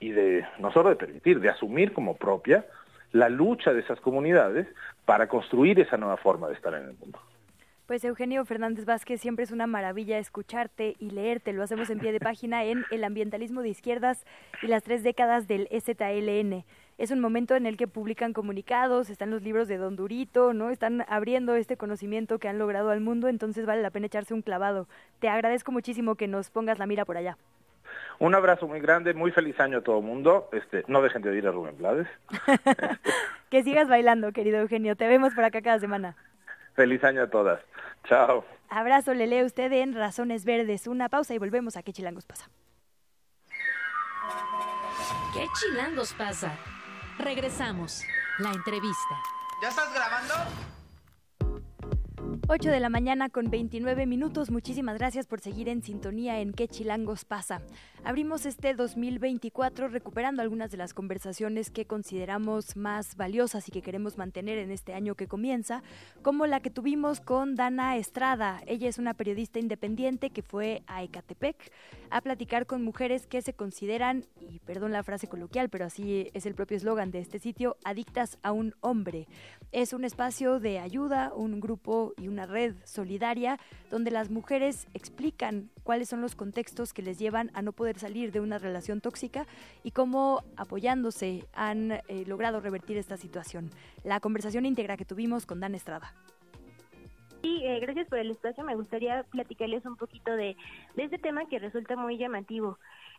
y 0.00 0.10
de, 0.10 0.46
no 0.58 0.72
solo 0.72 0.90
de 0.90 0.96
permitir, 0.96 1.40
de 1.40 1.48
asumir 1.48 1.92
como 1.92 2.16
propia 2.16 2.66
la 3.12 3.28
lucha 3.28 3.72
de 3.72 3.80
esas 3.80 4.00
comunidades 4.00 4.66
para 5.04 5.28
construir 5.28 5.80
esa 5.80 5.96
nueva 5.96 6.16
forma 6.16 6.48
de 6.48 6.54
estar 6.54 6.74
en 6.74 6.88
el 6.88 6.94
mundo. 6.94 7.18
Pues 7.86 8.04
Eugenio 8.04 8.44
Fernández 8.44 8.84
Vázquez, 8.84 9.20
siempre 9.20 9.44
es 9.44 9.52
una 9.52 9.68
maravilla 9.68 10.18
escucharte 10.18 10.96
y 10.98 11.10
leerte. 11.10 11.52
Lo 11.52 11.62
hacemos 11.62 11.88
en 11.88 12.00
pie 12.00 12.10
de 12.10 12.18
página 12.18 12.64
en 12.64 12.84
El 12.90 13.04
ambientalismo 13.04 13.62
de 13.62 13.68
izquierdas 13.68 14.24
y 14.60 14.66
las 14.66 14.82
tres 14.82 15.04
décadas 15.04 15.46
del 15.46 15.68
STLN 15.70 16.64
es 16.98 17.10
un 17.10 17.20
momento 17.20 17.54
en 17.54 17.66
el 17.66 17.76
que 17.76 17.86
publican 17.86 18.32
comunicados, 18.32 19.10
están 19.10 19.30
los 19.30 19.42
libros 19.42 19.68
de 19.68 19.76
Don 19.76 19.96
Durito, 19.96 20.54
¿no? 20.54 20.70
Están 20.70 21.04
abriendo 21.08 21.54
este 21.54 21.76
conocimiento 21.76 22.38
que 22.38 22.48
han 22.48 22.58
logrado 22.58 22.90
al 22.90 23.00
mundo, 23.00 23.28
entonces 23.28 23.66
vale 23.66 23.82
la 23.82 23.90
pena 23.90 24.06
echarse 24.06 24.32
un 24.32 24.42
clavado. 24.42 24.88
Te 25.18 25.28
agradezco 25.28 25.72
muchísimo 25.72 26.14
que 26.14 26.26
nos 26.26 26.50
pongas 26.50 26.78
la 26.78 26.86
mira 26.86 27.04
por 27.04 27.18
allá. 27.18 27.36
Un 28.18 28.34
abrazo 28.34 28.66
muy 28.66 28.80
grande, 28.80 29.12
muy 29.12 29.30
feliz 29.30 29.60
año 29.60 29.78
a 29.78 29.80
todo 29.82 29.98
el 29.98 30.04
mundo. 30.04 30.48
Este, 30.52 30.84
no 30.88 31.02
dejen 31.02 31.20
de 31.20 31.28
oír 31.28 31.46
a 31.46 31.50
Rubén 31.50 31.76
Blades. 31.76 32.08
que 33.50 33.62
sigas 33.62 33.88
bailando, 33.88 34.32
querido 34.32 34.58
Eugenio. 34.58 34.96
Te 34.96 35.06
vemos 35.06 35.34
por 35.34 35.44
acá 35.44 35.60
cada 35.60 35.78
semana. 35.78 36.16
Feliz 36.76 37.02
año 37.02 37.22
a 37.22 37.30
todas. 37.30 37.60
Chao. 38.04 38.44
Abrazo, 38.68 39.14
le 39.14 39.26
lee 39.26 39.42
usted 39.42 39.72
en 39.72 39.94
Razones 39.94 40.44
Verdes. 40.44 40.86
Una 40.86 41.08
pausa 41.08 41.34
y 41.34 41.38
volvemos 41.38 41.76
a 41.76 41.82
¿Qué 41.82 41.92
chilangos 41.92 42.26
pasa? 42.26 42.50
¿Qué 45.32 45.46
chilangos 45.58 46.12
pasa? 46.12 46.52
Regresamos. 47.18 48.04
La 48.38 48.50
entrevista. 48.50 49.14
¿Ya 49.62 49.68
estás 49.68 49.92
grabando? 49.94 50.34
8 52.48 52.70
de 52.70 52.78
la 52.78 52.90
mañana 52.90 53.28
con 53.28 53.50
29 53.50 54.06
minutos. 54.06 54.52
Muchísimas 54.52 54.96
gracias 54.98 55.26
por 55.26 55.40
seguir 55.40 55.68
en 55.68 55.82
sintonía 55.82 56.38
en 56.38 56.52
¿Qué 56.52 56.68
Chilangos 56.68 57.24
pasa? 57.24 57.60
Abrimos 58.04 58.46
este 58.46 58.72
2024 58.74 59.88
recuperando 59.88 60.42
algunas 60.42 60.70
de 60.70 60.76
las 60.76 60.94
conversaciones 60.94 61.70
que 61.70 61.86
consideramos 61.86 62.76
más 62.76 63.16
valiosas 63.16 63.66
y 63.66 63.72
que 63.72 63.82
queremos 63.82 64.16
mantener 64.16 64.58
en 64.58 64.70
este 64.70 64.94
año 64.94 65.16
que 65.16 65.26
comienza, 65.26 65.82
como 66.22 66.46
la 66.46 66.60
que 66.60 66.70
tuvimos 66.70 67.20
con 67.20 67.56
Dana 67.56 67.96
Estrada. 67.96 68.62
Ella 68.68 68.88
es 68.88 68.98
una 68.98 69.14
periodista 69.14 69.58
independiente 69.58 70.30
que 70.30 70.42
fue 70.42 70.84
a 70.86 71.02
Ecatepec 71.02 71.72
a 72.10 72.20
platicar 72.20 72.66
con 72.66 72.84
mujeres 72.84 73.26
que 73.26 73.42
se 73.42 73.54
consideran, 73.54 74.24
y 74.40 74.60
perdón 74.60 74.92
la 74.92 75.02
frase 75.02 75.26
coloquial, 75.26 75.68
pero 75.68 75.86
así 75.86 76.30
es 76.32 76.46
el 76.46 76.54
propio 76.54 76.76
eslogan 76.76 77.10
de 77.10 77.18
este 77.18 77.40
sitio, 77.40 77.76
adictas 77.82 78.38
a 78.44 78.52
un 78.52 78.76
hombre. 78.82 79.26
Es 79.72 79.92
un 79.92 80.04
espacio 80.04 80.60
de 80.60 80.78
ayuda, 80.78 81.32
un 81.34 81.60
grupo 81.60 82.14
y 82.16 82.28
una 82.28 82.46
red 82.46 82.76
solidaria 82.84 83.58
donde 83.90 84.10
las 84.10 84.30
mujeres 84.30 84.86
explican 84.94 85.70
cuáles 85.82 86.08
son 86.08 86.20
los 86.20 86.34
contextos 86.34 86.92
que 86.92 87.02
les 87.02 87.18
llevan 87.18 87.50
a 87.52 87.62
no 87.62 87.72
poder 87.72 87.98
salir 87.98 88.32
de 88.32 88.40
una 88.40 88.58
relación 88.58 89.00
tóxica 89.00 89.46
y 89.82 89.90
cómo 89.90 90.42
apoyándose 90.56 91.46
han 91.52 91.92
eh, 91.92 92.02
logrado 92.26 92.60
revertir 92.60 92.96
esta 92.96 93.16
situación. 93.16 93.70
La 94.04 94.20
conversación 94.20 94.66
íntegra 94.66 94.96
que 94.96 95.04
tuvimos 95.04 95.46
con 95.46 95.60
Dan 95.60 95.74
Estrada. 95.74 96.14
Sí, 97.42 97.60
eh, 97.64 97.78
gracias 97.80 98.08
por 98.08 98.18
el 98.18 98.30
espacio. 98.30 98.64
Me 98.64 98.74
gustaría 98.74 99.24
platicarles 99.24 99.84
un 99.84 99.96
poquito 99.96 100.32
de, 100.32 100.56
de 100.96 101.04
este 101.04 101.18
tema 101.18 101.46
que 101.46 101.58
resulta 101.58 101.96
muy 101.96 102.18
llamativo. 102.18 102.78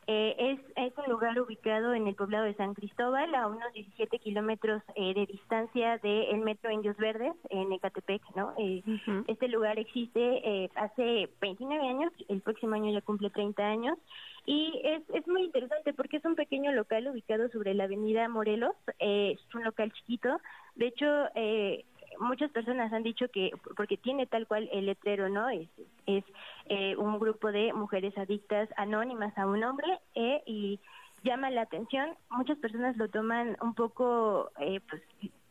Eh, 0.09 0.35
es, 0.39 0.59
es 0.77 0.97
un 0.97 1.11
lugar 1.11 1.37
ubicado 1.39 1.93
en 1.93 2.07
el 2.07 2.15
poblado 2.15 2.45
de 2.45 2.53
San 2.55 2.73
Cristóbal, 2.73 3.35
a 3.35 3.47
unos 3.47 3.73
17 3.73 4.19
kilómetros 4.19 4.81
eh, 4.95 5.13
de 5.13 5.25
distancia 5.25 5.97
del 5.97 6.39
metro 6.39 6.71
Indios 6.71 6.95
Verdes, 6.95 7.33
en 7.49 7.73
Ecatepec, 7.73 8.21
¿no? 8.33 8.53
Eh, 8.57 8.81
Este 9.27 9.49
lugar 9.49 9.77
existe 9.77 10.19
eh, 10.19 10.69
hace 10.75 11.29
29 11.41 11.85
años, 11.85 12.13
el 12.29 12.39
próximo 12.41 12.75
año 12.75 12.91
ya 12.93 13.01
cumple 13.01 13.29
30 13.29 13.61
años, 13.61 13.97
y 14.45 14.79
es, 14.81 15.03
es 15.13 15.27
muy 15.27 15.43
interesante 15.43 15.93
porque 15.93 16.17
es 16.17 16.25
un 16.25 16.35
pequeño 16.35 16.71
local 16.71 17.09
ubicado 17.09 17.49
sobre 17.49 17.73
la 17.73 17.83
avenida 17.83 18.29
Morelos, 18.29 18.75
eh, 18.99 19.35
es 19.37 19.55
un 19.55 19.65
local 19.65 19.91
chiquito, 19.91 20.39
de 20.75 20.87
hecho, 20.87 21.05
eh, 21.35 21.83
muchas 22.19 22.51
personas 22.51 22.91
han 22.93 23.03
dicho 23.03 23.27
que 23.29 23.51
porque 23.75 23.97
tiene 23.97 24.25
tal 24.27 24.47
cual 24.47 24.69
el 24.71 24.85
letrero 24.85 25.29
no 25.29 25.49
es 25.49 25.67
es 26.05 26.23
eh, 26.65 26.95
un 26.97 27.19
grupo 27.19 27.51
de 27.51 27.73
mujeres 27.73 28.17
adictas 28.17 28.69
anónimas 28.77 29.37
a 29.37 29.45
un 29.45 29.63
hombre 29.63 29.87
eh, 30.15 30.41
y 30.45 30.79
llama 31.23 31.49
la 31.49 31.61
atención. 31.61 32.15
Muchas 32.29 32.57
personas 32.57 32.97
lo 32.97 33.09
toman 33.09 33.57
un 33.61 33.73
poco 33.73 34.51
eh, 34.59 34.79
pues 34.89 35.01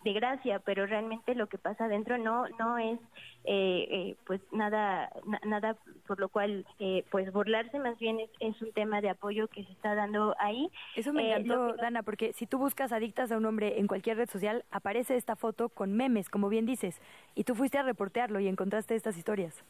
de 0.07 0.13
gracia 0.13 0.61
pero 0.61 0.87
realmente 0.87 1.35
lo 1.35 1.49
que 1.49 1.59
pasa 1.59 1.87
adentro 1.87 2.17
no 2.17 2.45
no 2.61 2.79
es 2.79 2.99
eh, 3.45 3.87
eh, 3.91 4.17
pues 4.25 4.41
nada 4.53 5.11
na- 5.27 5.41
nada 5.45 5.77
por 6.07 6.21
lo 6.21 6.29
cual 6.29 6.65
eh, 6.79 7.05
pues 7.11 7.33
burlarse 7.33 7.79
más 7.81 7.99
bien 7.99 8.21
es, 8.21 8.31
es 8.41 8.61
un 8.63 8.73
tema 8.73 9.01
de 9.01 9.11
apoyo 9.11 9.49
que 9.49 9.65
se 9.65 9.73
está 9.73 9.95
dando 9.97 10.35
ahí 10.39 10.71
Eso 10.95 11.13
me 11.13 11.25
Eh, 11.25 11.37
encantó, 11.37 11.75
que- 11.75 11.83
Dana, 11.83 12.03
porque 12.05 12.33
si 12.33 12.47
tú 12.47 12.59
buscas 12.59 12.93
adictas 12.93 13.33
a 13.33 13.37
un 13.37 13.45
hombre 13.47 13.79
en 13.81 13.87
cualquier 13.89 14.17
red 14.17 14.29
social, 14.31 14.65
aparece 14.71 15.17
esta 15.17 15.35
foto 15.35 15.69
con 15.69 15.93
memes, 15.97 16.29
como 16.31 16.49
bien 16.49 16.67
dices, 16.67 17.01
y 17.35 17.43
tú 17.45 17.55
fuiste 17.57 17.79
a 17.79 17.83
reportearlo 17.83 18.39
y 18.41 18.47
encontraste 18.49 18.95
estas 18.95 19.17
historias. 19.19 19.65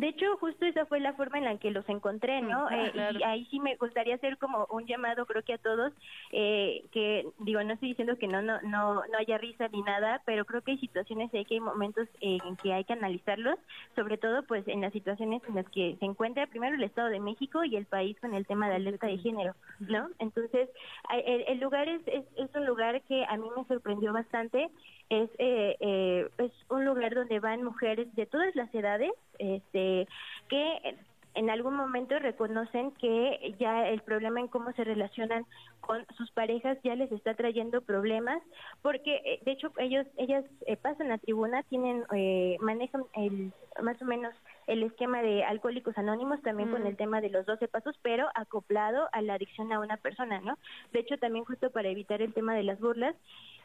De 0.00 0.08
hecho, 0.08 0.36
justo 0.38 0.64
esa 0.64 0.86
fue 0.86 1.00
la 1.00 1.14
forma 1.14 1.38
en 1.38 1.44
la 1.44 1.58
que 1.58 1.70
los 1.70 1.88
encontré, 1.88 2.40
¿no? 2.40 2.66
Ah, 2.68 2.86
Eh, 2.86 2.90
claro. 2.92 3.18
Y 3.18 3.22
ahí 3.24 3.44
sí 3.46 3.58
me 3.60 3.76
gustaría 3.76 4.14
hacer 4.14 4.38
como 4.38 4.66
un 4.70 4.86
llamado, 4.86 5.26
creo 5.26 5.42
que 5.42 5.54
a 5.54 5.58
todos, 5.58 5.92
eh, 6.32 6.84
que 6.92 7.26
digo, 7.40 7.62
no 7.64 7.72
estoy 7.74 7.90
diciendo 7.90 8.16
que 8.16 8.28
no, 8.28 8.40
no, 8.42 8.60
no, 8.62 8.94
no 8.94 9.18
haya 9.18 9.38
risa 9.38 9.68
ni 9.68 9.82
nada, 9.82 10.22
pero 10.24 10.44
creo 10.44 10.62
que 10.62 10.72
hay 10.72 10.78
situaciones 10.78 11.30
y 11.34 11.44
que 11.44 11.54
hay 11.54 11.60
momentos 11.60 12.08
en 12.20 12.56
que 12.56 12.72
hay 12.72 12.84
que 12.84 12.92
analizarlos, 12.92 13.56
sobre 13.96 14.18
todo 14.18 14.42
pues 14.44 14.66
en 14.68 14.80
las 14.82 14.92
situaciones 14.92 15.42
en 15.48 15.56
las 15.56 15.68
que 15.70 15.96
se 15.98 16.04
encuentra 16.04 16.46
primero 16.46 16.76
el 16.76 16.84
Estado 16.84 17.08
de 17.08 17.20
México 17.20 17.64
y 17.64 17.76
el 17.76 17.86
país 17.86 18.18
con 18.20 18.34
el 18.34 18.46
tema 18.46 18.68
de 18.68 18.76
alerta 18.76 19.06
de 19.06 19.18
género, 19.18 19.54
¿no? 19.80 20.08
Entonces, 20.18 20.68
el, 21.26 21.44
el 21.48 21.60
lugar 21.60 21.88
es, 21.88 22.02
es, 22.06 22.24
es 22.36 22.54
un 22.54 22.66
lugar 22.66 23.02
que 23.02 23.24
a 23.24 23.36
mí 23.36 23.48
me 23.56 23.64
sorprendió 23.64 24.12
bastante, 24.12 24.68
es, 25.10 25.30
eh, 25.38 25.76
eh, 25.80 26.28
es 26.38 26.52
un 26.68 26.84
lugar 26.84 27.14
donde 27.14 27.40
van 27.40 27.64
mujeres 27.64 28.14
de 28.14 28.26
todas 28.26 28.54
las 28.54 28.72
edades, 28.74 29.12
este, 29.38 30.06
que 30.48 30.96
en 31.34 31.50
algún 31.50 31.76
momento 31.76 32.18
reconocen 32.18 32.90
que 32.92 33.54
ya 33.60 33.86
el 33.88 34.00
problema 34.00 34.40
en 34.40 34.48
cómo 34.48 34.72
se 34.72 34.82
relacionan 34.82 35.46
con 35.80 36.04
sus 36.16 36.30
parejas 36.32 36.78
ya 36.82 36.96
les 36.96 37.12
está 37.12 37.34
trayendo 37.34 37.80
problemas 37.80 38.42
porque 38.82 39.22
eh, 39.24 39.40
de 39.44 39.52
hecho 39.52 39.72
ellos 39.78 40.04
ellas 40.16 40.44
eh, 40.66 40.76
pasan 40.76 41.12
a 41.12 41.18
tribuna 41.18 41.62
tienen 41.64 42.04
eh, 42.12 42.56
manejan 42.60 43.04
el 43.14 43.52
más 43.80 44.00
o 44.02 44.04
menos 44.04 44.34
el 44.66 44.82
esquema 44.82 45.22
de 45.22 45.44
alcohólicos 45.44 45.96
anónimos 45.96 46.42
también 46.42 46.70
con 46.70 46.82
Mm. 46.82 46.86
el 46.88 46.96
tema 46.96 47.20
de 47.20 47.30
los 47.30 47.46
12 47.46 47.68
pasos 47.68 47.96
pero 48.02 48.26
acoplado 48.34 49.08
a 49.12 49.22
la 49.22 49.34
adicción 49.34 49.72
a 49.72 49.78
una 49.78 49.96
persona 49.96 50.40
no 50.40 50.58
de 50.92 51.00
hecho 51.00 51.18
también 51.18 51.44
justo 51.44 51.70
para 51.70 51.88
evitar 51.88 52.20
el 52.20 52.34
tema 52.34 52.54
de 52.54 52.64
las 52.64 52.80
burlas 52.80 53.14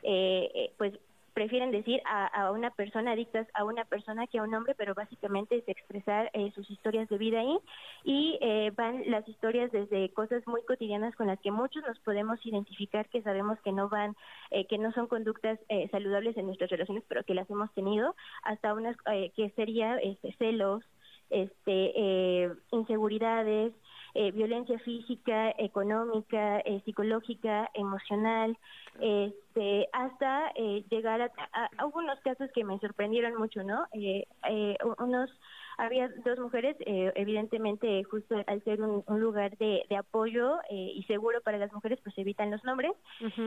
eh, 0.04 0.52
eh, 0.54 0.72
pues 0.78 0.94
prefieren 1.34 1.72
decir 1.72 2.02
a, 2.06 2.28
a 2.28 2.52
una 2.52 2.70
persona 2.72 3.12
adictas 3.12 3.48
a 3.54 3.64
una 3.64 3.86
persona 3.86 4.28
que 4.28 4.40
a 4.40 4.44
un 4.44 4.54
hombre, 4.54 4.76
pero 4.76 4.94
básicamente 4.94 5.58
es 5.58 5.68
expresar 5.68 6.30
eh, 6.34 6.52
sus 6.56 6.70
historias 6.70 7.10
de 7.10 7.18
vida 7.18 7.40
ahí. 7.40 7.58
Y 8.04 8.38
eh, 8.42 8.72
van 8.76 9.10
las 9.10 9.28
historias 9.28 9.72
desde 9.72 10.10
cosas 10.14 10.46
muy 10.48 10.62
cotidianas 10.64 11.16
con 11.16 11.28
las 11.28 11.40
que 11.40 11.52
muchos 11.52 11.84
nos 11.84 12.00
podemos 12.00 12.44
identificar, 12.46 13.08
que 13.10 13.22
sabemos 13.22 13.60
que 13.62 13.72
no 13.72 13.90
van, 13.90 14.16
eh, 14.52 14.66
que 14.68 14.78
no 14.78 14.92
son 14.94 15.08
conductas 15.08 15.60
eh, 15.70 15.88
saludables 15.90 16.38
en 16.38 16.46
nuestras 16.46 16.70
relaciones, 16.70 17.04
pero 17.08 17.24
que 17.24 17.34
las 17.34 17.50
hemos 17.50 17.72
tenido, 17.74 18.16
hasta 18.44 18.74
unas 18.74 18.96
eh, 19.12 19.32
que 19.36 19.50
sería 19.52 19.98
este, 19.98 20.34
celos, 20.38 20.84
este, 21.30 21.92
eh, 21.96 22.52
inseguridades, 22.72 23.74
eh, 24.16 24.32
violencia 24.32 24.78
física, 24.80 25.52
económica, 25.58 26.60
eh, 26.60 26.82
psicológica, 26.86 27.70
emocional, 27.74 28.58
este, 29.00 29.88
hasta 29.92 30.52
eh, 30.56 30.84
llegar 30.90 31.22
a, 31.22 31.32
a- 31.54 31.70
a- 31.78 31.86
hubo 31.86 32.00
unos 32.00 32.20
casos 32.22 32.50
que 32.54 32.64
me 32.64 32.80
sorprendieron 32.80 33.36
mucho, 33.36 33.64
¿no? 33.64 33.86
Eh, 33.94 34.26
eh, 34.50 34.78
unos 35.00 35.30
había 35.78 36.08
dos 36.24 36.38
mujeres, 36.38 36.76
eh, 36.82 37.12
evidentemente 37.16 38.04
justo 38.04 38.36
al 38.46 38.64
ser 38.64 38.82
un, 38.82 39.04
un 39.08 39.20
lugar 39.20 39.58
de, 39.58 39.84
de 39.90 39.96
apoyo 39.98 40.58
eh, 40.70 40.92
y 40.96 41.04
seguro 41.04 41.42
para 41.42 41.58
las 41.58 41.74
mujeres, 41.74 42.00
pues 42.04 42.16
evitan 42.18 42.52
los 42.52 42.64
nombres, 42.64 42.92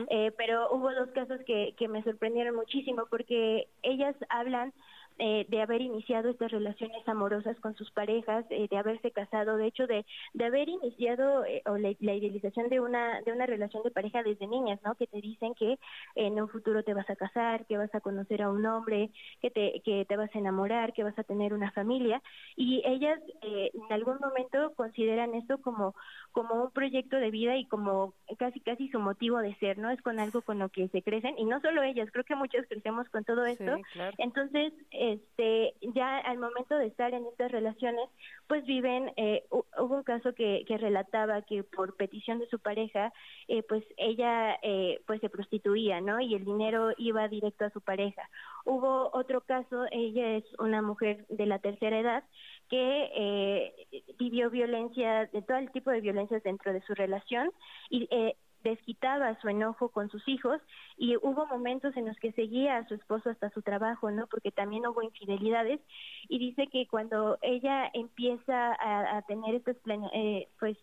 eh, 0.09 0.31
pero 0.37 0.69
hubo 0.73 0.91
dos 0.93 1.09
casos 1.11 1.39
que, 1.45 1.73
que 1.77 1.87
me 1.87 2.03
sorprendieron 2.03 2.55
muchísimo 2.55 3.05
porque 3.09 3.67
ellas 3.81 4.15
hablan 4.29 4.73
eh, 5.19 5.45
de 5.49 5.61
haber 5.61 5.81
iniciado 5.81 6.29
estas 6.29 6.51
relaciones 6.51 7.07
amorosas 7.07 7.59
con 7.59 7.75
sus 7.75 7.89
parejas, 7.91 8.45
eh, 8.49 8.67
de 8.69 8.77
haberse 8.77 9.11
casado, 9.11 9.57
de 9.57 9.67
hecho 9.67 9.87
de, 9.87 10.05
de 10.33 10.45
haber 10.45 10.69
iniciado 10.69 11.45
eh, 11.45 11.61
o 11.65 11.77
la, 11.77 11.93
la 11.99 12.13
idealización 12.13 12.69
de 12.69 12.79
una 12.79 13.21
de 13.21 13.31
una 13.31 13.45
relación 13.45 13.83
de 13.83 13.91
pareja 13.91 14.23
desde 14.23 14.47
niñas, 14.47 14.79
¿no? 14.83 14.95
Que 14.95 15.07
te 15.07 15.21
dicen 15.21 15.53
que 15.55 15.79
en 16.15 16.39
un 16.39 16.49
futuro 16.49 16.83
te 16.83 16.93
vas 16.93 17.09
a 17.09 17.15
casar, 17.15 17.65
que 17.65 17.77
vas 17.77 17.93
a 17.95 18.01
conocer 18.01 18.41
a 18.41 18.51
un 18.51 18.65
hombre, 18.65 19.09
que 19.41 19.49
te 19.49 19.81
que 19.83 20.05
te 20.05 20.17
vas 20.17 20.33
a 20.35 20.39
enamorar, 20.39 20.93
que 20.93 21.03
vas 21.03 21.17
a 21.17 21.23
tener 21.23 21.53
una 21.53 21.71
familia 21.71 22.21
y 22.55 22.81
ellas 22.85 23.19
eh, 23.41 23.71
en 23.73 23.93
algún 23.93 24.17
momento 24.19 24.73
consideran 24.75 25.33
esto 25.33 25.59
como 25.59 25.95
como 26.31 26.63
un 26.63 26.71
proyecto 26.71 27.17
de 27.17 27.31
vida 27.31 27.57
y 27.57 27.65
como 27.65 28.13
casi 28.37 28.59
casi 28.59 28.89
su 28.89 28.99
motivo 28.99 29.39
de 29.39 29.55
ser, 29.55 29.77
¿no? 29.77 29.89
Es 29.89 30.01
con 30.01 30.19
algo 30.19 30.41
con 30.41 30.59
lo 30.59 30.69
que 30.69 30.87
se 30.89 31.01
crecen 31.01 31.37
y 31.37 31.45
no 31.45 31.59
solo 31.61 31.81
ellas, 31.83 32.09
creo 32.11 32.23
que 32.23 32.35
muchos 32.35 32.65
crecemos 32.67 33.09
con 33.09 33.23
todo 33.23 33.45
esto. 33.45 33.77
claro. 33.93 34.15
Entonces, 34.17 34.73
este, 35.13 35.73
ya 35.95 36.17
al 36.19 36.37
momento 36.37 36.75
de 36.77 36.87
estar 36.87 37.13
en 37.13 37.25
estas 37.27 37.51
relaciones, 37.51 38.09
pues 38.47 38.65
viven, 38.65 39.11
eh, 39.17 39.43
hu- 39.49 39.65
hubo 39.79 39.95
un 39.97 40.03
caso 40.03 40.33
que, 40.33 40.63
que 40.67 40.77
relataba 40.77 41.41
que 41.43 41.63
por 41.63 41.95
petición 41.95 42.39
de 42.39 42.47
su 42.47 42.59
pareja, 42.59 43.11
eh, 43.47 43.63
pues 43.63 43.83
ella 43.97 44.57
eh, 44.61 45.01
pues 45.05 45.21
se 45.21 45.29
prostituía, 45.29 46.01
¿no? 46.01 46.19
Y 46.21 46.35
el 46.35 46.45
dinero 46.45 46.91
iba 46.97 47.27
directo 47.27 47.65
a 47.65 47.69
su 47.71 47.81
pareja. 47.81 48.29
Hubo 48.65 49.09
otro 49.13 49.41
caso, 49.41 49.85
ella 49.91 50.35
es 50.37 50.45
una 50.59 50.81
mujer 50.81 51.25
de 51.29 51.45
la 51.45 51.59
tercera 51.59 51.99
edad 51.99 52.23
que 52.69 53.09
eh, 53.15 53.73
vivió 54.17 54.49
violencia, 54.49 55.25
de 55.27 55.41
todo 55.41 55.57
el 55.57 55.71
tipo 55.71 55.89
de 55.91 56.01
violencias 56.01 56.43
dentro 56.43 56.73
de 56.73 56.81
su 56.81 56.93
relación 56.93 57.51
y 57.89 58.07
eh, 58.11 58.35
desquitaba 58.63 59.39
su 59.41 59.49
enojo 59.49 59.89
con 59.89 60.09
sus 60.09 60.27
hijos 60.27 60.61
y 60.97 61.15
hubo 61.17 61.45
momentos 61.45 61.95
en 61.95 62.05
los 62.05 62.17
que 62.17 62.31
seguía 62.33 62.77
a 62.77 62.87
su 62.87 62.95
esposo 62.95 63.29
hasta 63.29 63.49
su 63.51 63.61
trabajo, 63.61 64.11
¿no? 64.11 64.27
Porque 64.27 64.51
también 64.51 64.85
hubo 64.87 65.01
infidelidades 65.01 65.79
y 66.27 66.39
dice 66.39 66.67
que 66.67 66.87
cuando 66.87 67.37
ella 67.41 67.89
empieza 67.93 68.75
a, 68.79 69.21
tener 69.23 69.55
estas 69.55 69.77
eh, 70.13 70.47
pues 70.59 70.77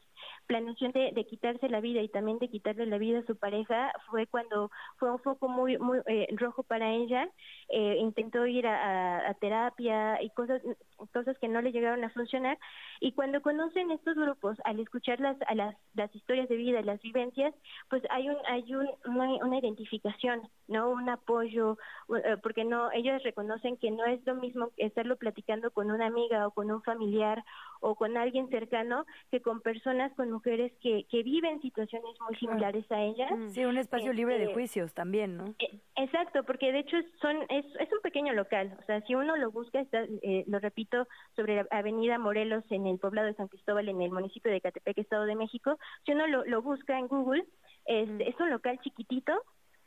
planeación 0.47 0.93
de, 0.93 1.13
de 1.13 1.27
quitarse 1.27 1.69
la 1.69 1.81
vida 1.81 2.01
y 2.03 2.09
también 2.09 2.39
de 2.39 2.49
quitarle 2.49 2.87
la 2.87 2.99
vida 2.99 3.21
a 3.21 3.27
su 3.27 3.37
pareja 3.37 3.93
fue 4.11 4.27
cuando 4.27 4.71
fue 4.99 5.11
un 5.11 5.19
foco 5.21 5.49
muy 5.49 5.79
muy 5.79 6.01
eh, 6.07 6.29
rojo 6.37 6.63
para 6.63 6.93
ella 6.93 7.29
eh, 7.69 7.97
intentó 8.01 8.47
ir 8.47 8.67
a, 8.67 9.35
terapia 9.41 10.23
y 10.23 10.31
cosas 10.31 10.63
cosas 11.13 11.37
que 11.39 11.49
no 11.49 11.61
le 11.61 11.73
llegaron 11.73 12.05
a 12.05 12.11
funcionar. 12.11 12.59
Y 13.01 13.13
cuando 13.13 13.43
conocen 13.43 13.91
estos 13.91 14.15
grupos 14.15 14.57
al 14.65 14.81
escuchar 14.81 15.21
las 15.21 15.37
a 15.43 15.55
las, 15.55 15.75
historias 16.15 16.49
de 16.49 16.57
vida 16.57 16.83
las 16.83 17.01
vivencias 17.01 17.55
pues 17.89 18.03
hay 18.11 18.29
un 18.29 18.37
hay 18.47 18.75
un, 18.75 18.89
una, 19.07 19.59
identificación 19.59 20.43
no 20.69 20.91
un 20.91 21.09
apoyo 21.09 21.77
eh, 22.25 22.37
porque 22.43 22.65
no 22.65 22.93
ellos 22.93 23.23
reconocen 23.23 23.77
que 23.77 23.91
no 23.91 24.05
es 24.05 24.25
lo 24.27 24.35
mismo 24.35 24.71
estarlo 24.77 25.17
platicando 25.17 25.71
con 25.71 25.91
una 25.91 26.07
amiga 26.07 26.47
o 26.47 26.53
con 26.53 26.71
un 26.71 26.83
familiar 26.83 27.45
o 27.85 27.95
con 27.97 28.17
alguien 28.17 28.49
cercano 28.49 29.05
que 29.31 29.41
con 29.43 29.61
personas 29.61 30.11
con 30.15 30.31
mujeres 30.31 30.73
que, 30.81 31.05
que 31.11 31.23
viven 31.23 31.61
situaciones 31.61 32.19
muy 32.27 32.35
similares 32.37 32.91
a 32.91 33.03
ellas. 33.03 33.31
Sí, 33.49 33.65
un 33.65 33.77
espacio 33.77 34.13
libre 34.15 34.39
de 34.39 34.45
Este, 34.45 34.55
juicios 34.55 34.95
también, 34.95 35.37
¿no? 35.37 35.45
eh, 35.59 35.79
Exacto, 35.97 36.43
porque 36.45 36.73
de 36.73 36.79
hecho 36.81 36.97
son 37.21 37.37
es, 37.51 37.67
es 37.79 37.93
un 37.93 38.01
pequeño 38.03 38.33
local, 38.33 38.77
o 38.81 38.85
sea, 38.87 39.01
si 39.03 39.15
uno 39.15 39.37
lo 39.37 39.51
busca, 39.51 39.81
está, 39.81 40.05
eh, 40.23 40.45
lo 40.47 40.59
repito, 40.61 41.07
sobre 41.37 41.57
la 41.57 41.67
Avenida 41.71 42.19
Morelos 42.19 42.65
en 42.71 42.87
el 42.87 42.99
poblado 42.99 43.27
de 43.29 43.35
San 43.35 43.49
Cristóbal, 43.49 43.89
en 43.89 44.01
el 44.01 44.11
municipio 44.11 44.51
de 44.51 44.61
Catepec, 44.63 44.97
Estado 44.99 45.25
de 45.27 45.37
México, 45.37 45.79
si 46.07 46.13
uno 46.13 46.27
lo, 46.27 46.45
lo 46.47 46.63
busca 46.63 46.99
en 46.99 47.07
Google, 47.07 47.45
es, 47.85 48.09
es 48.21 48.41
un 48.41 48.51
local 48.51 48.79
chiquitito 48.81 49.33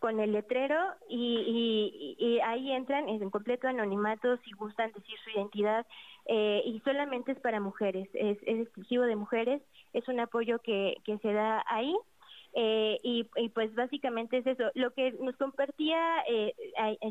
con 0.07 0.21
el 0.21 0.31
letrero 0.31 0.77
y, 1.09 2.15
y- 2.17 2.25
y 2.25 2.39
ahí 2.39 2.71
entran 2.71 3.09
en 3.09 3.29
completo 3.29 3.67
anonimato 3.67 4.37
si 4.37 4.51
gustan 4.53 4.89
decir 4.93 5.19
su 5.21 5.31
identidad 5.31 5.85
eh, 6.27 6.61
y 6.65 6.79
solamente 6.85 7.33
es 7.33 7.39
para 7.41 7.59
mujeres, 7.59 8.07
es, 8.13 8.37
es 8.43 8.61
exclusivo 8.61 9.03
de 9.03 9.17
mujeres, 9.17 9.61
es 9.91 10.07
un 10.07 10.21
apoyo 10.21 10.59
que, 10.59 10.95
que 11.03 11.17
se 11.17 11.33
da 11.33 11.61
ahí 11.67 11.93
Eh, 12.59 12.97
y, 13.03 13.23
pues 13.49 13.73
básicamente 13.75 14.39
es 14.39 14.47
eso. 14.47 14.71
Lo 14.73 14.91
que 14.91 15.11
nos 15.19 15.37
compartía, 15.37 15.99
eh, 16.27 16.55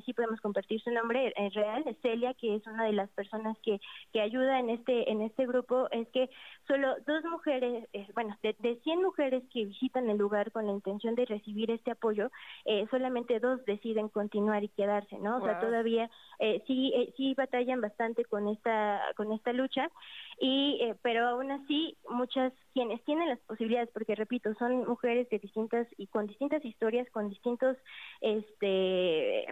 sí 0.05 0.13
podemos 0.13 0.41
compartir 0.41 0.81
su 0.81 0.91
nombre 0.91 1.33
es 1.37 1.55
real, 1.55 1.85
es 1.87 1.97
Celia, 2.03 2.35
que 2.35 2.57
es 2.57 2.67
una 2.67 2.85
de 2.85 2.93
las 2.93 3.09
personas 3.11 3.57
que, 3.63 3.79
que 4.13 4.21
ayuda 4.21 4.59
en 4.59 4.71
este, 4.71 5.09
en 5.09 5.23
este 5.23 5.47
grupo, 5.47 5.89
es 5.93 6.09
que 6.09 6.29
solo 6.67 6.97
dos 7.07 7.25
mujeres, 7.25 7.89
eh, 7.93 8.09
bueno, 8.15 8.37
de, 8.43 8.57
de 8.59 8.81
100 8.81 9.03
mujeres 9.03 9.45
que 9.53 9.67
visitan 9.67 10.11
el 10.11 10.19
lugar 10.19 10.51
con 10.51 10.67
la 10.67 10.73
intención 10.73 11.15
de 11.15 11.27
recibir 11.27 11.71
este 11.71 11.93
apoyo, 11.93 12.31
eh, 12.65 12.87
solamente 12.91 13.39
dos 13.39 13.65
deciden 13.67 14.09
continuar 14.09 14.65
y 14.65 14.69
quedarse, 14.71 15.17
¿no? 15.19 15.37
O 15.37 15.45
sea, 15.45 15.61
todavía 15.61 16.11
eh, 16.39 16.63
sí, 16.67 16.93
eh, 16.95 17.13
sí 17.17 17.35
batallan 17.35 17.81
bastante 17.81 18.25
con 18.25 18.49
esta, 18.49 19.01
con 19.17 19.33
esta 19.33 19.53
lucha, 19.53 19.91
y, 20.41 20.79
eh, 20.83 20.95
pero 21.03 21.27
aún 21.29 21.51
así 21.51 21.97
muchas 22.11 22.53
quienes 22.75 23.03
tienen 23.05 23.29
las 23.29 23.41
posibilidades, 23.41 23.91
porque 23.93 24.15
repito, 24.15 24.53
son 24.55 24.87
mujeres 24.87 25.29
de 25.31 25.36
distintas 25.39 25.87
y 25.97 26.07
con 26.07 26.27
distintas 26.27 26.65
historias, 26.65 27.09
con 27.11 27.29
distintos, 27.29 27.77
este, 28.21 29.47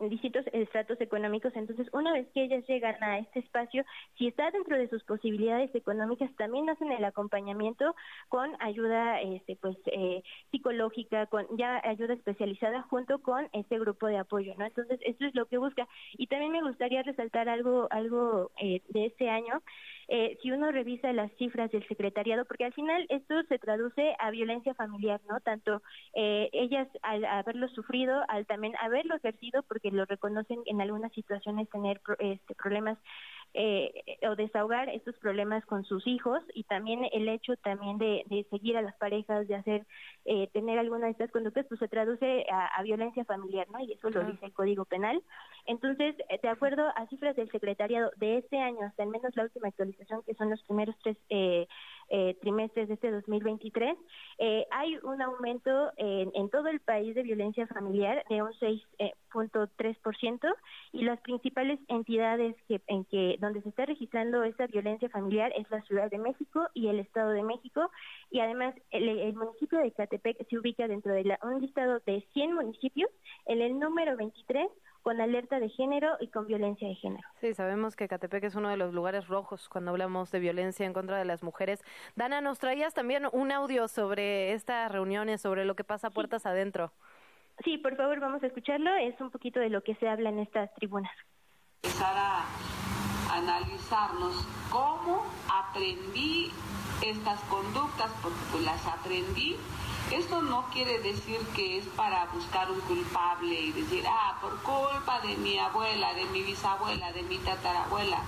distintos 0.00 0.44
estratos 0.52 1.00
económicos. 1.00 1.52
Entonces, 1.54 1.88
una 1.92 2.12
vez 2.12 2.28
que 2.32 2.44
ellas 2.44 2.64
llegan 2.66 3.02
a 3.02 3.18
este 3.18 3.40
espacio, 3.40 3.84
si 4.16 4.28
está 4.28 4.50
dentro 4.50 4.76
de 4.76 4.88
sus 4.88 5.02
posibilidades 5.04 5.74
económicas, 5.74 6.34
también 6.36 6.68
hacen 6.68 6.92
el 6.92 7.04
acompañamiento 7.04 7.94
con 8.28 8.50
ayuda 8.60 9.20
este, 9.20 9.56
pues, 9.56 9.76
eh, 9.86 10.22
psicológica, 10.50 11.26
con 11.26 11.46
ya 11.56 11.80
ayuda 11.84 12.14
especializada 12.14 12.82
junto 12.82 13.20
con 13.20 13.48
este 13.52 13.78
grupo 13.78 14.06
de 14.06 14.18
apoyo. 14.18 14.54
¿no? 14.58 14.66
Entonces, 14.66 15.00
esto 15.04 15.26
es 15.26 15.34
lo 15.34 15.46
que 15.46 15.58
busca. 15.58 15.88
Y 16.12 16.26
también 16.26 16.52
me 16.52 16.62
gustaría 16.62 17.02
resaltar 17.02 17.48
algo, 17.48 17.88
algo 17.90 18.50
eh, 18.60 18.82
de 18.88 19.06
este 19.06 19.28
año. 19.30 19.62
Eh, 20.08 20.38
si 20.42 20.50
uno 20.50 20.72
revisa 20.72 21.12
las 21.12 21.30
cifras 21.36 21.70
del 21.70 21.86
secretariado, 21.86 22.46
porque 22.46 22.64
al 22.64 22.72
final 22.72 23.04
esto 23.10 23.42
se 23.48 23.58
traduce 23.58 24.14
a 24.18 24.30
violencia 24.30 24.74
familiar, 24.74 25.20
¿no? 25.28 25.40
Tanto 25.40 25.82
eh, 26.14 26.48
ellas 26.52 26.88
al 27.02 27.24
haberlo 27.26 27.68
sufrido, 27.68 28.24
al 28.28 28.46
también 28.46 28.74
haberlo 28.80 29.16
ejercido, 29.16 29.62
porque 29.64 29.90
lo 29.90 30.06
reconocen 30.06 30.60
en 30.64 30.80
algunas 30.80 31.12
situaciones 31.12 31.68
tener 31.68 32.00
este, 32.20 32.54
problemas 32.54 32.98
eh, 33.60 34.18
o 34.22 34.36
desahogar 34.36 34.88
estos 34.88 35.16
problemas 35.16 35.66
con 35.66 35.84
sus 35.84 36.06
hijos 36.06 36.40
y 36.54 36.62
también 36.62 37.00
el 37.10 37.28
hecho 37.28 37.56
también 37.56 37.98
de, 37.98 38.46
seguir 38.50 38.76
a 38.76 38.82
las 38.82 38.94
parejas, 38.98 39.48
de 39.48 39.56
hacer, 39.56 39.84
eh, 40.26 40.48
tener 40.52 40.78
alguna 40.78 41.06
de 41.06 41.12
estas 41.12 41.32
conductas, 41.32 41.66
pues 41.68 41.80
se 41.80 41.88
traduce 41.88 42.46
a, 42.52 42.80
violencia 42.84 43.24
familiar, 43.24 43.66
¿no? 43.72 43.80
Y 43.80 43.94
eso 43.94 44.10
lo 44.10 44.22
dice 44.22 44.46
el 44.46 44.52
Código 44.52 44.84
Penal. 44.84 45.20
Entonces, 45.66 46.14
eh, 46.28 46.38
de 46.40 46.48
acuerdo 46.48 46.86
a 46.94 47.08
cifras 47.08 47.34
del 47.34 47.50
secretariado 47.50 48.12
de 48.18 48.38
este 48.38 48.60
año, 48.60 48.86
hasta 48.86 49.02
al 49.02 49.08
menos 49.08 49.34
la 49.34 49.42
última 49.42 49.66
actualización, 49.66 50.22
que 50.22 50.34
son 50.34 50.50
los 50.50 50.62
primeros 50.62 50.94
tres 51.02 51.16
eh, 51.28 51.66
eh, 52.10 52.36
trimestres 52.40 52.88
de 52.88 52.94
este 52.94 53.10
2023, 53.10 53.96
eh, 54.38 54.66
hay 54.70 54.96
un 55.02 55.20
aumento 55.20 55.92
en, 55.96 56.30
en, 56.34 56.48
todo 56.48 56.68
el 56.68 56.80
país 56.80 57.14
de 57.14 57.22
violencia 57.22 57.66
familiar 57.66 58.24
de 58.28 58.42
un 58.42 58.52
6.3% 58.52 60.38
eh, 60.48 60.54
y 60.92 61.02
las 61.02 61.20
principales 61.20 61.78
entidades 61.88 62.56
que, 62.66 62.80
en 62.86 63.04
que 63.04 63.36
donde 63.40 63.62
se 63.62 63.68
está 63.68 63.86
registrando 63.86 64.42
esta 64.44 64.66
violencia 64.66 65.08
familiar 65.10 65.52
es 65.56 65.70
la 65.70 65.82
Ciudad 65.82 66.10
de 66.10 66.18
México 66.18 66.66
y 66.74 66.88
el 66.88 66.98
Estado 66.98 67.30
de 67.30 67.42
México 67.42 67.90
y 68.30 68.40
además 68.40 68.74
el, 68.90 69.34
municipio 69.34 69.78
de 69.78 69.92
Catepec 69.92 70.48
se 70.48 70.58
ubica 70.58 70.88
dentro 70.88 71.12
de 71.12 71.24
la, 71.24 71.38
un 71.42 71.60
listado 71.60 72.00
de 72.06 72.26
100 72.32 72.54
municipios 72.54 73.10
en 73.46 73.60
el 73.60 73.78
número 73.78 74.16
23 74.16 74.68
con 75.08 75.22
alerta 75.22 75.58
de 75.58 75.70
género 75.70 76.18
y 76.20 76.28
con 76.28 76.46
violencia 76.46 76.86
de 76.86 76.94
género. 76.94 77.26
Sí, 77.40 77.54
sabemos 77.54 77.96
que 77.96 78.08
Catepec 78.08 78.44
es 78.44 78.54
uno 78.56 78.68
de 78.68 78.76
los 78.76 78.92
lugares 78.92 79.26
rojos 79.26 79.70
cuando 79.70 79.90
hablamos 79.90 80.30
de 80.30 80.38
violencia 80.38 80.84
en 80.84 80.92
contra 80.92 81.16
de 81.16 81.24
las 81.24 81.42
mujeres. 81.42 81.82
Dana, 82.14 82.42
nos 82.42 82.58
traías 82.58 82.92
también 82.92 83.26
un 83.32 83.50
audio 83.50 83.88
sobre 83.88 84.52
estas 84.52 84.92
reuniones, 84.92 85.40
sobre 85.40 85.64
lo 85.64 85.76
que 85.76 85.82
pasa 85.82 86.10
puertas 86.10 86.44
adentro. 86.44 86.92
Sí, 87.64 87.78
por 87.78 87.96
favor, 87.96 88.20
vamos 88.20 88.42
a 88.42 88.48
escucharlo. 88.48 88.94
Es 88.96 89.18
un 89.18 89.30
poquito 89.30 89.60
de 89.60 89.70
lo 89.70 89.82
que 89.82 89.94
se 89.94 90.06
habla 90.06 90.28
en 90.28 90.40
estas 90.40 90.74
tribunas. 90.74 91.16
Empezar 91.82 92.14
a 92.14 92.44
analizarnos 93.32 94.46
cómo 94.70 95.24
aprendí 95.50 96.50
estas 97.02 97.40
conductas, 97.44 98.12
porque 98.22 98.40
pues 98.52 98.62
las 98.62 98.86
aprendí 98.86 99.56
esto 100.12 100.42
no 100.42 100.66
quiere 100.70 100.98
decir 101.00 101.38
que 101.54 101.78
es 101.78 101.86
para 101.86 102.26
buscar 102.26 102.70
un 102.70 102.80
culpable 102.80 103.60
y 103.60 103.72
decir, 103.72 104.04
ah, 104.08 104.38
por 104.40 104.56
culpa 104.62 105.20
de 105.20 105.36
mi 105.36 105.58
abuela, 105.58 106.14
de 106.14 106.24
mi 106.26 106.42
bisabuela, 106.42 107.12
de 107.12 107.22
mi 107.22 107.38
tatarabuela, 107.38 108.22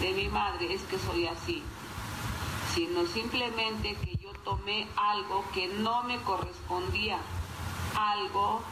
de 0.00 0.12
mi 0.12 0.28
madre, 0.28 0.72
es 0.72 0.82
que 0.82 0.98
soy 0.98 1.26
así. 1.26 1.62
Sino 2.74 3.06
simplemente 3.06 3.94
que 3.96 4.16
yo 4.16 4.32
tomé 4.44 4.86
algo 4.96 5.44
que 5.52 5.68
no 5.68 6.02
me 6.04 6.18
correspondía, 6.22 7.18
algo 7.96 8.62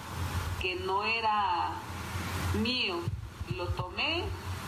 que 0.61 0.77
no 0.77 1.05
era 1.05 1.73
mío. 2.55 2.97
Lo 3.57 3.69
tomé 3.69 4.25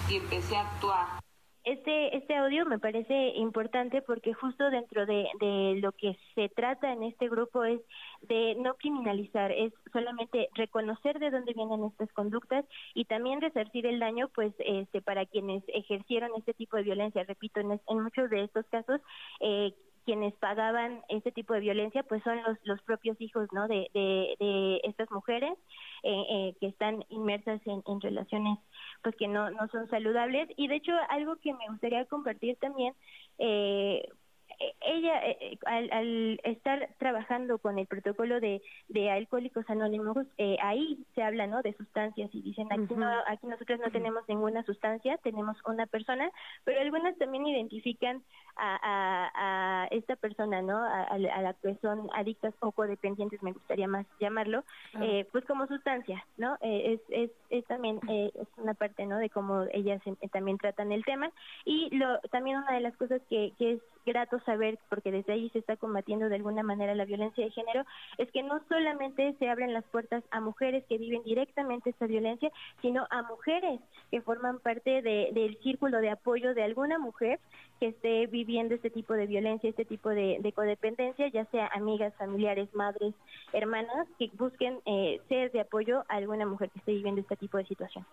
y 0.09 0.17
empecé 0.17 0.57
a 0.57 0.63
actuar. 0.63 1.24
Este, 1.65 2.15
este 2.15 2.37
audio 2.37 2.67
me 2.67 2.79
parece 2.79 3.29
importante 3.37 4.03
porque 4.03 4.35
justo 4.35 4.69
dentro 4.69 5.07
de, 5.07 5.27
de 5.41 5.77
lo 5.81 5.93
que 5.93 6.15
se 6.35 6.51
trata 6.51 6.93
en 6.93 7.03
este 7.03 7.27
grupo 7.29 7.65
es 7.65 7.81
de 8.21 8.55
no 8.57 8.75
criminalizar, 8.75 9.51
es 9.51 9.73
solamente 9.91 10.51
reconocer 10.55 11.19
de 11.19 11.31
dónde 11.31 11.55
vienen 11.55 11.85
estas 11.85 12.13
conductas 12.13 12.67
y 12.93 13.07
también 13.07 13.41
resarcir 13.41 13.87
el 13.87 13.99
daño 13.99 14.29
pues 14.35 14.53
este 14.59 15.01
para 15.01 15.25
quienes 15.25 15.63
ejercieron 15.69 16.33
este 16.37 16.53
tipo 16.53 16.77
de 16.77 16.83
violencia. 16.83 17.25
Repito, 17.25 17.61
en, 17.61 17.81
muchos 18.03 18.29
de 18.29 18.45
estos 18.45 18.67
casos 18.67 19.01
eh, 19.41 19.73
quienes 20.05 20.35
pagaban 20.35 21.03
este 21.09 21.33
tipo 21.33 21.55
de 21.55 21.61
violencia 21.61 22.03
pues 22.03 22.23
son 22.23 22.43
los, 22.43 22.59
los 22.65 22.81
propios 22.83 23.21
hijos 23.21 23.49
no 23.53 23.67
de, 23.69 23.89
de, 23.95 24.81
estas 24.85 25.11
mujeres 25.11 25.53
eh, 26.07 26.27
eh, 26.29 26.55
que 26.61 26.67
están 26.67 27.03
inmersas 27.09 27.61
en, 27.67 27.83
en, 27.87 28.01
relaciones 28.01 28.59
pues 29.03 29.17
que 29.17 29.27
no, 29.27 29.51
no 29.51 29.69
son 29.69 29.89
saludables. 29.89 30.49
Y 30.57 30.69
de 30.69 30.77
hecho 30.77 30.93
algo 31.09 31.37
que 31.37 31.55
me 31.55 31.67
gustaría 31.71 32.05
compartir 32.05 32.57
también 32.61 32.95
eh, 33.39 34.07
ella, 34.81 35.27
eh, 35.27 35.37
eh, 35.41 35.59
al, 35.67 36.41
estar 36.45 36.89
trabajando 36.99 37.59
con 37.59 37.79
el 37.79 37.87
protocolo 37.87 38.41
de, 38.41 38.63
de 38.89 39.11
alcohólicos 39.11 39.69
anónimos, 39.69 40.17
ahí 40.63 40.99
se 41.15 41.23
habla, 41.23 41.47
¿no? 41.47 41.63
De 41.63 41.73
sustancias 41.75 42.31
y 42.33 42.43
dicen, 42.43 42.69
aquí, 42.73 42.95
no, 42.95 43.09
aquí 43.27 43.47
nosotros 43.47 43.81
no 43.81 43.91
tenemos 43.91 44.23
ninguna 44.29 44.63
sustancia, 44.65 45.19
tenemos 45.19 45.57
una 45.67 45.87
persona, 45.87 46.31
pero 46.65 46.81
algunas 46.81 47.17
también 47.19 47.47
identifican 47.47 48.23
a, 48.57 49.31
a, 49.35 49.87
esta 49.89 50.17
persona, 50.17 50.63
¿no? 50.63 50.79
A, 50.79 51.19
la 51.19 51.55
que 51.55 51.75
son 51.77 52.09
adictas 52.15 52.55
o 52.61 52.73
codependientes, 52.73 53.43
me 53.43 53.53
gustaría 53.53 53.89
más 53.89 54.07
llamarlo, 54.21 54.65
pues 55.33 55.45
como 55.45 55.67
sustancia, 55.67 56.25
¿no? 56.37 56.57
es, 56.61 57.01
es, 57.09 57.31
es 57.51 57.65
también 57.67 58.01
es 58.09 58.49
una 58.57 58.75
parte, 58.75 59.07
¿no? 59.07 59.19
De 59.19 59.31
cómo 59.31 59.65
ellas 59.73 60.03
también 60.33 60.59
tratan 60.59 60.93
el 60.93 61.05
tema 61.05 61.31
y 61.65 61.95
lo 61.97 62.19
también 62.31 62.59
una 62.59 62.73
de 62.73 62.81
las 62.81 62.97
cosas 62.97 63.21
que, 63.29 63.53
que 63.59 63.73
es 63.73 63.81
grato 64.05 64.41
saber, 64.41 64.79
porque 64.89 65.11
desde 65.11 65.33
ahí 65.33 65.51
se 65.51 65.59
está 65.59 65.77
combatiendo 65.77 66.29
de 66.29 66.37
alguna 66.37 66.63
manera 66.63 66.95
la 66.95 67.05
violencia 67.05 67.45
de 67.45 67.51
género, 67.51 67.85
es 68.19 68.31
que 68.31 68.43
no 68.43 68.61
solamente 68.69 69.35
se 69.39 69.49
abren 69.49 69.73
las 69.73 69.85
puertas 69.85 70.23
a 70.31 70.41
mujeres 70.41 70.85
que 70.89 70.99
viven 70.99 71.23
directamente 71.23 71.91
esta 71.91 72.07
violencia, 72.07 72.51
sino 72.83 73.07
a 73.11 73.23
mujeres 73.23 73.81
que 74.11 74.21
forman 74.21 74.59
parte 74.61 75.03
de, 75.03 75.31
del 75.33 75.59
círculo 75.63 75.99
de 75.99 76.11
apoyo 76.11 76.55
de 76.55 76.63
alguna 76.63 76.99
mujer 76.99 77.41
que 77.81 77.89
esté 77.89 78.27
viviendo 78.27 78.75
este 78.75 78.91
tipo 78.91 79.15
de 79.15 79.27
violencia, 79.27 79.69
este 79.71 79.85
tipo 79.85 80.11
de, 80.11 80.53
codependencia, 80.55 81.29
ya 81.29 81.45
sea 81.47 81.69
amigas, 81.75 82.15
familiares, 82.17 82.73
madres, 82.75 83.15
hermanas, 83.53 84.07
que 84.19 84.31
busquen 84.35 84.79
eh, 84.87 85.21
ser 85.29 85.51
de 85.53 85.61
apoyo 85.61 86.05
a 86.09 86.17
alguna 86.17 86.47
mujer 86.47 86.71
que 86.71 86.79
esté 86.79 86.93
viviendo 86.93 87.21
este 87.21 87.37
tipo 87.37 87.59
de 87.59 87.67
situación. 87.67 88.07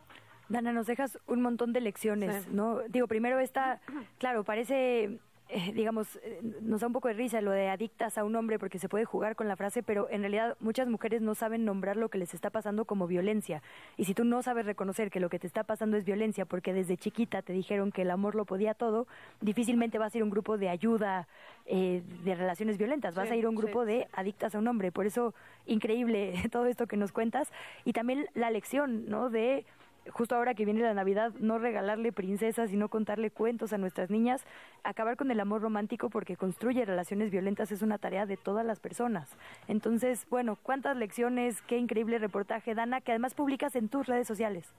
Dana, 0.49 0.73
nos 0.73 0.85
dejas 0.85 1.18
un 1.27 1.41
montón 1.41 1.72
de 1.72 1.80
lecciones, 1.81 2.47
¿no? 2.49 2.80
Digo, 2.89 3.07
primero 3.07 3.39
esta, 3.39 3.80
claro, 4.18 4.43
parece 4.43 5.19
eh, 5.53 5.73
digamos, 5.76 6.15
eh, 6.23 6.40
nos 6.61 6.80
da 6.80 6.88
un 6.88 6.94
poco 6.94 7.10
de 7.10 7.14
risa 7.14 7.41
lo 7.41 7.52
de 7.52 7.68
adictas 7.68 8.18
a 8.18 8.23
un 8.23 8.38
hombre 8.38 8.57
porque 8.57 8.80
se 8.80 8.88
puede 8.88 9.03
jugar 9.03 9.36
con 9.36 9.49
la 9.49 9.57
frase, 9.57 9.84
pero 9.84 10.07
en 10.10 10.22
realidad 10.22 10.56
muchas 10.61 10.88
mujeres 10.88 11.22
no 11.22 11.36
saben 11.36 11.65
nombrar 11.65 11.98
lo 11.98 12.07
que 12.07 12.18
les 12.18 12.34
está 12.34 12.49
pasando 12.49 12.86
como 12.86 13.06
violencia. 13.06 13.61
Y 13.98 14.06
si 14.06 14.14
tú 14.14 14.23
no 14.23 14.41
sabes 14.44 14.65
reconocer 14.65 15.11
que 15.11 15.19
lo 15.19 15.30
que 15.30 15.40
te 15.40 15.48
está 15.48 15.65
pasando 15.65 15.98
es 15.98 16.06
violencia 16.06 16.45
porque 16.45 16.72
desde 16.73 16.95
chiquita 16.95 17.41
te 17.41 17.52
dijeron 17.52 17.91
que 17.91 18.03
el 18.03 18.11
amor 18.11 18.36
lo 18.36 18.45
podía 18.45 18.73
todo, 18.73 19.07
difícilmente 19.41 19.98
vas 19.98 20.15
a 20.15 20.19
ir 20.19 20.22
a 20.22 20.26
un 20.26 20.32
grupo 20.32 20.57
de 20.57 20.69
ayuda 20.69 21.28
eh, 21.65 22.02
de 22.23 22.36
relaciones 22.36 22.78
violentas, 22.78 23.14
vas 23.14 23.30
a 23.30 23.36
ir 23.36 23.44
a 23.44 23.49
un 23.49 23.56
grupo 23.56 23.84
de 23.84 24.07
adictas 24.14 24.56
a 24.56 24.60
un 24.60 24.69
hombre. 24.69 24.94
Por 24.94 25.06
eso, 25.06 25.34
increíble 25.65 26.34
todo 26.52 26.65
esto 26.68 26.88
que 26.88 26.95
nos 26.95 27.11
cuentas. 27.11 27.52
Y 27.84 27.91
también 27.91 28.28
la 28.36 28.52
lección, 28.52 29.10
¿no? 29.10 29.30
De 29.30 29.65
justo 30.10 30.36
ahora 30.36 30.53
que 30.53 30.65
viene 30.65 30.82
la 30.82 30.94
Navidad, 30.94 31.34
no 31.40 31.60
regalarle 31.60 32.11
princesas 32.11 32.72
y 32.72 32.78
no 32.78 32.90
contarle 32.90 33.32
cuentos 33.32 33.73
a 33.73 33.78
nuestras 33.78 34.10
niñas, 34.10 34.45
acabar 34.84 35.18
con 35.18 35.32
el 35.32 35.40
amor 35.40 35.61
romántico 35.61 36.10
porque 36.10 36.36
construye 36.36 36.86
relaciones 36.86 37.32
violentas 37.32 37.72
es 37.72 37.82
una 37.82 37.98
tarea 37.98 38.26
de 38.26 38.38
todas 38.38 38.65
las 38.65 38.80
personas. 38.80 39.38
Entonces, 39.68 40.28
bueno, 40.30 40.57
cuántas 40.61 40.98
lecciones, 40.98 41.61
qué 41.64 41.78
increíble 41.78 42.18
reportaje, 42.19 42.76
Dana, 42.76 43.02
que 43.02 43.11
además 43.11 43.36
publicas 43.36 43.76
en 43.76 43.90
tus 43.90 44.07
redes 44.07 44.28
sociales. 44.28 44.73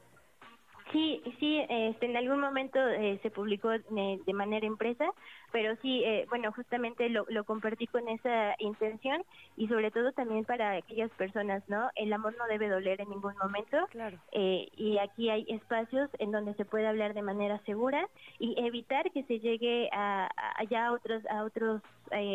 Sí, 0.93 1.23
sí, 1.41 1.65
este, 1.71 2.05
en 2.07 2.17
algún 2.17 2.39
momento 2.39 2.79
eh, 2.79 3.19
se 3.23 3.31
publicó 3.31 3.73
eh, 3.73 3.83
de 4.27 4.33
manera 4.35 4.67
impresa, 4.67 5.07
pero 5.53 5.77
sí, 5.83 6.03
eh, 6.05 6.27
bueno, 6.29 6.51
justamente 6.53 7.09
lo, 7.09 7.27
lo 7.29 7.45
compartí 7.45 7.87
con 7.87 8.09
esa 8.09 8.55
intención 8.59 9.23
y 9.57 9.69
sobre 9.69 9.91
todo 9.91 10.13
también 10.13 10.45
para 10.45 10.73
aquellas 10.73 11.11
personas, 11.13 11.63
¿no? 11.69 11.91
El 11.95 12.13
amor 12.13 12.35
no 12.39 12.47
debe 12.47 12.69
doler 12.69 13.01
en 13.01 13.11
ningún 13.11 13.35
momento. 13.37 13.77
Claro. 13.91 14.19
y 14.33 14.99
aquí 14.99 15.29
hay 15.29 15.45
espacios 15.49 16.09
en 16.19 16.33
donde 16.33 16.55
se 16.55 16.65
puede 16.65 16.87
hablar 16.87 17.15
de 17.15 17.23
manera 17.23 17.59
segura 17.65 18.09
y 18.39 18.55
evitar 18.65 19.11
que 19.11 19.23
se 19.25 19.39
llegue 19.41 19.89
a, 19.93 20.29
a 20.37 20.65
ya 20.65 20.87
a 20.87 20.93
otros 20.93 21.25
a 21.27 21.45
otros 21.45 21.83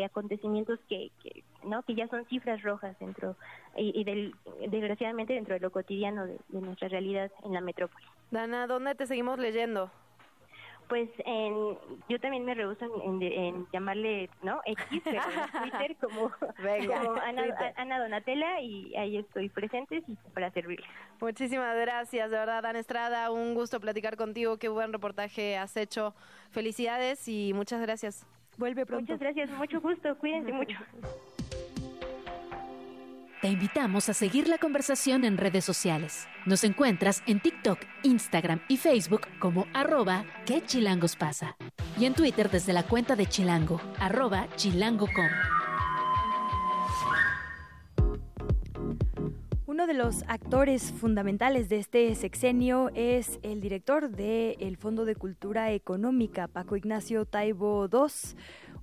acontecimientos 0.04 0.78
que, 0.88 1.10
que, 1.22 1.42
¿no? 1.64 1.82
Que 1.82 1.94
ya 1.94 2.08
son 2.08 2.24
cifras 2.26 2.62
rojas 2.62 2.98
dentro 2.98 3.36
y, 3.76 4.04
del, 4.04 4.34
desgraciadamente 4.68 5.34
dentro 5.34 5.54
de 5.54 5.60
lo 5.60 5.70
cotidiano 5.70 6.26
de, 6.26 6.38
de 6.48 6.60
nuestra 6.60 6.88
realidad 6.88 7.30
en 7.44 7.52
la 7.52 7.60
metrópoli. 7.60 8.04
Dana, 8.30 8.66
¿dónde 8.66 8.94
te 8.94 9.06
seguimos 9.06 9.38
leyendo? 9.38 9.90
Pues 10.88 11.08
en, 11.24 11.76
yo 12.08 12.18
también 12.18 12.44
me 12.44 12.54
rehuso 12.54 12.86
en, 13.04 13.66
llamarle, 13.72 14.30
¿no? 14.42 14.60
X, 14.64 15.02
pero 15.04 15.20
en 15.22 15.50
Twitter 15.70 15.96
como, 16.00 16.30
Ana, 17.76 17.98
Donatella 17.98 18.60
y 18.60 18.94
ahí 18.96 19.18
estoy 19.18 19.48
presente 19.48 20.02
y 20.06 20.16
para 20.32 20.50
servirle. 20.50 20.86
Muchísimas 21.20 21.76
gracias, 21.76 22.30
de 22.30 22.38
verdad, 22.38 22.64
Ana 22.64 22.78
Estrada, 22.78 23.30
un 23.30 23.54
gusto 23.54 23.80
platicar 23.80 24.16
contigo, 24.16 24.56
qué 24.56 24.68
buen 24.68 24.92
reportaje 24.92 25.56
has 25.56 25.76
hecho. 25.76 26.14
Felicidades 26.50 27.28
y 27.28 27.52
muchas 27.54 27.80
gracias. 27.80 28.26
Vuelve 28.56 28.86
pronto. 28.86 29.02
Muchas 29.02 29.20
gracias, 29.20 29.50
mucho 29.50 29.80
gusto, 29.80 30.16
cuídense 30.18 30.52
mucho. 30.52 30.76
Te 33.40 33.46
invitamos 33.46 34.08
a 34.08 34.14
seguir 34.14 34.48
la 34.48 34.58
conversación 34.58 35.24
en 35.24 35.36
redes 35.36 35.64
sociales. 35.64 36.26
Nos 36.44 36.64
encuentras 36.64 37.22
en 37.24 37.38
TikTok, 37.38 37.78
Instagram 38.02 38.60
y 38.66 38.78
Facebook 38.78 39.28
como 39.38 39.66
arroba 39.74 40.24
que 40.44 40.60
chilangos 40.64 41.14
pasa. 41.14 41.56
Y 41.96 42.06
en 42.06 42.14
Twitter 42.14 42.50
desde 42.50 42.72
la 42.72 42.82
cuenta 42.82 43.14
de 43.14 43.26
Chilango, 43.26 43.80
arroba 44.00 44.48
chilango.com. 44.56 45.28
Uno 49.66 49.86
de 49.86 49.94
los 49.94 50.24
actores 50.26 50.90
fundamentales 50.90 51.68
de 51.68 51.78
este 51.78 52.12
sexenio 52.16 52.90
es 52.94 53.38
el 53.44 53.60
director 53.60 54.10
del 54.10 54.76
Fondo 54.76 55.04
de 55.04 55.14
Cultura 55.14 55.70
Económica, 55.70 56.48
Paco 56.48 56.74
Ignacio 56.74 57.24
Taibo 57.24 57.88
II 57.92 58.36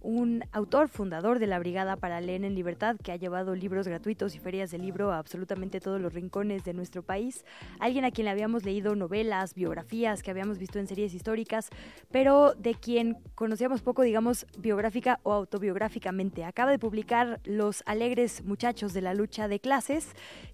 un 0.06 0.44
autor 0.52 0.88
fundador 0.88 1.40
de 1.40 1.48
la 1.48 1.58
Brigada 1.58 1.96
para 1.96 2.22
Leer 2.22 2.46
en 2.46 2.54
Libertad 2.54 2.96
que 3.04 3.12
ha 3.12 3.16
llevado 3.16 3.56
libros 3.56 3.88
gratuitos 3.88 4.36
y 4.36 4.40
ferias 4.40 4.70
de 4.70 4.78
libro 4.78 5.12
a 5.12 5.18
absolutamente 5.18 5.80
todos 5.80 6.00
los 6.00 6.14
rincones 6.14 6.64
de 6.64 6.74
nuestro 6.74 7.02
país. 7.02 7.44
Alguien 7.80 8.06
a 8.06 8.12
quien 8.12 8.26
le 8.26 8.32
habíamos 8.32 8.64
leído 8.64 8.96
novelas, 8.96 9.56
biografías 9.56 10.22
que 10.22 10.30
habíamos 10.30 10.60
visto 10.60 10.78
en 10.78 10.88
series 10.88 11.16
históricas, 11.16 11.70
pero 12.12 12.54
de 12.54 12.76
quien 12.76 13.18
conocíamos 13.34 13.82
poco, 13.82 14.04
digamos, 14.04 14.46
biográfica 14.60 15.20
o 15.24 15.34
autobiográficamente. 15.34 16.46
Acaba 16.46 16.70
de 16.70 16.80
publicar 16.80 17.40
Los 17.44 17.82
alegres 17.88 18.44
muchachos 18.44 18.94
de 18.94 19.02
la 19.02 19.16
lucha 19.16 19.48
de 19.48 19.60
clases, 19.60 20.10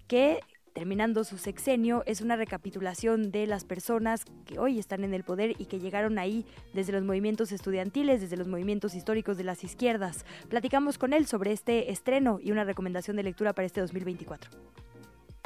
que 0.08 0.40
terminando 0.72 1.24
su 1.24 1.38
sexenio, 1.38 2.02
es 2.06 2.20
una 2.20 2.36
recapitulación 2.36 3.30
de 3.30 3.46
las 3.46 3.64
personas 3.64 4.24
que 4.46 4.58
hoy 4.58 4.78
están 4.78 5.04
en 5.04 5.14
el 5.14 5.24
poder 5.24 5.54
y 5.58 5.66
que 5.66 5.78
llegaron 5.78 6.18
ahí 6.18 6.46
desde 6.72 6.92
los 6.92 7.04
movimientos 7.04 7.52
estudiantiles, 7.52 8.20
desde 8.20 8.36
los 8.36 8.48
movimientos 8.48 8.94
históricos 8.94 9.36
de 9.36 9.44
las 9.44 9.64
izquierdas. 9.64 10.24
Platicamos 10.48 10.98
con 10.98 11.12
él 11.12 11.26
sobre 11.26 11.52
este 11.52 11.90
estreno 11.90 12.38
y 12.42 12.50
una 12.50 12.64
recomendación 12.64 13.16
de 13.16 13.22
lectura 13.22 13.52
para 13.52 13.66
este 13.66 13.80
2024. 13.80 14.50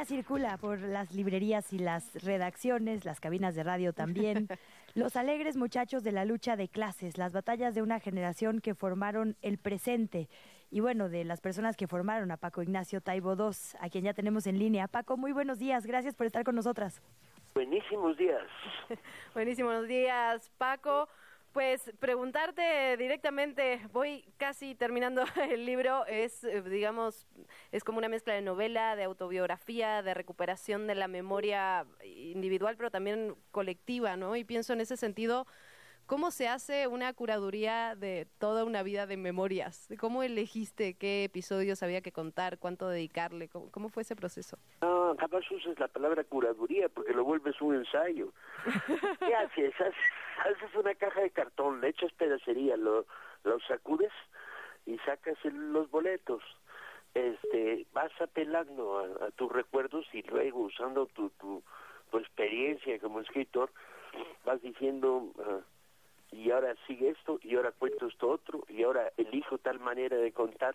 Circula 0.04 0.56
por 0.58 0.80
las 0.80 1.12
librerías 1.14 1.72
y 1.72 1.78
las 1.78 2.12
redacciones, 2.22 3.04
las 3.04 3.18
cabinas 3.18 3.54
de 3.54 3.64
radio 3.64 3.92
también. 3.92 4.46
Los 4.94 5.16
alegres 5.16 5.56
muchachos 5.56 6.04
de 6.04 6.12
la 6.12 6.24
lucha 6.24 6.56
de 6.56 6.68
clases, 6.68 7.18
las 7.18 7.32
batallas 7.32 7.74
de 7.74 7.82
una 7.82 8.00
generación 8.00 8.60
que 8.60 8.74
formaron 8.74 9.36
el 9.42 9.58
presente 9.58 10.28
y 10.70 10.80
bueno, 10.80 11.08
de 11.08 11.24
las 11.24 11.40
personas 11.40 11.76
que 11.76 11.86
formaron 11.86 12.30
a 12.30 12.36
Paco 12.36 12.62
Ignacio 12.62 13.00
Taibo 13.00 13.34
II, 13.34 13.56
a 13.80 13.88
quien 13.88 14.04
ya 14.04 14.14
tenemos 14.14 14.46
en 14.46 14.58
línea. 14.58 14.88
Paco, 14.88 15.16
muy 15.16 15.32
buenos 15.32 15.58
días, 15.58 15.86
gracias 15.86 16.14
por 16.14 16.26
estar 16.26 16.44
con 16.44 16.54
nosotras. 16.54 17.02
Buenísimos 17.54 18.16
días. 18.16 18.42
Buenísimos 19.34 19.88
días, 19.88 20.50
Paco. 20.58 21.08
Pues 21.52 21.90
preguntarte 22.00 22.98
directamente, 22.98 23.80
voy 23.90 24.26
casi 24.36 24.74
terminando 24.74 25.24
el 25.50 25.64
libro, 25.64 26.04
es, 26.04 26.44
eh, 26.44 26.60
digamos, 26.60 27.26
es 27.72 27.82
como 27.82 27.96
una 27.96 28.10
mezcla 28.10 28.34
de 28.34 28.42
novela, 28.42 28.94
de 28.94 29.04
autobiografía, 29.04 30.02
de 30.02 30.12
recuperación 30.12 30.86
de 30.86 30.96
la 30.96 31.08
memoria 31.08 31.86
individual, 32.04 32.76
pero 32.76 32.90
también 32.90 33.36
colectiva, 33.52 34.18
¿no? 34.18 34.36
Y 34.36 34.44
pienso 34.44 34.74
en 34.74 34.82
ese 34.82 34.98
sentido, 34.98 35.46
¿Cómo 36.06 36.30
se 36.30 36.46
hace 36.46 36.86
una 36.86 37.12
curaduría 37.14 37.96
de 37.96 38.28
toda 38.38 38.64
una 38.64 38.84
vida 38.84 39.08
de 39.08 39.16
memorias? 39.16 39.88
¿Cómo 39.98 40.22
elegiste 40.22 40.94
qué 40.94 41.24
episodios 41.24 41.82
había 41.82 42.00
que 42.00 42.12
contar, 42.12 42.58
cuánto 42.58 42.88
dedicarle? 42.88 43.48
¿Cómo, 43.48 43.88
fue 43.88 44.04
ese 44.04 44.14
proceso? 44.14 44.56
No, 44.82 45.16
capaz 45.18 45.50
usas 45.50 45.76
la 45.80 45.88
palabra 45.88 46.22
curaduría 46.22 46.88
porque 46.88 47.12
lo 47.12 47.24
vuelves 47.24 47.60
un 47.60 47.74
ensayo. 47.74 48.32
¿Qué 49.18 49.34
haces? 49.34 49.74
Haces 49.80 50.74
una 50.76 50.94
caja 50.94 51.22
de 51.22 51.30
cartón, 51.30 51.80
le 51.80 51.88
echas 51.88 52.12
pedacería, 52.12 52.76
lo, 52.76 53.04
lo 53.42 53.58
sacudes 53.66 54.12
y 54.86 54.98
sacas 54.98 55.36
los 55.44 55.90
boletos. 55.90 56.40
Este, 57.14 57.84
vas 57.92 58.12
apelando 58.20 59.00
a, 59.24 59.32
tus 59.32 59.50
recuerdos 59.50 60.06
y 60.12 60.22
luego 60.22 60.60
usando 60.60 61.06
tu, 61.06 61.30
tu, 61.30 61.64
experiencia 62.16 63.00
como 63.00 63.20
escritor, 63.20 63.72
vas 64.44 64.62
diciendo... 64.62 65.32
Ah, 65.40 65.58
y 66.32 66.50
ahora 66.50 66.74
sigue 66.86 67.10
esto, 67.10 67.38
y 67.42 67.56
ahora 67.56 67.72
cuento 67.72 68.06
esto 68.06 68.28
otro, 68.28 68.64
y 68.68 68.82
ahora 68.82 69.12
elijo 69.16 69.58
tal 69.58 69.80
manera 69.80 70.16
de 70.16 70.32
contar, 70.32 70.74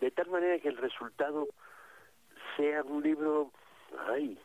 de 0.00 0.10
tal 0.10 0.28
manera 0.28 0.58
que 0.58 0.68
el 0.68 0.76
resultado 0.76 1.48
sea 2.56 2.82
un 2.82 3.02
libro, 3.02 3.50
ay, 4.08 4.38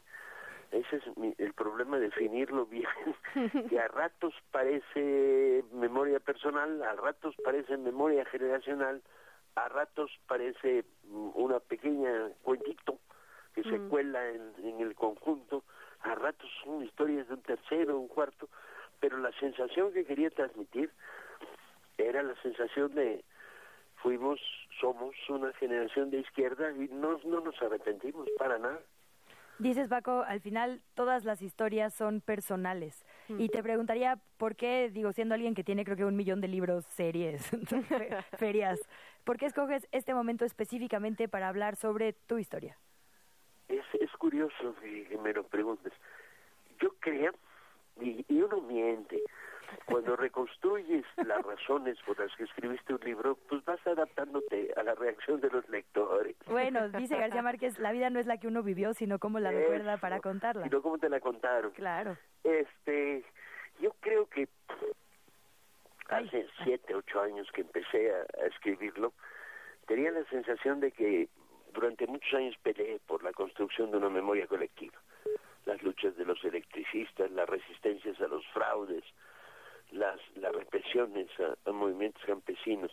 ese 0.71 0.97
es 0.97 1.03
el 1.37 1.53
problema, 1.53 1.99
definirlo 1.99 2.65
bien, 2.65 2.87
que 3.69 3.79
a 3.79 3.87
ratos 3.87 4.33
parece 4.51 5.63
memoria 5.73 6.19
personal, 6.19 6.81
a 6.83 6.93
ratos 6.93 7.35
parece 7.43 7.77
memoria 7.77 8.25
generacional, 8.25 9.01
a 9.55 9.67
ratos 9.67 10.11
parece 10.27 10.85
una 11.09 11.59
pequeña 11.59 12.29
cuentito 12.41 12.99
que 13.53 13.63
se 13.63 13.77
mm. 13.77 13.89
cuela 13.89 14.29
en, 14.29 14.53
en 14.63 14.79
el 14.79 14.95
conjunto, 14.95 15.63
a 16.01 16.15
ratos 16.15 16.49
son 16.63 16.83
historias 16.83 17.27
de 17.27 17.33
un 17.33 17.41
tercero, 17.41 17.99
un 17.99 18.07
cuarto, 18.07 18.47
pero 19.01 19.17
la 19.17 19.31
sensación 19.39 19.91
que 19.91 20.05
quería 20.05 20.29
transmitir 20.29 20.89
era 21.97 22.23
la 22.23 22.35
sensación 22.41 22.93
de 22.95 23.25
fuimos, 23.95 24.39
somos 24.79 25.13
una 25.27 25.51
generación 25.53 26.09
de 26.11 26.19
izquierda 26.19 26.71
y 26.71 26.87
no, 26.87 27.19
no 27.25 27.41
nos 27.41 27.61
arrepentimos 27.61 28.29
para 28.37 28.57
nada. 28.57 28.79
Dices, 29.59 29.89
Paco, 29.89 30.23
al 30.25 30.41
final 30.41 30.81
todas 30.95 31.23
las 31.23 31.41
historias 31.41 31.93
son 31.93 32.21
personales. 32.21 33.05
Y 33.27 33.49
te 33.49 33.61
preguntaría 33.61 34.17
por 34.37 34.55
qué, 34.55 34.89
digo, 34.91 35.13
siendo 35.13 35.35
alguien 35.35 35.53
que 35.53 35.63
tiene 35.63 35.85
creo 35.85 35.95
que 35.95 36.05
un 36.05 36.15
millón 36.15 36.41
de 36.41 36.47
libros, 36.47 36.85
series, 36.85 37.49
ferias, 38.39 38.79
¿por 39.23 39.37
qué 39.37 39.45
escoges 39.45 39.87
este 39.91 40.13
momento 40.13 40.45
específicamente 40.45 41.27
para 41.27 41.47
hablar 41.47 41.75
sobre 41.75 42.13
tu 42.13 42.39
historia? 42.39 42.77
Es, 43.67 43.85
es 43.99 44.11
curioso 44.13 44.75
que 44.81 45.17
me 45.21 45.31
lo 45.31 45.43
preguntes. 45.43 45.93
Yo 46.79 46.89
creo 46.99 47.33
y, 48.01 48.41
uno 48.41 48.61
miente. 48.61 49.21
Cuando 49.85 50.17
reconstruyes 50.17 51.05
las 51.15 51.41
razones 51.43 51.97
por 52.05 52.19
las 52.19 52.35
que 52.35 52.43
escribiste 52.43 52.93
un 52.93 52.99
libro, 53.05 53.37
pues 53.47 53.63
vas 53.63 53.79
adaptándote 53.87 54.73
a 54.75 54.83
la 54.83 54.95
reacción 54.95 55.39
de 55.39 55.49
los 55.49 55.67
lectores. 55.69 56.35
Bueno, 56.45 56.89
dice 56.89 57.17
García 57.17 57.41
Márquez, 57.41 57.79
la 57.79 57.93
vida 57.93 58.09
no 58.09 58.19
es 58.19 58.25
la 58.25 58.37
que 58.37 58.47
uno 58.47 58.63
vivió, 58.63 58.93
sino 58.93 59.17
cómo 59.17 59.39
la 59.39 59.51
recuerda 59.51 59.97
para 59.97 60.19
contarla. 60.19 60.63
Sino 60.63 60.81
cómo 60.81 60.97
te 60.97 61.07
la 61.07 61.21
contaron. 61.21 61.71
Claro. 61.71 62.17
Este, 62.43 63.23
yo 63.79 63.91
creo 64.01 64.27
que 64.27 64.49
hace 66.09 66.47
siete, 66.63 66.93
ocho 66.93 67.21
años 67.21 67.49
que 67.53 67.61
empecé 67.61 68.11
a 68.13 68.45
escribirlo, 68.47 69.13
tenía 69.87 70.11
la 70.11 70.25
sensación 70.25 70.81
de 70.81 70.91
que 70.91 71.29
durante 71.73 72.07
muchos 72.07 72.33
años 72.33 72.55
peleé 72.61 72.99
por 73.07 73.23
la 73.23 73.31
construcción 73.31 73.91
de 73.91 73.97
una 73.97 74.09
memoria 74.09 74.47
colectiva 74.47 74.99
las 75.65 75.81
luchas 75.83 76.15
de 76.17 76.25
los 76.25 76.43
electricistas, 76.43 77.31
las 77.31 77.47
resistencias 77.47 78.19
a 78.21 78.27
los 78.27 78.45
fraudes, 78.47 79.03
las, 79.91 80.19
las 80.35 80.53
represiones 80.53 81.27
a, 81.39 81.71
movimientos 81.71 82.23
campesinos. 82.25 82.91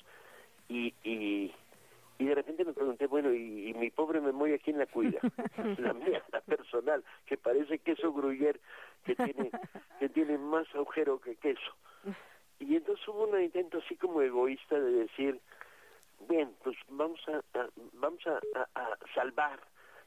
Y, 0.69 0.95
y, 1.03 1.53
y, 2.19 2.25
de 2.27 2.35
repente 2.35 2.65
me 2.65 2.75
pregunté, 2.75 3.07
bueno, 3.07 3.33
¿y, 3.33 3.73
mi 3.75 3.91
pobre 3.91 4.21
memoria 4.21 4.59
quién 4.59 4.79
la 4.79 4.87
cuida? 4.87 5.19
la 5.79 5.95
mía, 5.95 6.23
la 6.33 6.41
personal, 6.41 7.05
que 7.27 7.37
parece 7.37 7.79
queso 7.79 8.13
gruyer 8.13 8.61
que 9.05 9.15
tiene, 9.15 9.51
que 9.99 10.09
tiene 10.09 10.37
más 10.37 10.67
agujero 10.75 11.21
que 11.21 11.37
queso. 11.37 11.75
Y 12.59 12.77
entonces 12.77 13.07
hubo 13.09 13.25
un 13.25 13.41
intento 13.41 13.79
así 13.79 13.97
como 13.97 14.21
egoísta 14.21 14.79
de 14.79 14.91
decir, 14.91 15.41
bien, 16.29 16.53
pues 16.63 16.77
vamos 16.89 17.21
a, 17.29 17.43
vamos 17.95 18.27
a 18.27 18.41
salvar 19.15 19.61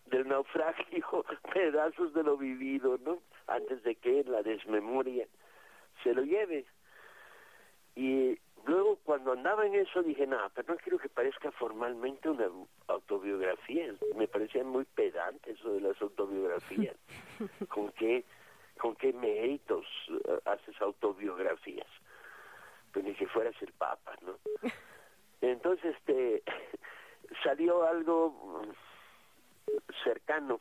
del 0.05 0.27
naufragio 0.27 1.25
pedazos 1.53 2.13
de 2.13 2.23
lo 2.23 2.37
vivido, 2.37 2.97
¿no? 3.03 3.19
antes 3.51 3.83
de 3.83 3.95
que 3.95 4.23
la 4.23 4.41
desmemoria 4.41 5.27
se 6.03 6.13
lo 6.13 6.23
lleve. 6.23 6.65
Y 7.95 8.39
luego 8.65 8.97
cuando 9.03 9.33
andaba 9.33 9.65
en 9.65 9.75
eso 9.75 10.01
dije, 10.01 10.25
no, 10.25 10.37
pero 10.55 10.73
no 10.73 10.79
quiero 10.79 10.97
que 10.97 11.09
parezca 11.09 11.51
formalmente 11.51 12.29
una 12.29 12.47
autobiografía. 12.87 13.93
Me 14.15 14.27
parecían 14.27 14.67
muy 14.67 14.85
pedante 14.85 15.51
eso 15.51 15.73
de 15.73 15.81
las 15.81 16.01
autobiografías. 16.01 16.95
¿Con 17.69 17.91
qué, 17.93 18.23
con 18.77 18.95
qué 18.95 19.13
méritos 19.13 19.85
eh, 20.09 20.39
haces 20.45 20.79
autobiografías? 20.81 21.87
Pues 22.93 23.05
ni 23.05 23.13
que 23.13 23.27
fueras 23.27 23.55
el 23.61 23.71
Papa, 23.73 24.15
¿no? 24.21 24.37
Entonces, 25.41 25.95
este, 25.95 26.43
salió 27.43 27.83
algo 27.83 28.61
cercano 30.03 30.59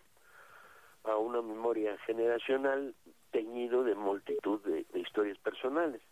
a 1.05 1.17
una 1.17 1.43
memoria 1.43 1.97
generacional 2.07 2.95
teñido 3.31 3.85
de 3.85 3.95
multitud 3.95 4.61
de, 4.61 4.85
historias 4.99 5.39
personales. 5.39 6.03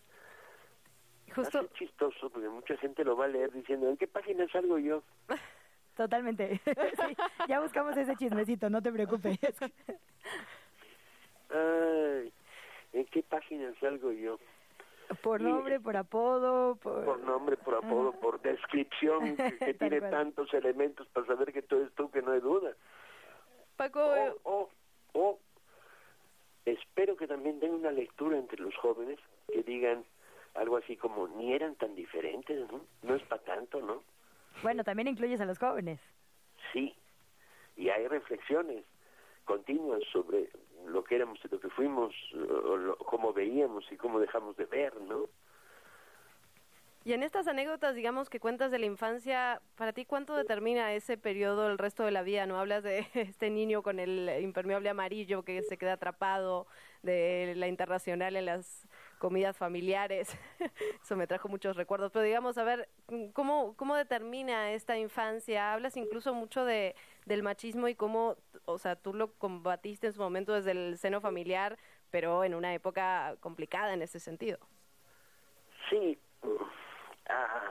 Justo. 1.35 1.69
Chistoso 1.75 2.31
porque 2.31 2.49
mucha 2.49 2.77
gente 2.79 3.05
lo 3.05 3.17
va 3.17 3.27
a 3.27 3.29
leer 3.29 3.53
diciendo, 3.53 3.89
¿en 3.89 3.97
qué 3.97 4.07
página 4.07 4.49
salgo 4.49 4.79
yo? 4.79 5.03
Totalmente. 5.97 6.61
ya 7.49 7.61
buscamos 7.61 7.97
ese 7.97 8.17
chismecito, 8.17 8.71
no 8.71 8.81
te 8.81 8.93
preocupes. 8.93 9.39
Ay, 11.51 12.33
¿en 12.93 13.07
qué 13.07 13.23
página 13.23 13.75
salgo 13.81 14.13
yo? 14.13 14.39
Por 15.23 15.41
nombre, 15.41 15.81
por 15.81 15.97
apodo, 15.97 16.77
por... 16.77 17.19
nombre, 17.21 17.57
por 17.57 17.77
apodo, 17.77 18.13
por 18.13 18.41
descripción, 18.43 19.37
que, 19.59 19.75
tiene 19.75 20.01
tantos 20.03 20.53
elementos 20.53 21.07
para 21.09 21.27
saber 21.27 21.53
que 21.53 21.63
todo 21.63 21.83
es 21.83 21.93
tú, 21.95 22.11
que 22.11 22.23
no 22.23 22.33
hay 22.33 22.41
duda. 22.41 22.73
Paco... 23.77 24.01
O, 24.43 24.69
o, 25.15 25.39
espero 26.65 27.17
que 27.17 27.27
también 27.27 27.61
den 27.61 27.73
una 27.73 27.91
lectura 27.91 28.37
entre 28.37 28.61
los 28.61 28.77
jóvenes 28.77 29.19
que 29.51 29.63
digan 29.63 30.05
algo 30.55 30.77
así 30.77 30.97
como, 30.97 31.29
ni 31.29 31.53
eran 31.53 31.75
tan 31.77 31.95
diferentes, 31.95 32.71
¿no? 32.71 32.81
No 33.03 33.15
es 33.15 33.23
para 33.23 33.43
tanto, 33.43 33.81
¿no? 33.81 34.03
Bueno, 34.63 34.85
también 34.85 35.09
incluyes 35.09 35.41
a 35.41 35.47
los 35.47 35.59
jóvenes. 35.59 36.01
Sí, 36.73 36.95
y 37.77 37.89
hay 37.89 38.07
reflexiones 38.09 38.85
continuas 39.45 40.03
sobre 40.13 40.51
lo 40.87 41.05
que 41.05 41.17
éramos 41.17 41.39
y 41.45 41.49
lo 41.49 41.61
que 41.61 41.69
fuimos, 41.71 42.15
o 42.35 42.97
cómo 43.05 43.33
veíamos 43.33 43.85
y 43.91 43.97
cómo 43.97 44.21
dejamos 44.21 44.57
de 44.57 44.65
ver, 44.65 45.01
¿no? 45.01 45.29
Y 47.05 47.15
en 47.15 47.23
estas 47.23 47.49
anécdotas, 47.49 47.95
digamos, 47.95 48.29
que 48.29 48.39
cuentas 48.39 48.71
de 48.71 48.79
la 48.79 48.85
infancia, 48.85 49.63
para 49.77 49.95
ti, 49.95 50.05
¿cuánto 50.05 50.37
determina 50.37 50.93
ese 50.93 51.17
periodo 51.17 51.71
el 51.71 51.79
resto 51.79 52.03
de 52.03 52.11
la 52.11 52.23
vida? 52.23 52.45
¿No 52.45 52.59
hablas 52.59 52.83
de 52.83 53.07
este 53.15 53.49
niño 53.49 53.83
con 53.83 53.99
el 53.99 54.29
impermeable 54.43 54.91
amarillo 54.91 55.43
que 55.43 55.63
se 55.63 55.79
queda 55.79 55.95
atrapado, 55.95 56.67
de 57.03 57.55
la 57.57 57.69
internacional 57.69 58.37
en 58.37 58.47
las 58.47 58.87
comidas 59.19 59.57
familiares? 59.57 60.37
Eso 61.03 61.17
me 61.17 61.27
trajo 61.27 61.49
muchos 61.49 61.77
recuerdos. 61.77 62.13
Pero 62.13 62.25
digamos, 62.25 62.59
a 62.59 62.65
ver, 62.65 62.89
¿cómo, 63.33 63.75
cómo 63.77 63.97
determina 63.97 64.73
esta 64.73 64.97
infancia? 64.97 65.73
Hablas 65.73 65.97
incluso 65.97 66.35
mucho 66.35 66.65
de, 66.65 66.95
del 67.27 67.43
machismo 67.43 67.89
y 67.89 67.95
cómo, 67.95 68.37
o 68.65 68.79
sea, 68.79 68.97
tú 68.97 69.15
lo 69.15 69.33
combatiste 69.35 70.09
en 70.09 70.13
su 70.13 70.21
momento 70.21 70.53
desde 70.53 70.71
el 70.73 70.99
seno 70.99 71.21
familiar, 71.21 71.79
pero 72.11 72.45
en 72.45 72.55
una 72.55 72.73
época 72.75 73.37
complicada 73.41 73.93
en 73.93 74.03
ese 74.03 74.21
sentido. 74.21 74.59
Sí, 75.91 76.19
ah, 77.29 77.71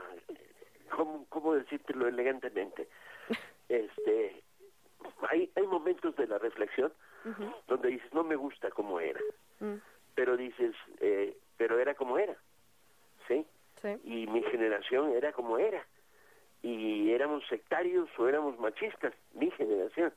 ¿cómo, 0.95 1.25
¿cómo 1.29 1.53
decírtelo 1.53 2.07
elegantemente? 2.07 2.87
Este, 3.69 4.43
hay, 5.29 5.51
hay 5.55 5.67
momentos 5.67 6.15
de 6.15 6.27
la 6.27 6.37
reflexión 6.37 6.93
donde 7.67 7.89
dices, 7.89 8.13
no 8.13 8.23
me 8.23 8.37
gusta 8.37 8.69
como 8.69 9.01
era, 9.01 9.19
mm. 9.59 9.75
Pero 10.17 10.35
dices, 10.35 10.73
eh, 10.99 11.37
pero 11.57 11.77
era 11.77 11.93
como 11.93 12.17
era, 12.17 12.35
¿sí? 13.27 13.45
Y 14.03 14.25
mi 14.25 14.41
generación 14.41 15.11
era 15.11 15.31
como 15.31 15.59
era, 15.59 15.85
y 16.63 17.11
éramos 17.11 17.45
sectarios 17.47 18.09
o 18.17 18.27
éramos 18.27 18.57
machistas, 18.57 19.13
mi 19.35 19.51
generación. 19.51 20.11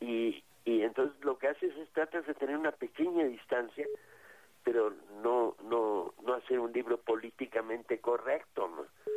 Y, 0.00 0.44
y 0.66 0.82
entonces 0.82 1.18
lo 1.24 1.38
que 1.38 1.48
haces 1.48 1.74
es 1.78 1.88
tratas 1.92 2.26
de 2.26 2.34
tener 2.34 2.58
una 2.58 2.72
pequeña 2.72 3.24
distancia 3.24 3.86
pero 4.62 4.92
no 5.22 5.54
no 5.62 6.12
no 6.24 6.34
hacer 6.34 6.58
un 6.58 6.72
libro 6.72 6.98
políticamente 6.98 8.00
correcto 8.00 8.68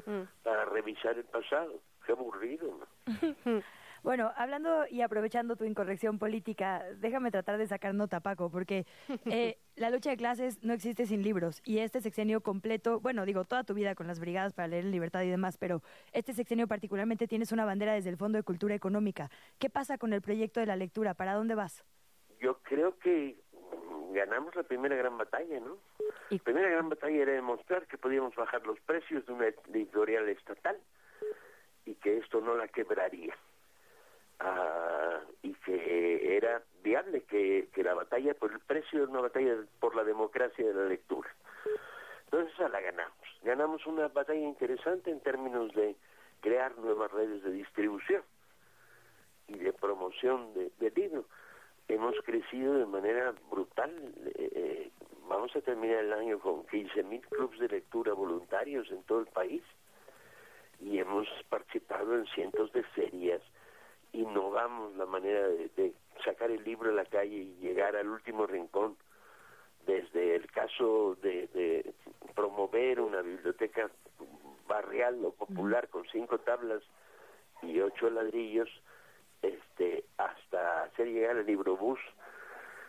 mm. 0.06 0.22
para 0.44 0.66
revisar 0.66 1.18
el 1.18 1.24
pasado 1.26 1.74
qué 2.06 2.12
aburrido 2.12 2.70
¿no? 2.78 2.86
Bueno, 4.04 4.32
hablando 4.36 4.86
y 4.90 5.02
aprovechando 5.02 5.56
tu 5.56 5.66
incorrección 5.66 6.20
política, 6.20 6.84
déjame 6.98 7.32
tratar 7.32 7.58
de 7.58 7.68
sacar 7.68 7.94
nota, 7.94 8.20
Paco, 8.22 8.50
porque 8.50 8.86
eh, 9.26 9.58
la 9.76 9.90
lucha 9.90 10.12
de 10.12 10.18
clases 10.18 10.64
no 10.64 10.74
existe 10.74 11.06
sin 11.06 11.22
libros 11.22 11.62
y 11.66 11.80
este 11.80 12.02
sexenio 12.02 12.42
completo, 12.42 13.00
bueno, 13.00 13.26
digo, 13.26 13.46
toda 13.46 13.64
tu 13.64 13.74
vida 13.74 13.96
con 13.96 14.08
las 14.08 14.20
brigadas 14.20 14.54
para 14.54 14.68
leer 14.68 14.86
en 14.86 14.92
libertad 14.92 15.24
y 15.24 15.30
demás, 15.30 15.58
pero 15.58 15.82
este 16.12 16.34
sexenio 16.34 16.68
particularmente 16.68 17.28
tienes 17.28 17.52
una 17.52 17.66
bandera 17.66 17.94
desde 17.94 18.10
el 18.10 18.18
Fondo 18.18 18.38
de 18.38 18.44
Cultura 18.44 18.76
Económica. 18.76 19.30
¿Qué 19.58 19.70
pasa 19.70 19.98
con 19.98 20.14
el 20.14 20.22
proyecto 20.22 20.60
de 20.60 20.66
la 20.66 20.76
lectura? 20.76 21.14
¿Para 21.14 21.34
dónde 21.34 21.56
vas? 21.56 21.84
Yo 22.40 22.60
creo 22.64 22.98
que 23.00 23.38
ganamos 24.12 24.56
la 24.56 24.64
primera 24.64 24.96
gran 24.96 25.18
batalla, 25.18 25.60
¿no? 25.60 25.78
La 26.30 26.38
primera 26.40 26.70
gran 26.70 26.90
batalla 26.90 27.22
era 27.22 27.34
demostrar 27.34 27.88
que 27.88 27.98
podíamos 27.98 28.36
bajar 28.36 28.66
los 28.66 28.80
precios 28.82 29.26
de 29.26 29.34
una 29.34 29.48
editorial 29.48 30.30
estatal 30.30 30.78
y 31.86 31.96
que 31.96 32.18
esto 32.18 32.42
no 32.42 32.56
la 32.56 32.68
quebraría. 32.68 33.36
Ah, 34.40 35.20
y 35.42 35.54
que 35.54 36.38
era 36.38 36.62
viable 36.82 37.24
que, 37.24 37.68
que 37.74 37.84
la 37.84 37.94
batalla 37.94 38.34
por 38.34 38.52
el 38.52 38.60
precio 38.60 39.04
era 39.04 39.12
una 39.12 39.22
batalla 39.22 39.56
por 39.80 39.96
la 39.96 40.04
democracia 40.04 40.66
de 40.66 40.74
la 40.74 40.86
lectura. 40.86 41.30
Entonces 42.26 42.54
esa 42.54 42.70
la 42.70 42.80
ganamos. 42.80 43.18
Ganamos 43.44 43.86
una 43.86 44.08
batalla 44.08 44.40
interesante 44.40 45.12
en 45.12 45.20
términos 45.22 45.74
de 45.74 45.96
crear 46.42 46.78
nuevas 46.78 47.12
redes 47.12 47.44
de 47.44 47.52
distribución 47.52 48.24
y 49.48 49.58
de 49.58 49.74
promoción 49.74 50.54
de, 50.54 50.92
libros 50.96 51.26
hemos 51.88 52.16
crecido 52.24 52.76
de 52.76 52.86
manera 52.86 53.34
brutal. 53.50 53.92
Eh, 54.36 54.50
eh, 54.54 54.92
vamos 55.28 55.56
a 55.56 55.62
terminar 55.62 55.98
el 56.04 56.14
año 56.14 56.40
con 56.40 56.66
15.000 56.68 57.22
clubes 57.30 57.60
de 57.60 57.68
lectura 57.68 58.14
voluntarios 58.14 58.90
en 58.92 59.04
todo 59.04 59.22
el 59.22 59.28
país 59.28 59.64
y 60.80 61.00
hemos 61.00 61.28
participado 61.50 62.16
en 62.16 62.26
cientos 62.28 62.72
de 62.74 62.84
ferias. 62.84 63.42
Innovamos 64.14 64.96
la 64.96 65.06
manera 65.06 65.48
de, 65.48 65.94
sacar 66.24 66.52
el 66.52 66.64
libro 66.64 66.90
a 66.90 66.94
la 66.94 67.06
calle 67.06 67.36
y 67.36 67.56
llegar 67.62 67.96
al 67.96 68.10
último 68.10 68.46
rincón, 68.46 68.98
desde 69.86 70.36
el 70.36 70.50
caso 70.52 71.16
de, 71.22 71.94
promover 72.36 73.02
una 73.02 73.22
biblioteca 73.22 73.90
barrial 74.68 75.24
o 75.26 75.32
popular 75.32 75.90
con 75.90 76.06
cinco 76.12 76.40
tablas 76.40 76.82
y 77.64 77.80
ocho 77.80 78.10
ladrillos, 78.10 78.70
este 79.42 80.06
hasta 80.18 80.84
hacer 80.84 81.08
llegar 81.08 81.38
el 81.38 81.46
librobús 81.46 82.00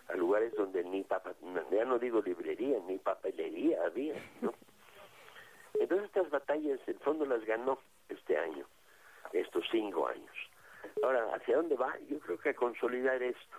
a 0.08 0.14
lugares 0.14 0.52
donde 0.54 0.82
ni 0.84 1.02
papa, 1.04 1.34
ya 1.70 1.84
no 1.84 1.98
digo 1.98 2.20
librería, 2.20 2.78
ni 2.86 2.98
papelería 2.98 3.84
había, 3.84 4.14
¿no? 4.40 4.52
Entonces 5.78 6.06
estas 6.06 6.30
batallas, 6.30 6.80
en 6.86 6.98
fondo 7.00 7.24
las 7.24 7.44
ganó 7.44 7.78
este 8.08 8.36
año, 8.36 8.66
estos 9.32 9.64
cinco 9.70 10.08
años. 10.08 10.36
Ahora, 11.02 11.34
¿hacia 11.34 11.56
dónde 11.56 11.76
va? 11.76 11.94
Yo 12.08 12.18
creo 12.20 12.38
que 12.38 12.50
a 12.50 12.54
consolidar 12.54 13.22
esto 13.22 13.56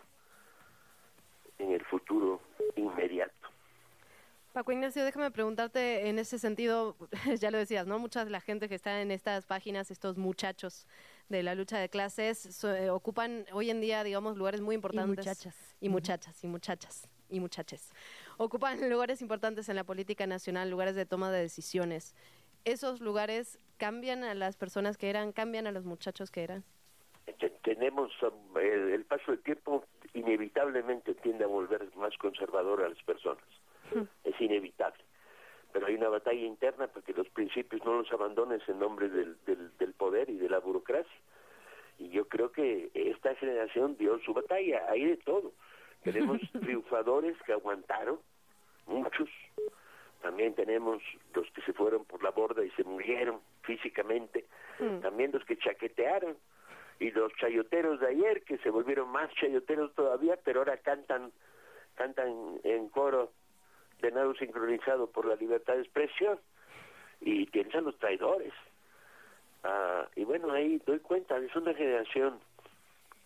en 1.57 1.71
el 1.71 1.83
futuro 1.85 2.41
inmediato. 2.75 3.41
Paco 4.53 4.73
Ignacio, 4.73 5.05
déjame 5.05 5.31
preguntarte 5.31 6.09
en 6.09 6.19
ese 6.19 6.37
sentido, 6.37 6.97
ya 7.39 7.51
lo 7.51 7.57
decías, 7.57 7.87
¿no? 7.87 7.99
Mucha 7.99 8.25
de 8.25 8.31
la 8.31 8.41
gente 8.41 8.67
que 8.67 8.75
está 8.75 9.01
en 9.01 9.09
estas 9.09 9.45
páginas, 9.45 9.91
estos 9.91 10.17
muchachos 10.17 10.87
de 11.29 11.41
la 11.41 11.55
lucha 11.55 11.79
de 11.79 11.87
clases, 11.87 12.61
eh, 12.65 12.89
ocupan 12.89 13.45
hoy 13.53 13.69
en 13.69 13.79
día, 13.79 14.03
digamos, 14.03 14.35
lugares 14.35 14.59
muy 14.59 14.75
importantes. 14.75 15.25
Y 15.25 15.29
muchachas. 15.29 15.75
Y 15.79 15.89
muchachas, 15.89 16.43
y 16.43 16.47
muchachas, 16.47 17.07
y 17.29 17.39
muchaches. 17.39 17.93
Ocupan 18.37 18.77
lugares 18.89 19.21
importantes 19.21 19.69
en 19.69 19.77
la 19.77 19.85
política 19.85 20.27
nacional, 20.27 20.69
lugares 20.69 20.95
de 20.95 21.05
toma 21.05 21.31
de 21.31 21.39
decisiones. 21.39 22.13
¿Esos 22.65 22.99
lugares 22.99 23.57
cambian 23.77 24.25
a 24.25 24.35
las 24.35 24.57
personas 24.57 24.97
que 24.97 25.09
eran, 25.09 25.31
cambian 25.31 25.65
a 25.65 25.71
los 25.71 25.85
muchachos 25.85 26.29
que 26.29 26.43
eran? 26.43 26.65
Tenemos 27.63 28.11
um, 28.23 28.57
el 28.57 29.05
paso 29.05 29.31
del 29.31 29.41
tiempo 29.41 29.85
inevitablemente 30.13 31.13
tiende 31.15 31.43
a 31.43 31.47
volver 31.47 31.95
más 31.95 32.17
conservador 32.17 32.83
a 32.83 32.89
las 32.89 33.01
personas 33.03 33.43
es 34.23 34.39
inevitable. 34.39 35.03
Pero 35.71 35.87
hay 35.87 35.95
una 35.95 36.09
batalla 36.09 36.41
interna 36.41 36.87
porque 36.87 37.13
los 37.13 37.29
principios 37.29 37.83
no 37.85 37.99
los 37.99 38.11
abandones 38.11 38.61
en 38.67 38.79
nombre 38.79 39.09
del, 39.09 39.37
del, 39.45 39.93
poder 39.93 40.29
y 40.29 40.37
de 40.37 40.49
la 40.49 40.59
burocracia. 40.59 41.11
Y 41.97 42.09
yo 42.09 42.27
creo 42.27 42.51
que 42.51 42.89
esta 42.93 43.35
generación 43.35 43.95
dio 43.97 44.19
su 44.19 44.33
batalla, 44.33 44.85
hay 44.89 45.05
de 45.05 45.17
todo. 45.17 45.53
Tenemos 46.03 46.41
triunfadores 46.59 47.37
que 47.43 47.53
aguantaron, 47.53 48.19
muchos. 48.87 49.29
También 50.21 50.53
tenemos 50.53 51.01
los 51.33 51.49
que 51.51 51.61
se 51.61 51.73
fueron 51.73 52.05
por 52.05 52.21
la 52.21 52.29
borda 52.29 52.63
y 52.63 52.69
se 52.71 52.83
murieron 52.83 53.39
físicamente. 53.63 54.45
Mm. 54.79 54.99
También 54.99 55.31
los 55.31 55.43
que 55.45 55.57
chaquetearon. 55.57 56.37
Y 57.01 57.09
los 57.09 57.33
chayoteros 57.33 57.99
de 57.99 58.09
ayer 58.09 58.43
que 58.43 58.59
se 58.59 58.69
volvieron 58.69 59.09
más 59.09 59.33
chayoteros 59.33 59.91
todavía, 59.95 60.37
pero 60.43 60.59
ahora 60.59 60.77
cantan 60.77 61.31
cantan 61.95 62.59
en 62.63 62.89
coro 62.89 63.31
de 64.01 64.11
nado 64.11 64.35
sincronizado 64.35 65.07
por 65.07 65.25
la 65.25 65.35
libertad 65.35 65.73
de 65.73 65.81
expresión 65.81 66.39
y 67.19 67.47
piensan 67.47 67.85
los 67.85 67.97
traidores. 67.97 68.53
Ah, 69.63 70.07
y 70.15 70.23
bueno, 70.25 70.51
ahí 70.51 70.79
doy 70.85 70.99
cuenta, 70.99 71.37
es 71.37 71.55
una 71.55 71.73
generación 71.73 72.39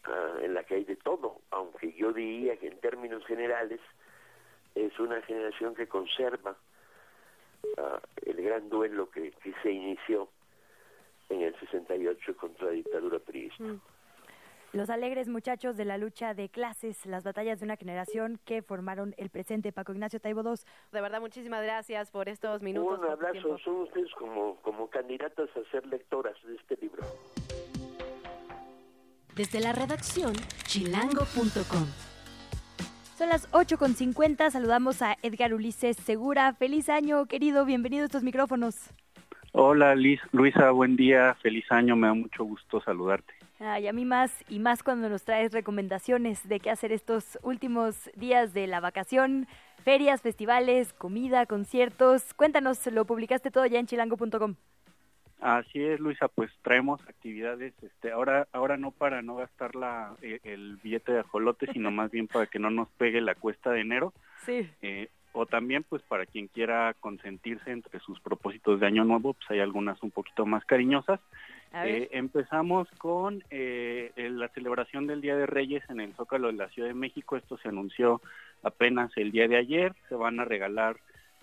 ah, 0.06 0.38
en 0.42 0.54
la 0.54 0.64
que 0.64 0.76
hay 0.76 0.86
de 0.86 0.96
todo, 0.96 1.42
aunque 1.52 1.92
yo 1.92 2.14
diría 2.14 2.56
que 2.56 2.68
en 2.68 2.80
términos 2.80 3.26
generales 3.26 3.82
es 4.74 4.98
una 5.00 5.22
generación 5.24 5.76
que 5.76 5.88
conserva 5.88 6.56
ah, 7.78 8.00
el 8.26 8.42
gran 8.42 8.70
duelo 8.70 9.10
que, 9.10 9.32
que, 9.32 9.54
se 9.62 9.72
inició 9.72 10.30
en 11.30 11.42
el 11.42 11.60
68 11.60 12.38
contra 12.38 12.68
la 12.68 12.72
dictadura 12.72 13.20
priista. 13.20 13.64
Mm. 13.64 13.82
Los 14.76 14.90
alegres 14.90 15.30
muchachos 15.30 15.78
de 15.78 15.86
la 15.86 15.98
lucha 15.98 16.34
de 16.34 16.50
clases, 16.50 17.06
las 17.06 17.24
batallas 17.24 17.62
de 17.62 17.66
una 17.66 17.78
generación 17.78 18.42
que 18.44 18.62
formaron 18.62 19.16
el 19.18 19.30
presente. 19.30 19.72
Paco 19.72 19.94
Ignacio 19.94 20.20
Taibo 20.20 20.42
II. 20.42 20.56
De 20.92 21.00
verdad, 21.00 21.22
muchísimas 21.22 21.64
gracias 21.64 22.12
por 22.12 22.28
estos 22.28 22.62
minutos. 22.62 23.00
Un 23.00 23.06
abrazo, 23.06 23.58
son 23.60 23.76
ustedes 23.84 24.12
como, 24.16 24.58
como 24.58 24.90
candidatas 24.90 25.50
a 25.56 25.72
ser 25.72 25.86
lectoras 25.88 26.36
de 26.44 26.56
este 26.56 26.76
libro. 26.82 27.04
Desde 29.34 29.62
la 29.62 29.72
redacción, 29.72 30.34
chilango.com. 30.66 31.88
Son 33.18 33.30
las 33.30 33.50
8.50, 33.52 34.52
saludamos 34.52 35.02
a 35.02 35.16
Edgar 35.22 35.54
Ulises 35.54 35.96
Segura. 35.96 36.54
Feliz 36.54 36.90
año, 36.90 37.28
querido, 37.28 37.64
bienvenido 37.64 38.04
a 38.04 38.06
estos 38.08 38.24
micrófonos. 38.24 38.92
Hola 39.58 39.96
Liz, 39.96 40.20
Luisa, 40.34 40.70
buen 40.72 40.98
día, 40.98 41.34
feliz 41.36 41.64
año, 41.72 41.96
me 41.96 42.08
da 42.08 42.14
mucho 42.14 42.44
gusto 42.44 42.82
saludarte. 42.82 43.34
Ay, 43.62 43.88
a 43.88 43.94
mí 43.94 44.04
más 44.04 44.44
y 44.50 44.60
más 44.60 44.84
cuando 44.84 45.08
nos 45.08 45.24
traes 45.24 45.54
recomendaciones 45.54 46.46
de 46.50 46.60
qué 46.60 46.70
hacer 46.70 46.92
estos 46.92 47.40
últimos 47.42 48.12
días 48.18 48.54
de 48.54 48.68
la 48.68 48.82
vacación, 48.82 49.48
ferias, 49.86 50.22
festivales, 50.22 50.92
comida, 50.92 51.46
conciertos. 51.46 52.34
Cuéntanos, 52.34 52.86
lo 52.88 53.06
publicaste 53.06 53.50
todo 53.50 53.66
ya 53.66 53.80
en 53.80 53.86
chilango.com. 53.86 54.56
Así 55.40 55.82
es, 55.82 56.02
Luisa, 56.02 56.28
pues 56.28 56.52
traemos 56.62 57.00
actividades, 57.08 57.74
este, 57.82 58.12
ahora, 58.12 58.50
ahora 58.52 58.76
no 58.76 58.92
para 58.92 59.22
no 59.22 59.38
gastar 59.38 59.76
la, 59.76 60.18
eh, 60.22 60.40
el 60.44 60.76
billete 60.84 61.14
de 61.14 61.20
ajolote, 61.22 61.68
sino 61.72 61.92
más 61.92 62.12
bien 62.12 62.28
para 62.28 62.48
que 62.48 62.60
no 62.60 62.72
nos 62.72 62.90
pegue 62.98 63.22
la 63.22 63.36
cuesta 63.36 63.72
de 63.72 63.80
enero. 63.80 64.12
Sí. 64.46 64.70
Eh, 64.82 65.08
o 65.36 65.46
también 65.46 65.84
pues 65.84 66.02
para 66.04 66.26
quien 66.26 66.48
quiera 66.48 66.96
consentirse 67.00 67.72
entre 67.72 68.00
sus 68.00 68.20
propósitos 68.22 68.80
de 68.80 68.88
año 68.88 69.04
nuevo, 69.04 69.34
pues 69.34 69.52
hay 69.52 69.60
algunas 69.60 70.02
un 70.02 70.12
poquito 70.12 70.46
más 70.46 70.64
cariñosas. 70.66 71.20
Eh, 71.84 72.08
empezamos 72.12 72.88
con 72.98 73.44
eh, 73.50 74.12
la 74.16 74.48
celebración 74.50 75.08
del 75.08 75.20
Día 75.20 75.36
de 75.36 75.46
Reyes 75.46 75.84
en 75.90 76.00
el 76.00 76.14
Zócalo 76.14 76.48
de 76.48 76.54
la 76.54 76.70
Ciudad 76.70 76.88
de 76.88 76.94
México. 76.94 77.36
Esto 77.36 77.58
se 77.58 77.68
anunció 77.68 78.22
apenas 78.64 79.12
el 79.18 79.34
día 79.34 79.50
de 79.50 79.58
ayer. 79.58 79.94
Se 80.08 80.16
van 80.16 80.40
a 80.40 80.46
regalar 80.46 80.96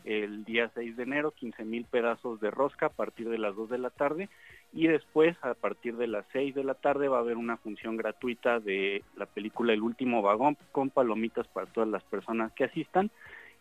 el 0.05 0.45
día 0.45 0.71
6 0.75 0.97
de 0.97 1.03
enero 1.03 1.33
15 1.33 1.65
mil 1.65 1.85
pedazos 1.85 2.41
de 2.41 2.51
rosca 2.51 2.87
a 2.87 2.93
partir 2.93 3.29
de 3.29 3.39
las 3.39 3.55
2 3.55 3.71
de 3.71 3.79
la 3.79 3.91
tarde 3.91 4.31
y 4.73 4.87
después 4.87 5.37
a 5.43 5.55
partir 5.55 5.97
de 5.97 6.07
las 6.07 6.25
6 6.33 6.55
de 6.55 6.65
la 6.65 6.75
tarde 6.75 7.09
va 7.09 7.19
a 7.19 7.21
haber 7.21 7.37
una 7.37 7.59
función 7.59 7.97
gratuita 7.97 8.59
de 8.59 9.05
la 9.17 9.27
película 9.27 9.75
El 9.75 9.83
último 9.83 10.23
vagón 10.23 10.57
con 10.73 10.91
palomitas 10.91 11.47
para 11.49 11.67
todas 11.67 11.89
las 11.89 12.03
personas 12.05 12.53
que 12.53 12.65
asistan 12.65 13.11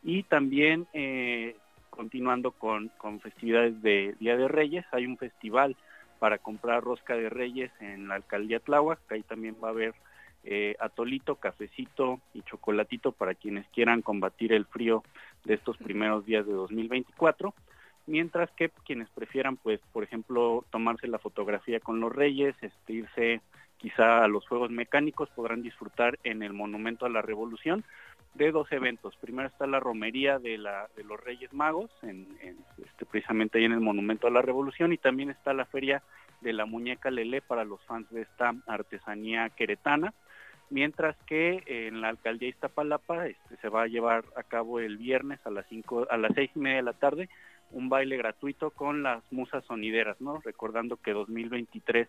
y 0.03 0.23
también 0.23 0.88
eh, 0.94 1.56
continuando 1.90 2.52
con, 2.52 2.90
con 2.98 3.19
festividades 3.19 3.82
de 3.82 4.15
Día 4.19 4.36
de 4.38 4.48
Reyes 4.48 4.86
hay 4.91 5.06
un 5.06 5.18
festival 5.18 5.76
para 6.19 6.38
comprar 6.38 6.84
rosca 6.84 7.15
de 7.15 7.30
reyes 7.30 7.72
en 7.80 8.07
la 8.07 8.15
alcaldía 8.15 8.60
Tláhuac, 8.60 8.99
ahí 9.11 9.23
también 9.23 9.56
va 9.61 9.69
a 9.69 9.72
haber 9.72 9.95
eh, 10.44 10.76
atolito, 10.80 11.36
cafecito 11.36 12.19
y 12.34 12.41
chocolatito 12.44 13.11
para 13.11 13.36
quienes 13.36 13.68
quieran 13.69 14.02
combatir 14.02 14.53
el 14.53 14.65
frío 14.65 15.03
de 15.45 15.56
estos 15.56 15.78
primeros 15.78 16.26
días 16.26 16.45
de 16.45 16.53
2024, 16.53 17.53
mientras 18.07 18.49
que 18.52 18.69
quienes 18.86 19.10
prefieran, 19.10 19.57
pues, 19.57 19.80
por 19.91 20.03
ejemplo, 20.03 20.65
tomarse 20.72 21.07
la 21.07 21.19
fotografía 21.19 21.80
con 21.80 21.99
los 21.99 22.11
reyes, 22.11 22.56
este, 22.61 22.94
irse 22.94 23.41
quizá 23.81 24.23
a 24.23 24.27
los 24.27 24.47
juegos 24.47 24.69
mecánicos, 24.69 25.29
podrán 25.31 25.63
disfrutar 25.63 26.19
en 26.23 26.43
el 26.43 26.53
Monumento 26.53 27.05
a 27.05 27.09
la 27.09 27.21
Revolución 27.23 27.83
de 28.35 28.51
dos 28.51 28.71
eventos. 28.71 29.15
Primero 29.17 29.49
está 29.49 29.65
la 29.65 29.79
romería 29.79 30.37
de, 30.39 30.57
la, 30.57 30.87
de 30.95 31.03
los 31.03 31.19
Reyes 31.19 31.51
Magos, 31.51 31.89
este, 32.03 33.05
precisamente 33.05 33.57
ahí 33.57 33.65
en 33.65 33.73
el 33.73 33.81
Monumento 33.81 34.27
a 34.27 34.31
la 34.31 34.41
Revolución, 34.41 34.93
y 34.93 34.97
también 34.97 35.31
está 35.31 35.53
la 35.53 35.65
feria 35.65 36.03
de 36.41 36.53
la 36.53 36.65
muñeca 36.65 37.09
Lele 37.09 37.41
para 37.41 37.65
los 37.65 37.81
fans 37.85 38.09
de 38.11 38.21
esta 38.21 38.53
artesanía 38.67 39.49
queretana, 39.49 40.13
mientras 40.69 41.17
que 41.25 41.63
en 41.65 42.01
la 42.01 42.09
alcaldía 42.09 42.49
Iztapalapa 42.49 43.27
este, 43.27 43.57
se 43.57 43.69
va 43.69 43.83
a 43.83 43.87
llevar 43.87 44.23
a 44.37 44.43
cabo 44.43 44.79
el 44.79 44.97
viernes 44.97 45.39
a 45.45 45.49
las 45.49 45.65
cinco, 45.67 46.07
a 46.09 46.17
las 46.17 46.33
seis 46.33 46.51
y 46.55 46.59
media 46.59 46.77
de 46.77 46.83
la 46.83 46.93
tarde 46.93 47.29
un 47.72 47.89
baile 47.89 48.18
gratuito 48.18 48.72
con 48.72 49.03
las 49.03 49.23
musas 49.31 49.64
sonideras, 49.65 50.19
¿no? 50.22 50.39
Recordando 50.43 50.98
que 50.98 51.11
2023 51.11 52.07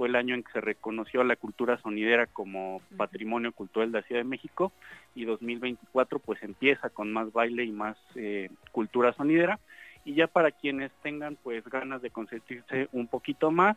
fue 0.00 0.08
el 0.08 0.16
año 0.16 0.34
en 0.34 0.42
que 0.42 0.52
se 0.52 0.60
reconoció 0.60 1.20
a 1.20 1.24
la 1.24 1.36
cultura 1.36 1.76
sonidera 1.82 2.26
como 2.26 2.80
patrimonio 2.96 3.52
cultural 3.52 3.92
de 3.92 4.00
la 4.00 4.06
Ciudad 4.06 4.22
de 4.22 4.28
México 4.28 4.72
y 5.14 5.24
2024 5.26 6.20
pues 6.20 6.42
empieza 6.42 6.88
con 6.88 7.12
más 7.12 7.32
baile 7.32 7.64
y 7.64 7.70
más 7.70 7.98
eh, 8.14 8.48
cultura 8.72 9.12
sonidera 9.12 9.58
y 10.04 10.14
ya 10.14 10.26
para 10.26 10.52
quienes 10.52 10.90
tengan 11.02 11.36
pues 11.36 11.64
ganas 11.64 12.00
de 12.00 12.10
consentirse 12.10 12.88
un 12.92 13.08
poquito 13.08 13.50
más 13.50 13.76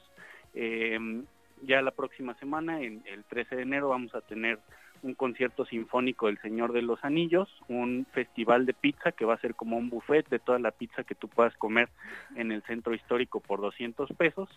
em, 0.53 1.25
ya 1.63 1.81
la 1.81 1.91
próxima 1.91 2.35
semana 2.35 2.81
en 2.81 3.03
el 3.05 3.23
13 3.25 3.57
de 3.57 3.61
enero 3.63 3.89
vamos 3.89 4.15
a 4.15 4.21
tener 4.21 4.59
un 5.03 5.13
concierto 5.13 5.65
sinfónico 5.65 6.27
del 6.27 6.39
Señor 6.39 6.71
de 6.73 6.81
los 6.81 7.03
Anillos, 7.03 7.49
un 7.67 8.07
festival 8.13 8.65
de 8.65 8.73
pizza 8.73 9.11
que 9.11 9.25
va 9.25 9.35
a 9.35 9.41
ser 9.41 9.53
como 9.53 9.77
un 9.77 9.89
buffet 9.89 10.27
de 10.29 10.39
toda 10.39 10.59
la 10.59 10.71
pizza 10.71 11.03
que 11.03 11.15
tú 11.15 11.27
puedas 11.27 11.55
comer 11.57 11.89
en 12.35 12.51
el 12.51 12.63
centro 12.63 12.93
histórico 12.93 13.39
por 13.39 13.61
200 13.61 14.09
pesos 14.13 14.49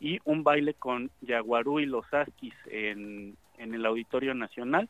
y 0.00 0.20
un 0.24 0.44
baile 0.44 0.74
con 0.74 1.10
Yaguarú 1.20 1.80
y 1.80 1.86
los 1.86 2.06
Asquis 2.14 2.54
en, 2.66 3.36
en 3.58 3.74
el 3.74 3.84
Auditorio 3.84 4.34
Nacional. 4.34 4.88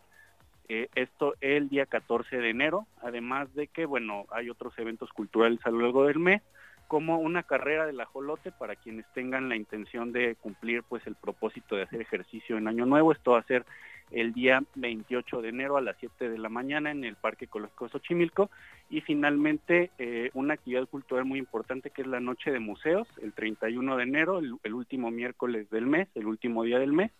Eh, 0.68 0.88
esto 0.94 1.34
el 1.40 1.70
día 1.70 1.86
14 1.86 2.36
de 2.36 2.50
enero, 2.50 2.86
además 3.02 3.52
de 3.54 3.68
que, 3.68 3.86
bueno, 3.86 4.26
hay 4.30 4.50
otros 4.50 4.78
eventos 4.78 5.10
culturales 5.10 5.60
a 5.64 5.70
lo 5.70 5.80
largo 5.80 6.04
del 6.04 6.18
mes, 6.18 6.42
como 6.88 7.18
una 7.18 7.42
carrera 7.42 7.86
del 7.86 8.00
ajolote 8.00 8.50
para 8.50 8.76
quienes 8.76 9.06
tengan 9.12 9.48
la 9.48 9.56
intención 9.56 10.12
de 10.12 10.36
cumplir 10.36 10.82
pues 10.82 11.06
el 11.06 11.14
propósito 11.14 11.76
de 11.76 11.82
hacer 11.82 12.00
ejercicio 12.00 12.56
en 12.56 12.66
Año 12.66 12.86
Nuevo. 12.86 13.12
Esto 13.12 13.32
va 13.32 13.40
a 13.40 13.44
ser 13.44 13.64
el 14.10 14.32
día 14.32 14.62
28 14.74 15.42
de 15.42 15.48
enero 15.48 15.76
a 15.76 15.80
las 15.80 15.96
7 15.98 16.30
de 16.30 16.38
la 16.38 16.48
mañana 16.48 16.90
en 16.90 17.04
el 17.04 17.16
Parque 17.16 17.46
Ecológico 17.46 17.88
Xochimilco 17.88 18.50
y 18.90 19.02
finalmente 19.02 19.90
eh, 19.98 20.30
una 20.34 20.54
actividad 20.54 20.88
cultural 20.88 21.24
muy 21.24 21.38
importante 21.38 21.90
que 21.90 22.02
es 22.02 22.08
la 22.08 22.20
Noche 22.20 22.50
de 22.50 22.58
Museos, 22.58 23.06
el 23.20 23.32
31 23.32 23.96
de 23.96 24.02
enero, 24.02 24.38
el, 24.38 24.74
último 24.74 25.10
miércoles 25.10 25.68
del 25.70 25.86
mes, 25.86 26.08
el 26.14 26.26
último 26.26 26.62
día 26.64 26.78
del 26.78 26.92
mes, 26.92 27.12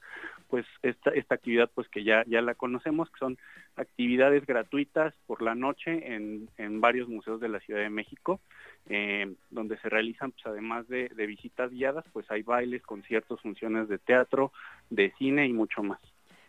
pues 0.48 0.64
esta, 0.82 1.10
esta 1.10 1.34
actividad 1.34 1.70
pues 1.74 1.88
que 1.88 2.04
ya, 2.04 2.24
ya 2.26 2.40
la 2.40 2.54
conocemos, 2.54 3.10
que 3.10 3.18
son 3.18 3.38
actividades 3.76 4.46
gratuitas 4.46 5.14
por 5.26 5.42
la 5.42 5.54
noche 5.54 6.14
en, 6.14 6.48
en 6.56 6.80
varios 6.80 7.08
museos 7.08 7.40
de 7.40 7.50
la 7.50 7.60
Ciudad 7.60 7.80
de 7.80 7.90
México, 7.90 8.40
eh, 8.88 9.34
donde 9.50 9.76
se 9.78 9.90
realizan 9.90 10.32
pues 10.32 10.46
además 10.46 10.88
de, 10.88 11.10
de 11.14 11.26
visitas 11.26 11.70
guiadas, 11.70 12.06
pues 12.14 12.30
hay 12.30 12.42
bailes, 12.42 12.82
conciertos, 12.82 13.42
funciones 13.42 13.88
de 13.88 13.98
teatro, 13.98 14.52
de 14.88 15.12
cine 15.18 15.46
y 15.46 15.52
mucho 15.52 15.82
más. 15.82 16.00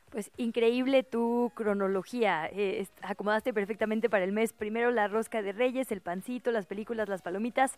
Pues 0.09 0.31
increíble 0.37 1.03
tu 1.03 1.51
cronología. 1.53 2.49
Eh, 2.51 2.87
acomodaste 3.03 3.53
perfectamente 3.53 4.09
para 4.09 4.23
el 4.23 4.31
mes. 4.31 4.53
Primero 4.53 4.89
la 4.89 5.07
rosca 5.07 5.43
de 5.43 5.51
reyes, 5.51 5.91
el 5.91 6.01
pancito, 6.01 6.51
las 6.51 6.65
películas, 6.65 7.07
las 7.07 7.21
palomitas, 7.21 7.75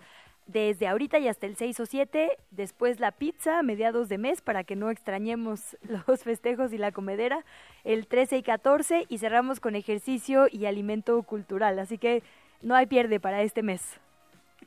desde 0.48 0.88
ahorita 0.88 1.20
y 1.20 1.28
hasta 1.28 1.46
el 1.46 1.58
6 1.58 1.82
o 1.82 1.86
7. 1.86 2.38
Después 2.52 3.02
la 3.02 3.12
pizza 3.12 3.60
a 3.60 3.64
mediados 3.64 4.08
de 4.08 4.18
mes 4.18 4.42
para 4.42 4.64
que 4.64 4.78
no 4.78 4.90
extrañemos 4.90 5.78
los 6.08 6.24
festejos 6.24 6.72
y 6.72 6.78
la 6.78 6.94
comedera. 6.94 7.44
El 7.84 8.08
13 8.08 8.38
y 8.38 8.44
14 8.44 9.06
y 9.10 9.18
cerramos 9.18 9.60
con 9.60 9.76
ejercicio 9.76 10.48
y 10.50 10.66
alimento 10.66 11.22
cultural. 11.24 11.80
Así 11.80 11.98
que 11.98 12.24
no 12.62 12.76
hay 12.76 12.86
pierde 12.86 13.20
para 13.20 13.42
este 13.42 13.62
mes. 13.62 14.00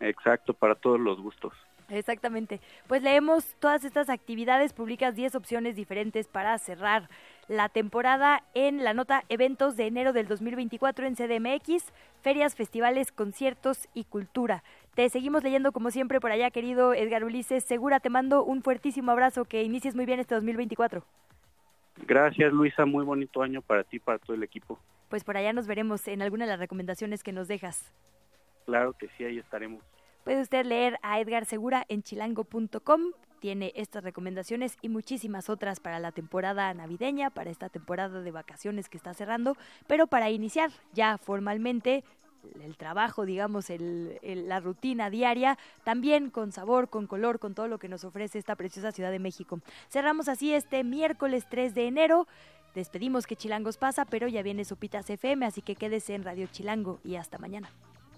Exacto, 0.00 0.52
para 0.52 0.74
todos 0.74 1.00
los 1.00 1.20
gustos. 1.20 1.54
Exactamente. 1.90 2.60
Pues 2.86 3.02
leemos 3.02 3.54
todas 3.60 3.84
estas 3.84 4.08
actividades, 4.08 4.72
publicas 4.72 5.14
10 5.14 5.34
opciones 5.34 5.76
diferentes 5.76 6.28
para 6.28 6.56
cerrar 6.58 7.08
la 7.46 7.68
temporada 7.68 8.42
en 8.54 8.84
la 8.84 8.94
nota 8.94 9.24
Eventos 9.28 9.76
de 9.76 9.86
enero 9.86 10.12
del 10.12 10.26
2024 10.26 11.06
en 11.06 11.14
CDMX, 11.14 11.92
ferias, 12.22 12.54
festivales, 12.54 13.12
conciertos 13.12 13.88
y 13.92 14.04
cultura. 14.04 14.62
Te 14.94 15.08
seguimos 15.10 15.42
leyendo 15.42 15.72
como 15.72 15.90
siempre 15.90 16.20
por 16.20 16.30
allá, 16.30 16.50
querido 16.50 16.94
Edgar 16.94 17.24
Ulises. 17.24 17.64
Segura, 17.64 18.00
te 18.00 18.10
mando 18.10 18.44
un 18.44 18.62
fuertísimo 18.62 19.12
abrazo, 19.12 19.44
que 19.44 19.62
inicies 19.62 19.94
muy 19.94 20.06
bien 20.06 20.20
este 20.20 20.34
2024. 20.34 21.04
Gracias, 22.06 22.52
Luisa. 22.52 22.86
Muy 22.86 23.04
bonito 23.04 23.42
año 23.42 23.60
para 23.60 23.84
ti, 23.84 23.98
para 23.98 24.18
todo 24.18 24.34
el 24.34 24.42
equipo. 24.42 24.78
Pues 25.10 25.22
por 25.22 25.36
allá 25.36 25.52
nos 25.52 25.66
veremos 25.66 26.08
en 26.08 26.22
alguna 26.22 26.44
de 26.44 26.52
las 26.52 26.60
recomendaciones 26.60 27.22
que 27.22 27.32
nos 27.32 27.46
dejas. 27.46 27.92
Claro 28.64 28.94
que 28.94 29.08
sí, 29.16 29.24
ahí 29.24 29.38
estaremos. 29.38 29.82
Puede 30.24 30.40
usted 30.40 30.66
leer 30.66 30.98
a 31.02 31.20
Edgar 31.20 31.44
Segura 31.44 31.84
en 31.88 32.02
chilango.com 32.02 33.12
tiene 33.44 33.74
estas 33.76 34.02
recomendaciones 34.02 34.78
y 34.80 34.88
muchísimas 34.88 35.50
otras 35.50 35.78
para 35.78 35.98
la 35.98 36.12
temporada 36.12 36.72
navideña, 36.72 37.28
para 37.28 37.50
esta 37.50 37.68
temporada 37.68 38.22
de 38.22 38.30
vacaciones 38.30 38.88
que 38.88 38.96
está 38.96 39.12
cerrando, 39.12 39.54
pero 39.86 40.06
para 40.06 40.30
iniciar 40.30 40.70
ya 40.94 41.18
formalmente 41.18 42.04
el 42.62 42.78
trabajo, 42.78 43.26
digamos, 43.26 43.68
el, 43.68 44.18
la 44.22 44.60
rutina 44.60 45.10
diaria, 45.10 45.58
también 45.82 46.30
con 46.30 46.52
sabor, 46.52 46.88
con 46.88 47.06
color, 47.06 47.38
con 47.38 47.54
todo 47.54 47.68
lo 47.68 47.78
que 47.78 47.90
nos 47.90 48.04
ofrece 48.04 48.38
esta 48.38 48.56
preciosa 48.56 48.92
Ciudad 48.92 49.10
de 49.10 49.18
México. 49.18 49.60
Cerramos 49.90 50.28
así 50.30 50.54
este 50.54 50.82
miércoles 50.82 51.44
3 51.50 51.74
de 51.74 51.86
enero. 51.86 52.26
Despedimos 52.74 53.26
que 53.26 53.36
Chilangos 53.36 53.76
pasa, 53.76 54.06
pero 54.06 54.26
ya 54.26 54.42
viene 54.42 54.64
Sopitas 54.64 55.10
FM, 55.10 55.44
así 55.44 55.60
que 55.60 55.76
quédese 55.76 56.14
en 56.14 56.24
Radio 56.24 56.46
Chilango 56.50 56.98
y 57.04 57.16
hasta 57.16 57.36
mañana. 57.36 57.68